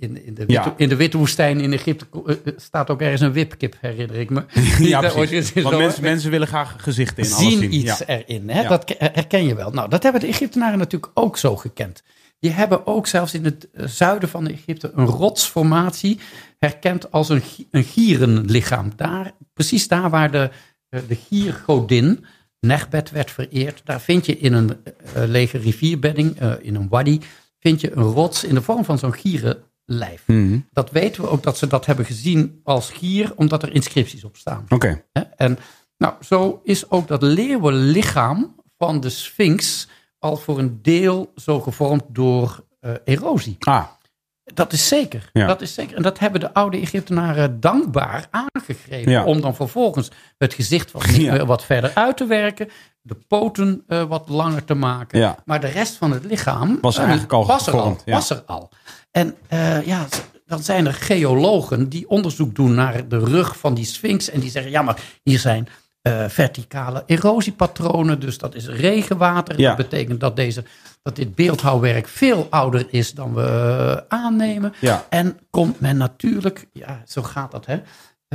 in, 0.02 0.24
in, 0.24 0.34
de 0.34 0.46
witte, 0.46 0.52
Ja. 0.52 0.74
in 0.76 0.88
de 0.88 0.96
witte 0.96 1.18
woestijn 1.18 1.60
in 1.60 1.72
Egypte 1.72 2.06
eh, 2.26 2.36
eh, 2.44 2.52
staat 2.56 2.90
ook 2.90 3.00
ergens 3.00 3.20
een 3.20 3.32
wipkip, 3.32 3.76
herinner 3.80 4.16
ik 4.16 4.30
me. 4.30 4.44
Ja, 4.78 5.00
precies. 5.00 5.52
is- 5.52 5.62
Want 5.62 5.76
mensen, 5.78 6.02
mensen 6.02 6.30
willen 6.30 6.46
graag 6.46 6.74
gezichten 6.78 7.24
in 7.24 7.32
alles 7.32 7.48
zien 7.48 7.58
zien. 7.58 7.74
iets 7.74 7.98
Ja. 7.98 8.06
erin. 8.06 8.48
Hè? 8.50 8.60
Ja. 8.62 8.68
Dat 8.68 8.84
ke- 8.84 8.96
herken 8.98 9.44
je 9.44 9.54
wel. 9.54 9.70
Nou, 9.70 9.88
dat 9.88 10.02
hebben 10.02 10.20
de 10.20 10.26
Egyptenaren 10.26 10.78
natuurlijk 10.78 11.12
ook 11.14 11.36
zo 11.36 11.56
gekend. 11.56 12.02
Die 12.38 12.50
hebben 12.50 12.86
ook 12.86 13.06
zelfs 13.06 13.34
in 13.34 13.44
het 13.44 13.68
eh, 13.72 13.86
zuiden 13.86 14.28
van 14.28 14.46
Egypte 14.48 14.92
een 14.94 15.06
rotsformatie 15.06 16.18
herkend 16.58 17.12
als 17.12 17.28
een, 17.28 17.42
een 17.70 17.84
gierenlichaam. 17.84 18.92
Daar, 18.96 19.32
precies 19.54 19.88
daar 19.88 20.10
waar 20.10 20.30
de, 20.30 20.50
eh, 20.88 21.00
de 21.08 21.14
giergodin 21.28 22.24
Negbet 22.60 23.10
werd 23.10 23.30
vereerd, 23.30 23.80
daar 23.84 24.00
vind 24.00 24.26
je 24.26 24.38
in 24.38 24.52
een 24.52 24.70
eh, 25.14 25.22
lege 25.26 25.58
rivierbedding, 25.58 26.38
eh, 26.40 26.52
in 26.60 26.74
een 26.74 26.88
wadi, 26.88 27.20
vind 27.60 27.80
je 27.80 27.96
een 27.96 28.02
rots 28.02 28.44
in 28.44 28.54
de 28.54 28.62
vorm 28.62 28.84
van 28.84 28.98
zo'n 28.98 29.14
gierenlijf. 29.92 30.22
Mhm. 30.26 30.58
Dat 30.72 30.90
weten 30.90 31.22
we 31.22 31.28
ook 31.28 31.42
dat 31.42 31.58
ze 31.58 31.66
dat 31.66 31.86
hebben 31.86 32.04
gezien 32.04 32.60
als 32.64 32.90
gier, 32.90 33.32
omdat 33.36 33.62
er 33.62 33.74
inscripties 33.74 34.24
op 34.24 34.36
staan. 34.36 34.64
Oké. 34.68 35.02
En 35.36 35.58
nou, 35.98 36.14
zo 36.20 36.60
is 36.64 36.90
ook 36.90 37.08
dat 37.08 37.22
leeuwenlichaam 37.22 38.54
van 38.78 39.00
de 39.00 39.10
Sphinx 39.10 39.88
al 40.18 40.36
voor 40.36 40.58
een 40.58 40.78
deel 40.82 41.32
zo 41.36 41.60
gevormd 41.60 42.02
door 42.08 42.64
eh, 42.80 42.90
erosie. 43.04 43.56
Ah, 43.58 43.84
Dat 44.44 44.72
is 44.72 44.88
zeker. 44.88 45.30
Ja. 45.32 45.46
Dat 45.46 45.60
is 45.60 45.74
zeker. 45.74 45.96
En 45.96 46.02
dat 46.02 46.18
hebben 46.18 46.40
de 46.40 46.54
oude 46.54 46.76
Egyptenaren 46.80 47.60
dankbaar 47.60 48.26
aangegrepen. 48.30 49.12
Ja. 49.12 49.24
Om 49.24 49.40
dan 49.40 49.54
vervolgens 49.54 50.10
het 50.38 50.54
gezicht 50.54 50.92
wat, 50.92 51.14
Ja. 51.14 51.44
wat 51.46 51.64
verder 51.64 51.90
uit 51.94 52.16
te 52.16 52.26
werken. 52.26 52.68
De 53.00 53.14
poten 53.28 53.84
eh, 53.86 54.02
wat 54.04 54.28
langer 54.28 54.64
te 54.64 54.74
maken. 54.74 55.18
Ja. 55.18 55.36
Maar 55.44 55.60
de 55.60 55.66
rest 55.66 55.96
van 55.96 56.12
het 56.12 56.24
lichaam 56.24 56.78
Was 56.80 56.94
eh, 56.96 57.02
eigenlijk 57.02 57.32
al 57.32 57.46
was 57.46 57.66
er 57.66 57.80
al. 57.80 57.98
Was 58.06 58.30
er 58.30 58.42
al. 58.46 58.70
En 59.12 59.34
eh, 59.48 59.86
ja, 59.86 60.06
dan 60.46 60.62
zijn 60.62 60.86
er 60.86 60.94
geologen 60.94 61.88
die 61.88 62.08
onderzoek 62.08 62.54
doen 62.54 62.74
naar 62.74 63.08
de 63.08 63.18
rug 63.18 63.58
van 63.58 63.74
die 63.74 63.84
sphinx. 63.84 64.30
En 64.30 64.40
die 64.40 64.50
zeggen, 64.50 64.70
ja, 64.70 64.82
maar 64.82 65.02
hier 65.22 65.38
zijn 65.38 65.68
eh, 66.02 66.28
verticale 66.28 67.02
erosiepatronen. 67.06 68.20
Dus 68.20 68.38
dat 68.38 68.54
is 68.54 68.66
regenwater. 68.66 69.60
Ja. 69.60 69.68
Dat 69.68 69.88
betekent 69.88 70.20
dat, 70.20 70.36
deze, 70.36 70.64
dat 71.02 71.16
dit 71.16 71.34
beeldhouwwerk 71.34 72.08
veel 72.08 72.46
ouder 72.50 72.86
is 72.90 73.12
dan 73.12 73.34
we 73.34 73.42
eh, 73.42 74.18
aannemen. 74.18 74.72
Ja. 74.80 75.06
En 75.08 75.38
komt 75.50 75.80
men 75.80 75.96
natuurlijk, 75.96 76.66
ja, 76.72 77.02
zo 77.06 77.22
gaat 77.22 77.50
dat, 77.50 77.66
hè. 77.66 77.80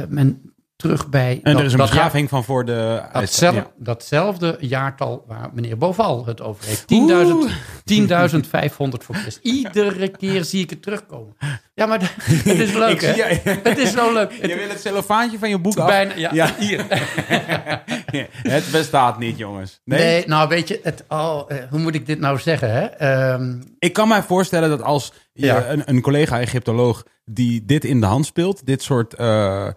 men 0.08 0.54
terug 0.78 1.10
bij... 1.10 1.40
En 1.44 1.52
dat- 1.52 1.60
er 1.60 1.66
is 1.66 1.72
een 1.74 1.78
beschaving 1.80 2.30
van 2.30 2.44
voor 2.44 2.66
de... 2.66 3.02
Datzelfde, 3.14 3.60
Ja. 3.60 3.68
datzelfde 3.78 4.58
jaartal 4.60 5.24
waar 5.28 5.49
meneer 5.54 5.78
Boval 5.78 6.26
het 6.26 6.41
over 6.41 6.66
heeft. 6.66 6.82
10.000 6.82 7.52
10.500 7.94 8.78
voor 8.78 9.16
Christus. 9.16 9.40
Iedere 9.41 10.08
keer 10.08 10.44
zie 10.44 10.64
ik 10.64 10.70
het 10.70 10.82
terugkomen. 10.82 11.36
Ja, 11.74 11.86
maar 11.86 11.99
het 12.22 12.60
is 12.60 12.74
leuk, 12.74 12.90
Ik 12.91 13.02
hè? 13.02 13.14
zie- 13.14 13.24
ja. 13.24 13.28
Het 13.70 13.78
is 13.78 13.91
zo 13.91 14.14
leuk. 14.14 14.32
Je 14.32 14.41
Het, 14.48 14.56
wil 14.56 14.70
het 14.70 14.82
cellofaantje 14.82 15.40
van 15.40 15.49
je 15.49 15.58
boek 15.60 15.78
af? 15.78 15.88
bijna, 15.88 16.14
ja, 16.16 16.30
Ja. 16.34 16.54
hier. 16.60 16.86
het 18.56 18.64
bestaat 18.72 19.20
niet, 19.20 19.38
jongens. 19.38 19.82
Nee? 19.84 19.99
Nee, 19.99 20.28
nou 20.28 20.48
weet 20.49 20.68
je, 20.68 20.80
het, 20.84 21.04
oh, 21.08 21.41
eh, 21.48 21.58
hoe 21.70 21.80
moet 21.80 21.95
ik 21.95 22.06
dit 22.06 22.20
nou 22.20 22.40
zeggen, 22.40 22.72
hè? 22.72 22.86
Ehm, 22.86 23.62
Ik 23.80 23.94
kan 23.94 24.08
mij 24.08 24.24
voorstellen 24.24 24.70
dat 24.70 24.82
als 24.82 25.14
je 25.34 25.45
Ja. 25.45 25.66
een, 25.70 25.82
een 25.86 26.02
collega-Egyptoloog 26.02 27.04
die 27.26 27.66
dit 27.66 27.84
in 27.86 27.99
de 27.99 28.06
hand 28.06 28.26
speelt, 28.26 28.66
dit 28.66 28.82
soort 28.84 29.14
eh, 29.14 29.68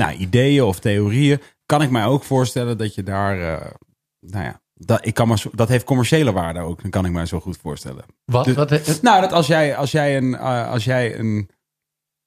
nou, 0.00 0.12
ideeën 0.16 0.62
of 0.62 0.78
theorieën, 0.78 1.40
kan 1.66 1.82
ik 1.82 1.90
mij 1.90 2.04
ook 2.04 2.24
voorstellen 2.24 2.78
dat 2.78 2.94
je 2.94 3.02
daar, 3.02 3.40
eh, 3.40 3.70
nou 4.20 4.44
ja, 4.44 4.60
dat, 4.74 5.06
ik 5.06 5.14
kan 5.14 5.38
zo- 5.38 5.50
dat 5.52 5.68
heeft 5.68 5.84
commerciële 5.84 6.32
waarde 6.32 6.60
ook, 6.60 6.82
dat 6.82 6.90
kan 6.90 7.04
ik 7.04 7.12
mij 7.12 7.26
zo 7.26 7.40
goed 7.40 7.56
voorstellen. 7.62 8.04
wat? 8.24 8.44
Dus- 8.44 8.54
wat 8.54 8.70
eh, 8.72 8.94
Nou, 9.02 9.20
dat 9.20 9.32
als 9.32 9.46
jij, 9.46 9.76
als 9.76 9.90
jij, 9.90 10.16
een, 10.16 10.34
eh, 10.34 10.70
als 10.70 10.84
jij 10.84 11.18
een, 11.18 11.48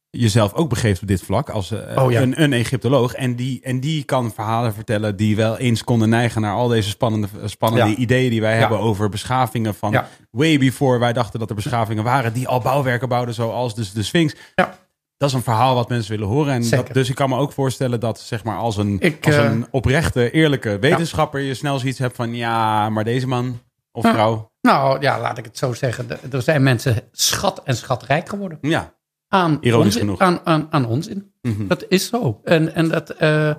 jezelf 0.10 0.54
ook 0.54 0.70
begeeft 0.70 1.02
op 1.02 1.08
dit 1.08 1.22
vlak, 1.22 1.50
als 1.50 1.72
eh, 1.72 2.04
Oh, 2.04 2.12
ja. 2.12 2.22
een, 2.22 2.42
een 2.42 2.54
Egyptoloog, 2.54 3.14
en 3.14 3.36
die, 3.36 3.62
en 3.62 3.80
die 3.80 4.04
kan 4.04 4.32
verhalen 4.34 4.74
vertellen 4.74 5.16
die 5.16 5.36
wel 5.36 5.58
eens 5.58 5.84
konden 5.84 6.10
neigen 6.10 6.42
naar 6.42 6.54
al 6.54 6.68
deze 6.68 6.90
spannende, 6.90 7.28
spannende 7.46 7.90
Ja. 7.92 7.98
ideeën 7.98 8.30
die 8.30 8.42
wij 8.42 8.54
Ja. 8.54 8.60
hebben 8.60 8.80
over 8.80 9.10
beschavingen 9.10 9.76
van 9.76 9.92
Ja. 9.92 10.08
way 10.32 10.58
before 10.58 11.00
wij 11.00 11.14
dachten 11.14 11.40
dat 11.40 11.50
er 11.50 11.56
beschavingen 11.56 12.04
waren 12.04 12.34
die 12.34 12.48
al 12.48 12.60
bouwwerken 12.62 13.10
bouwden, 13.10 13.34
zoals 13.34 13.76
dus 13.76 13.92
de 13.94 14.04
Sphinx. 14.04 14.36
Ja. 14.56 14.78
Dat 15.20 15.30
is 15.30 15.36
een 15.36 15.44
verhaal 15.44 15.76
wat 15.76 15.90
mensen 15.90 16.12
willen 16.12 16.28
horen. 16.28 16.54
En 16.54 16.70
dat, 16.70 16.94
dus 16.94 17.10
ik 17.10 17.16
kan 17.16 17.30
me 17.30 17.38
ook 17.38 17.52
voorstellen 17.52 18.00
dat, 18.00 18.20
zeg 18.20 18.44
maar, 18.44 18.58
als 18.58 18.78
een, 18.78 19.00
Ik, 19.00 19.26
als 19.26 19.36
eh, 19.36 19.44
een 19.44 19.68
oprechte, 19.72 20.32
eerlijke 20.32 20.80
wetenschapper 20.80 21.40
je 21.40 21.54
snel 21.54 21.80
zoiets 21.80 22.00
hebt 22.00 22.16
van, 22.16 22.36
ja, 22.36 22.90
maar 22.90 23.04
deze 23.04 23.28
man 23.28 23.60
of 23.92 24.04
Ja. 24.04 24.14
vrouw, 24.14 24.52
nou 24.62 25.02
ja, 25.02 25.20
laat 25.20 25.38
ik 25.38 25.46
het 25.46 25.58
zo 25.58 25.74
zeggen. 25.74 26.08
Er 26.32 26.42
zijn 26.42 26.64
mensen 26.64 26.96
schat 27.12 27.62
en 27.64 27.76
schatrijk 27.78 28.30
geworden. 28.30 28.58
ja. 28.62 28.98
Aan 29.32 29.58
Ironisch 29.62 29.86
onzin, 29.86 30.00
genoeg. 30.02 30.20
Aan, 30.20 30.40
aan, 30.44 30.68
aan 30.70 30.86
onzin. 30.86 31.32
Mhm. 31.42 31.68
Dat 31.68 31.86
is 31.88 32.08
zo. 32.08 32.40
En, 32.44 32.76
en 32.76 32.88
dat 32.90 33.10
eh, 33.10 33.54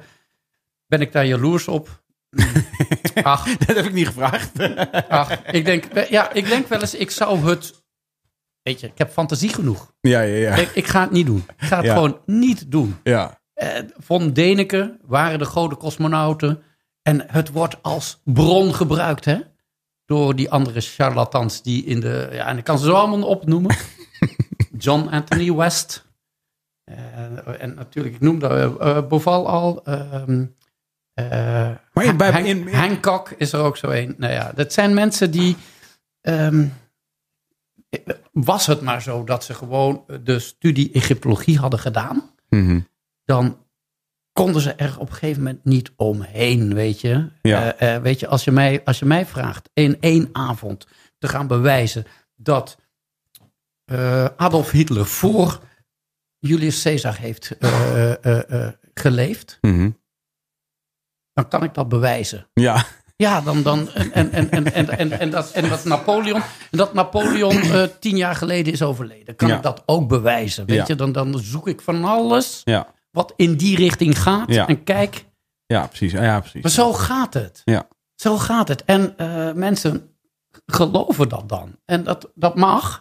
ben 0.87 1.01
ik 1.01 1.13
daar 1.13 1.27
jaloers 1.27 1.69
op. 1.69 2.03
Ach, 3.23 3.57
Dat 3.57 3.77
heb 3.77 3.85
ik 3.85 3.93
niet 3.93 4.07
gevraagd. 4.07 4.51
ach 5.09 5.43
ik, 5.45 5.65
denk, 5.65 6.09
ja, 6.09 6.33
ik 6.33 6.47
denk 6.47 6.67
wel 6.69 6.81
eens, 6.81 6.95
ik 6.95 7.11
zou 7.11 7.39
het. 7.49 7.80
Weet 8.63 8.81
je, 8.81 8.87
ik 8.87 8.99
heb 8.99 9.11
fantasie 9.11 9.49
genoeg. 9.49 9.93
ja, 10.01 10.21
ja, 10.21 10.37
ja. 10.37 10.55
Ik, 10.55 10.71
ik 10.75 10.87
ga 10.87 11.01
het 11.01 11.11
niet 11.11 11.27
doen. 11.27 11.45
Ik 11.59 11.65
ga 11.67 11.77
het 11.77 11.85
Ja. 11.87 11.95
gewoon 11.95 12.21
niet 12.27 12.71
doen. 12.71 12.97
ja. 13.03 13.39
Eh, 13.55 13.69
von 13.99 14.33
Deneke 14.33 14.97
waren 15.03 15.39
de 15.39 15.45
grote 15.45 15.77
cosmonauten. 15.77 16.63
En 17.03 17.25
het 17.31 17.51
wordt 17.51 17.83
als 17.83 18.21
bron 18.25 18.75
gebruikt, 18.75 19.25
hè? 19.25 19.39
Door 20.05 20.37
die 20.37 20.51
andere 20.51 20.81
charlatans 20.81 21.63
die 21.63 21.85
in 21.85 22.01
de. 22.01 22.29
Ja, 22.33 22.47
en 22.47 22.59
ik 22.59 22.65
kan 22.65 22.79
ze 22.79 22.85
zo 22.85 22.93
allemaal 22.93 23.29
opnoemen: 23.29 23.77
John 24.79 25.09
Anthony 25.09 25.53
West. 25.55 26.07
Eh, 26.85 27.63
en 27.63 27.75
natuurlijk, 27.75 28.15
ik 28.15 28.21
noemde 28.21 28.47
eh, 28.49 28.97
eh, 28.97 29.07
Boval 29.09 29.49
al. 29.49 29.85
eh, 29.85 30.27
Maar 31.93 32.05
in- 32.05 32.17
bij- 32.17 32.43
in- 32.43 32.69
in- 32.69 32.75
Hancock 32.75 33.31
is 33.37 33.53
er 33.53 33.61
ook 33.61 33.77
zo 33.77 33.87
een. 33.91 34.15
Nou 34.19 34.33
ja, 34.33 34.53
dat 34.55 34.73
zijn 34.73 34.95
mensen 34.95 35.31
die. 35.31 35.57
ehm, 36.21 36.67
was 38.33 38.67
het 38.67 38.81
maar 38.81 39.03
zo 39.03 39.25
dat 39.25 39.45
ze 39.45 39.55
gewoon 39.55 40.05
de 40.23 40.39
studie 40.39 40.93
Egyptologie 40.93 41.59
hadden 41.59 41.79
gedaan 41.81 42.31
Mhm. 42.49 42.81
dan 43.25 43.65
konden 44.33 44.63
ze 44.63 44.73
er 44.73 44.99
op 44.99 45.09
een 45.09 45.15
gegeven 45.15 45.43
moment 45.43 45.65
niet 45.65 45.93
omheen, 45.97 46.75
weet 46.75 47.01
je. 47.01 47.31
Ja. 47.43 47.75
Eh, 47.75 47.95
eh, 47.95 48.03
weet 48.03 48.21
je, 48.21 48.27
als 48.27 48.45
je, 48.45 48.51
mij, 48.51 48.85
als 48.85 48.99
je 48.99 49.05
mij 49.05 49.27
vraagt 49.27 49.71
in 49.73 50.01
één 50.01 50.29
avond 50.33 50.87
te 51.19 51.29
gaan 51.29 51.47
bewijzen 51.47 52.05
dat 52.37 52.79
eh, 53.85 54.25
Adolf 54.37 54.71
Hitler 54.71 55.07
voor 55.07 55.61
Julius 56.39 56.83
Caesar 56.83 57.17
heeft 57.17 57.57
geleefd, 58.95 59.59
Mhm. 59.61 59.91
dan 61.33 61.49
kan 61.49 61.63
ik 61.63 61.75
dat 61.75 61.89
bewijzen. 61.89 62.47
Ja. 62.55 62.85
Ja, 63.21 63.41
dan, 63.41 63.63
dan 63.63 63.91
en, 63.93 64.13
en, 64.13 64.33
en, 64.33 64.51
en, 64.51 64.73
en, 64.73 64.89
en, 64.99 65.11
en 65.21 65.31
dat, 65.31 65.51
en 65.51 65.69
dat 65.69 65.85
Napoleon, 65.85 66.43
en 66.71 66.79
dat 66.79 66.95
Napoleon 66.95 67.61
eh, 67.61 67.83
tien 68.01 68.17
jaar 68.17 68.35
geleden 68.35 68.73
is 68.73 68.83
overleden, 68.83 69.37
kan 69.37 69.49
Ja. 69.49 69.57
ik 69.57 69.63
dat 69.63 69.83
ook 69.87 70.09
bewijzen. 70.09 70.67
Weet 70.67 70.77
Ja. 70.77 70.85
je, 70.87 70.95
dan, 70.95 71.13
dan 71.13 71.39
zoek 71.39 71.69
ik 71.69 71.81
van 71.81 72.05
alles 72.05 72.61
Ja. 72.65 72.87
wat 73.11 73.33
in 73.37 73.57
die 73.57 73.77
richting 73.77 74.19
gaat. 74.23 74.49
En 74.51 74.85
kijk, 74.85 75.25
Ja, 75.67 75.87
precies. 75.87 76.13
Ja, 76.13 76.41
precies. 76.41 76.63
maar 76.63 76.71
zo 76.71 76.93
gaat 76.93 77.35
het. 77.35 77.63
Ja. 77.65 77.89
Zo 78.15 78.39
gaat 78.39 78.69
het. 78.69 78.85
En 78.85 79.15
eh, 79.17 79.53
mensen 79.53 80.15
geloven 80.67 81.29
dat 81.29 81.49
dan. 81.49 81.77
En 81.85 82.05
dat, 82.05 82.31
dat 82.35 82.55
mag. 82.57 83.01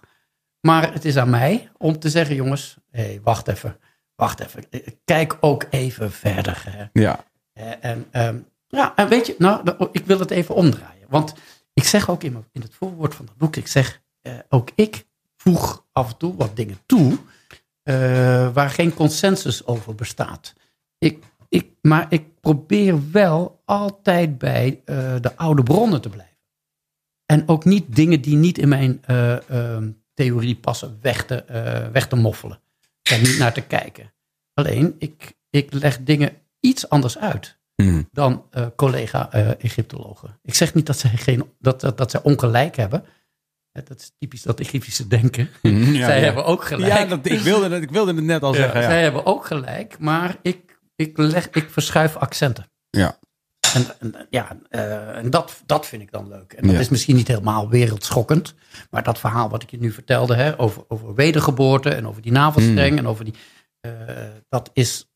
Maar 0.61 0.93
het 0.93 1.05
is 1.05 1.17
aan 1.17 1.29
mij 1.29 1.69
om 1.77 1.99
te 1.99 2.09
zeggen, 2.09 2.35
jongens, 2.35 2.77
hé, 2.91 3.01
hey, 3.03 3.19
wacht 3.23 3.47
even. 3.47 3.77
wacht 4.15 4.39
even, 4.39 4.63
kijk 5.05 5.37
ook 5.39 5.65
even 5.69 6.11
verder. 6.11 6.63
Hè. 6.69 6.85
Ja. 7.01 7.23
Eh, 7.53 7.65
En, 7.79 8.05
ehm, 8.11 8.35
ja, 8.69 8.95
en 8.95 9.07
weet 9.07 9.25
je, 9.27 9.35
nou, 9.37 9.63
de- 9.63 9.89
ik 9.91 10.05
wil 10.05 10.19
het 10.19 10.31
even 10.31 10.55
omdraaien. 10.55 11.05
Want 11.09 11.33
ik 11.73 11.83
zeg 11.83 12.09
ook 12.09 12.23
in, 12.23 12.45
in 12.51 12.61
het 12.61 12.73
voorwoord 12.75 13.15
van 13.15 13.25
het 13.25 13.37
boek, 13.37 13.55
ik 13.55 13.67
zeg, 13.67 14.01
eh, 14.21 14.33
ook 14.49 14.69
ik 14.75 15.05
voeg 15.37 15.85
af 15.91 16.09
en 16.11 16.17
toe 16.17 16.35
wat 16.35 16.55
dingen 16.55 16.77
toe 16.85 17.17
eh, 17.83 18.53
waar 18.53 18.69
geen 18.69 18.93
consensus 18.93 19.65
over 19.65 19.95
bestaat. 19.95 20.53
Ik, 20.97 21.23
ik, 21.49 21.67
maar 21.81 22.05
ik 22.09 22.39
probeer 22.41 23.11
wel 23.11 23.61
altijd 23.65 24.37
bij 24.37 24.81
eh, 24.85 25.15
de 25.21 25.35
oude 25.35 25.63
bronnen 25.63 26.01
te 26.01 26.09
blijven. 26.09 26.37
En 27.25 27.47
ook 27.47 27.65
niet 27.65 27.95
dingen 27.95 28.21
die 28.21 28.35
niet 28.35 28.57
in 28.57 28.69
mijn 28.69 29.03
eh, 29.05 29.49
ehm, 29.49 29.91
theorie 30.13 30.55
passen 30.55 30.97
weg 31.01 31.25
te, 31.25 31.43
weg 31.91 32.07
te 32.07 32.15
moffelen. 32.15 32.61
En 33.01 33.21
niet 33.21 33.37
naar 33.37 33.53
te 33.53 33.61
kijken. 33.61 34.13
Alleen, 34.53 34.95
ik, 34.97 35.37
ik 35.49 35.73
leg 35.73 36.03
dingen 36.03 36.33
iets 36.59 36.89
anders 36.89 37.17
uit 37.17 37.58
Mhm. 37.83 38.01
dan 38.11 38.45
eh, 38.51 38.65
collega-Egyptologen. 38.75 40.39
ik 40.43 40.53
zeg 40.55 40.73
niet 40.73 40.85
dat 40.85 40.97
zij, 40.97 41.09
geen, 41.09 41.43
dat, 41.59 41.81
dat, 41.81 41.97
dat 41.97 42.11
zij 42.11 42.19
ongelijk 42.23 42.75
hebben. 42.75 43.03
Eh, 43.71 43.83
Dat 43.85 43.99
is 43.99 44.11
typisch 44.17 44.41
dat 44.41 44.59
Egyptische 44.59 45.07
denken. 45.07 45.49
Ja, 45.61 46.05
zij 46.05 46.17
ja. 46.19 46.23
hebben 46.25 46.45
ook 46.45 46.63
gelijk. 46.63 46.93
Ja, 46.93 47.05
dat, 47.05 47.19
ik, 47.25 47.39
wilde, 47.39 47.69
het- 47.69 47.83
ik 47.83 47.89
wilde 47.91 48.13
het 48.13 48.23
net 48.23 48.43
al 48.43 48.53
Ja, 48.53 48.61
zeggen. 48.61 48.83
Zij 48.83 49.01
hebben 49.01 49.25
ook 49.25 49.45
gelijk, 49.45 49.99
maar 49.99 50.35
ik, 50.41 50.79
ik, 50.95 51.17
leg, 51.17 51.49
ik 51.49 51.69
verschuif 51.69 52.15
accenten. 52.15 52.71
Ja. 52.89 53.17
En, 53.73 53.85
en, 53.99 54.27
ja, 54.29 54.57
eh, 54.69 55.17
en 55.17 55.29
dat, 55.29 55.61
dat 55.65 55.85
vind 55.85 56.01
ik 56.01 56.11
dan 56.11 56.27
leuk. 56.27 56.53
En 56.53 56.67
dat 56.67 56.79
is 56.79 56.89
misschien 56.89 57.15
niet 57.15 57.27
helemaal 57.27 57.69
wereldschokkend. 57.69 58.53
Maar 58.89 59.03
dat 59.03 59.19
verhaal 59.19 59.49
wat 59.49 59.63
ik 59.63 59.71
je 59.71 59.79
nu 59.79 59.91
vertelde, 59.91 60.35
hè, 60.35 60.59
over, 60.59 60.83
over 60.87 61.13
wedergeboorte 61.15 61.89
en 61.89 62.07
over 62.07 62.21
die 62.21 62.31
navelstreng 62.31 62.91
Mm. 62.91 62.97
en 62.97 63.07
over 63.07 63.25
die. 63.25 63.33
eh, 63.79 63.91
dat 64.49 64.69
is 64.73 65.08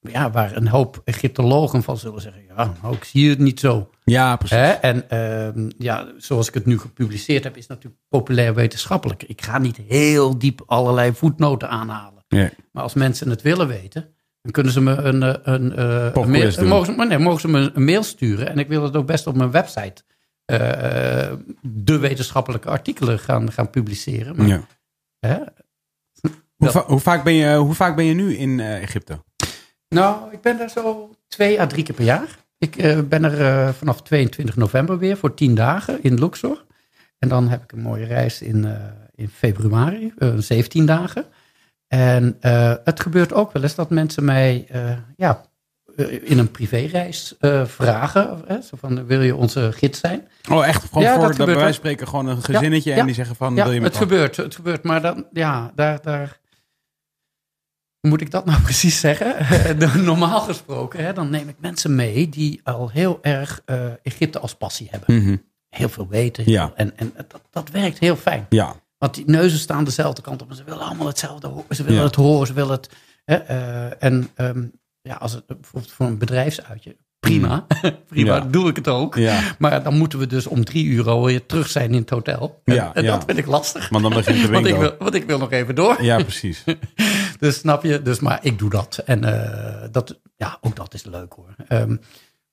ja, 0.00 0.30
waar 0.30 0.56
een 0.56 0.68
hoop 0.68 1.00
Egyptologen 1.04 1.82
van 1.82 1.96
zullen 1.98 2.20
zeggen: 2.20 2.42
ja, 2.56 2.74
nou, 2.82 2.94
ik 2.94 3.04
zie 3.04 3.30
het 3.30 3.38
niet 3.38 3.60
zo. 3.60 3.90
ja, 4.04 4.36
precies. 4.36 4.56
Hè? 4.56 4.70
En 4.70 5.10
ehm, 5.10 5.70
ja, 5.78 6.06
zoals 6.16 6.48
ik 6.48 6.54
het 6.54 6.66
nu 6.66 6.78
gepubliceerd 6.78 7.44
heb, 7.44 7.54
is 7.56 7.60
het 7.60 7.70
natuurlijk 7.70 8.02
populair 8.08 8.54
wetenschappelijk. 8.54 9.22
Ik 9.22 9.42
ga 9.42 9.58
niet 9.58 9.76
heel 9.76 10.38
diep 10.38 10.62
allerlei 10.66 11.12
voetnoten 11.14 11.68
aanhalen. 11.68 12.24
Nee. 12.28 12.50
Maar 12.72 12.82
als 12.82 12.94
mensen 12.94 13.30
het 13.30 13.42
willen 13.42 13.68
weten, 13.68 14.14
dan 14.42 14.52
kunnen 14.52 14.72
ze 14.72 14.80
me 14.80 14.92
een, 14.96 15.22
eh, 15.22 15.34
een, 15.42 15.76
eh, 15.76 16.10
een 16.14 16.30
mail, 16.30 16.54
doen. 16.54 16.68
mogen, 16.68 16.94
ze, 16.94 17.04
nee, 17.06 17.18
mogen 17.18 17.40
ze 17.40 17.48
me 17.48 17.70
een 17.74 17.84
mail 17.84 18.02
sturen. 18.02 18.48
En 18.48 18.58
ik 18.58 18.68
wil 18.68 18.82
het 18.82 18.96
ook 18.96 19.06
best 19.06 19.26
op 19.26 19.34
mijn 19.36 19.50
website 19.50 20.02
eh, 20.44 21.32
de 21.62 21.98
wetenschappelijke 21.98 22.68
artikelen 22.68 23.18
gaan, 23.18 23.52
gaan 23.52 23.70
publiceren. 23.70 24.36
Maar, 24.36 24.46
Ja. 24.46 24.60
hè? 25.18 25.36
Hoe, 26.56 26.70
va- 26.70 26.84
hoe, 26.86 27.00
vaak 27.00 27.24
ben 27.24 27.32
je, 27.32 27.56
hoe 27.56 27.74
vaak 27.74 27.96
ben 27.96 28.04
je 28.04 28.14
nu 28.14 28.36
in 28.36 28.60
Egypte? 28.60 29.24
Nou, 29.88 30.32
ik 30.32 30.40
ben 30.40 30.58
daar 30.58 30.70
zo 30.70 31.10
twee 31.28 31.60
à 31.60 31.66
drie 31.66 31.84
keer 31.84 31.94
per 31.94 32.04
jaar. 32.04 32.38
Ik 32.58 32.76
eh, 32.76 32.98
ben 33.00 33.24
er 33.24 33.40
eh, 33.40 33.72
vanaf 33.72 34.02
22 34.02 34.56
november 34.56 34.98
weer 34.98 35.16
voor 35.16 35.34
tien 35.34 35.54
dagen 35.54 36.02
in 36.02 36.18
Luxor. 36.18 36.64
En 37.18 37.28
dan 37.28 37.48
heb 37.48 37.62
ik 37.62 37.72
een 37.72 37.80
mooie 37.80 38.04
reis 38.04 38.42
in, 38.42 38.64
eh, 38.64 38.72
in 39.14 39.28
februari, 39.28 40.12
eh 40.18 40.34
17 40.36 40.86
dagen. 40.86 41.24
En 41.88 42.36
het 42.84 43.00
gebeurt 43.00 43.32
ook 43.32 43.52
wel 43.52 43.62
eens 43.62 43.74
dat 43.74 43.90
mensen 43.90 44.24
mij 44.24 44.68
ja, 45.16 45.44
in 46.22 46.38
een 46.38 46.50
privéreis 46.50 47.34
vragen. 47.64 48.42
Hè, 48.46 48.60
zo 48.60 48.76
van, 48.76 49.06
wil 49.06 49.20
je 49.20 49.36
onze 49.36 49.72
gids 49.72 50.00
zijn? 50.00 50.28
Oh, 50.50 50.66
echt? 50.66 50.84
Gewoon 50.84 51.02
Ja, 51.02 51.14
voor, 51.14 51.36
dat 51.36 51.46
wijze 51.46 51.60
van 51.60 51.72
spreken 51.72 52.08
gewoon 52.08 52.26
een 52.26 52.42
gezinnetje 52.42 52.90
Ja, 52.90 52.96
en 52.96 53.06
die 53.06 53.14
zeggen 53.14 53.36
van, 53.36 53.54
wil 53.54 53.72
je 53.72 53.80
met 53.80 53.88
het 53.88 54.02
gebeurt, 54.02 54.36
het 54.36 54.54
gebeurt. 54.54 54.82
Maar 54.82 55.02
dan, 55.02 55.26
ja, 55.32 55.72
daar, 55.74 56.02
daar 56.02 56.37
moet 58.08 58.20
ik 58.20 58.30
dat 58.30 58.44
nou 58.44 58.60
precies 58.70 59.00
zeggen? 59.00 59.36
Eh, 59.36 59.94
Normaal 59.94 60.40
gesproken, 60.40 61.04
hè, 61.04 61.12
dan 61.12 61.30
neem 61.30 61.48
ik 61.48 61.56
mensen 61.58 61.94
mee 61.94 62.28
die 62.28 62.60
al 62.64 62.88
heel 62.90 63.18
erg 63.22 63.60
eh, 63.64 63.76
Egypte 64.02 64.38
als 64.38 64.54
passie 64.54 64.88
hebben. 64.90 65.22
Mhm. 65.22 65.36
Heel 65.68 65.88
veel 65.88 66.08
weten. 66.08 66.50
Ja. 66.50 66.72
En, 66.76 66.92
en 66.96 67.12
dat, 67.16 67.40
dat 67.50 67.70
werkt 67.70 67.98
heel 67.98 68.16
fijn. 68.16 68.46
Ja, 68.48 68.74
Want 68.98 69.14
die 69.14 69.24
neuzen 69.26 69.58
staan 69.58 69.84
dezelfde 69.84 70.22
kant 70.22 70.42
op. 70.42 70.50
En 70.50 70.56
ze 70.56 70.64
willen 70.64 70.80
allemaal 70.80 71.06
hetzelfde. 71.06 71.50
Ze 71.70 71.82
willen 71.82 71.98
Ja. 71.98 72.06
het 72.06 72.14
horen. 72.14 72.46
Ze 72.46 72.52
willen 72.52 72.70
het. 72.72 72.88
Hè, 73.24 73.34
eh, 73.34 74.02
en 74.02 74.28
ehm, 74.34 74.64
ja, 75.02 75.14
als 75.14 75.32
het 75.32 75.46
bijvoorbeeld 75.46 75.92
voor 75.92 76.06
een 76.06 76.18
bedrijfsuitje. 76.18 76.96
Prima. 77.20 77.66
prima, 78.08 78.34
Ja. 78.36 78.40
doe 78.40 78.68
ik 78.68 78.76
het 78.76 78.88
ook. 78.88 79.14
ja. 79.16 79.40
Maar 79.58 79.82
dan 79.82 79.96
moeten 79.98 80.18
we 80.18 80.26
dus 80.26 80.46
om 80.46 80.64
drie 80.64 80.84
uur 80.84 81.08
alweer 81.08 81.46
terug 81.46 81.68
zijn 81.68 81.90
in 81.94 82.00
het 82.00 82.10
hotel. 82.10 82.60
En, 82.64 82.74
Ja, 82.74 82.94
en 82.94 83.04
dat 83.04 83.24
vind 83.26 83.38
ik 83.38 83.46
lastig. 83.46 83.88
Want 83.88 84.02
dan 84.02 84.12
begint 84.12 84.42
de 84.46 84.52
Want 84.52 84.66
ik, 84.66 84.72
winkel. 84.72 84.80
wil, 84.90 84.94
want 84.98 85.14
ik 85.14 85.24
wil 85.24 85.38
nog 85.38 85.50
even 85.52 85.74
door. 85.74 86.02
Ja, 86.02 86.22
precies. 86.22 86.64
Dus 87.38 87.56
snap 87.58 87.82
je? 87.82 88.02
Dus 88.02 88.20
maar 88.20 88.38
ik 88.42 88.58
doe 88.58 88.70
dat. 88.70 89.02
En 89.04 89.24
eh, 89.24 89.88
dat, 89.90 90.20
ja, 90.36 90.58
ook 90.60 90.76
dat 90.76 90.94
is 90.94 91.04
leuk 91.04 91.32
hoor. 91.32 91.54
Ehm, 91.68 91.96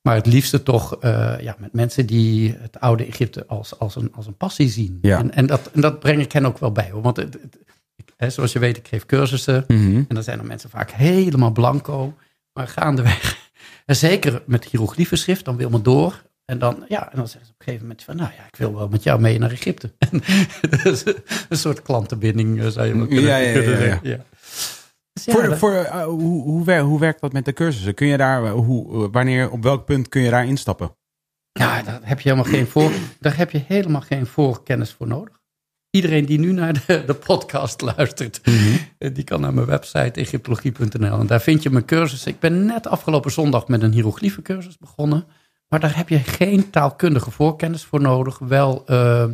maar 0.02 0.14
het 0.14 0.26
liefste 0.26 0.62
toch 0.62 0.96
eh, 1.00 1.34
ja, 1.40 1.56
met 1.58 1.72
mensen 1.72 2.06
die 2.06 2.56
het 2.58 2.80
oude 2.80 3.04
Egypte 3.06 3.46
als, 3.46 3.78
als, 3.78 3.96
een, 3.96 4.12
als 4.14 4.26
een 4.26 4.36
passie 4.36 4.68
zien. 4.68 4.98
Ja. 5.02 5.18
En, 5.18 5.32
en, 5.34 5.46
dat, 5.46 5.70
en 5.72 5.80
dat 5.80 6.00
breng 6.00 6.20
ik 6.20 6.32
hen 6.32 6.46
ook 6.46 6.58
wel 6.58 6.72
bij. 6.72 6.90
Hoor. 6.90 7.02
Want 7.02 7.16
het, 7.16 7.32
het- 7.42 7.58
ik, 7.96 8.12
hè, 8.16 8.30
zoals 8.30 8.52
je 8.52 8.58
weet, 8.58 8.76
ik 8.76 8.88
geef 8.88 9.06
cursussen. 9.06 9.64
Mhm. 9.68 9.96
En 9.96 10.14
dan 10.14 10.22
zijn 10.22 10.38
er 10.38 10.44
mensen 10.46 10.70
vaak 10.70 10.90
helemaal 10.90 11.50
blanco. 11.52 12.14
Maar 12.52 12.68
gaandeweg, 12.68 13.50
en 13.86 13.96
zeker 13.96 14.42
met 14.46 14.64
hieroglyphenschrift, 14.64 15.44
dan 15.44 15.56
wil 15.56 15.70
men 15.70 15.82
door. 15.82 16.22
En 16.44 16.58
dan, 16.58 16.84
ja, 16.88 17.10
en 17.10 17.16
dan 17.16 17.28
zeggen 17.28 17.46
ze 17.46 17.52
op 17.52 17.58
een 17.58 17.64
gegeven 17.64 17.86
moment 17.86 18.04
van, 18.04 18.16
nou 18.16 18.30
ja, 18.36 18.46
ik 18.46 18.56
wil 18.56 18.74
wel 18.74 18.88
met 18.88 19.02
jou 19.02 19.20
mee 19.20 19.38
naar 19.38 19.50
Egypte. 19.50 19.92
dus, 20.82 21.04
een 21.48 21.56
soort 21.58 21.82
klantenbinding 21.82 22.60
eh, 22.60 22.66
zou 22.66 22.86
je 22.86 22.96
wel 22.96 23.06
kunnen, 23.06 23.24
Ja, 23.24 23.36
ja, 23.36 23.60
ja, 23.60 24.00
ja, 24.02 24.24
ja. 25.26 25.32
voor, 25.32 25.56
voor, 25.56 25.72
eh, 25.72 26.04
hoe, 26.04 26.42
hoe, 26.42 26.64
wer- 26.64 26.82
hoe 26.82 27.00
werkt 27.00 27.20
dat 27.20 27.32
met 27.32 27.44
de 27.44 27.52
cursussen? 27.52 27.94
Kun 27.94 28.06
je 28.06 28.16
daar, 28.16 28.44
eh, 28.44 28.52
hoe, 28.52 29.10
wanneer, 29.10 29.50
op 29.50 29.62
welk 29.62 29.84
punt 29.84 30.08
kun 30.08 30.20
je 30.22 30.30
daar 30.30 30.46
instappen? 30.46 30.96
Ja, 31.52 31.82
daar 31.82 32.00
heb 32.02 32.20
je 32.20 32.28
helemaal 32.28 32.52
geen, 32.52 32.66
voor, 32.66 32.90
daar 33.20 33.36
heb 33.36 33.50
je 33.50 33.62
helemaal 33.66 34.00
geen 34.00 34.26
voorkennis 34.26 34.92
voor 34.92 35.06
nodig. 35.06 35.40
Iedereen 35.90 36.24
die 36.26 36.38
nu 36.38 36.52
naar 36.52 36.72
de, 36.86 37.04
de 37.06 37.14
podcast 37.14 37.80
luistert, 37.80 38.40
eh, 38.98 39.14
die 39.14 39.24
kan 39.24 39.40
naar 39.40 39.54
mijn 39.54 39.66
website 39.66 40.20
egyptologie.nl. 40.20 41.18
En 41.18 41.26
daar 41.26 41.40
vind 41.40 41.62
je 41.62 41.70
mijn 41.70 41.84
cursus. 41.84 42.26
Ik 42.26 42.38
ben 42.38 42.66
net 42.66 42.86
afgelopen 42.86 43.30
zondag 43.30 43.68
met 43.68 43.82
een 43.82 43.92
hieroglyphencursus 43.92 44.78
begonnen. 44.78 45.24
Maar 45.68 45.80
daar 45.80 45.96
heb 45.96 46.08
je 46.08 46.18
geen 46.18 46.70
taalkundige 46.70 47.30
voorkennis 47.30 47.84
voor 47.84 48.00
nodig. 48.00 48.38
Wel, 48.38 48.82
eh, 48.86 49.24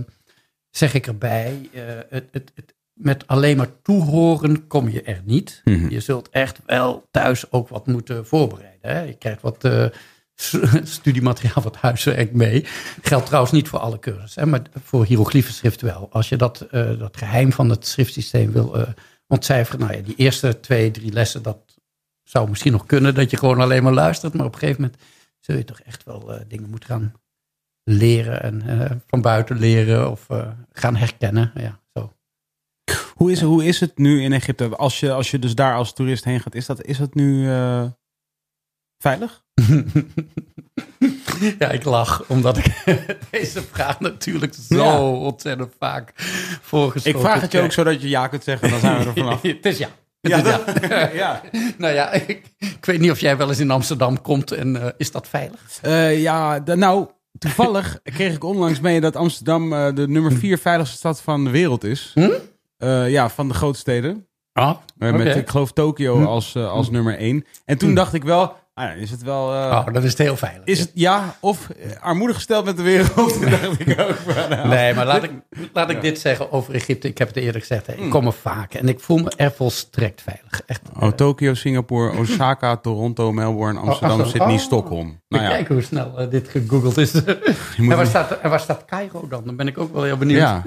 zeg 0.70 0.94
ik 0.94 1.06
erbij, 1.06 1.68
eh, 1.72 1.82
het, 2.08 2.28
het, 2.30 2.52
het, 2.54 2.74
met 2.94 3.26
alleen 3.26 3.56
maar 3.56 3.80
toehoren 3.82 4.66
kom 4.66 4.88
je 4.88 5.02
er 5.02 5.20
niet. 5.24 5.60
Mhm. 5.64 5.90
Je 5.90 6.00
zult 6.00 6.28
echt 6.28 6.60
wel 6.66 7.08
thuis 7.10 7.52
ook 7.52 7.68
wat 7.68 7.86
moeten 7.86 8.26
voorbereiden. 8.26 8.90
Hè? 8.90 9.00
Je 9.00 9.14
krijgt 9.14 9.42
wat 9.42 9.64
eh, 9.64 9.86
studiemateriaal, 10.82 11.62
wat 11.62 11.76
huiswerk 11.76 12.32
mee. 12.32 12.66
Geldt 13.02 13.26
trouwens 13.26 13.52
niet 13.52 13.68
voor 13.68 13.78
alle 13.78 13.98
cursussen, 13.98 14.42
hè? 14.42 14.48
maar 14.48 14.62
voor 14.84 15.04
hieroglyphenschrift 15.04 15.80
wel. 15.80 16.08
Als 16.10 16.28
je 16.28 16.36
dat, 16.36 16.60
eh, 16.60 16.98
dat 16.98 17.16
geheim 17.16 17.52
van 17.52 17.70
het 17.70 17.86
schriftsysteem 17.86 18.52
wil 18.52 18.76
eh, 18.76 18.88
ontcijferen. 19.26 19.80
Nou 19.80 19.92
ja, 19.92 20.02
die 20.02 20.16
eerste 20.16 20.60
twee, 20.60 20.90
drie 20.90 21.12
lessen, 21.12 21.42
dat 21.42 21.78
zou 22.22 22.48
misschien 22.48 22.72
nog 22.72 22.86
kunnen. 22.86 23.14
Dat 23.14 23.30
je 23.30 23.36
gewoon 23.36 23.60
alleen 23.60 23.82
maar 23.82 23.92
luistert. 23.92 24.34
Maar 24.34 24.46
op 24.46 24.52
een 24.52 24.58
gegeven 24.58 24.82
moment 24.82 25.00
zul 25.40 25.56
je 25.56 25.64
toch 25.64 25.80
echt 25.80 26.04
wel 26.04 26.44
dingen 26.48 26.70
moeten 26.70 26.88
gaan 26.88 27.12
leren. 27.84 28.42
En 28.42 29.02
van 29.06 29.20
buiten 29.20 29.58
leren 29.58 30.10
of 30.10 30.26
gaan 30.72 30.96
herkennen. 30.96 31.52
Ja. 31.54 31.81
Hoe 33.14 33.30
is, 33.30 33.40
hoe 33.40 33.64
is 33.64 33.80
het 33.80 33.98
nu 33.98 34.22
in 34.22 34.32
Egypte? 34.32 34.68
Als 34.76 35.00
je, 35.00 35.12
als 35.12 35.30
je 35.30 35.38
dus 35.38 35.54
daar 35.54 35.74
als 35.74 35.92
toerist 35.94 36.24
heen 36.24 36.40
gaat, 36.40 36.54
is 36.54 36.66
dat, 36.66 36.82
is 36.84 36.98
dat 36.98 37.14
nu 37.14 37.48
eh, 37.50 37.84
veilig? 38.98 39.42
Ja, 41.58 41.68
ik 41.70 41.84
lach, 41.84 42.24
omdat 42.28 42.56
ik 42.56 42.66
deze 43.30 43.62
vraag 43.62 44.00
natuurlijk 44.00 44.54
zo 44.68 44.74
Ja. 44.76 45.00
ontzettend 45.10 45.72
vaak 45.78 46.12
voorgesteld 46.62 47.14
Ik 47.14 47.20
vraag 47.20 47.40
het 47.40 47.52
je 47.52 47.60
ook 47.60 47.72
zodat 47.72 48.02
je 48.02 48.08
ja 48.08 48.26
kunt 48.26 48.44
zeggen, 48.44 48.70
dan 48.70 48.80
zijn 48.80 48.98
we 48.98 49.04
er 49.04 49.12
vanaf. 49.12 49.42
Het 49.62 49.66
is 49.66 49.78
ja. 49.78 49.88
Ja, 50.20 50.36
ja. 50.36 50.42
dat- 50.42 50.80
ja. 51.14 51.40
nou 51.78 51.94
ja, 51.94 52.10
ik, 52.12 52.42
ik 52.58 52.84
weet 52.86 53.00
niet 53.00 53.10
of 53.10 53.20
jij 53.20 53.36
wel 53.36 53.48
eens 53.48 53.58
in 53.58 53.70
Amsterdam 53.70 54.20
komt 54.22 54.52
en 54.52 54.82
eh, 54.82 54.88
is 54.96 55.10
dat 55.10 55.28
veilig? 55.28 55.60
Eh, 55.82 56.20
ja, 56.22 56.58
nou, 56.64 57.08
toevallig 57.38 57.98
kreeg 58.02 58.34
ik 58.34 58.44
onlangs 58.44 58.80
mee 58.80 59.00
dat 59.00 59.16
Amsterdam 59.16 59.70
de 59.94 60.08
nummer 60.08 60.32
vier 60.32 60.58
veiligste 60.58 60.96
stad 60.96 61.22
van 61.22 61.44
de 61.44 61.50
wereld 61.50 61.84
is. 61.84 62.10
Hm? 62.14 62.30
Eh, 62.82 63.10
ja, 63.10 63.28
van 63.30 63.48
de 63.48 63.54
grootsteden. 63.54 64.26
Ah, 64.52 64.76
Eh, 64.98 65.12
Met, 65.12 65.36
ik 65.36 65.48
geloof, 65.48 65.72
Tokio 65.72 66.24
als, 66.24 66.54
eh, 66.54 66.70
als 66.70 66.90
nummer 66.90 67.18
één. 67.18 67.44
En 67.64 67.78
toen 67.78 67.94
dacht 67.94 68.14
ik 68.14 68.24
wel, 68.24 68.54
ah, 68.74 68.84
ja, 68.84 68.90
is 68.92 69.10
het 69.10 69.22
wel... 69.22 69.52
eh, 69.54 69.84
oh, 69.86 69.92
dat 69.92 70.02
is 70.04 70.10
het 70.10 70.18
heel 70.18 70.36
veilig. 70.36 70.64
is 70.64 70.78
het 70.78 70.90
ja 70.94 71.36
of 71.40 71.68
eh, 71.70 71.90
armoedig 72.00 72.36
gesteld 72.36 72.64
met 72.64 72.76
de 72.76 72.82
wereld? 72.82 73.32
Toen 73.32 73.50
dacht 73.50 73.80
ik 73.80 74.00
ook 74.00 74.14
van, 74.14 74.48
nou, 74.50 74.68
Nee, 74.68 74.94
maar 74.94 75.06
laat 75.06 75.22
ik, 75.22 75.30
laat 75.72 75.90
ik 75.90 76.00
dit 76.00 76.18
zeggen 76.18 76.52
over 76.52 76.74
Egypte. 76.74 77.08
Ik 77.08 77.18
heb 77.18 77.28
het 77.28 77.36
eerder 77.36 77.60
gezegd. 77.60 77.86
Hè. 77.86 77.92
Ik 77.94 78.10
kom 78.10 78.26
er 78.26 78.32
vaak 78.32 78.74
en 78.74 78.88
ik 78.88 79.00
voel 79.00 79.18
me 79.18 79.32
er 79.36 79.52
volstrekt 79.52 80.22
veilig. 80.22 80.62
Echt. 80.66 80.80
Oh, 81.00 81.08
Tokio, 81.08 81.54
Singapore, 81.54 82.18
Osaka, 82.18 82.76
Toronto, 82.86 83.32
Melbourne, 83.32 83.80
Amsterdam, 83.80 84.20
ach, 84.20 84.28
Sydney, 84.28 84.54
oh. 84.54 84.58
Stockholm. 84.60 85.20
Nou 85.28 85.44
ja, 85.44 85.48
Kijk 85.50 85.68
hoe 85.68 85.82
snel 85.82 86.18
eh, 86.18 86.30
dit 86.30 86.48
gegoogeld 86.48 86.96
is. 86.96 87.12
en, 87.24 87.24
waar 87.86 87.98
niet- 87.98 88.06
staat, 88.08 88.30
en 88.40 88.50
waar 88.50 88.60
staat 88.60 88.84
Cairo 88.84 89.28
dan? 89.28 89.42
Dan 89.44 89.56
ben 89.56 89.66
ik 89.66 89.78
ook 89.78 89.92
wel 89.92 90.02
heel 90.02 90.16
benieuwd. 90.16 90.38
ja. 90.40 90.62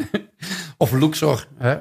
Of 0.77 0.91
Luxor. 0.91 1.47
Hè? 1.57 1.75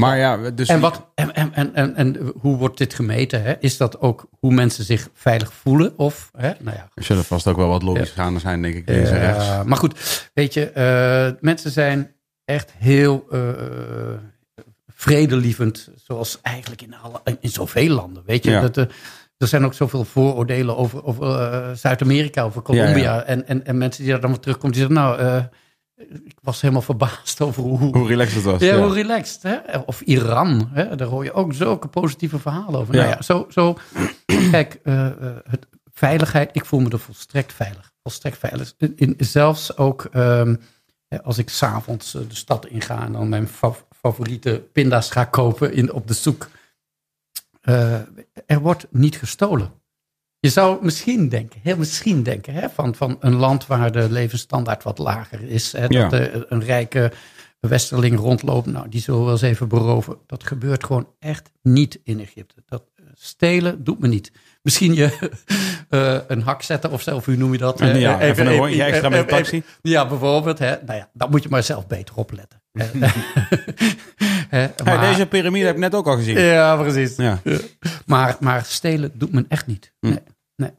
Maar 0.00 0.18
ja, 0.18 0.50
dus... 0.50 0.68
En, 0.68 0.80
wat, 0.80 1.06
en, 1.14 1.34
en, 1.34 1.54
en, 1.54 1.74
en, 1.74 1.96
en 1.96 2.32
hoe 2.40 2.56
wordt 2.56 2.78
dit 2.78 2.94
gemeten? 2.94 3.42
Hè? 3.42 3.54
Is 3.60 3.76
dat 3.76 4.00
ook 4.00 4.28
hoe 4.40 4.54
mensen 4.54 4.84
zich 4.84 5.08
veilig 5.14 5.52
voelen? 5.52 5.98
Of, 5.98 6.30
hè? 6.36 6.52
Nou 6.60 6.76
ja, 6.76 6.88
Er 6.94 7.02
zullen 7.04 7.24
vast 7.24 7.46
ook 7.46 7.56
wel 7.56 7.68
wat 7.68 7.82
lobby's 7.82 8.10
gaan 8.10 8.40
zijn, 8.40 8.62
denk 8.62 8.74
ik, 8.74 8.88
links 8.88 9.10
en 9.10 9.16
Eh, 9.16 9.22
rechts. 9.22 9.64
maar 9.64 9.78
goed, 9.78 10.30
weet 10.34 10.54
je, 10.54 10.70
eh, 10.70 11.40
mensen 11.40 11.70
zijn 11.70 12.10
echt 12.44 12.72
heel 12.76 13.26
eh, 13.30 13.40
vredelievend, 14.86 15.88
zoals 16.04 16.38
eigenlijk 16.42 16.82
in, 16.82 16.94
alle, 17.02 17.20
in 17.40 17.50
zoveel 17.50 17.88
landen. 17.94 18.22
Weet 18.26 18.44
je, 18.44 18.50
Ja. 18.50 18.60
dat, 18.60 18.76
eh, 18.76 18.84
er 19.38 19.46
zijn 19.46 19.64
ook 19.64 19.74
zoveel 19.74 20.04
vooroordelen 20.04 20.76
over, 20.76 21.04
over 21.04 21.76
Zuid-Amerika, 21.76 22.42
over 22.42 22.62
Colombia. 22.62 23.22
En, 23.22 23.46
en, 23.48 23.66
en 23.66 23.78
mensen 23.78 24.02
die 24.02 24.12
daar 24.12 24.20
dan 24.20 24.30
weer 24.30 24.40
terugkomen, 24.40 24.76
die 24.76 24.86
zeggen, 24.86 25.00
nou, 25.02 25.42
ik 26.24 26.38
was 26.42 26.60
helemaal 26.60 26.82
verbaasd 26.82 27.40
over 27.40 27.62
hoe, 27.62 27.78
Hoe 27.78 28.06
relaxed 28.06 28.34
het 28.34 28.44
was. 28.44 28.60
ja, 28.60 28.74
ja. 28.74 28.82
hoe 28.82 28.92
relaxed. 28.92 29.42
Hè? 29.42 29.78
Of 29.78 30.00
Iran, 30.00 30.68
hè? 30.72 30.96
daar 30.96 31.08
hoor 31.08 31.24
je 31.24 31.32
ook 31.32 31.54
zulke 31.54 31.88
positieve 31.88 32.38
verhalen 32.38 32.80
over. 32.80 32.94
Ja. 32.94 33.00
Nou 33.00 33.12
ja, 33.14 33.22
zo, 33.22 33.46
zo 33.50 33.76
kijk, 34.50 34.80
eh, 34.82 35.06
eh, 35.06 35.36
het, 35.48 35.66
veiligheid, 35.92 36.50
ik 36.52 36.64
voel 36.64 36.80
me 36.80 36.90
er 36.90 36.98
volstrekt 36.98 37.52
veilig. 37.52 37.92
Volstrekt 38.02 38.38
veilig. 38.38 38.74
In, 38.78 38.92
in- 38.96 39.14
zelfs 39.18 39.76
ook 39.76 40.04
ehm, 40.12 40.54
hè, 41.08 41.22
als 41.22 41.38
ik 41.38 41.48
s'avonds 41.50 42.14
eh, 42.14 42.20
de 42.28 42.34
stad 42.34 42.66
inga 42.66 43.04
en 43.04 43.12
dan 43.12 43.28
mijn 43.28 43.48
fa- 43.48 43.74
favoriete 44.00 44.62
pinda's 44.72 45.10
ga 45.10 45.24
kopen 45.24 45.72
in, 45.72 45.92
op 45.92 46.06
de 46.08 46.14
zoek. 46.14 46.48
Eh, 47.60 47.94
er 48.46 48.60
wordt 48.60 48.86
niet 48.90 49.16
gestolen. 49.16 49.70
Je 50.40 50.48
zou 50.48 50.84
misschien 50.84 51.28
denken, 51.28 51.60
heel 51.62 51.76
misschien 51.76 52.22
denken, 52.22 52.54
hè, 52.54 52.68
van, 52.70 52.94
van 52.94 53.16
een 53.20 53.34
land 53.34 53.66
waar 53.66 53.92
de 53.92 54.10
levensstandaard 54.10 54.82
wat 54.82 54.98
lager 54.98 55.42
is. 55.42 55.72
Hè, 55.72 55.84
Ja. 55.88 56.08
Dat 56.08 56.20
eh, 56.20 56.40
een 56.48 56.64
rijke 56.64 57.12
westerling 57.60 58.18
rondloopt, 58.18 58.66
nou, 58.66 58.88
die 58.88 59.00
zullen 59.00 59.18
we 59.20 59.24
wel 59.26 59.34
eens 59.34 59.42
even 59.42 59.68
beroven. 59.68 60.16
Dat 60.26 60.46
gebeurt 60.46 60.84
gewoon 60.84 61.08
echt 61.18 61.50
niet 61.62 62.00
in 62.04 62.20
Egypte. 62.20 62.54
Dat 62.66 62.82
eh, 62.96 63.04
stelen 63.14 63.84
doet 63.84 63.98
me 64.00 64.08
niet. 64.08 64.32
Misschien 64.62 64.94
je 64.94 65.18
eh, 65.88 66.18
een 66.26 66.42
hak 66.42 66.62
zetten 66.62 66.90
of 66.90 67.02
zo, 67.02 67.16
of 67.16 67.24
hoe 67.24 67.36
noem 67.36 67.52
je 67.52 67.58
dat? 67.58 67.80
Eh, 67.80 68.00
Ja, 68.00 68.20
even 68.20 68.46
een 68.46 68.56
rondje 68.56 68.82
extra 68.82 69.08
met 69.08 69.28
de 69.28 69.34
taxi. 69.34 69.56
even- 69.56 69.68
ja, 69.82 70.06
bijvoorbeeld. 70.06 70.58
Hè, 70.58 70.74
nou 70.86 70.98
ja, 70.98 71.08
dan 71.12 71.30
moet 71.30 71.42
je 71.42 71.48
maar 71.48 71.62
zelf 71.62 71.86
beter 71.86 72.14
opletten. 72.16 72.62
Hey, 74.48 74.72
maar- 74.84 75.00
deze 75.00 75.26
piramide 75.26 75.66
heb 75.66 75.74
ik 75.74 75.80
net 75.80 75.94
ook 75.94 76.06
al 76.06 76.16
gezien. 76.16 76.38
ja, 76.40 76.76
precies. 76.76 77.16
Ja. 77.16 77.40
Maar, 78.06 78.36
maar 78.40 78.64
stelen 78.64 79.10
doet 79.14 79.32
men 79.32 79.46
echt 79.48 79.66
niet. 79.66 79.92
Hm. 80.00 80.16
Nee. 80.56 80.70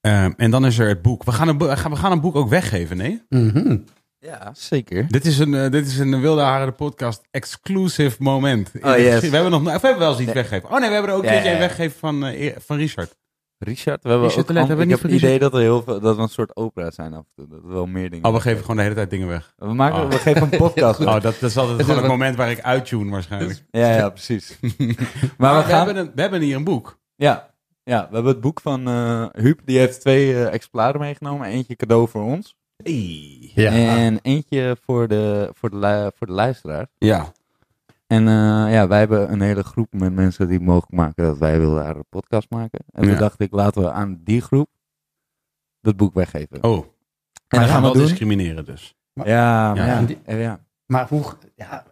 Ehm, 0.00 0.32
en 0.36 0.50
dan 0.50 0.66
is 0.66 0.78
er 0.78 0.88
het 0.88 1.02
boek. 1.02 1.24
We 1.24 1.32
gaan 1.32 1.48
een, 1.48 1.58
boek- 1.58 1.68
we 1.68 1.96
gaan- 1.96 2.12
een 2.12 2.20
boek 2.20 2.36
ook 2.36 2.48
weggeven, 2.48 2.96
nee? 2.96 3.22
Mhm. 3.28 3.76
Ja, 4.18 4.50
zeker. 4.54 5.06
Dit 5.08 5.24
is 5.24 5.38
een, 5.38 5.54
eh, 5.54 5.70
dit 5.70 5.86
is 5.86 5.98
een 5.98 6.20
Wilde 6.20 6.40
Haren 6.42 6.66
de 6.66 6.72
podcast 6.72 7.22
exclusive 7.30 8.16
moment. 8.22 8.70
Oh, 8.80 8.96
yes. 8.96 9.20
We 9.20 9.28
hebben 9.36 9.50
nog 9.50 9.60
of 9.60 9.80
we 9.80 9.86
hebben 9.86 9.98
wel 9.98 10.10
eens 10.12 10.20
iets 10.20 10.32
weggegeven. 10.32 10.70
Oh 10.70 10.78
nee, 10.78 10.88
we 10.88 10.94
hebben 10.94 11.10
er 11.12 11.16
ook 11.16 11.24
Ja, 11.24 11.28
een 11.28 11.34
keertje 11.34 11.50
ja, 11.50 11.56
een 11.56 11.62
ja. 11.62 11.68
weggegeven 11.68 11.98
van, 11.98 12.24
eh, 12.24 12.56
van 12.58 12.76
Richard. 12.76 13.16
Richard, 13.62 14.02
we 14.02 14.08
hebben 14.08 14.28
Richard 14.28 14.50
ook 14.50 14.56
hebben 14.56 14.76
we 14.76 14.82
ik 14.82 14.88
niet 14.88 14.90
heb 14.90 15.00
van 15.00 15.10
het 15.10 15.18
idee 15.18 15.38
dat 15.38 15.54
er 15.54 15.60
heel 15.60 15.82
veel, 15.82 16.00
dat 16.00 16.16
we 16.16 16.22
een 16.22 16.28
soort 16.28 16.56
opera 16.56 16.90
zijn 16.90 17.12
af 17.14 17.18
en 17.24 17.30
toe. 17.34 17.46
Dat 17.48 17.60
we 17.62 17.72
wel 17.72 17.86
meer 17.86 18.10
dingen. 18.10 18.24
Oh, 18.28 18.34
we 18.34 18.40
geven 18.40 18.60
gewoon 18.60 18.76
de 18.76 18.82
hele 18.82 18.94
tijd 18.94 19.10
dingen 19.10 19.28
weg. 19.28 19.54
We, 19.56 19.74
maken, 19.74 20.02
Oh. 20.02 20.08
we 20.10 20.18
geven 20.18 20.42
een 20.42 20.48
podcast. 20.58 21.00
Oh, 21.06 21.12
dat, 21.12 21.22
dat 21.22 21.42
is 21.42 21.56
altijd 21.56 21.80
gewoon 21.82 21.96
het 21.98 22.06
moment 22.06 22.36
waar 22.36 22.50
ik 22.50 22.60
uittune 22.60 23.10
waarschijnlijk. 23.10 23.64
Ja, 23.70 23.96
ja, 23.96 24.08
precies. 24.08 24.58
maar 24.60 24.70
Maar 25.38 25.56
we 25.56 25.62
we, 25.62 25.68
gaan. 25.68 25.86
hebben 25.86 25.96
een, 25.96 26.12
we 26.14 26.20
hebben 26.20 26.40
hier 26.40 26.56
een 26.56 26.64
boek. 26.64 26.98
Ja, 27.16 27.50
ja, 27.84 28.06
we 28.08 28.14
hebben 28.14 28.32
het 28.32 28.40
boek 28.40 28.60
van 28.60 28.88
eh 28.88 29.26
Huub. 29.32 29.60
Die 29.64 29.78
heeft 29.78 30.00
twee 30.00 30.32
eh, 30.32 30.52
exemplaren 30.52 31.00
meegenomen. 31.00 31.46
Eentje 31.46 31.76
cadeau 31.76 32.08
voor 32.08 32.22
ons. 32.22 32.56
Ja. 33.54 33.70
En 33.72 34.18
eentje 34.22 34.76
voor 34.84 35.08
de, 35.08 35.50
voor 35.54 35.70
de, 35.70 36.12
voor 36.16 36.26
de 36.26 36.32
luisteraar. 36.32 36.86
Ja. 36.98 37.32
En 38.12 38.28
eh, 38.28 38.72
ja, 38.72 38.86
wij 38.88 38.98
hebben 38.98 39.32
een 39.32 39.40
hele 39.40 39.62
groep 39.62 39.92
met 39.92 40.12
mensen 40.12 40.48
die 40.48 40.60
mogelijk 40.60 40.92
maken 40.92 41.24
dat 41.24 41.38
wij 41.38 41.58
willen 41.58 41.74
daar 41.84 41.96
een 41.96 42.08
podcast 42.08 42.50
maken. 42.50 42.84
En 42.90 43.02
Ja. 43.04 43.08
toen 43.10 43.18
dacht 43.18 43.40
ik, 43.40 43.52
laten 43.52 43.82
we 43.82 43.90
aan 43.90 44.20
die 44.24 44.40
groep 44.40 44.68
dat 45.80 45.96
boek 45.96 46.14
weggeven. 46.14 46.62
Oh, 46.64 46.76
en 46.76 46.84
maar 47.48 47.60
gaan 47.60 47.68
gaan 47.68 47.76
we 47.82 47.86
we 47.88 47.92
wel 47.92 47.92
doen. 47.92 48.02
discrimineren 48.02 48.64
dus. 48.64 48.94
Ja, 49.12 49.24
Ja. 49.24 49.74
maar 49.74 50.10
ja, 50.26 50.34
ja. 50.36 50.60
Maar 50.86 51.08
hoe, 51.08 51.22
ja, 51.54 51.84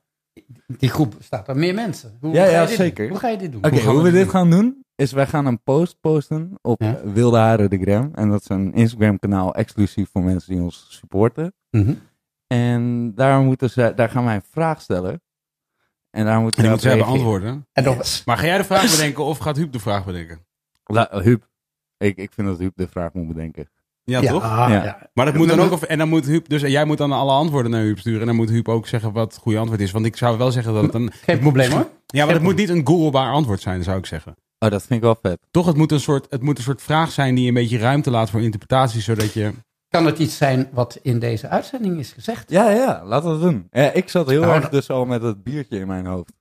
die 0.66 0.88
groep 0.88 1.14
bestaat 1.16 1.48
er 1.48 1.56
meer 1.56 1.74
mensen. 1.74 2.16
Hoe, 2.20 2.32
Ja, 2.34 2.42
hoe 2.42 2.50
ja, 2.52 2.60
je 2.60 2.66
dit 2.66 2.76
zeker. 2.76 3.02
doen? 3.02 3.10
Hoe 3.10 3.18
ga 3.20 3.28
je 3.28 3.36
dit 3.38 3.52
doen? 3.52 3.64
Oké, 3.64 3.80
Hoe 3.80 4.02
we 4.02 4.10
dit 4.10 4.28
gaan 4.28 4.50
doen, 4.50 4.84
is 4.94 5.12
wij 5.12 5.26
gaan 5.26 5.46
een 5.46 5.62
post 5.62 6.00
posten 6.00 6.52
op 6.62 6.82
Ja. 6.82 7.00
Wilde 7.04 7.36
Haren 7.36 7.70
de 7.70 7.78
Gram. 7.78 8.10
En 8.14 8.28
dat 8.30 8.40
is 8.40 8.48
een 8.48 8.72
Instagram 8.72 9.18
kanaal 9.18 9.54
exclusief 9.54 10.10
voor 10.10 10.22
mensen 10.22 10.52
die 10.52 10.62
ons 10.62 10.86
supporten. 10.88 11.52
Mhm. 11.70 11.94
En 12.46 13.14
daar, 13.14 13.40
moeten 13.40 13.70
ze, 13.70 13.92
daar 13.94 14.10
gaan 14.10 14.24
wij 14.24 14.34
een 14.34 14.42
vraag 14.50 14.80
stellen. 14.80 15.22
En 16.10 16.24
daar 16.24 16.36
En 16.36 16.50
die 16.50 16.62
we 16.62 16.68
reageren. 16.76 17.04
antwoorden. 17.06 17.66
En 17.72 17.84
nog, 17.84 18.22
Maar 18.24 18.36
ga 18.38 18.46
jij 18.46 18.58
de 18.58 18.64
vraag 18.64 18.90
bedenken 18.96 19.24
of 19.24 19.38
gaat 19.38 19.56
Huub 19.56 19.72
de 19.72 19.78
vraag 19.78 20.04
bedenken? 20.04 20.46
La, 20.84 21.08
Huub, 21.22 21.48
ik, 21.98 22.16
ik 22.16 22.30
vind 22.34 22.46
dat 22.46 22.58
Huub 22.58 22.72
de 22.74 22.88
vraag 22.88 23.12
moet 23.12 23.28
bedenken. 23.28 23.70
Ja, 24.04 24.20
ja, 24.20 24.30
toch? 24.30 24.42
ah, 24.42 24.66
Ja. 24.68 24.84
ja. 24.84 25.10
Maar 25.14 25.24
dat 25.26 25.34
moet 25.34 25.48
dan 25.48 25.60
ook, 25.60 25.72
of, 25.72 25.82
en 25.82 25.98
dan 25.98 26.08
moet 26.08 26.26
Huub, 26.26 26.48
dus 26.48 26.62
jij 26.62 26.84
moet 26.84 26.98
dan 26.98 27.12
alle 27.12 27.32
antwoorden 27.32 27.70
naar 27.70 27.80
Huub 27.82 27.98
sturen. 27.98 28.20
En 28.20 28.26
dan 28.26 28.36
moet 28.36 28.48
Huub 28.48 28.68
ook 28.68 28.86
zeggen 28.86 29.12
wat 29.12 29.32
het 29.32 29.42
goede 29.42 29.58
antwoord 29.58 29.80
is. 29.80 29.90
Want 29.90 30.06
ik 30.06 30.16
zou 30.16 30.38
wel 30.38 30.50
zeggen 30.52 30.72
dat 30.74 30.82
het 30.82 30.94
een. 30.94 31.10
Geen 31.26 31.38
probleem 31.38 31.70
hoor. 31.70 31.88
Ja, 32.06 32.24
maar 32.24 32.34
het 32.34 32.42
moet 32.42 32.56
niet 32.56 32.68
een 32.68 32.86
googlebaar 32.86 33.32
antwoord 33.32 33.60
zijn, 33.60 33.82
zou 33.82 33.98
ik 33.98 34.06
zeggen. 34.06 34.34
Oh, 34.58 34.70
dat 34.70 34.80
vind 34.80 34.92
ik 34.92 35.00
wel 35.00 35.18
vet. 35.22 35.38
Toch, 35.50 35.66
het 35.66 35.76
moet 35.76 35.92
een 35.92 36.00
soort, 36.00 36.26
het 36.30 36.42
moet 36.42 36.58
een 36.58 36.64
soort 36.64 36.82
vraag 36.82 37.10
zijn 37.10 37.34
die 37.34 37.48
een 37.48 37.54
beetje 37.54 37.78
ruimte 37.78 38.10
laat 38.10 38.30
voor 38.30 38.40
interpretatie, 38.42 39.00
zodat 39.00 39.32
je. 39.32 39.52
Kan 39.90 40.06
het 40.06 40.18
iets 40.18 40.36
zijn 40.36 40.68
wat 40.72 40.98
in 41.02 41.18
deze 41.18 41.48
uitzending 41.48 41.98
is 41.98 42.12
gezegd? 42.12 42.50
Ja, 42.50 42.70
ja, 42.70 43.02
laten 43.04 43.26
we 43.32 43.38
dat 43.38 43.50
doen. 43.50 43.66
Ja, 43.70 43.90
ik 43.90 44.08
zat 44.08 44.28
heel 44.28 44.40
Nou, 44.40 44.54
erg 44.54 44.68
dus 44.68 44.90
al 44.90 45.04
met 45.04 45.22
het 45.22 45.42
biertje 45.42 45.78
in 45.78 45.86
mijn 45.86 46.06
hoofd. 46.06 46.32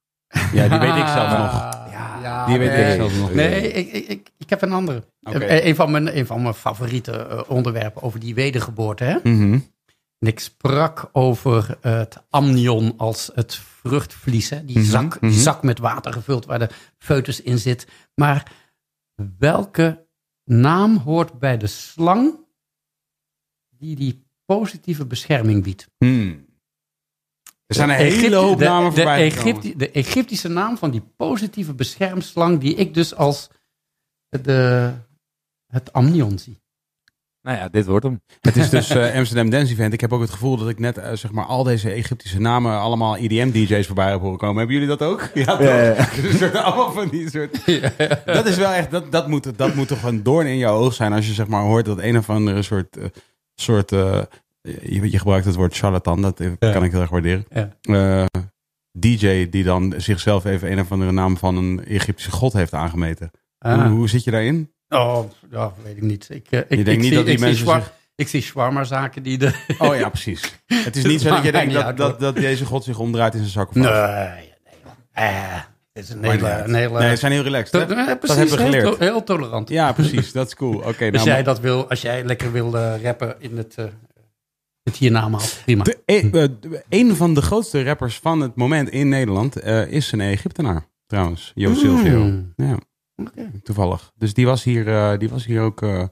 Ja, 0.53 0.67
die 0.67 0.79
weet 0.79 0.95
ik 1.01 1.07
zelfs 1.07 1.31
nog. 1.37 1.51
Ja, 1.91 2.19
ja, 2.21 2.45
Die 2.45 2.57
weet 2.57 2.69
nee. 2.69 2.89
ik 2.89 2.95
zelfs 2.95 3.15
nog. 3.15 3.33
Nee, 3.33 3.71
ik, 3.71 3.91
ik, 3.93 4.07
ik, 4.07 4.29
ik 4.37 4.49
heb 4.49 4.61
een 4.61 4.71
andere. 4.71 5.03
Oké. 5.21 5.37
Eh, 5.39 5.65
Een, 5.65 5.75
van 5.75 5.91
mijn, 5.91 6.17
een 6.17 6.25
van 6.25 6.41
mijn 6.41 6.53
favoriete 6.53 7.11
eh, 7.11 7.41
onderwerpen 7.47 8.01
over 8.01 8.19
die 8.19 8.35
wedergeboorte. 8.35 9.03
Hè? 9.03 9.17
Mhm. 9.23 9.53
En 10.19 10.27
ik 10.27 10.39
sprak 10.39 11.09
over 11.11 11.77
het 11.81 12.17
amnion 12.29 12.93
als 12.97 13.31
het 13.35 13.55
vruchtvlies. 13.55 14.49
Hè? 14.49 14.65
Die, 14.65 14.77
Mhm, 14.79 14.87
zak, 14.87 15.21
mhm. 15.21 15.29
die 15.31 15.39
zak 15.39 15.63
met 15.63 15.79
water 15.79 16.13
gevuld 16.13 16.45
waar 16.45 16.59
de 16.59 16.69
foetus 16.97 17.41
in 17.41 17.57
zit. 17.57 17.87
Maar 18.15 18.51
welke 19.37 20.07
naam 20.43 20.97
hoort 20.97 21.39
bij 21.39 21.57
de 21.57 21.67
slang 21.67 22.47
die 23.79 23.95
die 23.95 24.23
positieve 24.45 25.05
bescherming 25.05 25.63
biedt? 25.63 25.87
Hmm. 25.97 26.47
Er 27.65 27.75
zijn 27.75 27.89
een 27.89 27.97
De 27.97 28.03
hele 28.03 28.35
hoop 28.35 28.57
de- 28.57 28.63
namen 28.65 28.89
de, 28.89 28.95
voorbij 28.95 29.31
gekomen. 29.31 29.51
Egypti- 29.53 29.77
de 29.77 29.91
Egyptische 29.91 30.47
naam 30.47 30.77
van 30.77 30.91
die 30.91 31.01
positieve 31.15 31.73
beschermslang 31.73 32.59
die 32.59 32.75
ik 32.75 32.93
dus 32.93 33.15
als 33.15 33.49
de, 34.29 34.91
het 35.67 35.93
amnion 35.93 36.39
zie. 36.39 36.57
Nou 37.41 37.57
ja, 37.57 37.69
dit 37.69 37.85
wordt 37.85 38.05
hem. 38.05 38.21
Het 38.41 38.55
is 38.55 38.69
dus 38.69 38.89
eh, 38.89 39.15
Amsterdam 39.15 39.49
Dance 39.49 39.71
Event. 39.73 39.93
Ik 39.93 40.01
heb 40.01 40.13
ook 40.13 40.21
het 40.21 40.29
gevoel 40.29 40.57
dat 40.57 40.69
ik 40.69 40.79
net 40.79 40.97
eh, 40.97 41.13
zeg 41.13 41.31
maar 41.31 41.45
al 41.45 41.63
deze 41.63 41.91
Egyptische 41.91 42.39
namen 42.39 42.79
allemaal 42.79 43.15
EDM-DJ's 43.17 43.85
voorbij 43.85 44.09
heb 44.09 44.19
horen 44.19 44.37
komen. 44.37 44.57
Hebben 44.57 44.75
jullie 44.75 44.89
dat 44.97 45.01
ook? 45.01 45.29
Ja, 45.33 45.45
toch? 45.45 45.61
Ja, 45.61 45.81
ja. 45.83 45.93
Dus 46.15 46.23
een 46.31 46.37
soort 46.37 46.55
allemaal 46.55 46.91
van 46.91 47.09
die 47.09 47.29
soort. 47.29 47.65
Dat 48.25 48.45
is 48.45 48.55
wel 48.57 48.71
echt, 48.71 48.91
dat, 48.91 49.11
dat, 49.11 49.27
moet, 49.27 49.57
dat 49.57 49.75
moet 49.75 49.87
toch 49.87 50.03
een 50.03 50.23
doorn 50.23 50.47
in 50.47 50.57
jouw 50.57 50.77
oog 50.77 50.93
zijn 50.93 51.13
als 51.13 51.27
je 51.27 51.33
zeg 51.33 51.47
maar 51.47 51.61
hoort 51.63 51.85
dat 51.85 51.99
een 51.99 52.17
of 52.17 52.29
andere 52.29 52.61
soort, 52.61 52.97
eh, 52.97 53.05
soort 53.61 53.91
eh, 53.91 54.21
je, 54.61 55.11
je 55.11 55.17
gebruikt 55.19 55.45
het 55.45 55.55
woord 55.55 55.75
charlatan, 55.77 56.21
dat 56.21 56.39
Ja. 56.59 56.71
kan 56.71 56.83
ik 56.83 56.91
heel 56.91 57.01
erg 57.01 57.09
waarderen. 57.09 57.45
Ja. 57.49 57.69
Eh, 57.81 58.25
DJ 58.99 59.49
die 59.49 59.63
dan 59.63 59.93
zichzelf 59.97 60.45
even 60.45 60.71
een 60.71 60.79
of 60.79 60.91
andere 60.91 61.11
naam 61.11 61.37
van 61.37 61.57
een 61.57 61.85
Egyptische 61.85 62.31
god 62.31 62.53
heeft 62.53 62.73
aangemeten. 62.73 63.31
Hoe, 63.59 63.71
Ah. 63.71 63.87
hoe 63.89 64.09
zit 64.09 64.23
je 64.23 64.31
daarin? 64.31 64.71
Oh, 64.89 65.23
ja, 65.51 65.71
weet 65.83 65.95
ik 65.97 66.01
niet. 66.01 66.27
Ik, 66.29 66.47
eh, 66.49 66.59
ik, 66.59 66.65
Je 66.69 66.75
denkt 66.75 66.89
ik 66.89 66.97
niet 66.97 67.05
zie, 67.05 67.15
dat 67.15 67.23
die 67.25 67.33
ik 67.33 67.39
zie 67.39 67.47
mensen 67.47 67.67
zich- 67.81 67.91
Ik 68.15 68.27
zie 68.27 68.41
shawarma-zaken 68.41 69.23
die 69.23 69.37
de... 69.37 69.53
Oh 69.79 69.95
ja, 69.95 70.09
precies. 70.09 70.59
Het 70.65 70.95
is 70.95 71.03
niet 71.03 71.21
zo 71.21 71.29
dat 71.35 71.43
je 71.43 71.51
denkt 71.51 71.73
dat, 71.73 71.97
dat, 71.97 72.19
dat 72.19 72.35
deze 72.35 72.65
god 72.65 72.83
zich 72.83 72.99
omdraait 72.99 73.33
in 73.33 73.39
zijn 73.39 73.51
zak 73.51 73.69
of 73.69 73.75
Nee, 73.75 73.91
nee. 73.91 74.51
Eh, 75.11 75.61
is 75.99 76.09
een 76.09 76.19
Maar 76.19 76.31
niet 76.31 76.39
hele... 76.41 76.53
uit. 76.53 76.67
Een 76.67 76.73
hele 76.75 76.99
Nee, 76.99 77.09
ze 77.09 77.15
zijn 77.15 77.31
heel 77.31 77.43
relaxed. 77.43 77.71
hè? 77.89 77.95
eh, 77.95 78.17
precies, 78.19 78.37
hebben 78.37 78.55
we 78.57 78.61
heel 78.63 78.71
geleerd. 78.71 78.83
to- 78.99 79.05
Heel, 79.05 79.23
tolerant. 79.23 79.69
Ja, 79.69 79.91
precies. 79.91 80.31
Dat 80.31 80.47
is 80.47 80.55
cool. 80.55 80.75
Oké, 80.77 80.87
als, 81.05 81.11
nou, 81.11 81.23
jij 81.27 81.43
dat 81.43 81.59
wil, 81.59 81.89
als 81.89 82.01
jij 82.01 82.23
lekker 82.25 82.51
wil 82.51 82.77
eh, 82.77 83.01
rappen 83.03 83.35
in 83.39 83.57
het, 83.57 83.75
eh 83.77 83.85
het 84.83 84.95
hiernamaal, 84.97 85.41
prima. 85.65 85.83
De, 85.83 85.97
e- 86.05 86.29
de- 86.29 86.83
een 86.89 87.15
van 87.15 87.33
de 87.33 87.41
grootste 87.41 87.83
rappers 87.83 88.19
van 88.19 88.39
het 88.41 88.55
moment 88.55 88.89
in 88.89 89.09
Nederland 89.09 89.63
is 89.89 90.11
een 90.11 90.21
Egyptenaar, 90.21 90.85
trouwens. 91.07 91.51
Jo 91.55 91.73
Silvio. 91.73 92.19
Mm. 92.23 92.53
Ja, 92.55 92.77
toevallig. 93.63 94.11
Dus 94.15 94.33
die 94.33 94.45
was 94.45 94.63
hier, 94.63 95.17
die 95.19 95.29
was 95.29 95.45
hier 95.45 95.61
ook... 95.61 95.81
nee, 95.81 96.07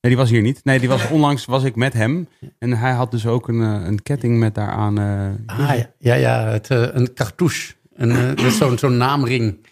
die 0.00 0.16
was 0.16 0.30
hier 0.30 0.42
niet. 0.42 0.60
Nee, 0.64 0.78
die 0.78 0.88
was 0.88 1.08
onlangs 1.16 1.44
was 1.44 1.64
ik 1.64 1.76
met 1.76 1.92
hem. 1.92 2.28
En 2.58 2.72
hij 2.72 2.92
had 2.92 3.10
dus 3.10 3.26
ook 3.26 3.48
een, 3.48 3.60
een 3.60 4.02
ketting 4.02 4.38
met 4.38 4.54
daaraan... 4.54 4.98
eh, 4.98 5.58
Ah, 5.58 5.76
ja, 5.76 5.86
ja, 5.98 6.14
ja 6.14 6.44
het, 6.44 6.68
een 6.70 7.12
cartouche. 7.14 7.74
Een, 7.94 8.36
eh, 8.36 8.46
zo'n 8.48 8.78
zo'n 8.78 8.96
naamring. 8.96 9.66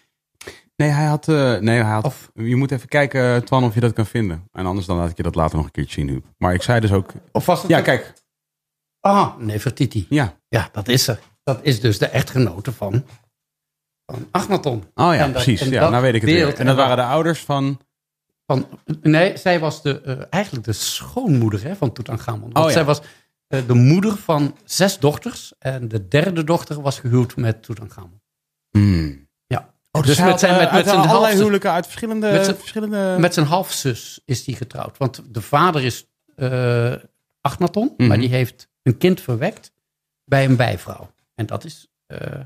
Nee, 0.75 0.89
hij 0.89 1.05
had... 1.05 1.27
eh, 1.27 1.57
nee, 1.57 1.81
hij 1.81 1.91
had 1.93 2.05
Of- 2.05 2.31
je 2.33 2.55
moet 2.55 2.71
even 2.71 2.87
kijken, 2.87 3.35
eh, 3.35 3.41
Twan, 3.41 3.63
of 3.63 3.73
je 3.73 3.79
dat 3.79 3.93
kan 3.93 4.05
vinden. 4.05 4.47
En 4.51 4.65
anders 4.65 4.85
dan 4.87 4.97
laat 4.97 5.09
ik 5.09 5.17
je 5.17 5.23
dat 5.23 5.35
later 5.35 5.55
nog 5.55 5.65
een 5.65 5.71
keertje 5.71 5.93
zien, 5.93 6.07
Huub. 6.09 6.25
Maar 6.37 6.53
ik 6.53 6.61
zei 6.61 6.79
dus 6.79 6.91
ook... 6.91 7.11
Of 7.31 7.45
was 7.45 7.61
het 7.61 7.69
Ja, 7.71 7.77
een- 7.77 7.83
kijk. 7.83 8.13
Ah, 8.99 9.37
Nefertiti. 9.37 10.05
Ja, 10.09 10.37
Ja, 10.47 10.69
dat 10.71 10.87
is 10.87 11.07
er. 11.07 11.19
Dat 11.43 11.59
is 11.61 11.79
dus 11.81 11.97
de 11.97 12.05
echtgenote 12.07 12.71
van, 12.71 13.03
van 14.05 14.27
Agnaton. 14.31 14.83
Oh 14.95 15.13
ja, 15.13 15.23
dat- 15.23 15.31
precies. 15.31 15.61
Ja, 15.61 15.89
nou 15.89 16.01
weet 16.01 16.13
ik 16.13 16.21
het 16.21 16.29
weer. 16.29 16.43
En 16.45 16.49
dat 16.49 16.59
en 16.67 16.75
waren 16.75 16.97
de 16.97 17.03
ouders 17.03 17.39
van... 17.39 17.79
Van, 18.45 18.67
nee, 19.01 19.37
zij 19.37 19.59
was 19.59 19.81
de, 19.81 20.01
eigenlijk 20.29 20.65
de 20.65 20.73
schoonmoeder 20.73 21.63
hè, 21.63 21.75
van 21.75 21.91
Tutankhamon. 21.93 22.41
Want 22.41 22.57
Oh 22.57 22.63
ja. 22.65 22.71
zij 22.71 22.85
was 22.85 23.01
de 23.67 23.73
moeder 23.73 24.17
van 24.17 24.57
zes 24.63 24.99
dochters. 24.99 25.53
En 25.59 25.87
de 25.87 26.07
derde 26.07 26.43
dochter 26.43 26.81
was 26.81 26.99
gehuwd 26.99 27.35
met 27.35 27.63
Tutankhamon. 27.63 28.21
Hmm. 28.69 29.29
Ja. 29.47 29.73
Oh, 29.91 30.03
dus 30.03 30.19
met 30.19 30.39
zijn, 30.39 30.57
met, 30.57 30.71
met 30.71 30.85
zijn 30.85 30.97
allerlei 30.97 31.17
halfzus, 31.19 31.39
huwelijken 31.39 31.71
uit 31.71 31.85
verschillende... 31.85 32.31
Met 32.31 32.45
zijn- 32.45 32.57
verschillende... 32.57 33.15
met 33.19 33.33
zijn 33.33 33.45
halfzus 33.45 34.21
is 34.25 34.43
die 34.43 34.55
getrouwd. 34.55 34.97
Want 34.97 35.21
de 35.33 35.41
vader 35.41 35.83
is 35.83 36.07
eh 36.35 36.93
Agnaton, 37.41 37.93
Mhm. 37.97 38.07
maar 38.07 38.17
die 38.17 38.29
heeft 38.29 38.69
een 38.83 38.97
kind 38.97 39.21
verwekt 39.21 39.71
bij 40.25 40.45
een 40.45 40.55
bijvrouw. 40.55 41.13
En 41.35 41.45
dat 41.45 41.63
is 41.65 41.87
eh 42.07 42.39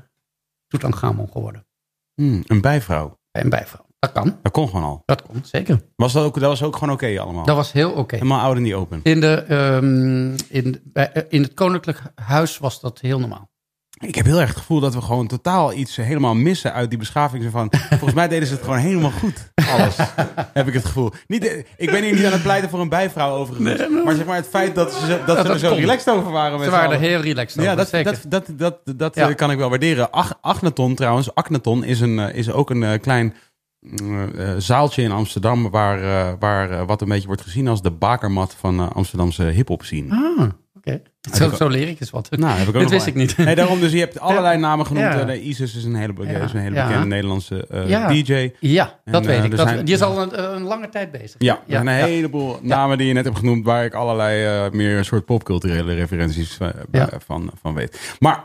Tutankhamon 0.68 1.28
geworden. 1.32 1.66
Hmm, 2.14 2.42
een 2.46 2.60
bijvrouw. 2.60 3.18
Bij 3.30 3.42
een 3.42 3.50
bijvrouw. 3.50 3.85
Dat 4.12 4.22
kan. 4.24 4.36
Dat 4.42 4.52
kon 4.52 4.68
gewoon 4.68 4.84
al. 4.84 5.02
Dat 5.04 5.22
komt, 5.22 5.48
zeker. 5.48 5.80
Was 5.96 6.12
dat, 6.12 6.24
ook, 6.24 6.34
dat 6.40 6.48
was 6.48 6.62
ook 6.62 6.76
gewoon 6.76 6.94
oké 6.94 7.20
allemaal? 7.20 7.44
Dat 7.44 7.56
was 7.56 7.72
heel 7.72 7.90
oké. 7.90 8.14
Helemaal 8.14 8.40
oud 8.40 8.56
en 8.56 8.62
niet 8.62 8.74
open. 8.74 9.00
In, 9.02 9.20
de, 9.20 9.34
ehm, 9.48 10.34
in, 10.48 10.80
eh, 10.92 11.22
in 11.28 11.42
het 11.42 11.54
koninklijk 11.54 12.02
huis 12.14 12.58
was 12.58 12.80
dat 12.80 13.00
heel 13.00 13.18
normaal. 13.18 13.48
Ik 14.04 14.14
heb 14.14 14.24
heel 14.24 14.40
erg 14.40 14.48
het 14.48 14.58
gevoel 14.58 14.80
dat 14.80 14.94
we 14.94 15.00
gewoon 15.00 15.26
totaal 15.26 15.72
iets 15.72 15.96
helemaal 15.96 16.34
missen 16.34 16.72
uit 16.72 16.88
die 16.90 16.98
beschaving. 16.98 17.50
Van, 17.50 17.68
volgens 17.88 18.14
mij 18.14 18.28
deden 18.28 18.48
ze 18.48 18.54
het 18.54 18.62
gewoon 18.62 18.78
helemaal 18.78 19.10
goed. 19.10 19.52
Alles. 19.70 19.96
heb 20.52 20.66
ik 20.66 20.74
het 20.74 20.84
gevoel. 20.84 21.12
Niet, 21.26 21.46
eh, 21.46 21.58
ik 21.76 21.90
ben 21.90 22.02
hier 22.02 22.14
niet 22.14 22.24
aan 22.24 22.32
het 22.32 22.42
pleiten 22.42 22.70
voor 22.70 22.80
een 22.80 22.88
bijvrouw 22.88 23.34
overigens. 23.36 23.88
maar 24.04 24.14
zeg 24.14 24.26
maar 24.26 24.36
het 24.36 24.46
feit 24.48 24.74
dat 24.74 24.92
ze, 24.92 25.20
dat 25.26 25.46
ze 25.46 25.52
er 25.52 25.58
zo 25.58 25.74
relaxed 25.74 26.14
over 26.14 26.30
waren. 26.32 26.58
Met 26.58 26.64
Ze 26.64 26.70
waren 26.70 26.90
er 26.92 26.98
heel 26.98 27.20
relaxed 27.20 27.62
Ja, 27.62 27.74
dat, 27.74 27.88
zeker. 27.88 28.12
dat, 28.28 28.44
dat, 28.58 28.58
dat, 28.84 28.98
dat 28.98 29.14
Ja. 29.14 29.28
eh, 29.28 29.34
kan 29.34 29.50
ik 29.50 29.58
wel 29.58 29.68
waarderen. 29.68 30.10
Ach, 30.10 30.38
Agneton 30.40 30.94
trouwens, 30.94 31.34
Agneton 31.34 31.84
is, 31.84 32.00
een, 32.00 32.18
is 32.18 32.50
ook 32.50 32.70
een 32.70 33.00
klein 33.00 33.34
zaaltje 34.58 35.02
in 35.02 35.12
Amsterdam... 35.12 35.70
waar, 35.70 36.02
eh, 36.02 36.32
waar 36.38 36.70
eh, 36.70 36.86
wat 36.86 37.00
een 37.02 37.08
beetje 37.08 37.26
wordt 37.26 37.42
gezien 37.42 37.68
als 37.68 37.82
de 37.82 37.90
bakermat 37.90 38.54
van 38.58 38.78
eh, 38.80 38.90
Amsterdamse 38.90 39.42
hip-hop 39.42 39.82
scene. 39.82 40.10
Ah, 40.38 40.48
oké. 40.76 41.00
Zo, 41.32 41.50
zo 41.50 41.68
leer 41.68 41.88
ik 41.88 42.00
eens 42.00 42.10
wat. 42.10 42.28
Nou, 42.30 42.58
heb 42.58 42.68
ik 42.68 42.74
ook 42.76 42.82
nog 42.82 42.90
wist 42.90 43.04
wel. 43.04 43.14
ik 43.14 43.20
niet. 43.20 43.36
Nee, 43.36 43.54
daarom 43.54 43.80
dus 43.80 43.92
je 43.92 43.98
hebt 43.98 44.20
allerlei 44.20 44.58
namen 44.58 44.86
genoemd. 44.86 45.04
Ja. 45.12 45.28
Eh, 45.28 45.46
Isis 45.46 45.76
is 45.76 45.84
een 45.84 45.94
hele, 45.94 46.12
be- 46.12 46.26
Ja. 46.26 46.38
is 46.38 46.52
een 46.52 46.60
hele 46.60 46.74
Ja. 46.74 46.86
bekende 46.86 47.06
Nederlandse 47.06 47.66
eh, 47.66 47.88
Ja. 47.88 48.08
DJ. 48.08 48.50
Ja, 48.60 48.98
dat 49.04 49.20
En, 49.22 49.26
weet 49.28 49.38
eh, 49.38 49.44
ik. 49.44 49.56
Dat, 49.56 49.68
zijn- 49.68 49.84
die 49.84 49.94
is 49.94 50.02
al 50.02 50.22
een, 50.22 50.54
een 50.54 50.62
lange 50.62 50.88
tijd 50.88 51.10
bezig. 51.12 51.34
Ja, 51.38 51.60
zijn 51.68 51.86
een 51.86 51.94
ja. 51.98 52.04
heleboel 52.04 52.58
namen 52.62 52.98
die 52.98 53.06
je 53.06 53.12
net 53.12 53.24
hebt 53.24 53.38
genoemd... 53.38 53.64
waar 53.64 53.84
ik 53.84 53.94
allerlei 53.94 54.44
eh, 54.66 54.72
meer 54.72 55.04
soort 55.04 55.24
popculturele 55.24 55.94
referenties 55.94 56.58
eh, 56.58 56.68
Ja. 56.90 57.08
van, 57.26 57.50
van 57.60 57.74
weet. 57.74 58.16
Maar 58.18 58.44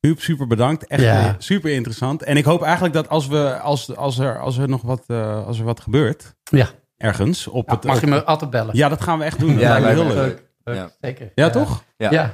Huub, 0.00 0.20
super 0.20 0.46
bedankt. 0.46 0.86
Echt 0.86 1.02
Ja. 1.02 1.26
eh, 1.28 1.34
super 1.38 1.70
interessant. 1.70 2.22
En 2.22 2.36
ik 2.36 2.44
hoop 2.44 2.62
eigenlijk 2.62 2.94
dat 2.94 3.08
als, 3.08 3.26
we, 3.26 3.58
als, 3.58 3.96
als, 3.96 4.18
er, 4.18 4.38
als 4.40 4.58
er 4.58 4.68
nog 4.68 4.82
wat, 4.82 5.04
eh, 5.06 5.46
als 5.46 5.58
er 5.58 5.64
wat 5.64 5.80
gebeurt... 5.80 6.34
Ja. 6.42 6.68
ergens 6.96 7.46
op 7.46 7.68
Ja, 7.68 7.74
het... 7.74 7.84
mag 7.84 8.00
je 8.00 8.06
me 8.06 8.24
altijd 8.24 8.50
bellen? 8.50 8.76
Ja, 8.76 8.88
dat 8.88 9.00
gaan 9.02 9.18
we 9.18 9.24
echt 9.24 9.38
doen. 9.38 9.52
Dat 9.54 9.60
Ja, 9.60 9.68
lijkt 9.80 9.86
me 9.86 9.94
lijkt 9.94 10.12
heel 10.12 10.22
leuk. 10.22 10.42
Leuk, 10.64 10.76
Ja. 10.76 10.90
Zeker. 11.00 11.32
Ja, 11.34 11.50
toch? 11.50 11.84
Ja. 11.96 12.10
Ja. 12.10 12.32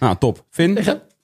Nou, 0.00 0.16
top. 0.18 0.44
Finn. 0.50 0.78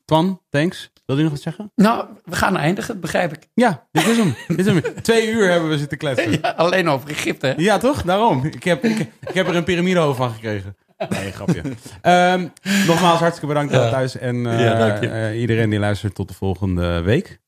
Twan, 0.05 0.41
thanks. 0.51 0.91
Wil 1.07 1.17
je 1.17 1.23
nog 1.23 1.33
wat 1.33 1.41
zeggen? 1.41 1.73
Nou, 1.75 2.07
we 2.25 2.37
gaan 2.37 2.57
eindigen, 2.57 3.01
begrijp 3.01 3.33
ik. 3.33 3.49
Ja, 3.55 3.87
dit 3.93 4.07
is 4.07 4.17
hem. 4.17 4.35
dit 4.49 4.59
is 4.59 4.67
hem. 4.67 4.83
Twee 5.03 5.31
uur 5.31 5.51
hebben 5.51 5.69
we 5.69 5.79
zitten 5.79 5.99
kletsen. 5.99 6.31
Ja, 6.43 6.49
alleen 6.57 6.89
over 6.89 7.09
Egypte. 7.11 7.47
hè? 7.47 7.55
Ja, 7.57 7.79
toch? 7.79 8.03
Daarom. 8.03 8.45
Ik 8.45 8.65
heb, 8.65 8.85
ik, 8.85 8.99
ik 9.21 9.35
heb 9.35 9.49
er 9.49 9.57
een 9.57 9.65
piramidehoofd 9.65 10.17
van 10.17 10.31
gekregen. 10.31 10.77
Nee, 11.09 11.33
grapje. 11.33 11.63
Ehm, 12.03 12.47
nogmaals, 12.87 13.19
hartstikke 13.19 13.47
bedankt 13.47 13.73
Ja. 13.73 13.91
thuis. 13.91 14.17
En 14.19 14.47
eh, 14.47 14.61
Ja, 14.61 15.01
eh, 15.01 15.41
iedereen 15.41 15.71
die 15.71 15.79
luistert 15.79 16.15
tot 16.15 16.29
de 16.29 16.35
volgende 16.35 17.01
week. 17.03 17.39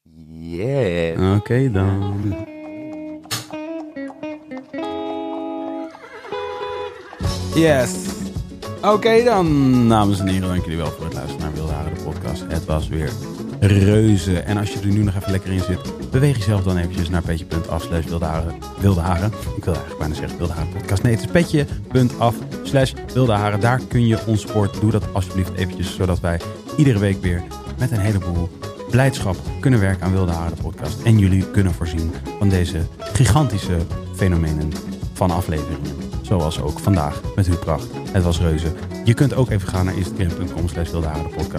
Yeah. 0.41 1.35
Oké 1.37 1.71
dan. 1.71 2.35
Yes. 7.55 7.91
Oké 8.83 9.23
dan, 9.25 9.89
dames 9.89 10.21
en 10.21 10.27
heren, 10.27 10.49
dank 10.49 10.63
jullie 10.63 10.77
wel 10.79 10.91
voor 10.91 11.05
het 11.05 11.15
luisteren 11.15 11.41
naar 11.45 11.53
Wilde 11.55 11.73
Haren, 11.73 11.95
de 11.95 12.01
podcast. 12.03 12.45
Het 12.49 12.65
was 12.65 12.89
weer 12.89 13.11
reuze. 13.61 14.39
En 14.39 14.57
als 14.57 14.73
je 14.73 14.79
er 14.81 14.87
nu 14.87 15.03
nog 15.03 15.15
even 15.17 15.31
lekker 15.31 15.53
in 15.53 15.61
zit, 15.61 16.11
beweeg 16.11 16.37
jezelf 16.37 16.63
dan 16.63 16.77
eventjes 16.77 17.09
naar 17.09 17.23
petje.af 17.23 17.83
slash 17.83 18.05
wilde 18.05 18.25
haren. 18.25 18.55
Wilde 18.81 19.01
haren. 19.01 19.33
Ik 19.57 19.65
wil 19.65 19.75
eigenlijk 19.75 19.99
bijna 19.99 20.15
zeggen 20.15 20.39
wilde 20.39 20.53
haren 20.53 20.73
podcast. 20.73 21.03
Nee, 21.03 21.15
het 21.15 21.25
is 21.25 21.31
petje.af 21.31 22.35
slash 22.63 22.93
wilde 23.15 23.33
haren. 23.33 23.61
Daar 23.61 23.81
kun 23.89 24.07
je 24.07 24.19
ons 24.27 24.41
supporten. 24.41 24.81
Doe 24.81 24.91
dat 24.91 25.05
alsjeblieft 25.13 25.55
eventjes, 25.55 25.95
zodat 25.95 26.21
wij 26.21 26.41
iedere 26.77 26.99
week 26.99 27.23
weer 27.23 27.43
met 27.79 27.91
een 27.91 28.01
heleboel 28.01 28.49
blijdschap 28.91 29.37
kunnen 29.61 29.81
werken 29.81 30.03
aan 30.03 30.13
Wilde 30.13 30.33
Haren, 30.33 30.57
de 30.57 30.63
podcast. 30.63 31.03
En 31.03 31.19
jullie 31.19 31.51
kunnen 31.51 31.75
voorzien 31.75 32.13
van 32.39 32.49
deze 32.49 32.79
gigantische 32.99 33.77
fenomenen 34.15 34.73
van 35.13 35.31
afleveringen. 35.31 35.98
Zoals 36.29 36.61
ook 36.61 36.79
vandaag 36.79 37.21
met 37.37 37.47
Huub 37.47 37.61
Pracht. 37.61 37.87
Het 38.13 38.23
was 38.23 38.41
reuze. 38.41 38.73
Je 39.05 39.15
kunt 39.15 39.35
ook 39.35 39.51
even 39.51 39.69
gaan 39.69 39.85
naar 39.85 39.97
instagram.com 39.97 40.69
slash 40.69 40.91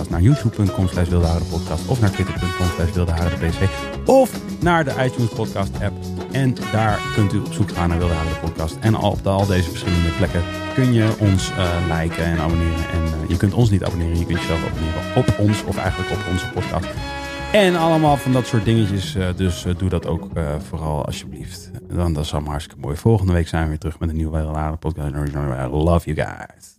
naar 0.10 0.22
youtube.com 0.22 0.88
slash 0.88 1.08
podcast 1.50 1.88
of 1.88 2.02
naar 2.02 2.12
twitter.com 2.12 2.68
slash 2.76 3.68
of 4.06 4.32
naar 4.62 4.84
de 4.84 4.94
iTunes 5.06 5.30
podcast 5.30 5.72
app. 5.82 5.94
En 6.32 6.56
daar 6.72 7.00
kunt 7.16 7.34
u 7.34 7.38
op 7.40 7.54
zoek 7.54 7.72
gaan 7.72 7.90
naar 7.90 7.98
Wilde 7.98 8.14
podcast. 8.42 8.78
En 8.80 8.96
op 8.96 9.28
al 9.28 9.46
deze 9.46 9.70
verschillende 9.70 10.10
plekken 10.18 10.42
kun 10.74 10.94
je 10.94 11.16
ons 11.20 11.52
eh, 11.52 12.00
liken 12.00 12.24
en 12.24 12.40
abonneren. 12.40 12.90
En 12.92 13.04
eh, 13.04 13.30
je 13.30 13.38
kunt 13.38 13.54
ons 13.54 13.70
niet 13.70 13.84
abonneren, 13.84 14.20
je 14.20 14.26
kunt 14.26 14.40
jezelf 14.40 14.66
abonneren 14.66 15.16
op 15.16 15.36
ons 15.40 15.64
of 15.64 15.78
eigenlijk 15.78 16.12
op 16.12 16.20
onze 16.32 16.50
podcast. 16.50 16.88
En 17.52 17.76
allemaal 17.76 18.18
van 18.18 18.32
dat 18.34 18.48
soort 18.48 18.66
dingetjes. 18.66 19.16
eh, 19.16 19.28
dus 19.36 19.66
doe 19.78 19.90
dat 19.90 20.08
ook 20.08 20.28
vooral 20.68 21.06
alsjeblieft. 21.06 21.69
Dan, 21.96 22.14
dat 22.14 22.24
is 22.24 22.32
allemaal 22.34 22.52
hartstikke 22.52 22.82
mooi. 22.82 22.96
Volgende 22.96 23.34
week 23.34 23.48
zijn 23.48 23.64
we 23.64 23.70
weer 23.70 23.78
terug 23.78 24.00
met 24.00 24.10
een 24.10 24.16
nieuwe 24.16 24.38
Wilde 24.38 24.58
Haren 24.58 24.80
podcast. 24.80 25.14
I 25.14 25.68
love 25.68 26.14
you 26.14 26.28
guys. 26.28 26.79